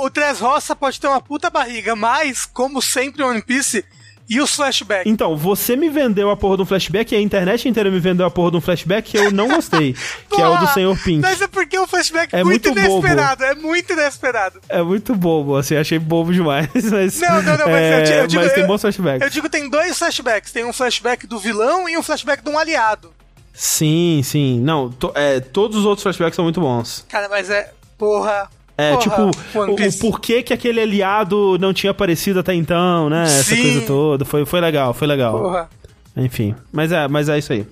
o 0.00 0.10
Tres 0.10 0.40
Roça 0.40 0.74
pode 0.74 1.00
ter 1.00 1.06
uma 1.06 1.20
puta 1.20 1.50
barriga, 1.50 1.94
mas, 1.96 2.46
como 2.46 2.80
sempre, 2.80 3.22
One 3.22 3.42
Piece 3.42 3.84
e 4.32 4.40
os 4.40 4.54
flashbacks? 4.54 5.04
Então, 5.04 5.36
você 5.36 5.76
me 5.76 5.90
vendeu 5.90 6.30
a 6.30 6.36
porra 6.38 6.56
de 6.56 6.62
um 6.62 6.64
flashback 6.64 7.12
e 7.12 7.18
a 7.18 7.20
internet 7.20 7.68
inteira 7.68 7.90
me 7.90 8.00
vendeu 8.00 8.24
a 8.24 8.30
porra 8.30 8.52
de 8.52 8.56
um 8.56 8.60
flashback 8.62 9.10
que 9.10 9.18
eu 9.18 9.30
não 9.30 9.46
gostei. 9.46 9.92
que 10.32 10.40
é 10.40 10.48
o 10.48 10.56
do 10.56 10.66
Senhor 10.68 10.98
Pink. 10.98 11.20
Mas 11.20 11.42
é 11.42 11.46
porque 11.46 11.78
o 11.78 11.86
flashback 11.86 12.34
é 12.34 12.42
muito, 12.42 12.70
muito 12.70 12.80
inesperado. 12.80 13.44
Bobo. 13.44 13.52
É 13.52 13.54
muito 13.54 13.92
inesperado. 13.92 14.60
É 14.70 14.82
muito 14.82 15.14
bobo, 15.14 15.54
assim, 15.54 15.76
achei 15.76 15.98
bobo 15.98 16.32
demais. 16.32 16.70
Mas, 16.90 17.20
não, 17.20 17.42
não, 17.42 17.58
não, 17.58 17.66
mas, 17.66 17.74
é, 17.74 18.22
eu 18.22 18.26
digo, 18.26 18.42
mas 18.42 18.52
tem 18.52 18.66
bons 18.66 18.80
flashbacks. 18.80 19.22
Eu 19.22 19.30
digo 19.30 19.48
tem 19.50 19.68
dois 19.68 19.98
flashbacks. 19.98 20.50
Tem 20.50 20.64
um 20.64 20.72
flashback 20.72 21.26
do 21.26 21.38
vilão 21.38 21.86
e 21.86 21.98
um 21.98 22.02
flashback 22.02 22.42
de 22.42 22.48
um 22.48 22.58
aliado. 22.58 23.12
Sim, 23.52 24.22
sim. 24.24 24.60
Não, 24.60 24.90
to, 24.90 25.12
é, 25.14 25.40
todos 25.40 25.76
os 25.76 25.84
outros 25.84 26.02
flashbacks 26.02 26.36
são 26.36 26.44
muito 26.44 26.60
bons. 26.60 27.04
Cara, 27.08 27.28
mas 27.28 27.50
é. 27.50 27.70
Porra, 27.98 28.48
é, 28.76 28.90
Porra, 28.90 29.02
tipo, 29.02 29.58
o, 29.58 29.74
o, 29.74 29.98
porquê 30.00 30.42
que 30.42 30.52
aquele 30.52 30.80
aliado 30.80 31.58
não 31.58 31.72
tinha 31.72 31.90
aparecido 31.90 32.40
até 32.40 32.54
então, 32.54 33.10
né? 33.10 33.24
Essa 33.24 33.54
coisa 33.54 33.80
toda. 33.82 34.24
Foi, 34.24 34.44
foi 34.44 34.60
legal, 34.60 34.94
foi 34.94 35.06
legal. 35.06 35.38
Porra. 35.38 35.68
Enfim. 36.16 36.54
Mas 36.72 36.92
é, 36.92 37.08
mas 37.08 37.28
é 37.28 37.38
isso 37.38 37.52
aí. 37.52 37.66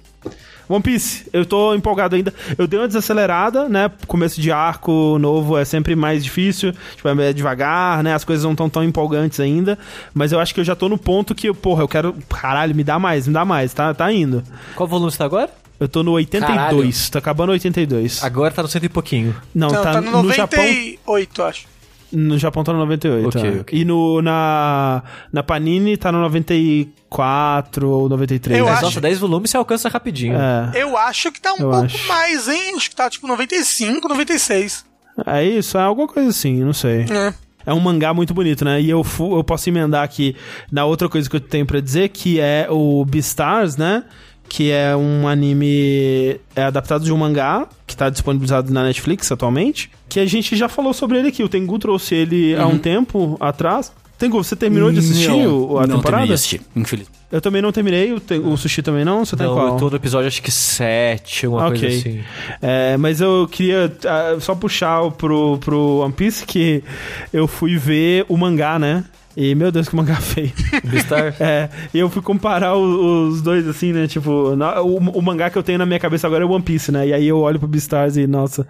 One 0.69 0.83
Piece, 0.83 1.29
eu 1.33 1.45
tô 1.45 1.75
empolgado 1.75 2.15
ainda. 2.15 2.33
Eu 2.57 2.65
dei 2.69 2.79
uma 2.79 2.87
desacelerada, 2.87 3.69
né? 3.69 3.91
Começo 4.07 4.41
de 4.41 4.53
arco 4.53 5.19
novo 5.19 5.59
é 5.59 5.65
sempre 5.65 5.97
mais 5.97 6.23
difícil, 6.23 6.73
tipo, 6.95 7.09
é 7.09 7.33
devagar, 7.33 8.05
né? 8.05 8.15
As 8.15 8.23
coisas 8.23 8.45
não 8.45 8.53
estão 8.53 8.71
tão 8.71 8.85
empolgantes 8.85 9.41
ainda. 9.41 9.77
Mas 10.15 10.31
eu 10.31 10.39
acho 10.39 10.55
que 10.55 10.61
eu 10.61 10.65
já 10.65 10.77
tô 10.77 10.89
no 10.89 10.97
ponto 10.97 11.35
que, 11.35 11.53
porra, 11.53 11.83
eu 11.83 11.89
quero. 11.89 12.15
Caralho, 12.29 12.73
me 12.73 12.85
dá 12.85 13.01
mais, 13.01 13.27
me 13.27 13.35
dá 13.35 13.45
mais, 13.45 13.75
tá, 13.75 13.93
tá 13.93 14.13
indo. 14.13 14.45
Qual 14.77 14.89
volume 14.89 15.11
você 15.11 15.19
tá 15.19 15.25
agora? 15.25 15.51
Eu 15.81 15.89
tô 15.89 16.03
no 16.03 16.13
82, 16.13 16.57
Caralho. 16.57 16.93
tá 17.11 17.19
acabando 17.19 17.49
o 17.49 17.53
82. 17.53 18.23
Agora 18.23 18.53
tá 18.53 18.63
no 18.63 18.69
cento 18.69 18.85
e 18.85 18.89
pouquinho. 18.91 19.35
Não, 19.55 19.69
não 19.69 19.83
tá, 19.83 19.95
tá 19.95 20.01
no 20.03 20.11
98, 20.11 20.37
Japão... 20.37 21.47
acho. 21.47 21.67
No 22.13 22.39
Japão 22.39 22.63
tá 22.63 22.73
no 22.73 22.81
98. 22.81 23.29
Okay, 23.29 23.49
é. 23.49 23.61
okay. 23.61 23.81
E 23.81 23.85
no, 23.85 24.21
na, 24.21 25.03
na 25.33 25.43
Panini 25.43 25.97
tá 25.97 26.13
no 26.13 26.21
94 26.21 27.89
ou 27.89 28.09
93. 28.09 28.59
Eu 28.59 28.69
acho... 28.69 28.83
Nossa, 28.83 29.01
10 29.01 29.19
volumes 29.21 29.51
você 29.51 29.57
alcança 29.57 29.89
rapidinho. 29.89 30.37
É. 30.37 30.73
Eu 30.75 30.99
acho 30.99 31.33
que 31.33 31.41
tá 31.41 31.55
um 31.55 31.59
Eu 31.59 31.71
pouco 31.71 31.87
acho. 31.87 32.09
mais, 32.09 32.49
hein? 32.49 32.75
Acho 32.77 32.91
que 32.91 32.97
tá 32.97 33.09
tipo 33.09 33.27
95, 33.27 34.07
96. 34.07 34.85
É 35.27 35.45
isso, 35.45 35.79
é 35.79 35.83
alguma 35.83 36.09
coisa 36.09 36.29
assim, 36.29 36.63
não 36.63 36.73
sei. 36.73 37.07
É. 37.11 37.33
É 37.67 37.75
um 37.75 37.81
mangá 37.81 38.13
muito 38.13 38.33
bonito, 38.35 38.65
né? 38.65 38.81
E 38.81 38.91
eu, 38.91 39.05
eu 39.19 39.45
posso 39.45 39.69
emendar 39.69 40.03
aqui 40.03 40.35
na 40.73 40.85
outra 40.85 41.09
coisa 41.09 41.29
que 41.29 41.37
eu 41.37 41.41
tenho 41.41 41.67
para 41.67 41.81
dizer, 41.81 42.09
que 42.09 42.41
é 42.41 42.67
o 42.71 43.05
Beastars, 43.05 43.77
né? 43.77 44.05
Que 44.51 44.73
é 44.73 44.97
um 44.97 45.29
anime 45.29 46.41
é 46.57 46.65
adaptado 46.65 47.05
de 47.05 47.13
um 47.13 47.17
mangá, 47.17 47.69
que 47.87 47.97
tá 47.97 48.11
disponibilizado 48.11 48.73
na 48.73 48.83
Netflix 48.83 49.31
atualmente 49.31 49.89
que 50.11 50.19
a 50.21 50.27
gente 50.27 50.57
já 50.57 50.69
falou 50.69 50.93
sobre 50.93 51.19
ele 51.19 51.29
aqui. 51.29 51.43
O 51.43 51.49
Tengu 51.49 51.79
trouxe 51.79 52.15
ele 52.17 52.55
uhum. 52.55 52.61
há 52.61 52.67
um 52.67 52.71
uhum. 52.73 52.79
tempo 52.79 53.37
atrás. 53.41 53.93
Tengu, 54.19 54.43
você 54.43 54.55
terminou 54.55 54.93
de 54.93 54.99
assistir 54.99 55.29
não, 55.29 55.79
a 55.79 55.87
não 55.87 55.97
temporada? 55.97 56.27
Não, 56.27 56.35
assistir, 56.35 56.61
infelizmente. 56.77 57.19
Eu 57.33 57.41
também 57.41 57.63
não 57.63 57.73
terminei, 57.73 58.13
o, 58.13 58.21
o 58.53 58.57
Sushi 58.59 58.83
também 58.83 59.03
não? 59.03 59.25
Você 59.25 59.35
tá 59.35 59.45
não, 59.45 59.55
qual? 59.55 59.77
todo 59.79 59.97
episódio 59.97 60.27
acho 60.27 60.43
que 60.43 60.51
sete, 60.51 61.47
uma 61.47 61.69
okay. 61.69 61.81
coisa 61.81 61.97
assim. 61.97 62.21
É, 62.61 62.97
mas 62.99 63.21
eu 63.23 63.49
queria 63.51 63.87
uh, 63.87 64.41
só 64.41 64.55
puxar 64.55 65.11
pro, 65.13 65.57
pro 65.59 66.01
One 66.01 66.13
Piece 66.13 66.45
que 66.45 66.85
eu 67.33 67.47
fui 67.47 67.79
ver 67.79 68.27
o 68.29 68.37
mangá, 68.37 68.79
né? 68.79 69.05
E, 69.37 69.55
meu 69.55 69.71
Deus, 69.71 69.89
que 69.89 69.97
mangá 69.97 70.17
feio. 70.21 70.53
Beastar? 70.85 71.35
é, 71.41 71.69
e 71.95 71.99
eu 71.99 72.11
fui 72.11 72.23
comparar 72.23 72.77
os, 72.77 73.35
os 73.35 73.43
dois, 73.43 73.67
assim, 73.67 73.93
né? 73.93 74.07
Tipo, 74.07 74.57
na, 74.57 74.81
o, 74.81 74.97
o, 74.97 75.23
mangá 75.23 75.51
que 75.51 75.59
eu 75.59 75.63
tenho 75.63 75.79
na 75.79 75.87
minha 75.87 76.01
cabeça 76.01 76.27
agora 76.27 76.45
é 76.45 76.47
One 76.47 76.63
Piece, 76.63 76.91
né? 76.91 77.09
E 77.09 77.13
aí 77.13 77.27
eu 77.27 77.39
olho 77.39 77.59
pro 77.59 77.69
Beastars 77.69 78.17
e, 78.17 78.27
nossa, 78.27 78.67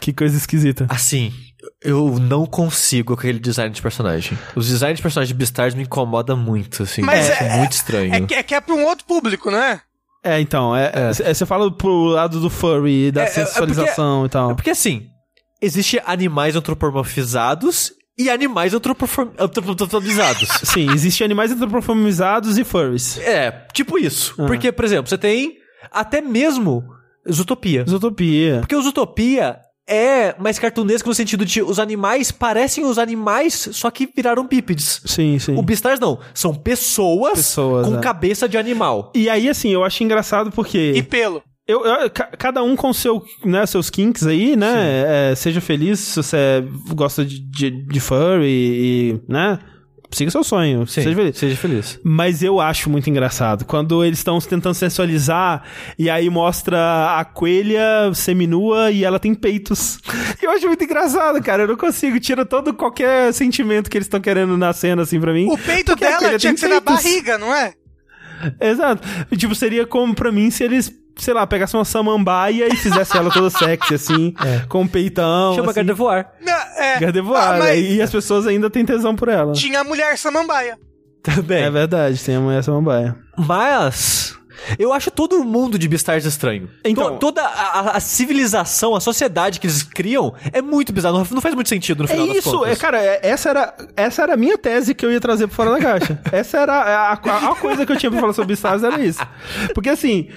que 0.00 0.12
coisa 0.12 0.36
esquisita. 0.36 0.86
Assim, 0.88 1.32
eu 1.82 2.18
não 2.18 2.44
consigo 2.46 3.14
aquele 3.14 3.38
design 3.38 3.72
de 3.72 3.80
personagem. 3.80 4.36
Os 4.54 4.68
designs 4.68 4.96
de 4.96 5.02
personagem 5.02 5.32
de 5.32 5.38
Beastars 5.38 5.74
me 5.74 5.82
incomodam 5.82 6.36
muito, 6.36 6.82
assim. 6.82 7.02
Mas 7.02 7.30
é, 7.30 7.46
é 7.46 7.56
muito 7.58 7.72
estranho. 7.72 8.14
É, 8.14 8.20
que, 8.20 8.34
é 8.34 8.42
que 8.42 8.54
é 8.54 8.60
pra 8.60 8.74
um 8.74 8.84
outro 8.84 9.06
público, 9.06 9.50
né? 9.50 9.80
É, 10.22 10.38
então, 10.40 10.76
é, 10.76 10.92
é. 10.94 11.34
Você 11.34 11.46
fala 11.46 11.70
pro 11.70 12.04
lado 12.04 12.40
do 12.40 12.50
furry, 12.50 13.10
da 13.10 13.22
é, 13.22 13.24
é 13.24 13.28
sensualização 13.28 14.20
porque, 14.20 14.26
e 14.26 14.30
tal. 14.30 14.50
É 14.50 14.54
porque 14.54 14.70
assim, 14.70 15.06
existe 15.62 16.00
animais 16.04 16.56
antropomorfizados 16.56 17.92
e 18.20 18.30
animais 18.30 18.74
antropomorfizados. 18.74 20.48
Sim, 20.64 20.90
existem 20.92 21.24
animais 21.24 21.50
antropomorfizados 21.52 22.58
e 22.58 22.64
furries. 22.64 23.18
É, 23.18 23.50
tipo 23.72 23.98
isso. 23.98 24.34
Ah. 24.38 24.46
Porque, 24.46 24.70
por 24.70 24.84
exemplo, 24.84 25.08
você 25.08 25.18
tem 25.18 25.58
até 25.90 26.20
mesmo 26.20 26.84
Zootopia. 27.30 27.84
Zootopia. 27.88 28.58
Porque 28.60 28.76
o 28.76 28.82
Zootopia 28.82 29.58
é 29.88 30.34
mais 30.38 30.58
cartunesco 30.58 31.08
no 31.08 31.14
sentido 31.14 31.44
de 31.44 31.62
os 31.62 31.78
animais 31.80 32.30
parecem 32.30 32.84
os 32.84 32.96
animais, 32.96 33.70
só 33.72 33.90
que 33.90 34.08
viraram 34.14 34.46
bípedes. 34.46 35.02
Sim, 35.04 35.38
sim. 35.38 35.56
O 35.56 35.62
Beastars 35.62 35.98
não. 35.98 36.18
São 36.32 36.54
pessoas, 36.54 37.34
pessoas 37.34 37.88
com 37.88 37.96
é. 37.96 38.00
cabeça 38.00 38.48
de 38.48 38.56
animal. 38.56 39.10
E 39.14 39.28
aí, 39.28 39.48
assim, 39.48 39.70
eu 39.70 39.82
acho 39.82 40.04
engraçado 40.04 40.50
porque. 40.52 40.92
E 40.94 41.02
pelo. 41.02 41.42
Eu, 41.70 41.84
eu, 41.84 42.10
cada 42.10 42.62
um 42.62 42.74
com 42.74 42.92
seu, 42.92 43.24
né, 43.44 43.64
seus 43.66 43.90
kinks 43.90 44.26
aí, 44.26 44.56
né? 44.56 45.30
É, 45.30 45.34
seja 45.34 45.60
feliz 45.60 46.00
se 46.00 46.16
você 46.16 46.64
gosta 46.94 47.24
de, 47.24 47.38
de, 47.38 47.70
de 47.70 48.00
furry 48.00 48.48
e, 48.48 49.20
né? 49.28 49.58
Siga 50.12 50.30
seu 50.30 50.42
sonho. 50.42 50.86
Sim, 50.88 51.02
seja 51.02 51.14
feliz. 51.14 51.38
Seja 51.38 51.56
feliz. 51.56 52.00
Mas 52.02 52.42
eu 52.42 52.60
acho 52.60 52.90
muito 52.90 53.08
engraçado. 53.08 53.64
Quando 53.64 54.04
eles 54.04 54.18
estão 54.18 54.40
tentando 54.40 54.74
sensualizar 54.74 55.62
e 55.96 56.10
aí 56.10 56.28
mostra 56.28 57.16
a 57.16 57.24
coelha 57.24 58.12
seminua 58.12 58.90
e 58.90 59.04
ela 59.04 59.20
tem 59.20 59.34
peitos. 59.34 60.00
Eu 60.42 60.50
acho 60.50 60.66
muito 60.66 60.82
engraçado, 60.82 61.40
cara. 61.42 61.62
Eu 61.62 61.68
não 61.68 61.76
consigo. 61.76 62.18
Tira 62.18 62.44
todo 62.44 62.74
qualquer 62.74 63.32
sentimento 63.32 63.88
que 63.88 63.96
eles 63.96 64.06
estão 64.06 64.20
querendo 64.20 64.56
na 64.56 64.72
cena, 64.72 65.02
assim, 65.02 65.20
pra 65.20 65.32
mim. 65.32 65.48
O 65.48 65.56
peito 65.56 65.94
dela 65.94 66.36
tinha 66.38 66.54
que 66.54 66.60
ser 66.60 66.68
na 66.68 66.80
barriga, 66.80 67.38
não 67.38 67.54
é? 67.54 67.74
Exato. 68.60 69.06
Tipo, 69.36 69.54
seria 69.54 69.86
como 69.86 70.14
pra 70.14 70.32
mim 70.32 70.50
se 70.50 70.64
eles 70.64 70.92
sei 71.22 71.34
lá, 71.34 71.46
pegasse 71.46 71.76
uma 71.76 71.84
samambaia 71.84 72.68
e 72.68 72.76
fizesse 72.76 73.16
ela 73.16 73.30
toda 73.30 73.50
sexy, 73.50 73.94
assim, 73.94 74.34
é. 74.44 74.66
com 74.68 74.82
um 74.82 74.88
peitão. 74.88 75.54
Chama 75.54 75.70
assim. 75.70 75.76
Gardevoir. 75.76 76.28
É. 76.76 76.98
Gardevoir, 76.98 77.54
ah, 77.54 77.58
mas... 77.58 77.78
E 77.78 78.02
as 78.02 78.10
pessoas 78.10 78.46
ainda 78.46 78.70
têm 78.70 78.84
tesão 78.84 79.14
por 79.14 79.28
ela. 79.28 79.52
Tinha 79.52 79.80
a 79.80 79.84
mulher 79.84 80.16
samambaia. 80.18 80.78
Também. 81.22 81.64
É 81.64 81.70
verdade, 81.70 82.22
tem 82.22 82.36
a 82.36 82.40
mulher 82.40 82.62
samambaia. 82.64 83.16
Mas 83.36 84.40
eu 84.78 84.92
acho 84.92 85.10
todo 85.10 85.42
mundo 85.44 85.78
de 85.78 85.88
Beastars 85.88 86.24
estranho. 86.24 86.68
Então, 86.84 87.18
toda 87.18 87.42
a, 87.42 87.96
a, 87.96 88.00
civilização, 88.00 88.94
a 88.94 89.00
sociedade 89.00 89.60
que 89.60 89.66
eles 89.66 89.82
criam 89.82 90.34
é 90.52 90.60
muito 90.60 90.92
bizarro. 90.92 91.18
Não, 91.18 91.26
não 91.30 91.40
faz 91.40 91.54
muito 91.54 91.68
sentido 91.68 92.02
no 92.02 92.08
final 92.08 92.26
é 92.26 92.30
isso, 92.30 92.64
É, 92.64 92.76
cara, 92.76 93.02
é, 93.02 93.20
essa 93.22 93.50
era, 93.50 93.74
essa 93.96 94.22
era 94.22 94.34
a 94.34 94.36
minha 94.36 94.58
tese 94.58 94.94
que 94.94 95.04
eu 95.04 95.10
ia 95.10 95.20
trazer 95.20 95.46
pra 95.46 95.56
fora 95.56 95.70
da 95.72 95.78
caixa. 95.78 96.20
essa 96.32 96.58
era 96.58 96.74
a, 96.74 97.12
a, 97.12 97.12
a, 97.12 97.56
coisa 97.56 97.86
que 97.86 97.92
eu 97.92 97.96
tinha 97.96 98.10
pra 98.10 98.20
falar 98.20 98.32
sobre 98.32 98.48
Beastars, 98.48 98.82
era 98.82 99.00
isso. 99.00 99.20
Porque 99.74 99.88
assim, 99.88 100.28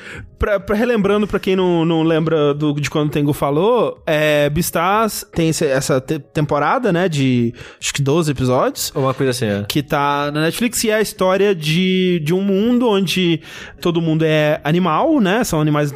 pra, 0.43 0.59
pra 0.59 0.75
relembrando 0.75 1.25
pra 1.25 1.39
quem 1.39 1.55
não, 1.55 1.85
não 1.85 2.03
lembra 2.03 2.53
do, 2.53 2.73
de 2.73 2.89
quando 2.89 3.07
o 3.07 3.11
Tengu 3.11 3.31
falou, 3.31 4.03
é, 4.05 4.49
Beastars 4.49 5.25
tem 5.33 5.47
esse, 5.47 5.65
essa 5.65 6.01
te 6.01 6.19
temporada, 6.19 6.91
né, 6.91 7.07
de 7.07 7.53
acho 7.79 7.93
que 7.93 8.01
12 8.01 8.31
episódios. 8.31 8.91
Uma 8.93 9.13
coisa 9.13 9.31
assim, 9.31 9.45
é. 9.45 9.65
Que 9.65 9.81
tá 9.81 10.29
na 10.33 10.41
Netflix 10.41 10.83
e 10.83 10.89
é 10.89 10.95
a 10.95 11.01
história 11.01 11.55
de, 11.55 12.21
de 12.25 12.33
um 12.33 12.41
mundo 12.41 12.89
onde 12.89 13.39
todo 13.79 14.01
mundo 14.01 14.23
é 14.25 14.59
animal, 14.65 15.21
né? 15.21 15.45
São 15.45 15.61
animais 15.61 15.93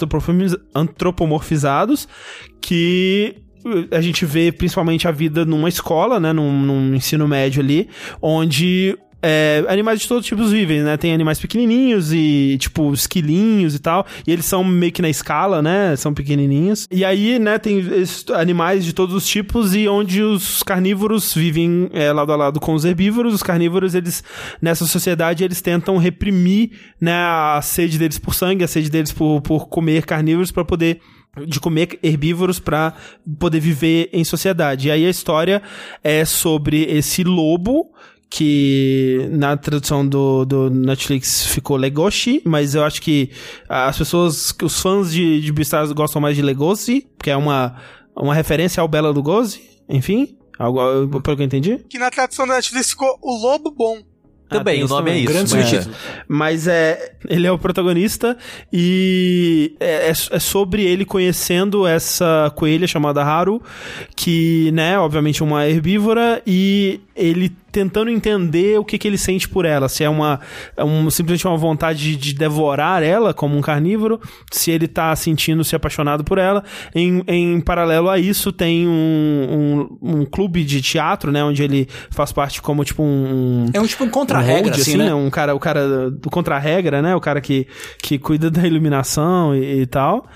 antropomorfizados 0.74 2.08
que 2.62 3.36
a 3.92 4.00
gente 4.00 4.26
vê 4.26 4.50
principalmente 4.52 5.10
a 5.10 5.12
vida 5.12 5.44
numa 5.44 5.68
escola, 5.68 6.22
né? 6.22 6.32
Num, 6.32 6.62
num 6.62 6.96
ensino 6.96 7.28
médio 7.28 7.62
ali, 7.62 7.90
onde 8.22 8.98
é, 9.22 9.66
animais 9.68 10.00
de 10.00 10.08
todos 10.08 10.22
os 10.22 10.28
tipos 10.28 10.52
vivem, 10.52 10.82
né? 10.82 10.96
Tem 10.96 11.14
animais 11.14 11.40
pequenininhos 11.40 12.14
e, 12.14 12.58
tipo, 12.60 12.94
esquilinhos 12.94 13.74
e 13.74 13.80
tal. 13.80 14.06
E 14.26 14.32
eles 14.32 14.46
são 14.46 14.64
meio 14.64 14.92
que 14.92 15.02
na 15.02 15.10
escala, 15.10 15.62
né? 15.62 15.96
São 15.96 16.14
pequenininhos. 16.14 16.88
E 16.92 17.04
aí, 17.04 17.40
né, 17.40 17.58
tem 17.58 17.84
animais 18.36 18.86
de 18.86 18.94
todos 18.94 19.16
os 19.16 19.28
tipos 19.28 19.76
e 19.76 19.88
onde 19.88 20.22
os 20.22 20.62
carnívoros 20.62 21.34
vivem 21.34 21.90
é, 21.94 22.12
lado 22.12 22.32
a 22.32 22.36
lado 22.36 22.60
com 22.60 22.74
os 22.74 22.86
herbívoros. 22.86 23.34
Os 23.34 23.44
carnívoros, 23.44 23.96
eles, 23.96 24.24
nessa 24.62 24.86
sociedade, 24.86 25.44
eles 25.44 25.62
tentam 25.62 25.98
reprimir, 25.98 26.72
né, 27.02 27.14
a 27.14 27.60
sede 27.64 27.98
deles 27.98 28.20
por 28.20 28.36
sangue, 28.36 28.64
a 28.64 28.68
sede 28.68 28.90
deles 28.90 29.12
por, 29.12 29.42
por 29.42 29.68
comer 29.68 30.06
carnívoros 30.06 30.52
para 30.52 30.64
poder 30.64 31.00
de 31.46 31.60
comer 31.60 32.00
herbívoros 32.02 32.60
para 32.60 32.94
poder 33.38 33.60
viver 33.60 34.10
em 34.12 34.24
sociedade. 34.24 34.88
E 34.88 34.92
aí 34.92 35.06
a 35.06 35.10
história 35.10 35.62
é 36.04 36.26
sobre 36.26 36.84
esse 36.86 37.24
lobo 37.24 37.92
que 38.30 39.28
na 39.32 39.56
tradução 39.56 40.08
do, 40.08 40.46
do 40.46 40.70
Netflix 40.70 41.46
ficou 41.46 41.78
Legoshi, 41.78 42.42
mas 42.46 42.76
eu 42.76 42.84
acho 42.84 43.02
que 43.02 43.32
as 43.70 43.98
pessoas, 43.98 44.54
os 44.62 44.82
fãs 44.82 45.12
de, 45.12 45.42
de 45.42 45.52
Beastars 45.52 45.92
gostam 45.92 46.22
mais 46.22 46.36
de 46.36 46.42
Legoshi, 46.42 47.08
que 47.22 47.30
é 47.30 47.38
uma, 47.38 47.76
uma 48.16 48.34
referência 48.34 48.82
ao 48.82 48.88
Bela 48.88 49.10
Lugosi, 49.10 49.62
enfim, 49.88 50.38
algo, 50.60 51.22
pelo 51.22 51.38
que 51.38 51.44
eu 51.44 51.46
entendi. 51.46 51.80
Que 51.90 51.98
na 51.98 52.10
tradução 52.10 52.46
da 52.46 52.56
Netflix 52.56 52.90
ficou 52.90 53.18
O 53.22 53.38
Lobo 53.38 53.72
Bom. 53.72 54.02
Também, 54.50 54.82
ah, 54.82 54.86
o 54.86 54.88
nome 54.88 55.12
é 55.12 55.18
isso. 55.18 55.34
Grande 55.34 55.56
mas, 55.56 55.74
é. 55.74 55.92
mas 56.28 56.68
é, 56.68 57.16
ele 57.28 57.46
é 57.46 57.52
o 57.52 57.58
protagonista 57.58 58.38
e 58.72 59.76
é, 59.78 60.08
é, 60.08 60.10
é, 60.10 60.40
sobre 60.40 60.86
ele 60.86 61.04
conhecendo 61.04 61.86
essa 61.86 62.52
coelha 62.56 62.88
chamada 62.88 63.22
Haru, 63.22 63.62
que, 64.16 64.72
né, 64.72 64.98
obviamente 64.98 65.44
uma 65.44 65.68
herbívora, 65.68 66.42
e 66.48 67.02
ele 67.14 67.54
tentando 67.78 68.10
entender 68.10 68.80
o 68.80 68.84
que, 68.84 68.98
que 68.98 69.08
ele 69.08 69.20
sente 69.20 69.48
por 69.48 69.64
ela. 69.64 69.88
Se 69.88 70.04
é 70.04 70.10
uma, 70.10 70.40
é 70.76 70.84
um, 70.84 71.12
simplesmente 71.12 71.48
uma 71.48 71.58
vontade 71.58 72.00
de, 72.00 72.16
de, 72.16 72.34
devorar 72.34 73.04
ela 73.04 73.36
como 73.36 73.56
um 73.56 73.62
carnívoro, 73.62 74.20
se 74.52 74.72
ele 74.72 74.88
tá 74.88 75.16
sentindo 75.16 75.64
se 75.64 75.76
apaixonado 75.76 76.24
por 76.24 76.40
ela. 76.40 76.64
Em, 76.96 77.22
em 77.28 77.62
paralelo 77.62 78.10
a 78.10 78.18
isso, 78.18 78.52
tem 78.52 78.88
um, 78.88 79.88
um, 80.02 80.22
um, 80.22 80.26
clube 80.26 80.64
de 80.64 80.82
teatro, 80.82 81.32
né? 81.32 81.44
Onde 81.44 81.62
ele 81.62 81.88
faz 82.10 82.32
parte 82.32 82.64
como 82.64 82.84
tipo 82.84 83.04
um. 83.04 83.68
É 83.72 83.80
um 83.80 83.86
tipo 83.86 84.06
um 84.06 84.10
contra-regra, 84.10 84.72
assim, 84.72 84.82
assim, 84.82 84.98
né? 84.98 85.14
Um 85.14 85.30
cara, 85.30 85.54
o 85.54 85.60
cara 85.60 86.10
do 86.10 86.32
contra-regra, 86.32 87.00
né? 87.00 87.16
O 87.16 87.22
cara 87.22 87.40
que, 87.40 87.68
que 88.02 88.18
cuida 88.18 88.50
da 88.50 88.66
iluminação 88.66 89.56
e, 89.56 89.82
e 89.82 89.86
tal. 89.86 90.28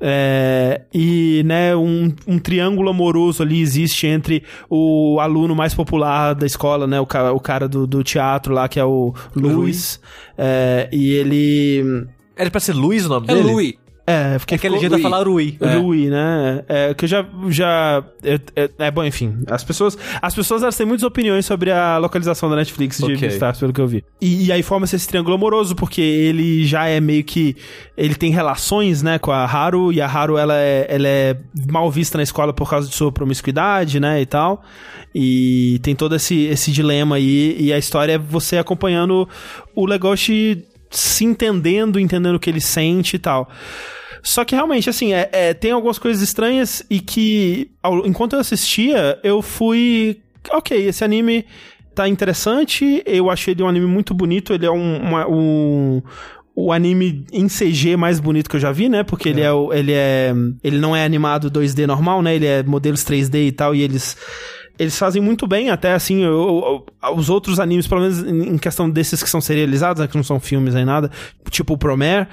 É, 0.00 0.80
e 0.94 1.42
né, 1.44 1.76
um, 1.76 2.12
um, 2.26 2.38
triângulo 2.38 2.88
amoroso 2.88 3.42
ali 3.42 3.60
existe 3.60 4.06
entre 4.06 4.42
o 4.68 5.18
aluno 5.20 5.54
mais 5.54 5.74
popular 5.74 6.34
da 6.34 6.46
escola, 6.46 6.86
né, 6.86 6.98
o, 6.98 7.04
cara, 7.04 7.32
o 7.34 7.40
cara 7.40 7.68
do, 7.68 7.86
do 7.86 8.02
teatro 8.02 8.54
lá, 8.54 8.66
que 8.66 8.80
é 8.80 8.84
o 8.84 9.12
Luiz. 9.36 10.00
É, 10.38 10.88
e 10.90 11.10
ele. 11.12 12.06
Era 12.34 12.50
pra 12.50 12.60
ser 12.60 12.72
Luiz 12.72 13.04
o 13.04 13.10
nome 13.10 13.26
é 13.28 13.34
dele? 13.34 13.50
Louis. 13.50 13.74
É, 14.10 14.38
porque 14.38 14.54
é 14.54 14.58
que 14.58 14.66
a 14.66 14.70
legenda 14.70 14.96
Rui. 15.22 15.56
É. 15.60 15.76
Rui, 15.76 16.08
né? 16.08 16.64
É, 16.68 16.94
que 16.94 17.04
eu 17.04 17.08
já. 17.08 17.26
já 17.48 18.04
é, 18.22 18.40
é, 18.56 18.70
é, 18.78 18.90
bom, 18.90 19.04
enfim. 19.04 19.38
As 19.46 19.64
pessoas. 19.64 19.96
As 20.20 20.34
pessoas 20.34 20.62
elas 20.62 20.76
têm 20.76 20.86
muitas 20.86 21.04
opiniões 21.04 21.46
sobre 21.46 21.70
a 21.70 21.98
localização 21.98 22.48
da 22.50 22.56
Netflix 22.56 22.98
de 22.98 23.04
Ok. 23.04 23.16
Beastars, 23.16 23.58
pelo 23.58 23.72
que 23.72 23.80
eu 23.80 23.86
vi. 23.86 24.04
E, 24.20 24.46
e 24.46 24.52
aí 24.52 24.62
forma-se 24.62 24.96
esse 24.96 25.08
triângulo 25.08 25.34
amoroso, 25.34 25.74
porque 25.74 26.00
ele 26.00 26.64
já 26.66 26.86
é 26.86 27.00
meio 27.00 27.24
que. 27.24 27.56
Ele 27.96 28.14
tem 28.14 28.30
relações, 28.30 29.02
né, 29.02 29.18
com 29.18 29.30
a 29.30 29.44
Haru, 29.44 29.92
e 29.92 30.00
a 30.00 30.06
Haru 30.06 30.38
ela 30.38 30.56
é, 30.56 30.86
ela 30.88 31.08
é 31.08 31.36
mal 31.70 31.90
vista 31.90 32.18
na 32.18 32.22
escola 32.22 32.52
por 32.52 32.68
causa 32.68 32.88
de 32.88 32.94
sua 32.94 33.12
promiscuidade, 33.12 34.00
né, 34.00 34.20
e 34.20 34.26
tal. 34.26 34.62
E 35.14 35.80
tem 35.82 35.94
todo 35.94 36.14
esse, 36.14 36.44
esse 36.44 36.70
dilema 36.70 37.16
aí, 37.16 37.56
e 37.58 37.72
a 37.72 37.78
história 37.78 38.12
é 38.12 38.18
você 38.18 38.58
acompanhando 38.58 39.28
o 39.74 39.86
Legoshi 39.86 40.64
se 40.90 41.24
entendendo, 41.24 42.00
entendendo 42.00 42.34
o 42.34 42.40
que 42.40 42.50
ele 42.50 42.60
sente 42.60 43.16
e 43.16 43.18
tal. 43.18 43.48
Só 44.22 44.44
que 44.44 44.54
realmente, 44.54 44.88
assim, 44.90 45.12
é, 45.12 45.28
é, 45.32 45.54
tem 45.54 45.70
algumas 45.72 45.98
coisas 45.98 46.22
estranhas 46.22 46.82
e 46.90 47.00
que, 47.00 47.70
ao- 47.82 48.06
enquanto 48.06 48.34
eu 48.34 48.40
assistia, 48.40 49.18
eu 49.22 49.40
fui. 49.42 50.20
Ok, 50.52 50.76
esse 50.76 51.02
anime 51.04 51.44
tá 51.94 52.08
interessante. 52.08 53.02
Eu 53.06 53.30
achei 53.30 53.52
ele 53.54 53.62
um 53.62 53.68
anime 53.68 53.86
muito 53.86 54.12
bonito. 54.14 54.52
Ele 54.52 54.66
é 54.66 54.70
um. 54.70 54.96
uma- 55.02 55.26
um 55.28 56.02
o 56.54 56.72
anime 56.72 57.24
em 57.32 57.48
CG 57.48 57.96
mais 57.96 58.20
bonito 58.20 58.50
que 58.50 58.56
eu 58.56 58.60
já 58.60 58.70
vi, 58.70 58.88
né? 58.88 59.02
Porque 59.02 59.28
ele 59.30 59.40
é 59.40 59.50
o- 59.52 59.72
ele 59.72 59.92
é 59.92 60.34
ele 60.62 60.78
não 60.78 60.94
é 60.94 61.04
animado 61.04 61.48
2D 61.50 61.86
normal, 61.86 62.20
né? 62.20 62.34
Ele 62.34 62.44
é 62.44 62.62
modelos 62.62 63.02
3D 63.04 63.46
e 63.46 63.52
tal 63.52 63.74
e 63.74 63.80
eles 63.80 64.16
eles 64.78 64.98
fazem 64.98 65.20
muito 65.22 65.46
bem, 65.46 65.68
até 65.70 65.92
assim, 65.92 66.22
eu- 66.22 66.84
eu- 67.02 67.14
os 67.14 67.28
outros 67.28 67.60
animes, 67.60 67.86
pelo 67.86 68.00
menos 68.00 68.18
em 68.20 68.54
em 68.54 68.58
questão 68.58 68.88
desses 68.90 69.22
que 69.22 69.28
são 69.30 69.40
serializados, 69.40 70.00
né, 70.00 70.08
que 70.08 70.16
não 70.16 70.22
são 70.24 70.40
filmes 70.40 70.74
nem 70.74 70.84
nada, 70.86 71.10
tipo 71.50 71.74
o 71.74 71.78
Promare, 71.78 72.26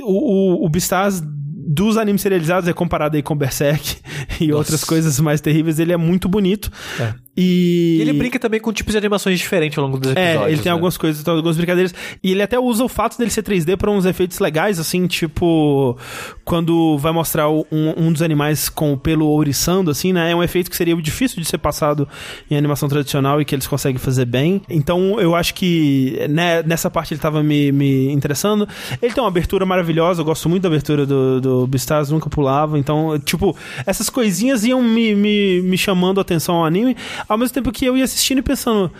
o, 0.00 0.62
o, 0.62 0.66
o 0.66 0.68
Beastars 0.68 1.22
dos 1.66 1.96
animes 1.96 2.22
serializados 2.22 2.68
é 2.68 2.72
comparado 2.72 3.16
aí 3.16 3.22
com 3.22 3.36
Berserk 3.36 3.96
e 4.40 4.52
outras 4.52 4.84
coisas 4.84 5.18
mais 5.18 5.40
terríveis, 5.40 5.78
ele 5.78 5.92
é 5.92 5.96
muito 5.96 6.28
bonito. 6.28 6.70
É. 7.00 7.14
E... 7.36 7.96
E 7.98 8.00
ele 8.00 8.12
brinca 8.12 8.38
também 8.38 8.60
com 8.60 8.72
tipos 8.72 8.92
de 8.92 8.98
animações 8.98 9.38
diferentes 9.38 9.76
ao 9.76 9.84
longo 9.84 9.98
dos 9.98 10.12
episódios. 10.12 10.42
É, 10.42 10.48
ele 10.48 10.56
tem 10.56 10.66
né? 10.66 10.72
algumas 10.72 10.96
coisas, 10.96 11.22
tem 11.22 11.34
algumas 11.34 11.56
brincadeiras. 11.56 11.94
E 12.22 12.32
ele 12.32 12.42
até 12.42 12.58
usa 12.58 12.84
o 12.84 12.88
fato 12.88 13.18
dele 13.18 13.30
ser 13.30 13.42
3D 13.42 13.76
pra 13.76 13.90
uns 13.90 14.04
efeitos 14.04 14.38
legais, 14.38 14.78
assim, 14.78 15.06
tipo. 15.06 15.96
Quando 16.44 16.98
vai 16.98 17.12
mostrar 17.12 17.48
um, 17.48 17.66
um 17.70 18.12
dos 18.12 18.22
animais 18.22 18.68
com 18.68 18.92
o 18.92 18.96
pelo 18.96 19.26
ouriçando, 19.26 19.90
assim, 19.90 20.12
né? 20.12 20.30
É 20.30 20.36
um 20.36 20.42
efeito 20.42 20.70
que 20.70 20.76
seria 20.76 20.94
difícil 20.96 21.40
de 21.40 21.48
ser 21.48 21.58
passado 21.58 22.08
em 22.50 22.56
animação 22.56 22.88
tradicional 22.88 23.40
e 23.40 23.44
que 23.44 23.54
eles 23.54 23.66
conseguem 23.66 23.98
fazer 23.98 24.24
bem. 24.24 24.62
Então 24.68 25.20
eu 25.20 25.34
acho 25.34 25.54
que 25.54 26.18
né, 26.28 26.62
nessa 26.62 26.90
parte 26.90 27.14
ele 27.14 27.20
tava 27.20 27.42
me, 27.42 27.72
me 27.72 28.10
interessando. 28.12 28.68
Ele 29.02 29.12
tem 29.12 29.22
uma 29.22 29.28
abertura 29.28 29.66
maravilhosa, 29.66 30.20
eu 30.20 30.24
gosto 30.24 30.48
muito 30.48 30.62
da 30.62 30.68
abertura 30.68 31.06
do, 31.06 31.40
do 31.40 31.66
Beastars, 31.66 32.10
nunca 32.10 32.28
pulava. 32.30 32.78
Então, 32.78 33.18
tipo, 33.18 33.56
essas 33.86 34.08
coisinhas 34.08 34.64
iam 34.64 34.82
me, 34.82 35.14
me, 35.14 35.62
me 35.62 35.78
chamando 35.78 36.18
a 36.18 36.22
atenção 36.22 36.56
ao 36.56 36.64
anime, 36.64 36.96
ao 37.28 37.38
mesmo 37.38 37.54
tempo 37.54 37.72
que 37.72 37.84
eu 37.84 37.96
ia 37.96 38.04
assistindo 38.04 38.38
e 38.38 38.42
pensando 38.42 38.92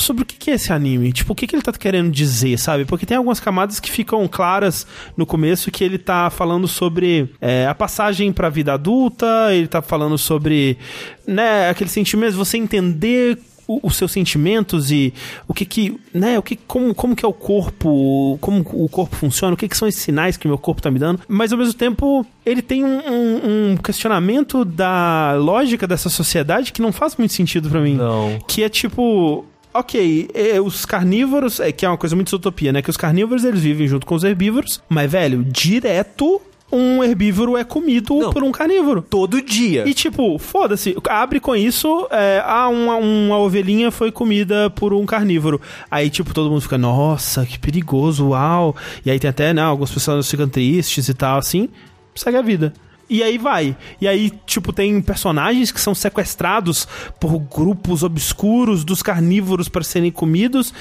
sobre 0.00 0.22
o 0.22 0.26
que 0.26 0.50
é 0.50 0.54
esse 0.54 0.72
anime, 0.72 1.12
tipo, 1.12 1.32
o 1.32 1.36
que 1.36 1.54
ele 1.54 1.62
tá 1.62 1.72
querendo 1.72 2.10
dizer, 2.10 2.58
sabe? 2.58 2.84
Porque 2.84 3.06
tem 3.06 3.16
algumas 3.16 3.38
camadas 3.38 3.78
que 3.78 3.90
ficam 3.90 4.26
claras 4.26 4.86
no 5.16 5.26
começo 5.26 5.70
que 5.70 5.84
ele 5.84 5.98
tá 5.98 6.30
falando 6.30 6.66
sobre 6.66 7.28
é, 7.40 7.66
a 7.66 7.74
passagem 7.74 8.32
pra 8.32 8.48
vida 8.48 8.72
adulta, 8.72 9.26
ele 9.52 9.68
tá 9.68 9.82
falando 9.82 10.16
sobre, 10.16 10.78
né, 11.26 11.68
aquele 11.68 11.90
sentimento, 11.90 12.36
você 12.36 12.56
entender 12.56 13.38
o- 13.76 13.80
os 13.86 13.96
seus 13.96 14.12
sentimentos 14.12 14.90
e 14.90 15.12
o 15.46 15.54
que 15.54 15.64
que, 15.64 15.98
né, 16.12 16.38
o 16.38 16.42
que 16.42 16.56
como, 16.56 16.94
como 16.94 17.14
que 17.14 17.24
é 17.24 17.28
o 17.28 17.32
corpo, 17.32 18.38
como 18.40 18.60
o 18.72 18.88
corpo 18.88 19.14
funciona, 19.16 19.54
o 19.54 19.56
que 19.56 19.68
que 19.68 19.76
são 19.76 19.86
esses 19.88 20.02
sinais 20.02 20.36
que 20.36 20.46
o 20.46 20.48
meu 20.48 20.58
corpo 20.58 20.82
tá 20.82 20.90
me 20.90 20.98
dando, 20.98 21.20
mas 21.28 21.52
ao 21.52 21.58
mesmo 21.58 21.74
tempo 21.74 22.26
ele 22.44 22.62
tem 22.62 22.84
um, 22.84 22.98
um- 22.98 23.70
um 23.72 23.76
questionamento 23.76 24.64
da 24.64 25.34
lógica 25.38 25.86
dessa 25.86 26.08
sociedade 26.08 26.72
que 26.72 26.82
não 26.82 26.92
faz 26.92 27.16
muito 27.16 27.32
sentido 27.32 27.68
pra 27.70 27.80
mim. 27.80 27.94
Não. 27.94 28.38
Que 28.48 28.62
é 28.62 28.68
tipo. 28.68 29.44
Ok, 29.72 30.28
é, 30.34 30.60
os 30.60 30.84
carnívoros, 30.84 31.60
é, 31.60 31.70
que 31.70 31.86
é 31.86 31.88
uma 31.88 31.96
coisa 31.96 32.16
muito 32.16 32.34
utopia, 32.34 32.72
né? 32.72 32.82
Que 32.82 32.90
os 32.90 32.96
carnívoros 32.96 33.44
eles 33.44 33.60
vivem 33.62 33.86
junto 33.86 34.04
com 34.04 34.16
os 34.16 34.24
herbívoros, 34.24 34.82
mas, 34.88 35.08
velho, 35.12 35.44
direto 35.44 36.40
um 36.72 37.02
herbívoro 37.02 37.56
é 37.56 37.64
comido 37.64 38.14
Não. 38.16 38.32
por 38.32 38.42
um 38.42 38.52
carnívoro. 38.52 39.02
Todo 39.02 39.42
dia. 39.42 39.88
E 39.88 39.94
tipo, 39.94 40.38
foda-se, 40.38 40.96
abre 41.08 41.40
com 41.40 41.54
isso, 41.54 42.06
é, 42.10 42.42
ah, 42.44 42.68
uma, 42.68 42.96
uma 42.96 43.38
ovelhinha 43.38 43.90
foi 43.90 44.12
comida 44.12 44.70
por 44.70 44.92
um 44.92 45.04
carnívoro. 45.04 45.60
Aí, 45.90 46.10
tipo, 46.10 46.32
todo 46.32 46.50
mundo 46.50 46.60
fica, 46.60 46.78
nossa, 46.78 47.44
que 47.44 47.58
perigoso, 47.58 48.28
uau. 48.28 48.76
E 49.04 49.10
aí 49.10 49.18
tem 49.18 49.30
até, 49.30 49.52
né, 49.52 49.62
algumas 49.62 49.90
pessoas 49.90 50.30
ficam 50.30 50.48
tristes 50.48 51.08
e 51.08 51.14
tal, 51.14 51.38
assim, 51.38 51.68
segue 52.14 52.36
a 52.36 52.42
vida. 52.42 52.72
E 53.10 53.24
aí 53.24 53.38
vai. 53.38 53.76
E 54.00 54.06
aí, 54.06 54.30
tipo, 54.46 54.72
tem 54.72 55.02
personagens 55.02 55.72
que 55.72 55.80
são 55.80 55.96
sequestrados 55.96 56.86
por 57.18 57.36
grupos 57.40 58.04
obscuros 58.04 58.84
dos 58.84 59.02
carnívoros 59.02 59.68
para 59.68 59.82
serem 59.82 60.12
comidos. 60.12 60.72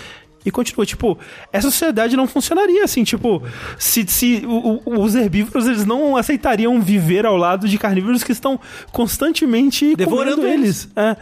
E 0.46 0.52
continua, 0.52 0.86
tipo, 0.86 1.18
essa 1.52 1.70
sociedade 1.70 2.16
não 2.16 2.28
funcionaria 2.28 2.84
assim, 2.86 3.04
tipo, 3.04 3.44
se, 3.78 4.06
se 4.08 4.42
o- 4.46 4.82
o- 4.86 5.02
os 5.02 5.14
herbívoros 5.14 5.68
eles 5.68 5.86
não 5.86 6.16
aceitariam 6.16 6.80
viver 6.82 7.26
ao 7.26 7.36
lado 7.36 7.68
de 7.68 7.78
carnívoros 7.78 8.24
que 8.24 8.32
estão 8.32 8.58
constantemente 8.92 9.96
Devorando 9.96 10.38
comendo 10.38 10.54
eles. 10.64 10.88
É. 10.96 11.16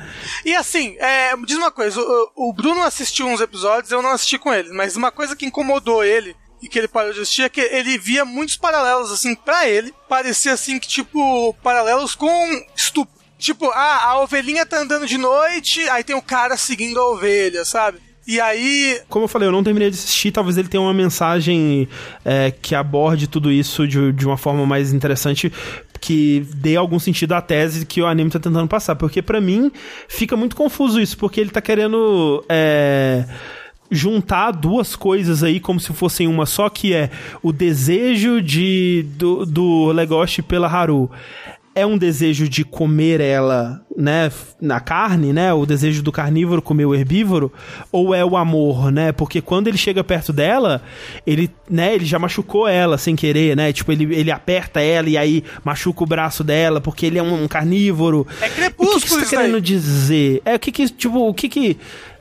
E 0.46 0.54
assim, 0.56 0.96
é, 1.00 1.36
diz 1.46 1.58
uma 1.58 1.72
coisa, 1.72 2.00
o, 2.00 2.50
o 2.50 2.54
Bruno 2.54 2.84
assistiu 2.84 3.26
uns 3.28 3.42
episódios, 3.42 3.92
eu 3.92 4.02
não 4.02 4.12
assisti 4.12 4.38
com 4.38 4.54
ele, 4.54 4.70
mas 4.72 4.96
uma 4.96 5.12
coisa 5.12 5.36
que 5.36 5.46
incomodou 5.46 6.04
ele 6.04 6.36
e 6.62 6.68
que 6.68 6.78
ele 6.78 6.88
parou 6.88 7.14
de 7.14 7.20
assistir 7.22 7.44
é 7.44 7.50
que 7.50 7.62
ele 7.62 7.98
via 7.98 8.26
muitos 8.26 8.56
paralelos, 8.58 9.12
assim, 9.12 9.34
pra 9.36 9.68
ele, 9.68 9.94
parecia 10.10 10.54
assim 10.54 10.78
que, 10.80 10.88
tipo, 10.88 11.54
paralelos 11.64 12.14
com 12.16 12.30
estupro. 12.76 13.16
Tipo, 13.40 13.70
ah, 13.72 14.04
a 14.06 14.20
ovelhinha 14.22 14.66
tá 14.66 14.80
andando 14.80 15.06
de 15.06 15.18
noite, 15.18 15.88
aí 15.90 16.04
tem 16.04 16.16
o 16.16 16.22
cara 16.22 16.58
seguindo 16.58 17.00
a 17.00 17.08
ovelha, 17.12 17.64
sabe? 17.64 18.00
E 18.28 18.42
aí, 18.42 19.00
Como 19.08 19.24
eu 19.24 19.30
falei, 19.30 19.48
eu 19.48 19.54
não 19.54 19.64
terminei 19.64 19.90
de 19.90 19.96
assistir, 19.96 20.32
talvez 20.32 20.58
ele 20.58 20.68
tenha 20.68 20.82
uma 20.82 20.94
mensagem 20.94 21.88
é, 22.26 22.52
que 22.52 22.76
aborde 22.76 23.26
tudo 23.26 23.50
isso 23.50 23.88
de, 23.88 24.12
de 24.12 24.26
uma 24.26 24.36
forma 24.36 24.66
mais 24.66 24.92
interessante, 24.92 25.52
que 26.02 26.46
dê 26.56 26.76
algum 26.76 27.00
sentido 27.00 27.32
à 27.34 27.42
tese 27.42 27.86
que 27.86 28.02
o 28.02 28.06
anime 28.06 28.30
tá 28.30 28.38
tentando 28.38 28.68
passar. 28.68 28.96
Porque 28.96 29.22
pra 29.22 29.40
mim 29.40 29.72
fica 30.10 30.36
muito 30.36 30.58
confuso 30.58 31.00
isso, 31.00 31.18
porque 31.18 31.40
ele 31.40 31.52
tá 31.52 31.62
querendo. 31.62 32.44
é, 32.50 33.26
juntar 33.90 34.52
duas 34.52 34.96
coisas 34.96 35.44
aí 35.44 35.60
como 35.60 35.80
se 35.80 35.94
fossem 35.94 36.28
uma 36.28 36.46
só, 36.46 36.70
que 36.70 36.94
é 36.94 37.10
o 37.42 37.54
desejo 37.54 38.42
de 38.42 39.06
do, 39.16 39.46
do 39.46 39.92
Legoshi 39.94 40.42
pela 40.42 40.68
Haru. 40.68 41.10
É 41.80 41.86
um 41.86 41.98
desejo 41.98 42.50
de 42.50 42.64
comer 42.66 43.22
ela, 43.22 43.82
né, 43.96 44.32
na 44.60 44.80
carne, 44.80 45.32
né, 45.32 45.54
o 45.54 45.66
desejo 45.66 46.02
do 46.02 46.12
carnívoro 46.12 46.62
comer 46.62 46.86
o 46.86 46.96
herbívoro, 46.96 47.52
ou 47.92 48.16
é 48.16 48.26
o 48.26 48.36
amor, 48.36 48.92
né? 48.92 49.12
Porque 49.12 49.42
quando 49.42 49.68
ele 49.68 49.78
chega 49.78 50.04
perto 50.04 50.34
dela, 50.34 50.82
ele, 51.26 51.52
né, 51.70 51.94
ele 51.94 52.06
já 52.06 52.18
machucou 52.18 52.68
ela 52.68 52.98
sem 52.98 53.16
querer, 53.16 53.56
né? 53.56 53.72
Tipo, 53.72 53.92
ele, 53.92 54.16
ele 54.16 54.32
aperta 54.32 54.82
ela 54.82 55.08
e 55.10 55.18
aí 55.18 55.44
machuca 55.64 56.04
o 56.04 56.08
braço 56.08 56.44
dela, 56.44 56.82
porque 56.82 57.06
ele 57.06 57.20
é 57.20 57.24
um, 57.24 57.44
um 57.44 57.48
carnívoro. 57.48 58.26
É 58.42 58.46
O 58.46 58.50
que, 58.50 58.56
crepúsculo 58.56 59.00
que 59.02 59.10
você 59.10 59.16
tá 59.36 59.42
daí. 59.42 59.46
querendo 59.46 59.62
dizer? 59.62 60.42
É 60.44 60.56
o 60.56 60.60
que 60.60 60.72
que, 60.72 60.90
tipo, 60.90 61.30
o 61.30 61.34
que 61.34 61.48
que 61.48 61.78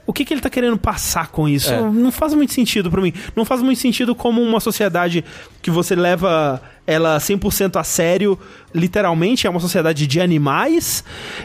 o 0.06 0.12
que, 0.12 0.24
que 0.24 0.32
ele 0.32 0.40
tá 0.40 0.48
querendo 0.48 0.78
passar 0.78 1.28
com 1.28 1.48
isso? 1.48 1.72
É. 1.72 1.80
Não 1.80 2.12
faz 2.12 2.32
muito 2.32 2.52
sentido 2.52 2.90
pra 2.90 3.02
mim. 3.02 3.12
Não 3.34 3.44
faz 3.44 3.60
muito 3.60 3.80
sentido 3.80 4.14
como 4.14 4.40
uma 4.40 4.60
sociedade 4.60 5.24
que 5.60 5.70
você 5.70 5.94
leva 5.96 6.62
ela 6.86 7.18
100% 7.18 7.74
a 7.80 7.82
sério, 7.82 8.38
literalmente, 8.72 9.46
é 9.46 9.50
uma 9.50 9.58
sociedade 9.58 10.06
de 10.06 10.20
animais, 10.20 11.02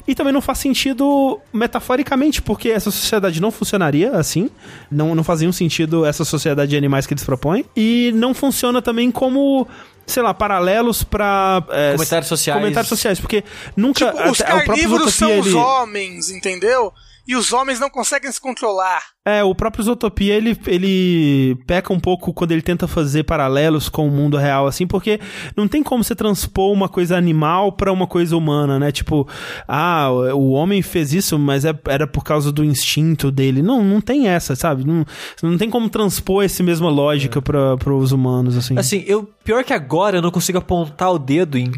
e 0.08 0.14
também 0.14 0.32
não 0.32 0.40
faz 0.42 0.60
sentido 0.60 1.40
metaforicamente, 1.52 2.42
porque 2.44 2.70
essa 2.70 2.92
sociedade 2.92 3.42
não 3.42 3.50
funcionaria 3.50 4.12
assim, 4.12 4.52
não, 4.92 5.16
não 5.16 5.24
fazia 5.24 5.50
um 5.50 5.52
sentido 5.52 6.06
essa 6.06 6.24
sociedade 6.24 6.70
de 6.70 6.78
animais 6.78 7.08
que 7.08 7.14
eles 7.16 7.24
propõem, 7.24 7.66
e 7.76 8.12
não 8.14 8.36
funciona 8.36 8.84
também 8.84 9.10
como 9.10 9.68
sei 10.06 10.22
lá, 10.22 10.34
paralelos 10.34 11.04
pra... 11.04 11.64
é, 11.70 11.94
Comentários 11.94 12.28
sociais. 12.28 12.60
Comentários 12.60 12.90
sociais, 12.90 13.20
porque 13.20 13.44
nunca... 13.78 14.12
tipo, 14.12 14.30
os 14.30 14.42
até- 14.42 14.52
o 14.52 14.56
próprio 14.58 14.66
carnívoros 14.68 15.14
são 15.16 15.28
Zootopia, 15.30 15.40
os 15.42 15.48
ele- 15.48 15.56
homens, 15.56 16.30
entendeu? 16.32 16.92
E 17.28 17.36
os 17.36 17.54
homens 17.54 17.80
não 17.80 17.90
conseguem 17.90 18.32
se 18.32 18.42
controlar. 18.42 19.02
É, 19.26 19.44
o 19.44 19.54
próprio 19.54 19.84
Zootopia, 19.84 20.34
ele, 20.34 20.58
ele 20.66 21.56
peca 21.68 21.94
um 21.94 22.00
pouco 22.00 22.34
quando 22.34 22.52
ele 22.52 22.62
tenta 22.64 22.88
fazer 22.88 23.24
paralelos 23.24 23.88
com 23.88 24.08
o 24.08 24.12
mundo 24.12 24.36
real, 24.38 24.66
assim, 24.66 24.88
porque 24.88 25.20
não 25.56 25.68
tem 25.68 25.84
como 25.84 26.04
você 26.04 26.16
transpor 26.16 26.72
uma 26.72 26.90
coisa 26.90 27.16
animal 27.16 27.72
pra 27.72 27.92
uma 27.94 28.08
coisa 28.08 28.36
humana, 28.36 28.80
né? 28.80 28.92
Tipo, 28.92 29.28
ah, 29.68 30.10
o 30.34 30.52
homem 30.52 30.82
fez 30.82 31.14
isso, 31.14 31.38
mas 31.38 31.64
é- 31.66 31.80
era 31.88 32.08
por 32.08 32.24
causa 32.24 32.52
do 32.52 32.64
instinto 32.66 33.32
dele. 33.32 33.62
Não, 33.62 33.84
não 33.84 34.02
tem 34.02 34.28
essa, 34.28 34.56
sabe? 34.56 34.84
Não, 34.84 35.06
não 35.44 35.58
tem 35.58 35.70
como 35.70 35.88
transpor 35.90 36.44
essa 36.44 36.64
mesma 36.64 36.90
lógica 36.90 37.42
pra, 37.42 37.78
pros 37.78 38.12
humanos, 38.12 38.58
assim. 38.58 38.78
Assim, 38.78 39.04
eu 39.06 39.30
pior 39.44 39.64
que 39.64 39.74
agora 39.74 40.18
eu 40.18 40.22
não 40.22 40.32
consigo 40.32 40.58
apontar 40.58 41.12
o 41.12 41.20
dedo 41.20 41.58
em 41.58 41.72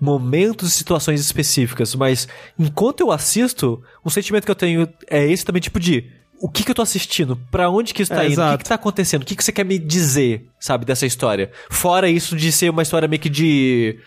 momentos 0.00 0.68
e 0.68 0.70
situações 0.72 1.20
específicas, 1.20 1.94
mas 1.94 2.26
enquanto 2.58 3.00
eu 3.00 3.12
assisto, 3.12 3.82
o 4.04 4.10
sentimento 4.10 4.44
que 4.44 4.50
eu 4.50 4.54
tenho 4.54 4.88
é 5.08 5.26
esse 5.30 5.44
também, 5.44 5.60
tipo 5.60 5.78
de 5.78 6.10
o 6.42 6.48
que, 6.48 6.64
que 6.64 6.70
eu 6.70 6.74
tô 6.74 6.80
assistindo? 6.80 7.36
Pra 7.50 7.68
onde 7.68 7.92
que 7.92 8.00
isso 8.02 8.10
tá 8.10 8.24
É, 8.24 8.26
indo? 8.26 8.32
O 8.32 8.36
que, 8.36 8.40
exato. 8.40 8.58
que 8.64 8.68
tá 8.70 8.74
acontecendo? 8.76 9.22
O 9.22 9.26
que, 9.26 9.36
que 9.36 9.44
você 9.44 9.52
quer 9.52 9.62
me 9.64 9.78
dizer, 9.78 10.46
sabe, 10.58 10.86
dessa 10.86 11.04
história? 11.04 11.50
Fora 11.68 12.08
isso 12.08 12.34
de 12.34 12.50
ser 12.50 12.70
uma 12.70 12.80
história 12.82 13.06
meio 13.06 13.20
que 13.20 13.28
de. 13.28 13.98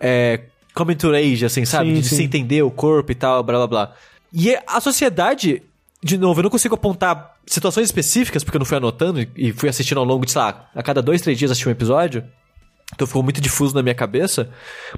É, 0.00 0.42
coming 0.74 0.94
to 0.94 1.12
age, 1.12 1.44
assim, 1.44 1.64
sabe? 1.64 1.88
Sim, 1.96 2.00
de 2.00 2.08
sim. 2.08 2.16
se 2.16 2.22
entender 2.22 2.62
o 2.62 2.70
corpo 2.70 3.10
e 3.10 3.14
tal, 3.16 3.42
blá 3.42 3.58
blá 3.58 3.66
blá. 3.66 3.94
E 4.32 4.56
a 4.64 4.80
sociedade, 4.80 5.60
de 6.02 6.16
novo, 6.16 6.38
eu 6.38 6.44
não 6.44 6.50
consigo 6.50 6.74
apontar 6.76 7.32
situações 7.46 7.86
específicas, 7.86 8.44
porque 8.44 8.56
eu 8.56 8.60
não 8.60 8.66
fui 8.66 8.76
anotando 8.76 9.20
e- 9.20 9.28
e 9.36 9.52
fui 9.52 9.68
assistindo 9.68 9.98
ao 9.98 10.04
longo 10.04 10.24
de, 10.24 10.30
sei 10.30 10.40
lá, 10.40 10.70
a 10.72 10.82
cada 10.84 11.02
dois, 11.02 11.20
três 11.20 11.36
dias 11.36 11.50
assisti 11.50 11.68
um 11.68 11.72
episódio. 11.72 12.22
Então 12.94 13.06
ficou 13.06 13.22
muito 13.22 13.40
difuso 13.40 13.74
na 13.74 13.82
minha 13.82 13.94
cabeça. 13.94 14.50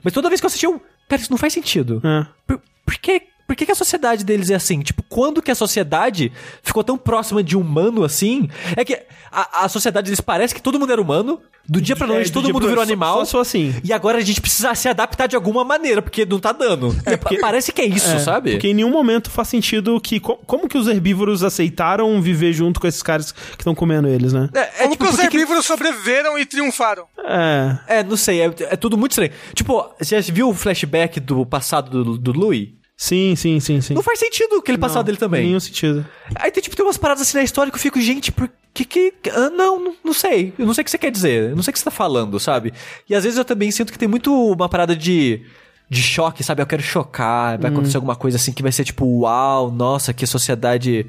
Mas 0.02 0.12
toda 0.12 0.28
vez 0.28 0.40
que 0.40 0.46
eu 0.46 0.48
assisti, 0.48 0.66
eu. 0.66 0.82
Pera, 1.08 1.22
isso 1.22 1.30
não 1.30 1.38
faz 1.38 1.52
sentido. 1.52 2.00
É. 2.04 2.26
Por, 2.46 2.60
por 2.84 2.94
que, 2.98 3.22
por 3.46 3.54
que, 3.56 3.66
que 3.66 3.72
a 3.72 3.74
sociedade 3.74 4.24
deles 4.24 4.50
é 4.50 4.54
assim? 4.54 4.80
Tipo, 4.80 5.02
quando 5.08 5.42
que 5.42 5.50
a 5.50 5.54
sociedade 5.54 6.32
ficou 6.62 6.82
tão 6.84 6.96
próxima 6.96 7.42
de 7.42 7.56
humano 7.56 8.04
assim? 8.04 8.48
É 8.76 8.84
que 8.84 8.94
a, 9.30 9.64
a 9.64 9.68
sociedade 9.68 10.06
deles 10.06 10.20
parece 10.20 10.54
que 10.54 10.62
todo 10.62 10.78
mundo 10.78 10.92
era 10.92 11.00
humano. 11.00 11.40
Do 11.66 11.80
dia 11.80 11.96
pra 11.96 12.06
noite 12.06 12.26
É, 12.28 12.30
do 12.30 12.34
todo 12.34 12.52
mundo 12.52 12.58
pra- 12.60 12.68
virou 12.68 12.84
só- 12.84 12.90
animal. 12.90 13.18
só 13.20 13.24
sou 13.24 13.40
assim. 13.40 13.74
E 13.82 13.90
agora 13.90 14.18
a 14.18 14.20
gente 14.20 14.38
precisa 14.38 14.74
se 14.74 14.86
adaptar 14.86 15.26
de 15.26 15.34
alguma 15.34 15.64
maneira, 15.64 16.02
porque 16.02 16.26
não 16.26 16.38
tá 16.38 16.52
dando. 16.52 16.94
E 17.30 17.38
parece 17.38 17.72
que 17.72 17.80
é 17.80 17.86
isso, 17.86 18.06
É, 18.10 18.18
sabe? 18.18 18.50
Porque 18.52 18.68
em 18.68 18.74
nenhum 18.74 18.90
momento 18.90 19.30
faz 19.30 19.48
sentido 19.48 19.98
que. 19.98 20.20
co- 20.20 20.36
Como 20.46 20.68
que 20.68 20.76
os 20.76 20.86
herbívoros 20.88 21.42
aceitaram 21.42 22.20
viver 22.20 22.52
junto 22.52 22.78
com 22.78 22.86
esses 22.86 23.02
caras 23.02 23.32
que 23.32 23.60
estão 23.62 23.74
comendo 23.74 24.06
eles, 24.08 24.34
né? 24.34 24.50
É, 24.54 24.58
é 24.60 24.64
Como 24.82 24.90
tipo, 24.92 25.04
que 25.04 25.10
os 25.10 25.16
por 25.16 25.20
que 25.30 25.36
herbívoros 25.38 25.64
sobreviveram 25.64 26.38
e 26.38 26.44
triunfaram? 26.44 27.04
É. 27.18 27.78
É, 28.00 28.02
não 28.02 28.16
sei, 28.18 28.42
é, 28.42 28.44
é 28.44 28.76
tudo 28.76 28.98
muito 28.98 29.12
estranho. 29.12 29.32
Tipo, 29.54 29.88
você 29.98 30.20
já 30.20 30.32
viu 30.32 30.50
o 30.50 30.54
flashback 30.54 31.18
do 31.18 31.46
passado 31.46 32.04
do, 32.04 32.18
do 32.18 32.32
Louis? 32.38 32.68
Sim, 32.96 33.34
sim, 33.34 33.58
sim, 33.58 33.80
sim. 33.80 33.94
Não 33.94 34.02
faz 34.02 34.18
sentido 34.18 34.56
aquele 34.56 34.78
passado 34.78 35.04
dele 35.06 35.18
também. 35.18 35.46
Nenhum 35.46 35.60
sentido. 35.60 36.06
Aí 36.36 36.50
tem, 36.50 36.62
tipo, 36.62 36.76
tem 36.76 36.84
umas 36.84 36.96
paradas 36.96 37.22
assim 37.22 37.36
na 37.36 37.42
história 37.42 37.70
que 37.70 37.76
eu 37.76 37.82
fico, 37.82 38.00
gente, 38.00 38.30
por 38.30 38.48
que 38.72 38.84
que... 38.84 39.12
ah, 39.30 39.50
não, 39.50 39.80
não, 39.80 39.94
não 40.04 40.12
sei. 40.12 40.52
Eu 40.58 40.64
não 40.64 40.72
sei 40.74 40.82
o 40.82 40.84
que 40.84 40.90
você 40.90 40.98
quer 40.98 41.10
dizer. 41.10 41.50
Eu 41.50 41.56
não 41.56 41.62
sei 41.62 41.70
o 41.70 41.72
que 41.72 41.78
você 41.78 41.84
tá 41.84 41.90
falando, 41.90 42.38
sabe? 42.38 42.72
E 43.08 43.14
às 43.14 43.24
vezes 43.24 43.38
eu 43.38 43.44
também 43.44 43.70
sinto 43.70 43.92
que 43.92 43.98
tem 43.98 44.08
muito 44.08 44.32
uma 44.32 44.68
parada 44.68 44.94
de... 44.94 45.44
De 45.88 46.02
choque, 46.02 46.42
sabe? 46.42 46.62
Eu 46.62 46.66
quero 46.66 46.82
chocar, 46.82 47.58
vai 47.58 47.70
acontecer 47.70 47.96
alguma 47.96 48.16
coisa 48.16 48.36
assim 48.36 48.52
que 48.52 48.62
vai 48.62 48.72
ser 48.72 48.84
tipo, 48.84 49.04
uau, 49.20 49.70
nossa, 49.70 50.12
que 50.12 50.26
sociedade 50.26 51.06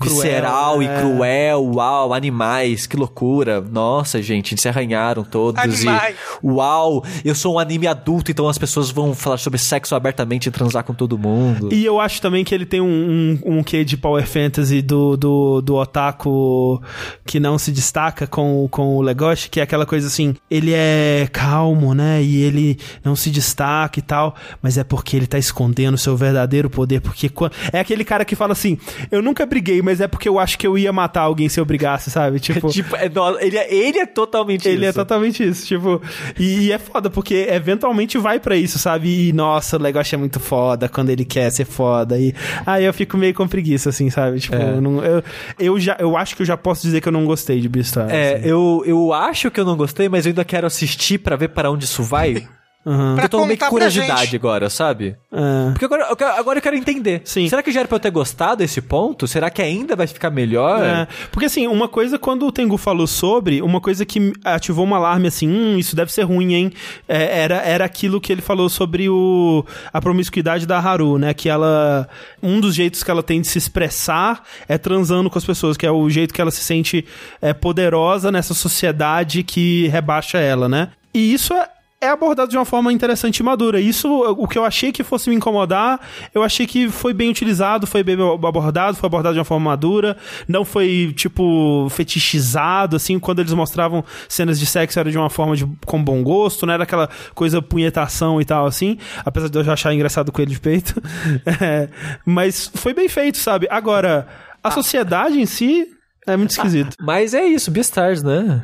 visceral 0.00 0.82
e 0.82 0.86
é. 0.86 1.00
cruel, 1.00 1.72
uau, 1.74 2.12
animais, 2.14 2.86
que 2.86 2.96
loucura. 2.96 3.60
Nossa, 3.60 4.22
gente, 4.22 4.56
se 4.60 4.68
arranharam 4.68 5.22
todos 5.24 5.62
Animais. 5.62 6.16
e. 6.42 6.46
Uau, 6.46 7.04
eu 7.24 7.34
sou 7.34 7.56
um 7.56 7.58
anime 7.58 7.86
adulto, 7.86 8.30
então 8.30 8.48
as 8.48 8.56
pessoas 8.56 8.90
vão 8.90 9.14
falar 9.14 9.36
sobre 9.36 9.58
sexo 9.58 9.94
abertamente 9.94 10.48
e 10.48 10.50
transar 10.50 10.84
com 10.84 10.94
todo 10.94 11.18
mundo. 11.18 11.68
E 11.72 11.84
eu 11.84 12.00
acho 12.00 12.20
também 12.20 12.44
que 12.44 12.54
ele 12.54 12.64
tem 12.64 12.80
um, 12.80 13.38
um, 13.44 13.58
um 13.58 13.62
quê 13.62 13.84
de 13.84 13.96
Power 13.96 14.26
Fantasy 14.26 14.80
do, 14.80 15.16
do, 15.16 15.60
do 15.60 15.74
otaku 15.76 16.82
que 17.26 17.40
não 17.40 17.58
se 17.58 17.72
destaca 17.72 18.26
com, 18.26 18.66
com 18.70 18.96
o 18.96 19.02
Legoshi, 19.02 19.50
que 19.50 19.60
é 19.60 19.62
aquela 19.62 19.84
coisa 19.84 20.06
assim, 20.06 20.34
ele 20.50 20.72
é 20.72 21.28
calmo, 21.32 21.94
né? 21.94 22.22
E 22.22 22.42
ele 22.42 22.78
não 23.04 23.16
se 23.16 23.30
destaca 23.30 23.98
e 23.98 24.02
tal, 24.02 24.23
mas 24.62 24.78
é 24.78 24.84
porque 24.84 25.16
ele 25.16 25.26
tá 25.26 25.38
escondendo 25.38 25.94
o 25.94 25.98
seu 25.98 26.16
verdadeiro 26.16 26.70
poder, 26.70 27.00
porque 27.00 27.30
é 27.72 27.80
aquele 27.80 28.04
cara 28.04 28.24
que 28.24 28.36
fala 28.36 28.52
assim, 28.52 28.78
eu 29.10 29.20
nunca 29.20 29.44
briguei, 29.44 29.82
mas 29.82 30.00
é 30.00 30.06
porque 30.08 30.28
eu 30.28 30.38
acho 30.38 30.58
que 30.58 30.66
eu 30.66 30.78
ia 30.78 30.92
matar 30.92 31.22
alguém 31.22 31.48
se 31.48 31.58
eu 31.60 31.64
brigasse, 31.64 32.10
sabe? 32.10 32.38
Tipo, 32.44 32.68
Tipo, 32.68 32.96
é, 32.96 33.10
ele, 33.40 33.58
é, 33.58 33.74
ele 33.74 33.98
é 33.98 34.06
totalmente 34.06 34.68
Ele 34.68 34.84
é 34.84 34.88
isso. 34.90 34.98
totalmente 34.98 35.42
isso, 35.42 35.66
tipo. 35.66 36.00
E, 36.38 36.66
e 36.66 36.72
é 36.72 36.78
foda, 36.78 37.08
porque 37.10 37.46
eventualmente 37.50 38.16
vai 38.18 38.38
pra 38.38 38.56
isso, 38.56 38.78
sabe? 38.78 39.28
E 39.28 39.32
nossa, 39.32 39.76
o 39.76 39.80
Legoshi 39.80 40.14
é 40.14 40.18
muito 40.18 40.38
foda 40.38 40.88
quando 40.88 41.10
ele 41.10 41.24
quer 41.24 41.50
ser 41.50 41.64
foda. 41.64 42.18
E 42.18 42.34
aí 42.66 42.84
eu 42.84 42.92
fico 42.94 43.16
meio 43.16 43.34
com 43.34 43.46
preguiça, 43.48 43.88
assim, 43.90 44.10
sabe? 44.10 44.40
Tipo, 44.40 44.56
É. 44.56 44.70
eu, 44.76 44.80
não- 44.80 45.04
eu, 45.04 45.22
eu 45.58 45.80
já 45.80 45.96
eu 45.98 46.16
acho 46.16 46.36
que 46.36 46.42
eu 46.42 46.46
já 46.46 46.56
posso 46.56 46.82
dizer 46.82 47.00
que 47.00 47.08
eu 47.08 47.12
não 47.12 47.24
gostei 47.24 47.60
de 47.60 47.68
Beastars. 47.68 48.10
É, 48.12 48.34
assim. 48.36 48.48
eu, 48.48 48.82
eu 48.86 49.12
acho 49.12 49.50
que 49.50 49.58
eu 49.60 49.64
não 49.64 49.76
gostei, 49.76 50.08
mas 50.08 50.26
eu 50.26 50.30
ainda 50.30 50.44
quero 50.44 50.66
assistir 50.66 51.18
pra 51.18 51.36
ver 51.36 51.48
para 51.48 51.70
onde 51.70 51.84
isso 51.84 52.02
vai. 52.02 52.46
Aham. 52.86 53.14
Pra 53.14 53.24
eu 53.24 53.28
tô 53.28 53.44
meio 53.46 53.58
que 53.58 53.66
curiosidade 53.66 54.36
agora, 54.36 54.68
sabe? 54.68 55.16
É. 55.32 55.70
Porque 55.70 55.84
agora 55.86 56.06
eu, 56.10 56.16
quero, 56.16 56.32
agora 56.32 56.58
eu 56.58 56.62
quero 56.62 56.76
entender. 56.76 57.22
Sim. 57.24 57.48
Será 57.48 57.62
que 57.62 57.72
já 57.72 57.80
era 57.80 57.88
pra 57.88 57.96
eu 57.96 58.00
ter 58.00 58.10
gostado 58.10 58.58
desse 58.58 58.80
ponto? 58.80 59.26
Será 59.26 59.48
que 59.48 59.62
ainda 59.62 59.96
vai 59.96 60.06
ficar 60.06 60.30
melhor? 60.30 60.84
É, 60.84 61.08
porque 61.32 61.46
assim, 61.46 61.66
uma 61.66 61.88
coisa 61.88 62.18
quando 62.18 62.46
o 62.46 62.52
Tengu 62.52 62.76
falou 62.76 63.06
sobre, 63.06 63.62
uma 63.62 63.80
coisa 63.80 64.04
que 64.04 64.32
ativou 64.44 64.86
um 64.86 64.94
alarme 64.94 65.28
assim, 65.28 65.48
hum, 65.48 65.78
isso 65.78 65.96
deve 65.96 66.12
ser 66.12 66.22
ruim, 66.22 66.54
hein? 66.54 66.72
É, 67.08 67.40
era, 67.40 67.56
era 67.56 67.84
aquilo 67.84 68.20
que 68.20 68.32
ele 68.32 68.42
falou 68.42 68.68
sobre 68.68 69.08
o, 69.08 69.64
a 69.92 70.00
promiscuidade 70.00 70.66
da 70.66 70.78
Haru, 70.78 71.18
né? 71.18 71.32
Que 71.32 71.48
ela. 71.48 72.08
Um 72.42 72.60
dos 72.60 72.74
jeitos 72.74 73.02
que 73.02 73.10
ela 73.10 73.22
tem 73.22 73.40
de 73.40 73.48
se 73.48 73.56
expressar 73.56 74.42
é 74.68 74.76
transando 74.76 75.30
com 75.30 75.38
as 75.38 75.44
pessoas, 75.44 75.76
que 75.76 75.86
é 75.86 75.90
o 75.90 76.08
jeito 76.10 76.34
que 76.34 76.40
ela 76.40 76.50
se 76.50 76.62
sente 76.62 77.06
é, 77.40 77.54
poderosa 77.54 78.30
nessa 78.30 78.52
sociedade 78.52 79.42
que 79.42 79.88
rebaixa 79.88 80.38
ela, 80.38 80.68
né? 80.68 80.90
E 81.14 81.32
isso 81.32 81.54
é, 81.54 81.68
é 82.04 82.10
abordado 82.10 82.50
de 82.50 82.56
uma 82.56 82.64
forma 82.64 82.92
interessante 82.92 83.38
e 83.38 83.42
madura. 83.42 83.80
Isso, 83.80 84.08
o 84.08 84.46
que 84.46 84.58
eu 84.58 84.64
achei 84.64 84.92
que 84.92 85.02
fosse 85.02 85.30
me 85.30 85.36
incomodar, 85.36 86.00
eu 86.34 86.42
achei 86.42 86.66
que 86.66 86.88
foi 86.88 87.12
bem 87.12 87.30
utilizado, 87.30 87.86
foi 87.86 88.02
bem 88.02 88.14
abordado, 88.14 88.96
foi 88.96 89.06
abordado 89.06 89.34
de 89.34 89.38
uma 89.38 89.44
forma 89.44 89.70
madura, 89.70 90.16
não 90.46 90.64
foi, 90.64 91.12
tipo, 91.16 91.88
fetichizado, 91.90 92.96
assim, 92.96 93.18
quando 93.18 93.40
eles 93.40 93.52
mostravam 93.52 94.04
cenas 94.28 94.58
de 94.58 94.66
sexo 94.66 94.98
era 94.98 95.10
de 95.10 95.16
uma 95.16 95.30
forma 95.30 95.56
de, 95.56 95.66
com 95.86 96.02
bom 96.02 96.22
gosto, 96.22 96.66
não 96.66 96.74
era 96.74 96.82
aquela 96.82 97.08
coisa 97.34 97.62
punhetação 97.62 98.40
e 98.40 98.44
tal, 98.44 98.66
assim, 98.66 98.98
apesar 99.24 99.48
de 99.48 99.58
eu 99.58 99.64
já 99.64 99.72
achar 99.72 99.94
engraçado 99.94 100.30
com 100.30 100.42
ele 100.42 100.52
de 100.52 100.60
peito. 100.60 100.94
É, 101.60 101.88
mas 102.26 102.70
foi 102.74 102.92
bem 102.92 103.08
feito, 103.08 103.38
sabe? 103.38 103.66
Agora, 103.70 104.26
a 104.62 104.70
sociedade 104.70 105.40
em 105.40 105.46
si 105.46 105.86
é 106.26 106.36
muito 106.36 106.50
esquisito. 106.50 106.96
Mas 107.00 107.32
é 107.32 107.44
isso, 107.44 107.70
Beastars, 107.70 108.22
né? 108.22 108.62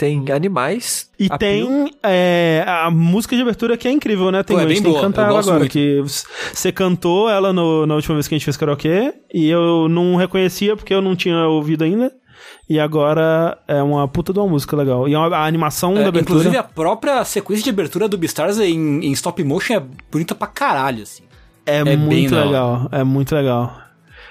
Tem 0.00 0.24
animais. 0.34 1.10
E 1.18 1.28
tem 1.28 1.92
é, 2.02 2.64
a 2.66 2.90
música 2.90 3.36
de 3.36 3.42
abertura 3.42 3.76
que 3.76 3.86
é 3.86 3.90
incrível, 3.92 4.30
né? 4.32 4.42
Tem, 4.42 4.56
Pô, 4.56 4.62
é 4.62 4.66
bem 4.66 4.80
boa, 4.80 4.94
que 4.94 5.00
cantar 5.02 5.22
eu 5.24 5.28
ela 5.28 5.40
agora. 5.40 5.58
muito. 5.58 5.70
Que 5.72 6.00
você 6.54 6.72
cantou 6.72 7.28
ela 7.28 7.52
no- 7.52 7.86
na 7.86 7.94
última 7.96 8.14
vez 8.14 8.26
que 8.26 8.34
a 8.34 8.38
gente 8.38 8.44
fez 8.46 8.56
karaokê 8.56 9.12
e 9.32 9.48
eu 9.50 9.88
não 9.90 10.16
reconhecia 10.16 10.74
porque 10.74 10.94
eu 10.94 11.02
não 11.02 11.14
tinha 11.14 11.36
ouvido 11.46 11.84
ainda. 11.84 12.10
E 12.66 12.80
agora 12.80 13.58
é 13.68 13.82
uma 13.82 14.08
puta 14.08 14.32
de 14.32 14.38
uma 14.38 14.48
música 14.48 14.74
legal. 14.76 15.06
E 15.06 15.14
a, 15.14 15.18
a 15.20 15.44
animação 15.44 15.92
É, 15.98 16.02
da 16.02 16.08
abertura. 16.08 16.38
inclusive, 16.38 16.56
a 16.56 16.62
própria 16.62 17.22
sequência 17.24 17.64
de 17.64 17.70
abertura 17.70 18.08
do 18.08 18.16
Beastars 18.16 18.58
em, 18.58 19.04
em 19.04 19.12
stop 19.12 19.42
motion 19.44 19.74
é 19.74 19.82
bonita 20.10 20.34
pra 20.34 20.46
caralho, 20.46 21.02
assim. 21.02 21.24
é, 21.66 21.84
bem 21.84 21.96
muito 21.98 22.34
legal. 22.34 22.88
É 22.90 23.04
muito 23.04 23.34
legal. 23.34 23.76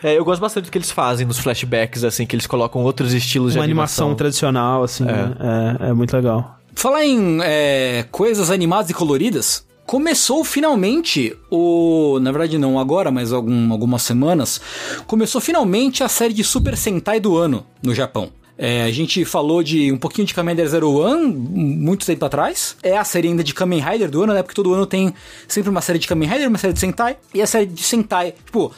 É, 0.04 0.18
eu 0.18 0.24
gosto 0.24 0.40
bastante 0.42 0.66
do 0.66 0.72
que 0.72 0.78
eles 0.78 0.92
fazem 0.92 1.26
nos 1.26 1.40
flashbacks, 1.40 2.04
assim, 2.04 2.26
que 2.26 2.36
eles 2.36 2.48
colocam 2.48 2.84
outros 2.84 3.14
estilos 3.14 3.54
de 3.54 3.60
Uma 3.60 3.66
animação 3.66 4.08
animação. 4.08 4.16
tradicional, 4.18 4.84
assim. 4.84 5.04
né? 5.04 5.36
É, 5.82 5.90
é 5.90 5.94
muito 5.94 6.16
legal. 6.16 6.58
Falar 6.74 7.06
em 7.06 7.40
é, 7.42 8.06
coisas 8.10 8.50
animadas 8.50 8.90
e 8.90 8.94
coloridas, 8.94 9.66
começou 9.86 10.44
finalmente 10.46 11.36
o. 11.52 12.20
Na 12.22 12.32
verdade, 12.32 12.58
não 12.58 12.80
agora, 12.80 13.12
mas 13.12 13.34
algum, 13.34 13.72
algumas 13.72 14.02
semanas. 14.04 14.62
Começou 15.08 15.42
finalmente 15.42 16.04
a 16.04 16.08
série 16.08 16.34
de 16.34 16.44
Super 16.44 16.78
Sentai 16.78 17.20
do 17.20 17.36
ano 17.38 17.66
no 17.84 17.94
Japão. 17.94 18.30
É, 18.62 18.84
a 18.84 18.92
gente 18.92 19.24
falou 19.26 19.64
de 19.64 19.92
um 19.92 19.98
pouquinho 19.98 20.28
de 20.28 20.34
Kamen 20.34 20.54
Rider 20.54 20.68
Zero 20.70 20.92
One 20.94 21.34
muito 21.34 22.06
tempo 22.06 22.24
atrás. 22.26 22.76
É 22.84 22.98
a 22.98 23.04
série 23.06 23.30
ainda 23.30 23.44
de 23.44 23.54
Kamen 23.54 23.80
Rider 23.80 24.12
do 24.12 24.22
ano, 24.22 24.34
né? 24.34 24.44
Porque 24.44 24.54
todo 24.56 24.74
ano 24.74 24.86
tem 24.86 25.14
sempre 25.48 25.70
uma 25.70 25.82
série 25.82 25.98
de 25.98 26.08
Kamen 26.08 26.30
Rider, 26.30 26.48
uma 26.50 26.58
série 26.58 26.74
de 26.74 26.80
Sentai. 26.80 27.18
E 27.34 27.42
a 27.42 27.48
série 27.48 27.66
de 27.66 27.82
Sentai, 27.82 28.34
tipo, 28.46 28.72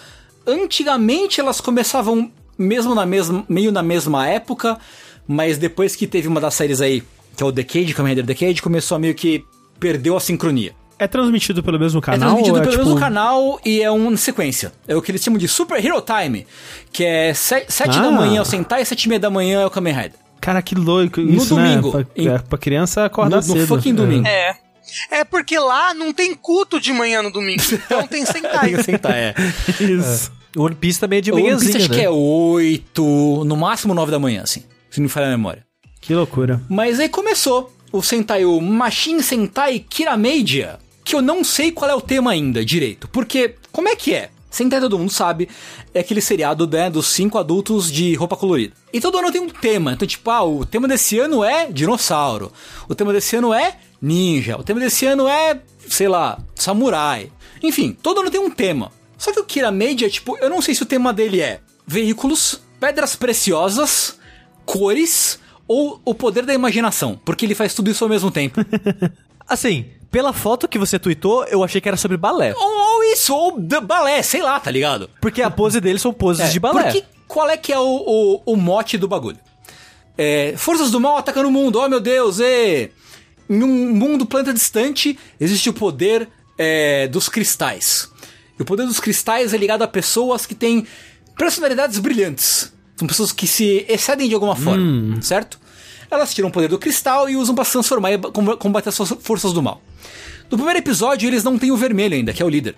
antigamente 0.45 1.39
elas 1.39 1.59
começavam 1.61 2.31
mesmo 2.57 2.93
na 2.95 3.05
mesma, 3.05 3.43
meio 3.49 3.71
na 3.71 3.81
mesma 3.83 4.27
época, 4.27 4.77
mas 5.27 5.57
depois 5.57 5.95
que 5.95 6.05
teve 6.07 6.27
uma 6.27 6.39
das 6.39 6.53
séries 6.53 6.81
aí, 6.81 7.03
que 7.35 7.41
é 7.43 7.45
o 7.45 7.51
Decade, 7.51 7.93
Kamen 7.93 8.11
Rider 8.11 8.25
Decade, 8.25 8.61
começou 8.61 8.95
a 8.95 8.99
meio 8.99 9.15
que 9.15 9.43
perdeu 9.79 10.15
a 10.15 10.19
sincronia. 10.19 10.73
É 10.99 11.07
transmitido 11.07 11.63
pelo 11.63 11.79
mesmo 11.79 11.97
É 11.99 12.01
canal? 12.03 12.19
transmitido 12.29 12.55
ou 12.55 12.61
é, 12.61 12.61
pelo 12.61 12.71
tipo... 12.73 12.85
mesmo 12.85 12.99
canal 12.99 13.59
e 13.65 13.81
é 13.81 13.89
uma 13.89 14.15
sequência. 14.17 14.71
É 14.87 14.95
o 14.95 15.01
que 15.01 15.09
eles 15.11 15.23
chamam 15.23 15.39
de 15.39 15.47
Super 15.47 15.83
Hero 15.83 15.99
Time, 16.01 16.45
que 16.91 17.03
é 17.03 17.33
7 17.33 17.65
Ah. 17.83 17.87
da 18.03 18.11
manhã 18.11 18.37
é 18.37 18.41
o 18.41 18.45
Sentai, 18.45 18.85
7 18.85 19.05
e 19.05 19.09
meia 19.09 19.19
da 19.19 19.29
manhã 19.31 19.61
é 19.61 19.65
o 19.65 19.69
Kamen 19.71 19.93
Rider. 19.93 20.13
Cara, 20.39 20.61
que 20.61 20.75
louco 20.75 21.19
No 21.21 21.31
isso, 21.37 21.55
domingo, 21.55 21.97
né? 21.97 22.03
Pra, 22.13 22.23
em- 22.23 22.27
é, 22.27 22.37
pra 22.37 22.57
criança 22.57 23.05
acordar 23.05 23.37
No, 23.37 23.43
cedo. 23.43 23.59
no 23.61 23.67
fucking 23.67 23.91
É. 23.91 23.93
domingo. 23.93 24.27
É. 24.27 24.55
É 25.09 25.23
porque 25.23 25.57
lá 25.57 25.93
não 25.93 26.13
tem 26.13 26.33
culto 26.33 26.79
de 26.79 26.91
manhã 26.93 27.21
no 27.21 27.31
domingo. 27.31 27.61
Então 27.71 28.07
tem 28.07 28.25
Sentai. 28.25 28.73
Tem 28.73 28.83
Sentai, 28.83 29.19
é. 29.19 29.35
Isso. 29.79 30.31
O 30.55 30.63
One 30.63 30.75
Piece 30.75 30.99
também 30.99 31.19
é 31.19 31.21
de 31.21 31.31
O 31.31 31.35
One 31.35 31.43
manhãzinha, 31.43 31.71
Piece 31.71 31.83
acho 31.85 31.91
né? 31.91 31.99
que 31.99 32.05
é 32.05 32.09
8, 32.09 33.43
no 33.45 33.55
máximo 33.55 33.93
9 33.93 34.11
da 34.11 34.19
manhã, 34.19 34.41
assim. 34.43 34.63
Se 34.89 34.99
não 34.99 35.03
me 35.03 35.09
falha 35.09 35.27
a 35.27 35.29
memória. 35.29 35.65
Que 36.01 36.13
loucura. 36.13 36.61
Mas 36.69 36.99
aí 36.99 37.07
começou 37.07 37.71
o 37.91 38.01
Sentai, 38.01 38.45
o 38.45 38.59
Machine 38.59 39.21
Sentai 39.21 39.79
Kiramedia, 39.79 40.79
que 41.03 41.15
eu 41.15 41.21
não 41.21 41.43
sei 41.43 41.71
qual 41.71 41.89
é 41.89 41.95
o 41.95 42.01
tema 42.01 42.31
ainda 42.31 42.65
direito. 42.65 43.07
Porque, 43.07 43.55
como 43.71 43.87
é 43.87 43.95
que 43.95 44.13
é? 44.13 44.29
Sentai 44.49 44.81
todo 44.81 44.99
mundo 44.99 45.11
sabe, 45.11 45.47
é 45.93 46.01
aquele 46.01 46.19
seriado 46.19 46.67
né, 46.67 46.89
dos 46.89 47.07
cinco 47.07 47.37
adultos 47.37 47.89
de 47.89 48.13
roupa 48.15 48.35
colorida. 48.35 48.73
E 48.91 48.99
todo 48.99 49.17
ano 49.17 49.31
tem 49.31 49.39
um 49.41 49.47
tema. 49.47 49.93
Então, 49.93 50.05
tipo, 50.05 50.29
ah, 50.29 50.43
o 50.43 50.65
tema 50.65 50.89
desse 50.89 51.17
ano 51.19 51.41
é 51.43 51.71
dinossauro. 51.71 52.51
O 52.89 52.93
tema 52.93 53.13
desse 53.13 53.35
ano 53.37 53.53
é 53.53 53.77
ninja. 54.01 54.57
O 54.57 54.63
tema 54.63 54.79
desse 54.79 55.05
ano 55.05 55.27
é, 55.27 55.59
sei 55.87 56.07
lá, 56.07 56.39
samurai. 56.55 57.31
Enfim, 57.61 57.95
todo 58.01 58.21
ano 58.21 58.31
tem 58.31 58.39
um 58.41 58.49
tema. 58.49 58.91
Só 59.17 59.31
que 59.31 59.39
o 59.39 59.43
Kiramedia, 59.45 60.09
tipo, 60.09 60.37
eu 60.39 60.49
não 60.49 60.61
sei 60.61 60.73
se 60.73 60.81
o 60.81 60.85
tema 60.85 61.13
dele 61.13 61.41
é 61.41 61.59
veículos, 61.85 62.59
pedras 62.79 63.15
preciosas, 63.15 64.17
cores 64.65 65.39
ou 65.67 66.01
o 66.03 66.13
poder 66.13 66.45
da 66.45 66.53
imaginação, 66.53 67.19
porque 67.23 67.45
ele 67.45 67.55
faz 67.55 67.73
tudo 67.73 67.91
isso 67.91 68.03
ao 68.03 68.09
mesmo 68.09 68.31
tempo. 68.31 68.59
Assim, 69.47 69.85
pela 70.09 70.33
foto 70.33 70.67
que 70.67 70.79
você 70.79 70.97
tweetou, 70.97 71.45
eu 71.45 71.63
achei 71.63 71.79
que 71.79 71.87
era 71.87 71.97
sobre 71.97 72.17
balé. 72.17 72.53
ou, 72.57 72.95
ou 72.95 73.03
isso, 73.05 73.33
ou 73.35 73.59
balé, 73.81 74.21
sei 74.23 74.41
lá, 74.41 74.59
tá 74.59 74.71
ligado? 74.71 75.09
Porque 75.21 75.41
a 75.41 75.51
pose 75.51 75.79
deles 75.79 76.01
são 76.01 76.11
poses 76.13 76.47
É, 76.47 76.49
de 76.49 76.59
balé. 76.59 76.83
Porque 76.83 77.03
qual 77.27 77.49
é 77.49 77.57
que 77.57 77.71
é 77.71 77.79
o, 77.79 77.83
o, 77.85 78.53
o 78.53 78.55
mote 78.55 78.97
do 78.97 79.07
bagulho? 79.07 79.37
É, 80.17 80.53
forças 80.57 80.91
do 80.91 80.99
mal 80.99 81.17
atacando 81.17 81.47
o 81.47 81.51
mundo, 81.51 81.79
oh 81.79 81.87
meu 81.87 81.99
Deus, 81.99 82.39
e 82.39 82.89
em 83.53 83.61
um 83.63 83.93
mundo 83.93 84.25
planeta 84.25 84.53
distante 84.53 85.17
existe 85.39 85.69
o 85.69 85.73
poder 85.73 86.27
é, 86.57 87.07
dos 87.07 87.27
cristais. 87.29 88.09
E 88.57 88.61
o 88.61 88.65
poder 88.65 88.85
dos 88.85 88.99
cristais 88.99 89.53
é 89.53 89.57
ligado 89.57 89.81
a 89.81 89.87
pessoas 89.87 90.45
que 90.45 90.55
têm 90.55 90.85
personalidades 91.37 91.99
brilhantes. 91.99 92.71
São 92.95 93.07
pessoas 93.07 93.31
que 93.31 93.47
se 93.47 93.85
excedem 93.89 94.27
de 94.29 94.35
alguma 94.35 94.55
forma, 94.55 95.21
certo? 95.21 95.59
Elas 96.09 96.33
tiram 96.33 96.49
o 96.49 96.51
poder 96.51 96.67
do 96.67 96.77
cristal 96.77 97.29
e 97.29 97.35
usam 97.35 97.55
pra 97.55 97.63
se 97.65 97.71
transformar 97.71 98.11
e 98.11 98.17
com- 98.17 98.57
combater 98.57 98.89
as 98.89 98.95
suas 98.95 99.09
forças 99.21 99.53
do 99.53 99.61
mal. 99.61 99.81
No 100.49 100.57
primeiro 100.57 100.79
episódio, 100.79 101.27
eles 101.27 101.43
não 101.43 101.57
têm 101.57 101.71
o 101.71 101.77
vermelho 101.77 102.13
ainda, 102.15 102.33
que 102.33 102.43
é 102.43 102.45
o 102.45 102.49
líder. 102.49 102.75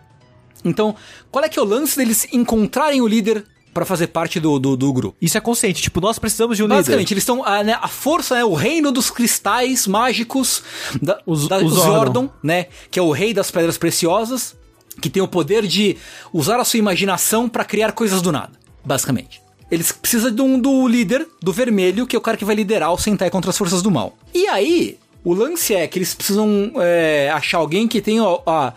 Então, 0.64 0.96
qual 1.30 1.44
é 1.44 1.50
que 1.50 1.60
é 1.60 1.62
o 1.62 1.66
lance 1.66 1.98
deles 1.98 2.28
encontrarem 2.32 3.02
o 3.02 3.08
líder 3.08 3.44
pra 3.74 3.86
fazer 3.86 4.08
parte 4.08 4.40
do, 4.40 4.60
do, 4.60 4.78
do 4.78 4.94
grupo? 4.94 5.18
Isso 5.22 5.38
é 5.38 5.42
consciente, 5.42 5.82
tipo, 5.82 6.00
nós 6.00 6.20
precisamos 6.20 6.56
de 6.58 6.64
um 6.64 6.68
Basicamente, 6.68 7.08
líder. 7.10 7.14
eles 7.14 7.24
estão. 7.24 7.44
A, 7.46 7.64
né, 7.64 7.78
a 7.82 7.88
força 7.88 8.38
é 8.38 8.46
o 8.46 8.54
reino 8.54 8.92
dos 8.92 9.10
cristais 9.10 9.88
mágicos, 9.88 10.62
da, 11.02 11.20
Os- 11.26 11.48
da, 11.48 11.58
os 11.58 11.74
Zordon. 11.74 11.92
Zordon, 11.94 12.30
né? 12.44 12.68
Que 12.92 13.00
é 13.00 13.02
o 13.02 13.12
rei 13.12 13.34
das 13.34 13.50
pedras 13.52 13.78
preciosas, 13.78 14.56
que 15.02 15.10
tem 15.10 15.22
o 15.24 15.28
poder 15.28 15.66
de 15.66 15.98
usar 16.32 16.60
a 16.60 16.64
sua 16.64 16.78
imaginação 16.80 17.50
pra 17.50 17.66
criar 17.66 17.92
coisas 17.94 18.22
do 18.22 18.32
nada, 18.32 18.52
basicamente. 18.86 19.42
Eles 19.72 19.92
precisam 19.92 20.30
de 20.32 20.42
um, 20.42 20.60
do 20.60 20.88
líder, 20.88 21.28
do 21.42 21.52
vermelho, 21.52 22.06
que 22.06 22.16
é 22.16 22.20
o 22.20 22.22
cara 22.22 22.38
que 22.38 22.46
vai 22.46 22.54
liderar 22.56 22.94
o 22.94 22.98
Sentai 22.98 23.30
contra 23.32 23.50
as 23.50 23.58
forças 23.58 23.82
do 23.82 23.90
mal. 23.90 24.16
E 24.32 24.46
aí, 24.48 25.00
o 25.24 25.34
lance 25.34 25.74
é 25.74 25.88
que 25.88 25.98
eles 25.98 26.14
precisam 26.14 26.74
é, 26.76 27.32
achar 27.34 27.58
alguém 27.58 27.88
que 27.88 28.00
tenha 28.00 28.22
a, 28.46 28.68
a 28.68 28.74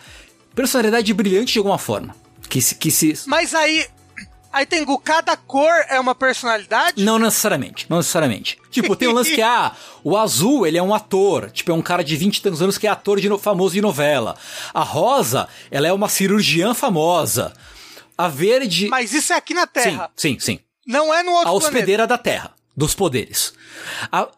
personalidade 0.54 1.12
brilhante 1.12 1.52
de 1.52 1.58
alguma 1.58 1.76
forma. 1.76 2.14
Que 2.48 2.62
se, 2.62 2.74
que 2.76 2.90
se 2.90 3.12
Mas 3.26 3.52
aí. 3.54 3.84
Aí 4.52 4.64
tem 4.64 4.84
cada 5.04 5.36
cor 5.36 5.70
é 5.88 6.00
uma 6.00 6.14
personalidade? 6.14 7.04
Não 7.04 7.18
necessariamente, 7.18 7.86
não 7.90 7.98
necessariamente. 7.98 8.58
Tipo, 8.70 8.96
tem 8.96 9.06
um 9.08 9.12
lance 9.12 9.34
que, 9.34 9.42
ah, 9.42 9.72
o 10.02 10.16
azul, 10.16 10.66
ele 10.66 10.78
é 10.78 10.82
um 10.82 10.94
ator. 10.94 11.50
Tipo, 11.50 11.72
é 11.72 11.74
um 11.74 11.82
cara 11.82 12.02
de 12.02 12.16
20 12.16 12.36
e 12.38 12.42
tantos 12.42 12.62
anos 12.62 12.78
que 12.78 12.86
é 12.86 12.90
ator 12.90 13.20
de 13.20 13.28
no- 13.28 13.38
famoso 13.38 13.74
de 13.74 13.82
novela. 13.82 14.34
A 14.72 14.82
rosa, 14.82 15.46
ela 15.70 15.86
é 15.86 15.92
uma 15.92 16.08
cirurgiã 16.08 16.72
famosa. 16.72 17.52
A 18.16 18.28
verde... 18.28 18.88
Mas 18.88 19.12
isso 19.12 19.32
é 19.32 19.36
aqui 19.36 19.52
na 19.52 19.62
sim, 19.62 19.68
Terra. 19.74 20.10
sim, 20.16 20.38
sim. 20.40 20.58
Não 20.86 21.12
é 21.12 21.22
no 21.22 21.32
outro 21.32 21.48
A 21.48 21.50
planeta. 21.50 21.66
hospedeira 21.68 22.06
da 22.06 22.16
Terra, 22.16 22.52
dos 22.74 22.94
poderes. 22.94 23.52
A, 24.10 24.20
a 24.22 24.28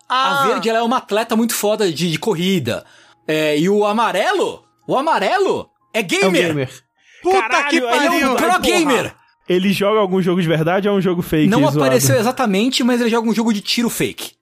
Ah. 0.42 0.46
verde, 0.48 0.68
ela 0.68 0.78
é 0.78 0.82
uma 0.82 0.96
atleta 0.96 1.36
muito 1.36 1.54
foda 1.54 1.92
de, 1.92 2.10
de 2.10 2.18
corrida. 2.18 2.84
É, 3.26 3.56
e 3.58 3.68
o 3.68 3.84
amarelo, 3.86 4.64
o 4.86 4.96
amarelo 4.96 5.70
é 5.94 6.00
É 6.00 6.02
um 6.02 6.06
gamer. 6.06 6.46
gamer. 6.48 6.82
Puta 7.22 7.40
Caralho, 7.42 7.68
que 7.68 7.76
ele 7.76 7.86
é 7.86 7.88
um 7.88 7.92
pariu! 8.20 8.36
Pro 8.36 8.46
Porra. 8.46 8.58
gamer. 8.58 9.14
Ele 9.48 9.72
joga 9.72 9.98
algum 10.00 10.20
jogo 10.20 10.40
de 10.42 10.48
verdade 10.48 10.88
ou 10.88 10.94
é 10.94 10.98
um 10.98 11.00
jogo 11.00 11.22
fake? 11.22 11.48
Não 11.48 11.60
zoado? 11.62 11.82
apareceu 11.82 12.16
exatamente, 12.18 12.82
mas 12.84 13.00
ele 13.00 13.08
joga 13.10 13.28
um 13.28 13.34
jogo 13.34 13.52
de 13.52 13.60
tiro 13.60 13.88
fake. 13.88 14.32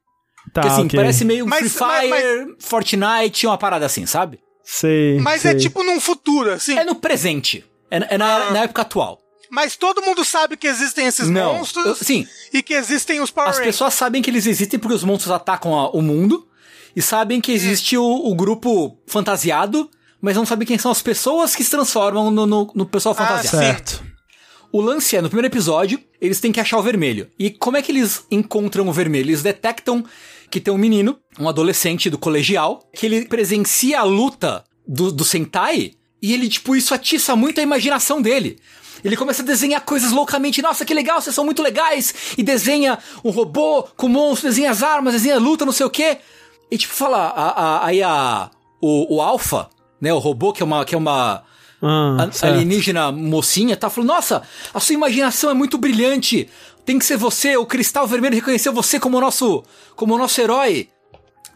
Tá, 0.53 0.61
Porque 0.62 0.69
assim, 0.69 0.87
ok. 0.87 0.99
parece 0.99 1.24
meio 1.24 1.47
Mas- 1.47 1.73
Free 1.73 1.87
mas- 1.87 2.11
Fire, 2.23 2.57
Fortnite, 2.59 3.47
uma 3.47 3.59
parada 3.59 3.87
assim, 3.87 4.07
sabe? 4.07 4.39
Sei. 4.65 5.19
Mas 5.20 5.43
sei. 5.43 5.53
é 5.53 5.55
tipo 5.55 5.83
num 5.85 6.01
futuro, 6.01 6.51
assim. 6.53 6.77
É 6.78 6.85
no 6.85 6.95
presente. 6.97 7.65
É, 7.91 8.15
é 8.15 8.19
na, 8.19 8.51
na 8.51 8.62
época 8.65 8.83
atual. 8.83 9.20
Mas 9.51 9.77
todo 9.77 10.03
mundo 10.03 10.24
sabe 10.24 10.57
que 10.57 10.66
existem 10.66 11.07
esses 11.07 11.28
Não. 11.28 11.55
monstros 11.55 11.87
Eu- 11.87 11.95
sim, 11.95 12.27
e 12.53 12.62
que 12.62 12.74
existem 12.74 13.20
os 13.20 13.31
Power 13.31 13.49
as 13.51 13.57
Rangers. 13.59 13.77
pessoas 13.77 13.95
sabem 13.95 14.20
que 14.20 14.28
eles 14.28 14.45
existem 14.47 14.78
porque 14.78 14.97
os 14.97 15.05
monstros 15.05 15.31
atacam 15.33 15.73
a- 15.78 15.91
o 15.91 16.03
mundo. 16.03 16.47
E 16.97 17.03
sabem 17.03 17.41
que 17.41 17.53
existe 17.53 17.97
o, 17.97 18.03
o 18.05 18.35
grupo 18.35 18.99
fantasiado, 19.07 19.89
mas 20.20 20.35
não 20.37 20.47
sabem 20.47 20.66
quem 20.66 20.78
são 20.78 20.91
as 20.91 21.03
pessoas 21.03 21.55
que 21.55 21.62
se 21.62 21.70
transformam 21.70 22.31
no, 22.31 22.47
no, 22.47 22.73
no 22.74 22.87
pessoal 22.87 23.15
Ah, 23.19 23.24
fantasiado. 23.27 23.59
Certo. 23.59 24.06
O 24.77 24.81
lance 24.82 25.16
é, 25.16 25.23
no 25.23 25.28
primeiro 25.31 25.47
episódio, 25.48 25.98
eles 26.20 26.39
têm 26.39 26.53
que 26.53 26.61
achar 26.61 26.77
o 26.78 26.82
vermelho. 26.82 27.31
E 27.39 27.51
como 27.51 27.78
é 27.78 27.82
que 27.82 27.90
eles 27.90 28.27
encontram 28.31 28.86
o 28.86 28.93
vermelho? 28.93 29.31
Eles 29.31 29.43
detectam 29.43 30.05
que 30.51 30.61
tem 30.61 30.73
um 30.74 30.77
menino, 30.77 31.19
um 31.40 31.48
adolescente 31.48 32.11
do 32.11 32.19
colegial, 32.19 32.82
que 32.94 33.07
ele 33.07 33.24
presencia 33.24 34.01
a 34.01 34.03
luta 34.05 34.65
do, 34.86 35.11
do 35.11 35.24
Sentai, 35.24 35.93
e 36.20 36.35
ele, 36.35 36.47
tipo, 36.47 36.77
isso 36.77 36.93
atiça 36.93 37.35
muito 37.35 37.59
a 37.59 37.62
imaginação 37.62 38.20
dele. 38.20 38.59
Ele 39.03 39.16
começa 39.16 39.43
a 39.43 39.47
desenhar 39.47 39.81
coisas 39.82 40.12
loucamente, 40.12 40.61
nossa, 40.61 40.85
que 40.85 40.93
legal, 40.93 41.23
vocês 41.23 41.35
são 41.35 41.44
muito 41.44 41.62
legais, 41.62 42.12
e 42.36 42.43
desenha 42.43 42.98
um 43.24 43.31
robô 43.31 43.82
com 43.97 44.09
monstro, 44.09 44.51
desenha 44.51 44.70
as 44.70 44.82
armas, 44.82 45.15
desenha 45.15 45.36
a 45.36 45.40
luta, 45.40 45.65
não 45.65 45.73
sei 45.73 45.86
o 45.86 45.90
quê. 45.90 46.19
E 46.70 46.77
tipo, 46.77 46.93
fala, 46.93 47.28
a, 47.28 47.48
a- 47.48 47.86
aí 47.86 48.03
a, 48.03 48.51
o, 48.81 49.16
o 49.16 49.23
Alpha, 49.23 49.70
né, 50.01 50.12
o 50.12 50.19
robô 50.19 50.53
que 50.53 50.62
é 50.62 50.66
uma, 50.66 50.85
que 50.85 50.94
é 50.94 50.98
uma, 50.98 51.44
Ah, 51.82 52.28
alienígena 52.43 53.12
mocinha, 53.12 53.77
tá 53.77 53.90
falando, 53.90 54.09
nossa, 54.09 54.43
a 54.73 54.81
sua 54.81 54.94
imaginação 54.94 55.51
é 55.51 55.55
muito 55.55 55.77
brilhante. 55.78 56.48
Tem 56.85 56.98
que 56.98 57.05
ser 57.05 57.16
você, 57.16 57.57
o 57.57 57.66
Cristal 57.66 58.07
Vermelho 58.07 58.36
reconheceu 58.36 58.73
você 58.73 58.98
como 58.98 59.19
o 59.19 59.20
nosso, 59.20 59.65
como 59.94 60.16
nosso 60.16 60.40
herói. 60.40 60.89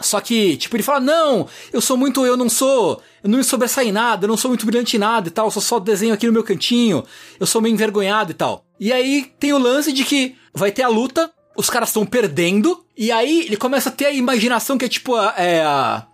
Só 0.01 0.21
que, 0.21 0.57
tipo, 0.57 0.77
ele 0.77 0.83
fala, 0.83 0.99
não, 0.99 1.47
eu 1.73 1.81
sou 1.81 1.97
muito, 1.97 2.25
eu 2.25 2.37
não 2.37 2.49
sou, 2.49 3.03
eu 3.23 3.29
não 3.29 3.39
me 3.39 3.45
em 3.85 3.93
nada, 3.93 4.25
eu 4.25 4.29
não 4.29 4.37
sou 4.37 4.49
muito 4.49 4.65
brilhante 4.65 4.97
em 4.97 4.99
nada 4.99 5.29
e 5.29 5.31
tal, 5.31 5.47
eu 5.47 5.51
só, 5.51 5.61
só 5.61 5.79
desenho 5.79 6.15
aqui 6.15 6.27
no 6.27 6.33
meu 6.33 6.43
cantinho, 6.43 7.05
eu 7.39 7.47
sou 7.47 7.61
meio 7.61 7.75
envergonhado 7.75 8.31
e 8.31 8.35
tal. 8.35 8.65
E 8.79 8.93
aí 8.93 9.31
tem 9.39 9.53
o 9.53 9.59
lance 9.59 9.93
de 9.93 10.05
que 10.05 10.35
vai 10.55 10.73
ter 10.73 10.83
a 10.83 10.89
luta, 10.89 11.31
os 11.55 11.69
caras 11.69 11.91
estão 11.91 12.07
perdendo, 12.07 12.83
e 12.97 13.13
aí 13.13 13.43
ele 13.45 13.59
começa 13.59 13.91
a 13.91 13.93
ter 13.93 14.07
a 14.07 14.13
imaginação 14.13 14.79
que 14.79 14.87
é 14.87 14.89
tipo, 14.89 15.19
é, 15.37 15.63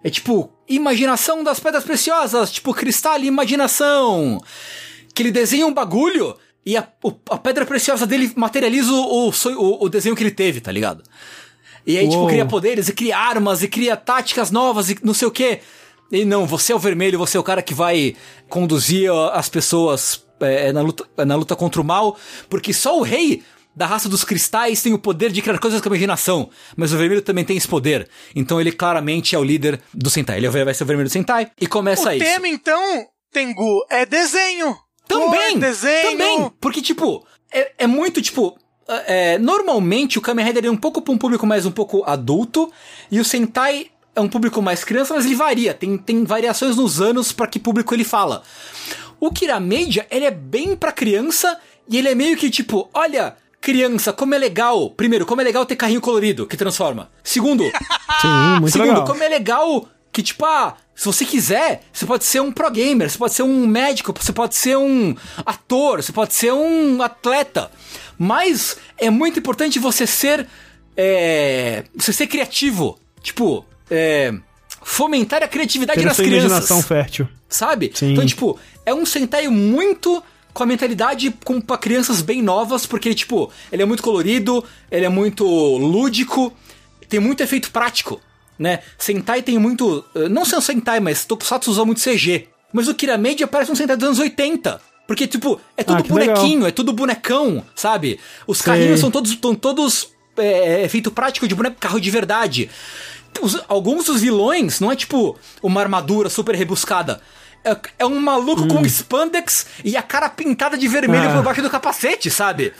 é 0.03 0.11
tipo, 0.11 0.53
imaginação 0.69 1.43
das 1.45 1.61
pedras 1.61 1.85
preciosas, 1.85 2.51
tipo, 2.51 2.73
cristal 2.75 3.19
e 3.21 3.27
imaginação 3.27 4.41
que 5.15 5.23
ele 5.23 5.31
desenha 5.31 5.67
um 5.67 5.73
bagulho 5.73 6.37
e 6.65 6.77
a, 6.77 6.87
a 7.31 7.39
pedra 7.39 7.65
preciosa 7.65 8.07
dele 8.07 8.33
materializa 8.37 8.93
o, 8.93 9.31
o, 9.31 9.85
o- 9.85 9.89
desenho 9.89 10.17
que 10.17 10.23
ele 10.23 10.31
teve, 10.33 10.61
tá 10.61 10.71
ligado? 10.73 11.03
E 11.87 11.97
aí, 11.97 12.07
tipo, 12.09 12.21
Uou. 12.23 12.29
cria 12.29 12.45
poderes, 12.45 12.89
e 12.89 12.93
cria 12.93 13.17
armas, 13.17 13.63
e 13.63 13.69
cria 13.69 13.97
táticas 13.97 14.51
novas, 14.51 14.91
e 14.91 14.99
não 15.05 15.15
sei 15.15 15.29
o 15.29 15.31
quê. 15.31 15.61
E 16.11 16.25
não, 16.25 16.45
você 16.45 16.73
é 16.73 16.77
o 16.77 16.79
vermelho, 16.81 17.19
você 17.19 17.37
é 17.37 17.41
o 17.41 17.45
cara 17.45 17.63
que 17.63 17.73
vai 17.75 18.17
conduzir 18.49 19.11
as 19.33 19.49
pessoas 19.49 20.25
é, 20.41 20.73
na, 20.73 20.83
luta, 20.83 21.07
na 21.25 21.37
luta 21.37 21.55
contra 21.55 21.81
o 21.81 21.85
mal, 21.85 22.17
porque 22.51 22.73
só 22.73 22.99
o 22.99 23.03
rei 23.03 23.43
da 23.77 23.87
raça 23.87 24.09
dos 24.09 24.25
cristais 24.25 24.83
tem 24.83 24.95
o 24.95 24.99
poder 24.99 25.31
de 25.31 25.43
criar 25.43 25.59
coisas 25.59 25.83
com 25.83 25.89
a 25.89 25.93
imaginação, 25.93 26.49
mas 26.75 26.95
o 26.95 26.97
vermelho 26.97 27.21
também 27.21 27.45
tem 27.45 27.59
esse 27.59 27.69
poder. 27.69 28.09
Então 28.35 28.59
ele 28.59 28.73
claramente 28.73 29.37
é 29.37 29.39
o 29.39 29.45
líder 29.45 29.79
do 29.93 30.09
Sentai. 30.09 30.39
Ele 30.39 30.49
vai 30.49 30.73
ser 30.73 30.85
o 30.85 30.87
vermelho 30.87 31.11
do 31.11 31.13
Sentai 31.13 31.51
e 31.61 31.67
começa 31.67 32.09
O 32.09 32.13
isso. 32.13 32.25
tema, 32.25 32.49
então, 32.49 33.07
Tengu, 33.31 33.85
é 33.91 34.07
desenho. 34.07 34.75
Também! 35.07 35.53
Cor, 35.53 35.61
desenho. 35.61 36.11
Também! 36.11 36.53
Porque, 36.59 36.81
tipo, 36.81 37.27
é, 37.53 37.73
é 37.81 37.87
muito, 37.87 38.23
tipo... 38.23 38.59
é, 38.89 39.37
normalmente 39.39 40.19
o 40.19 40.23
Kamen 40.23 40.47
Rider 40.47 40.65
é 40.65 40.71
um 40.71 40.77
pouco 40.77 41.03
pra 41.03 41.13
um 41.13 41.19
público 41.19 41.47
mais 41.47 41.67
um 41.67 41.71
pouco 41.71 42.03
adulto, 42.05 42.73
e 43.11 43.21
o 43.21 43.25
Sentai 43.25 43.89
é 44.15 44.21
um 44.23 44.29
público 44.29 44.63
mais 44.63 44.85
criança, 44.85 45.13
mas 45.13 45.27
ele 45.27 45.35
varia. 45.35 45.75
Tem, 45.75 45.99
tem 45.99 46.25
variações 46.25 46.77
nos 46.77 46.99
anos 47.03 47.31
pra 47.31 47.47
que 47.47 47.59
público 47.59 47.93
ele 47.93 48.05
fala. 48.05 48.43
O 49.21 49.31
Kiramedia, 49.31 50.07
ele 50.11 50.25
é 50.25 50.31
bem 50.31 50.75
pra 50.75 50.93
criança, 50.93 51.61
e 51.87 51.99
ele 51.99 52.09
é 52.09 52.15
meio 52.15 52.39
que 52.39 52.49
tipo, 52.49 52.89
olha... 52.95 53.37
Criança, 53.61 54.13
como 54.13 54.35
é 54.35 54.39
legal. 54.39 54.91
Primeiro, 54.91 55.27
como 55.27 55.41
é 55.41 55.45
legal 55.45 55.67
ter 55.67 55.77
carrinho 55.77 56.01
colorido 56.01 56.47
que 56.47 56.57
transforma. 56.57 57.11
Segundo, 57.25 57.65
Sim, 58.23 58.61
muito 58.61 58.73
Segundo, 58.73 58.89
legal. 58.89 59.05
como 59.05 59.23
é 59.23 59.29
legal 59.29 59.89
que, 60.13 60.23
tipo, 60.23 60.45
ah, 60.45 60.77
se 60.95 61.05
você 61.05 61.25
quiser, 61.25 61.83
você 61.93 62.07
pode 62.07 62.25
ser 62.25 62.41
um 62.41 62.51
pro 62.53 62.71
gamer, 62.71 63.11
você 63.11 63.19
pode 63.19 63.35
ser 63.35 63.43
um 63.43 63.67
médico, 63.67 64.15
você 64.19 64.33
pode 64.33 64.55
ser 64.55 64.77
um 64.77 65.15
ator, 65.45 66.03
você 66.03 66.13
pode 66.13 66.33
ser 66.33 66.53
um 66.53 67.03
atleta. 67.03 67.71
Mas 68.19 68.77
é 68.97 69.11
muito 69.11 69.39
importante 69.39 69.79
você 69.79 70.07
ser. 70.07 70.47
É, 70.97 71.85
você 71.95 72.13
ser 72.13 72.27
criativo. 72.27 72.99
Tipo, 73.23 73.67
é, 73.91 74.33
fomentar 74.83 75.43
a 75.43 75.49
criatividade 75.49 75.99
Ter 76.01 76.07
das 76.07 76.17
crianças. 76.17 76.45
imaginação 76.51 76.83
fértil. 76.83 77.29
Sabe? 77.49 77.91
Sim. 77.95 78.13
Então, 78.13 78.25
tipo, 78.25 78.59
é 78.87 78.95
um 78.95 79.05
Sentai 79.05 79.49
muito 79.49 80.23
com 80.57 80.63
a 80.63 80.67
mentalidade 80.67 81.31
com, 81.45 81.61
pra 81.61 81.77
crianças 81.77 82.23
bem 82.23 82.41
novas, 82.41 82.87
porque 82.87 83.09
ele, 83.09 83.15
tipo, 83.15 83.51
ele 83.71 83.83
é 83.83 83.85
muito 83.85 84.03
colorido, 84.03 84.65
ele 84.91 85.05
é 85.05 85.09
muito 85.09 85.45
lúdico, 85.45 86.51
tem 87.09 87.21
muito 87.21 87.43
efeito 87.43 87.71
prático, 87.71 88.19
né? 88.59 88.81
Sentai 88.99 89.43
tem 89.43 89.59
muito. 89.59 90.03
eh, 90.15 90.29
Não 90.31 90.47
são 90.47 90.61
Sentai, 90.61 90.99
mas 90.99 91.27
Tokusatsu 91.27 91.71
usa 91.71 91.85
muito 91.85 92.01
CG. 92.01 92.49
Mas 92.73 92.89
o 92.89 92.95
Kiramedia 92.95 93.47
parece 93.47 93.71
um 93.71 93.75
Sentai 93.75 93.97
dos 93.97 94.07
anos 94.07 94.19
80. 94.19 94.81
Porque, 95.07 95.27
tipo, 95.27 95.61
é 95.77 95.85
tudo 95.85 96.01
Ah, 96.01 96.09
bonequinho, 96.09 96.67
é 96.67 96.71
tudo 96.73 96.93
bonecão, 96.93 97.63
sabe? 97.77 98.19
Os 98.47 98.59
Sei. 98.59 98.67
carrinhos 98.67 98.99
são 98.99 99.11
todos, 99.11 99.31
estão 99.31 99.55
todos 99.55 100.09
é, 100.39 100.83
efeito 100.85 101.11
prático 101.11 101.47
de 101.47 101.55
boneco 101.55 101.77
carro 101.79 102.01
de 102.01 102.11
verdade. 102.11 102.69
Os- 103.41 103.61
alguns 103.69 104.07
dos 104.07 104.21
vilões 104.23 104.81
não 104.81 104.91
é 104.91 104.97
tipo 104.97 105.37
uma 105.63 105.81
armadura 105.83 106.29
super 106.31 106.55
rebuscada. 106.57 107.21
É, 107.71 107.77
é 107.99 108.07
um 108.07 108.19
maluco 108.21 108.63
Hum. 108.63 108.69
com 108.69 108.87
spandex 108.87 109.67
e 109.85 109.97
a 109.97 110.03
cara 110.03 110.29
pintada 110.29 110.79
de 110.79 110.87
vermelho 110.89 111.29
Ah. 111.31 111.33
por 111.35 111.43
baixo 111.43 111.61
do 111.63 111.69
capacete, 111.71 112.31
sabe? 112.31 112.73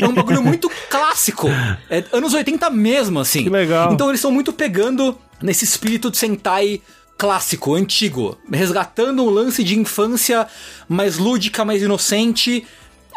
é 0.00 0.06
um 0.06 0.12
bagulho 0.12 0.42
muito 0.42 0.70
clássico. 0.90 1.48
É 1.90 2.04
anos 2.12 2.34
80 2.34 2.68
mesmo, 2.70 3.18
assim. 3.20 3.44
Que 3.44 3.50
legal. 3.50 3.92
Então 3.92 4.08
eles 4.08 4.18
estão 4.20 4.30
muito 4.30 4.52
pegando 4.52 5.18
nesse 5.42 5.64
espírito 5.64 6.10
de 6.10 6.16
Sentai 6.18 6.80
clássico, 7.16 7.74
antigo, 7.74 8.38
resgatando 8.52 9.24
um 9.24 9.30
lance 9.30 9.64
de 9.64 9.76
infância 9.78 10.46
mais 10.88 11.18
lúdica, 11.18 11.64
mais 11.64 11.82
inocente. 11.82 12.64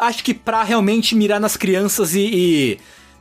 Acho 0.00 0.24
que 0.24 0.34
pra 0.34 0.64
realmente 0.64 1.14
mirar 1.14 1.38
nas 1.38 1.56
crianças 1.56 2.14
e, 2.14 2.20
e 2.20 2.78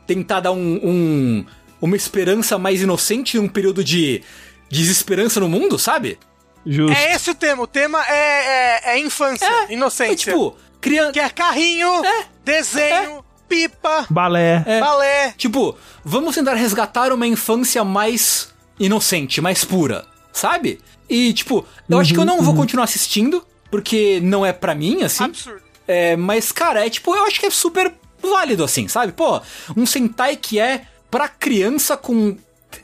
tentar 0.08 0.40
dar 0.40 0.52
um, 0.54 0.80
um- 0.84 1.46
uma 1.80 1.96
esperança 1.96 2.58
mais 2.58 2.82
inocente 2.82 3.38
num 3.38 3.48
período 3.48 3.84
de 3.84 4.24
desesperança 4.70 5.40
no 5.40 5.50
mundo, 5.50 5.78
sabe? 5.78 6.18
Justo. 6.66 6.96
É 6.98 7.14
esse 7.14 7.30
o 7.32 7.36
tema. 7.36 7.64
O 7.64 7.68
tema 7.68 8.04
é, 8.08 8.14
é, 8.14 8.82
é 8.94 9.00
infância, 9.00 9.46
É 9.70 9.74
inocência. 9.74 10.16
tipo, 10.32 10.56
criança. 10.80 11.12
que 11.12 11.20
é 11.20 11.30
carrinho, 11.30 12.06
É. 12.06 12.26
desenho, 12.46 13.24
pipa, 13.50 14.06
Balé. 14.10 14.64
balé. 14.80 15.34
Tipo, 15.38 15.78
vamos 16.04 16.36
tentar 16.36 16.54
resgatar 16.54 17.12
uma 17.12 17.28
infância 17.28 17.84
mais 17.84 18.54
inocente, 18.80 19.42
mais 19.42 19.64
pura, 19.66 20.06
sabe? 20.32 20.80
E, 21.10 21.34
tipo, 21.34 21.66
eu 21.90 22.00
acho 22.00 22.14
que 22.14 22.20
eu 22.20 22.26
não 22.26 22.42
vou 22.42 22.56
continuar 22.56 22.86
assistindo, 22.86 23.46
porque 23.70 24.20
não 24.24 24.46
é 24.46 24.54
pra 24.54 24.74
mim, 24.74 25.04
assim. 25.04 25.26
Absurdo. 25.26 25.62
É, 25.88 26.16
mas, 26.16 26.52
cara, 26.52 26.86
é 26.86 26.90
tipo, 26.90 27.14
eu 27.14 27.26
acho 27.26 27.40
que 27.40 27.46
é 27.48 27.50
super 27.50 27.94
válido, 28.22 28.64
assim, 28.64 28.88
sabe? 28.88 29.12
Pô, 29.12 29.42
um 29.76 29.86
Sentai 29.86 30.38
que 30.38 30.60
é 30.60 30.84
pra 31.10 31.28
criança 31.28 31.98
com 31.98 32.38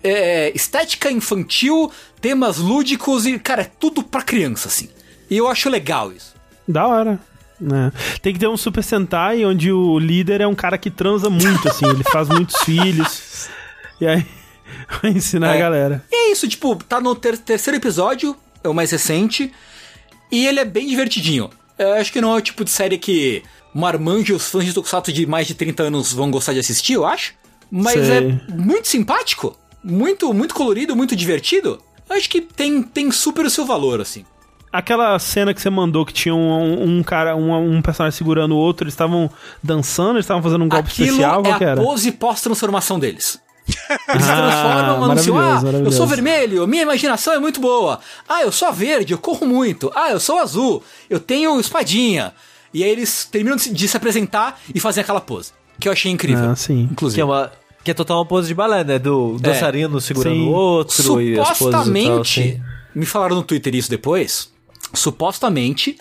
é, 0.03 0.51
estética 0.53 1.09
infantil, 1.09 1.89
temas 2.21 2.57
lúdicos 2.57 3.25
e, 3.25 3.37
cara, 3.39 3.61
é 3.63 3.71
tudo 3.79 4.03
pra 4.03 4.21
criança, 4.21 4.67
assim. 4.67 4.89
E 5.29 5.37
eu 5.37 5.47
acho 5.47 5.69
legal 5.69 6.11
isso. 6.11 6.33
Da 6.67 6.85
hora. 6.87 7.19
né? 7.59 7.91
Tem 8.21 8.33
que 8.33 8.39
ter 8.39 8.47
um 8.47 8.57
Super 8.57 8.83
Sentai 8.83 9.43
onde 9.45 9.71
o 9.71 9.97
líder 9.99 10.41
é 10.41 10.47
um 10.47 10.55
cara 10.55 10.77
que 10.77 10.89
transa 10.91 11.29
muito, 11.29 11.67
assim. 11.67 11.85
Ele 11.87 12.03
faz 12.03 12.27
muitos 12.29 12.55
filhos. 12.63 13.49
E 13.99 14.05
aí 14.07 14.25
vai 15.01 15.11
ensinar 15.11 15.51
a 15.51 15.55
É. 15.55 15.59
galera. 15.59 16.03
E 16.11 16.15
é 16.29 16.31
isso, 16.31 16.47
tipo, 16.47 16.75
tá 16.75 16.99
no 17.01 17.15
ter- 17.15 17.37
terceiro 17.37 17.77
episódio, 17.77 18.35
é 18.63 18.69
o 18.69 18.73
mais 18.73 18.91
recente, 18.91 19.51
e 20.31 20.45
ele 20.45 20.59
é 20.59 20.65
bem 20.65 20.87
divertidinho. 20.87 21.49
Eu 21.77 21.93
acho 21.93 22.11
que 22.11 22.21
não 22.21 22.33
é 22.33 22.37
o 22.37 22.41
tipo 22.41 22.63
de 22.63 22.69
série 22.71 22.97
que 22.97 23.43
Marmanjo 23.73 24.33
e 24.33 24.35
os 24.35 24.49
fãs 24.49 24.65
de 24.65 24.73
Tokusatsu 24.73 25.11
de 25.13 25.25
mais 25.25 25.45
de 25.47 25.53
30 25.55 25.83
anos 25.83 26.11
vão 26.13 26.29
gostar 26.31 26.53
de 26.53 26.59
assistir, 26.59 26.93
eu 26.93 27.05
acho. 27.05 27.33
Mas 27.71 27.93
Sei. 28.05 28.17
é 28.49 28.51
muito 28.53 28.87
simpático, 28.87 29.57
muito 29.83 30.33
muito 30.33 30.53
colorido, 30.55 30.95
muito 30.95 31.15
divertido. 31.15 31.79
Eu 32.09 32.15
acho 32.15 32.29
que 32.29 32.41
tem, 32.41 32.81
tem 32.81 33.11
super 33.11 33.45
o 33.45 33.49
seu 33.49 33.65
valor, 33.65 33.99
assim. 34.01 34.23
Aquela 34.71 35.17
cena 35.17 35.53
que 35.53 35.61
você 35.61 35.69
mandou 35.69 36.05
que 36.05 36.13
tinha 36.13 36.35
um, 36.35 36.97
um 36.99 37.03
cara, 37.03 37.35
um, 37.35 37.77
um 37.77 37.81
personagem 37.81 38.15
segurando 38.17 38.53
o 38.53 38.57
outro, 38.57 38.83
eles 38.83 38.93
estavam 38.93 39.29
dançando, 39.63 40.11
eles 40.11 40.25
estavam 40.25 40.43
fazendo 40.43 40.63
um 40.65 40.69
golpe 40.69 40.89
Aquilo 40.89 41.07
especial, 41.07 41.41
qual 41.41 41.55
é 41.55 41.57
que 41.57 41.63
a 41.63 41.67
era? 41.69 41.81
pose 41.81 42.11
pós-transformação 42.11 42.99
deles. 42.99 43.39
Eles 44.07 44.23
se 44.23 44.31
Ah, 44.31 44.35
transformam, 44.37 45.03
anunciam, 45.11 45.37
ah, 45.37 45.41
maravilhoso, 45.55 45.85
eu 45.85 45.91
sou 45.91 46.07
vermelho, 46.07 46.65
minha 46.67 46.83
imaginação 46.83 47.33
é 47.33 47.39
muito 47.39 47.59
boa. 47.59 47.99
Ah, 48.27 48.41
eu 48.43 48.51
sou 48.51 48.71
verde, 48.71 49.11
eu 49.13 49.17
corro 49.17 49.45
muito. 49.45 49.91
Ah, 49.93 50.09
eu 50.11 50.21
sou 50.21 50.39
azul, 50.39 50.81
eu 51.09 51.19
tenho 51.19 51.59
espadinha. 51.59 52.33
E 52.73 52.81
aí 52.81 52.89
eles 52.89 53.25
terminam 53.25 53.57
de 53.57 53.63
se- 53.63 53.73
de 53.73 53.85
se 53.87 53.97
apresentar 53.97 54.57
e 54.73 54.79
fazem 54.79 55.01
aquela 55.01 55.19
pose. 55.19 55.51
Que 55.79 55.89
eu 55.89 55.91
achei 55.91 56.09
incrível. 56.09 56.51
Ah, 56.51 56.55
sim. 56.55 56.87
Inclusive. 56.89 57.15
Que 57.17 57.21
é 57.21 57.25
uma. 57.25 57.51
Que 57.87 57.91
é 57.91 57.93
total 57.93 58.17
uma 58.17 58.25
pose 58.25 58.49
de 58.49 58.53
balé, 58.53 58.83
né? 58.83 58.99
Do 58.99 59.37
dançarino 59.39 60.01
segurando 60.01 60.35
Sim. 60.35 60.45
o 60.45 60.51
outro 60.51 61.21
e 61.21 61.39
as 61.39 61.47
poses 61.47 61.61
e 61.61 61.71
tal, 61.71 61.71
Supostamente, 61.71 62.41
assim. 62.41 62.61
me 62.93 63.05
falaram 63.05 63.37
no 63.37 63.43
Twitter 63.43 63.73
isso 63.75 63.89
depois. 63.89 64.51
Supostamente, 64.93 65.97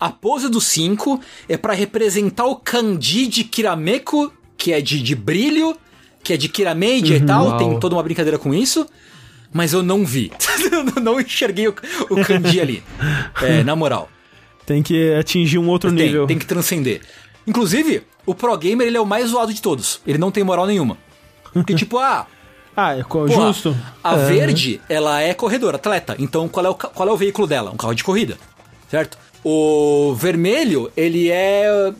a 0.00 0.10
pose 0.10 0.48
do 0.48 0.60
5 0.60 1.20
é 1.48 1.56
pra 1.56 1.72
representar 1.72 2.46
o 2.46 2.56
kanji 2.56 3.28
de 3.28 3.44
Kirameko, 3.44 4.32
que 4.56 4.72
é 4.72 4.80
de, 4.80 5.00
de 5.00 5.14
brilho, 5.14 5.76
que 6.20 6.32
é 6.32 6.36
de 6.36 6.48
Kiramedia 6.48 7.16
e 7.18 7.20
tal. 7.24 7.46
Uau. 7.46 7.58
Tem 7.58 7.78
toda 7.78 7.94
uma 7.94 8.02
brincadeira 8.02 8.36
com 8.36 8.52
isso. 8.52 8.84
Mas 9.52 9.72
eu 9.72 9.84
não 9.84 10.04
vi. 10.04 10.32
Eu 10.96 11.00
não 11.00 11.20
enxerguei 11.20 11.68
o, 11.68 11.74
o 12.10 12.24
kanji 12.24 12.60
ali. 12.60 12.82
É, 13.40 13.62
na 13.62 13.76
moral. 13.76 14.08
Tem 14.66 14.82
que 14.82 15.14
atingir 15.14 15.58
um 15.58 15.68
outro 15.68 15.94
Tem, 15.94 16.06
nível. 16.06 16.26
tem 16.26 16.38
que 16.38 16.46
transcender. 16.46 17.02
Inclusive, 17.46 18.02
o 18.26 18.34
Pro 18.34 18.56
Gamer 18.58 18.88
ele 18.88 18.96
é 18.96 19.00
o 19.00 19.06
mais 19.06 19.28
zoado 19.30 19.54
de 19.54 19.62
todos. 19.62 20.00
Ele 20.04 20.18
não 20.18 20.32
tem 20.32 20.42
moral 20.42 20.66
nenhuma. 20.66 20.98
Porque, 21.52 21.74
tipo, 21.74 21.98
ah, 21.98 22.26
Ah, 22.76 22.96
é 22.96 23.02
Porra, 23.02 23.28
justo. 23.28 23.76
A 24.02 24.14
É. 24.16 24.24
verde, 24.26 24.80
ela 24.88 25.20
é 25.20 25.34
corredora, 25.34 25.76
atleta. 25.76 26.14
Então, 26.18 26.48
qual 26.48 26.64
é, 26.64 26.68
o, 26.70 26.74
qual 26.74 27.08
é 27.08 27.12
o 27.12 27.16
veículo 27.16 27.46
dela? 27.46 27.70
Um 27.72 27.76
carro 27.76 27.94
de 27.94 28.04
corrida, 28.04 28.38
certo? 28.88 29.18
O 29.44 30.14
vermelho, 30.14 30.90
ele 30.96 31.30
é... 31.30 31.92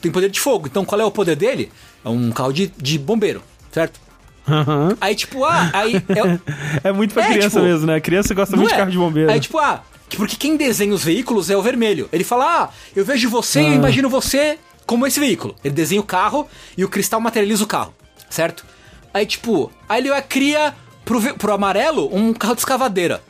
tem 0.00 0.10
poder 0.10 0.28
de 0.28 0.40
fogo. 0.40 0.66
Então, 0.66 0.84
qual 0.84 1.00
é 1.00 1.04
o 1.04 1.10
poder 1.10 1.36
dele? 1.36 1.70
É 2.04 2.08
um 2.08 2.30
carro 2.32 2.52
de, 2.52 2.72
de 2.76 2.98
bombeiro, 2.98 3.40
certo? 3.70 4.00
Aham. 4.48 4.96
Aí, 5.00 5.14
tipo, 5.14 5.44
ah, 5.44 5.70
aí... 5.72 5.94
É, 6.82 6.88
É 6.88 6.92
muito 6.92 7.14
pra 7.14 7.24
É, 7.24 7.28
criança 7.28 7.60
tipo, 7.60 7.62
mesmo, 7.62 7.86
né? 7.86 7.94
A 7.94 8.00
criança 8.00 8.34
gosta 8.34 8.56
muito 8.56 8.70
é? 8.70 8.72
de 8.72 8.78
carro 8.78 8.90
de 8.90 8.98
bombeiro. 8.98 9.30
Aí, 9.30 9.38
tipo, 9.40 9.58
ah, 9.58 9.82
que- 10.08 10.16
porque 10.16 10.36
quem 10.36 10.56
desenha 10.56 10.92
os 10.92 11.04
veículos 11.04 11.48
é 11.50 11.56
o 11.56 11.62
vermelho. 11.62 12.08
Ele 12.12 12.24
fala, 12.24 12.64
ah, 12.64 12.68
eu 12.96 13.04
vejo 13.04 13.30
você 13.30 13.60
Ah. 13.60 13.62
eu 13.62 13.74
imagino 13.74 14.08
você 14.10 14.58
como 14.84 15.06
esse 15.06 15.20
veículo. 15.20 15.54
Ele 15.64 15.72
desenha 15.74 16.00
o 16.00 16.04
carro 16.04 16.48
e 16.76 16.84
o 16.84 16.88
cristal 16.88 17.20
materializa 17.20 17.62
o 17.62 17.66
carro, 17.66 17.94
certo? 18.28 18.64
Aí, 19.12 19.26
tipo, 19.26 19.72
aí 19.88 20.00
ele 20.06 20.22
cria 20.22 20.74
pro, 21.04 21.20
pro 21.34 21.52
amarelo 21.52 22.08
um 22.14 22.32
carro 22.32 22.54
de 22.54 22.60
escavadeira. 22.60 23.20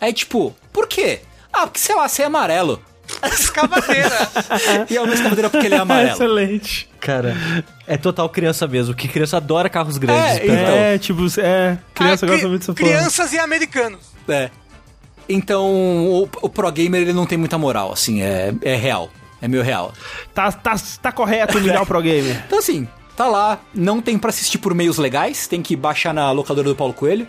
Aí, 0.00 0.12
tipo, 0.12 0.54
por 0.72 0.86
quê? 0.86 1.20
Ah, 1.52 1.66
porque 1.66 1.80
sei 1.80 1.94
lá, 1.94 2.08
você 2.08 2.22
é 2.22 2.26
amarelo. 2.26 2.80
Escavadeira. 3.32 4.30
E 4.88 4.96
é 4.96 5.00
uma 5.02 5.12
escavadeira 5.12 5.50
porque 5.50 5.66
ele 5.66 5.74
é 5.74 5.78
amarelo. 5.78 6.12
Excelente. 6.12 6.88
Cara, 7.00 7.34
é 7.86 7.96
total 7.96 8.28
criança 8.28 8.68
mesmo, 8.68 8.94
que 8.94 9.08
criança 9.08 9.36
adora 9.38 9.68
carros 9.68 9.98
grandes. 9.98 10.36
É. 10.38 10.44
Então. 10.44 10.74
É, 10.74 10.98
tipo, 10.98 11.22
é. 11.40 11.76
Criança 11.92 12.26
Ah, 12.26 12.28
gosta 12.28 12.36
cri- 12.38 12.46
muito 12.48 12.60
dessa 12.60 12.72
porra. 12.74 12.88
Crianças 12.88 13.32
e 13.32 13.38
americanos. 13.38 14.00
É. 14.28 14.50
Então, 15.28 15.66
o, 15.72 16.28
o 16.42 16.48
Pro 16.48 16.70
Gamer, 16.70 17.02
ele 17.02 17.12
não 17.12 17.26
tem 17.26 17.38
muita 17.38 17.56
moral, 17.58 17.92
assim, 17.92 18.22
é, 18.22 18.52
é 18.62 18.76
real. 18.76 19.10
É 19.42 19.48
meio 19.48 19.62
real. 19.62 19.92
Tá, 20.34 20.52
tá, 20.52 20.74
tá 21.00 21.10
correto 21.12 21.58
humilhar 21.58 21.82
o 21.82 21.86
Pro 21.86 22.00
Gamer. 22.02 22.42
Então 22.46 22.58
assim, 22.58 22.86
tá 23.20 23.28
lá, 23.28 23.60
não 23.74 24.00
tem 24.00 24.18
pra 24.18 24.30
assistir 24.30 24.56
por 24.56 24.74
meios 24.74 24.96
legais, 24.96 25.46
tem 25.46 25.60
que 25.60 25.76
baixar 25.76 26.14
na 26.14 26.32
locadora 26.32 26.66
do 26.66 26.74
Paulo 26.74 26.94
Coelho. 26.94 27.26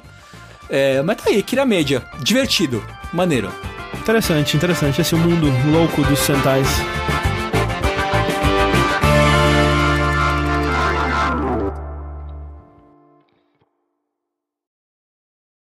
É, 0.69 1.01
mas 1.01 1.17
tá 1.17 1.23
aí, 1.27 1.43
Kira 1.43 1.65
Média. 1.65 2.01
Divertido, 2.21 2.81
maneiro. 3.11 3.51
Interessante, 3.99 4.55
interessante. 4.55 5.01
Esse 5.01 5.15
mundo 5.15 5.47
louco 5.69 6.01
dos 6.03 6.19
Sentais. 6.19 6.65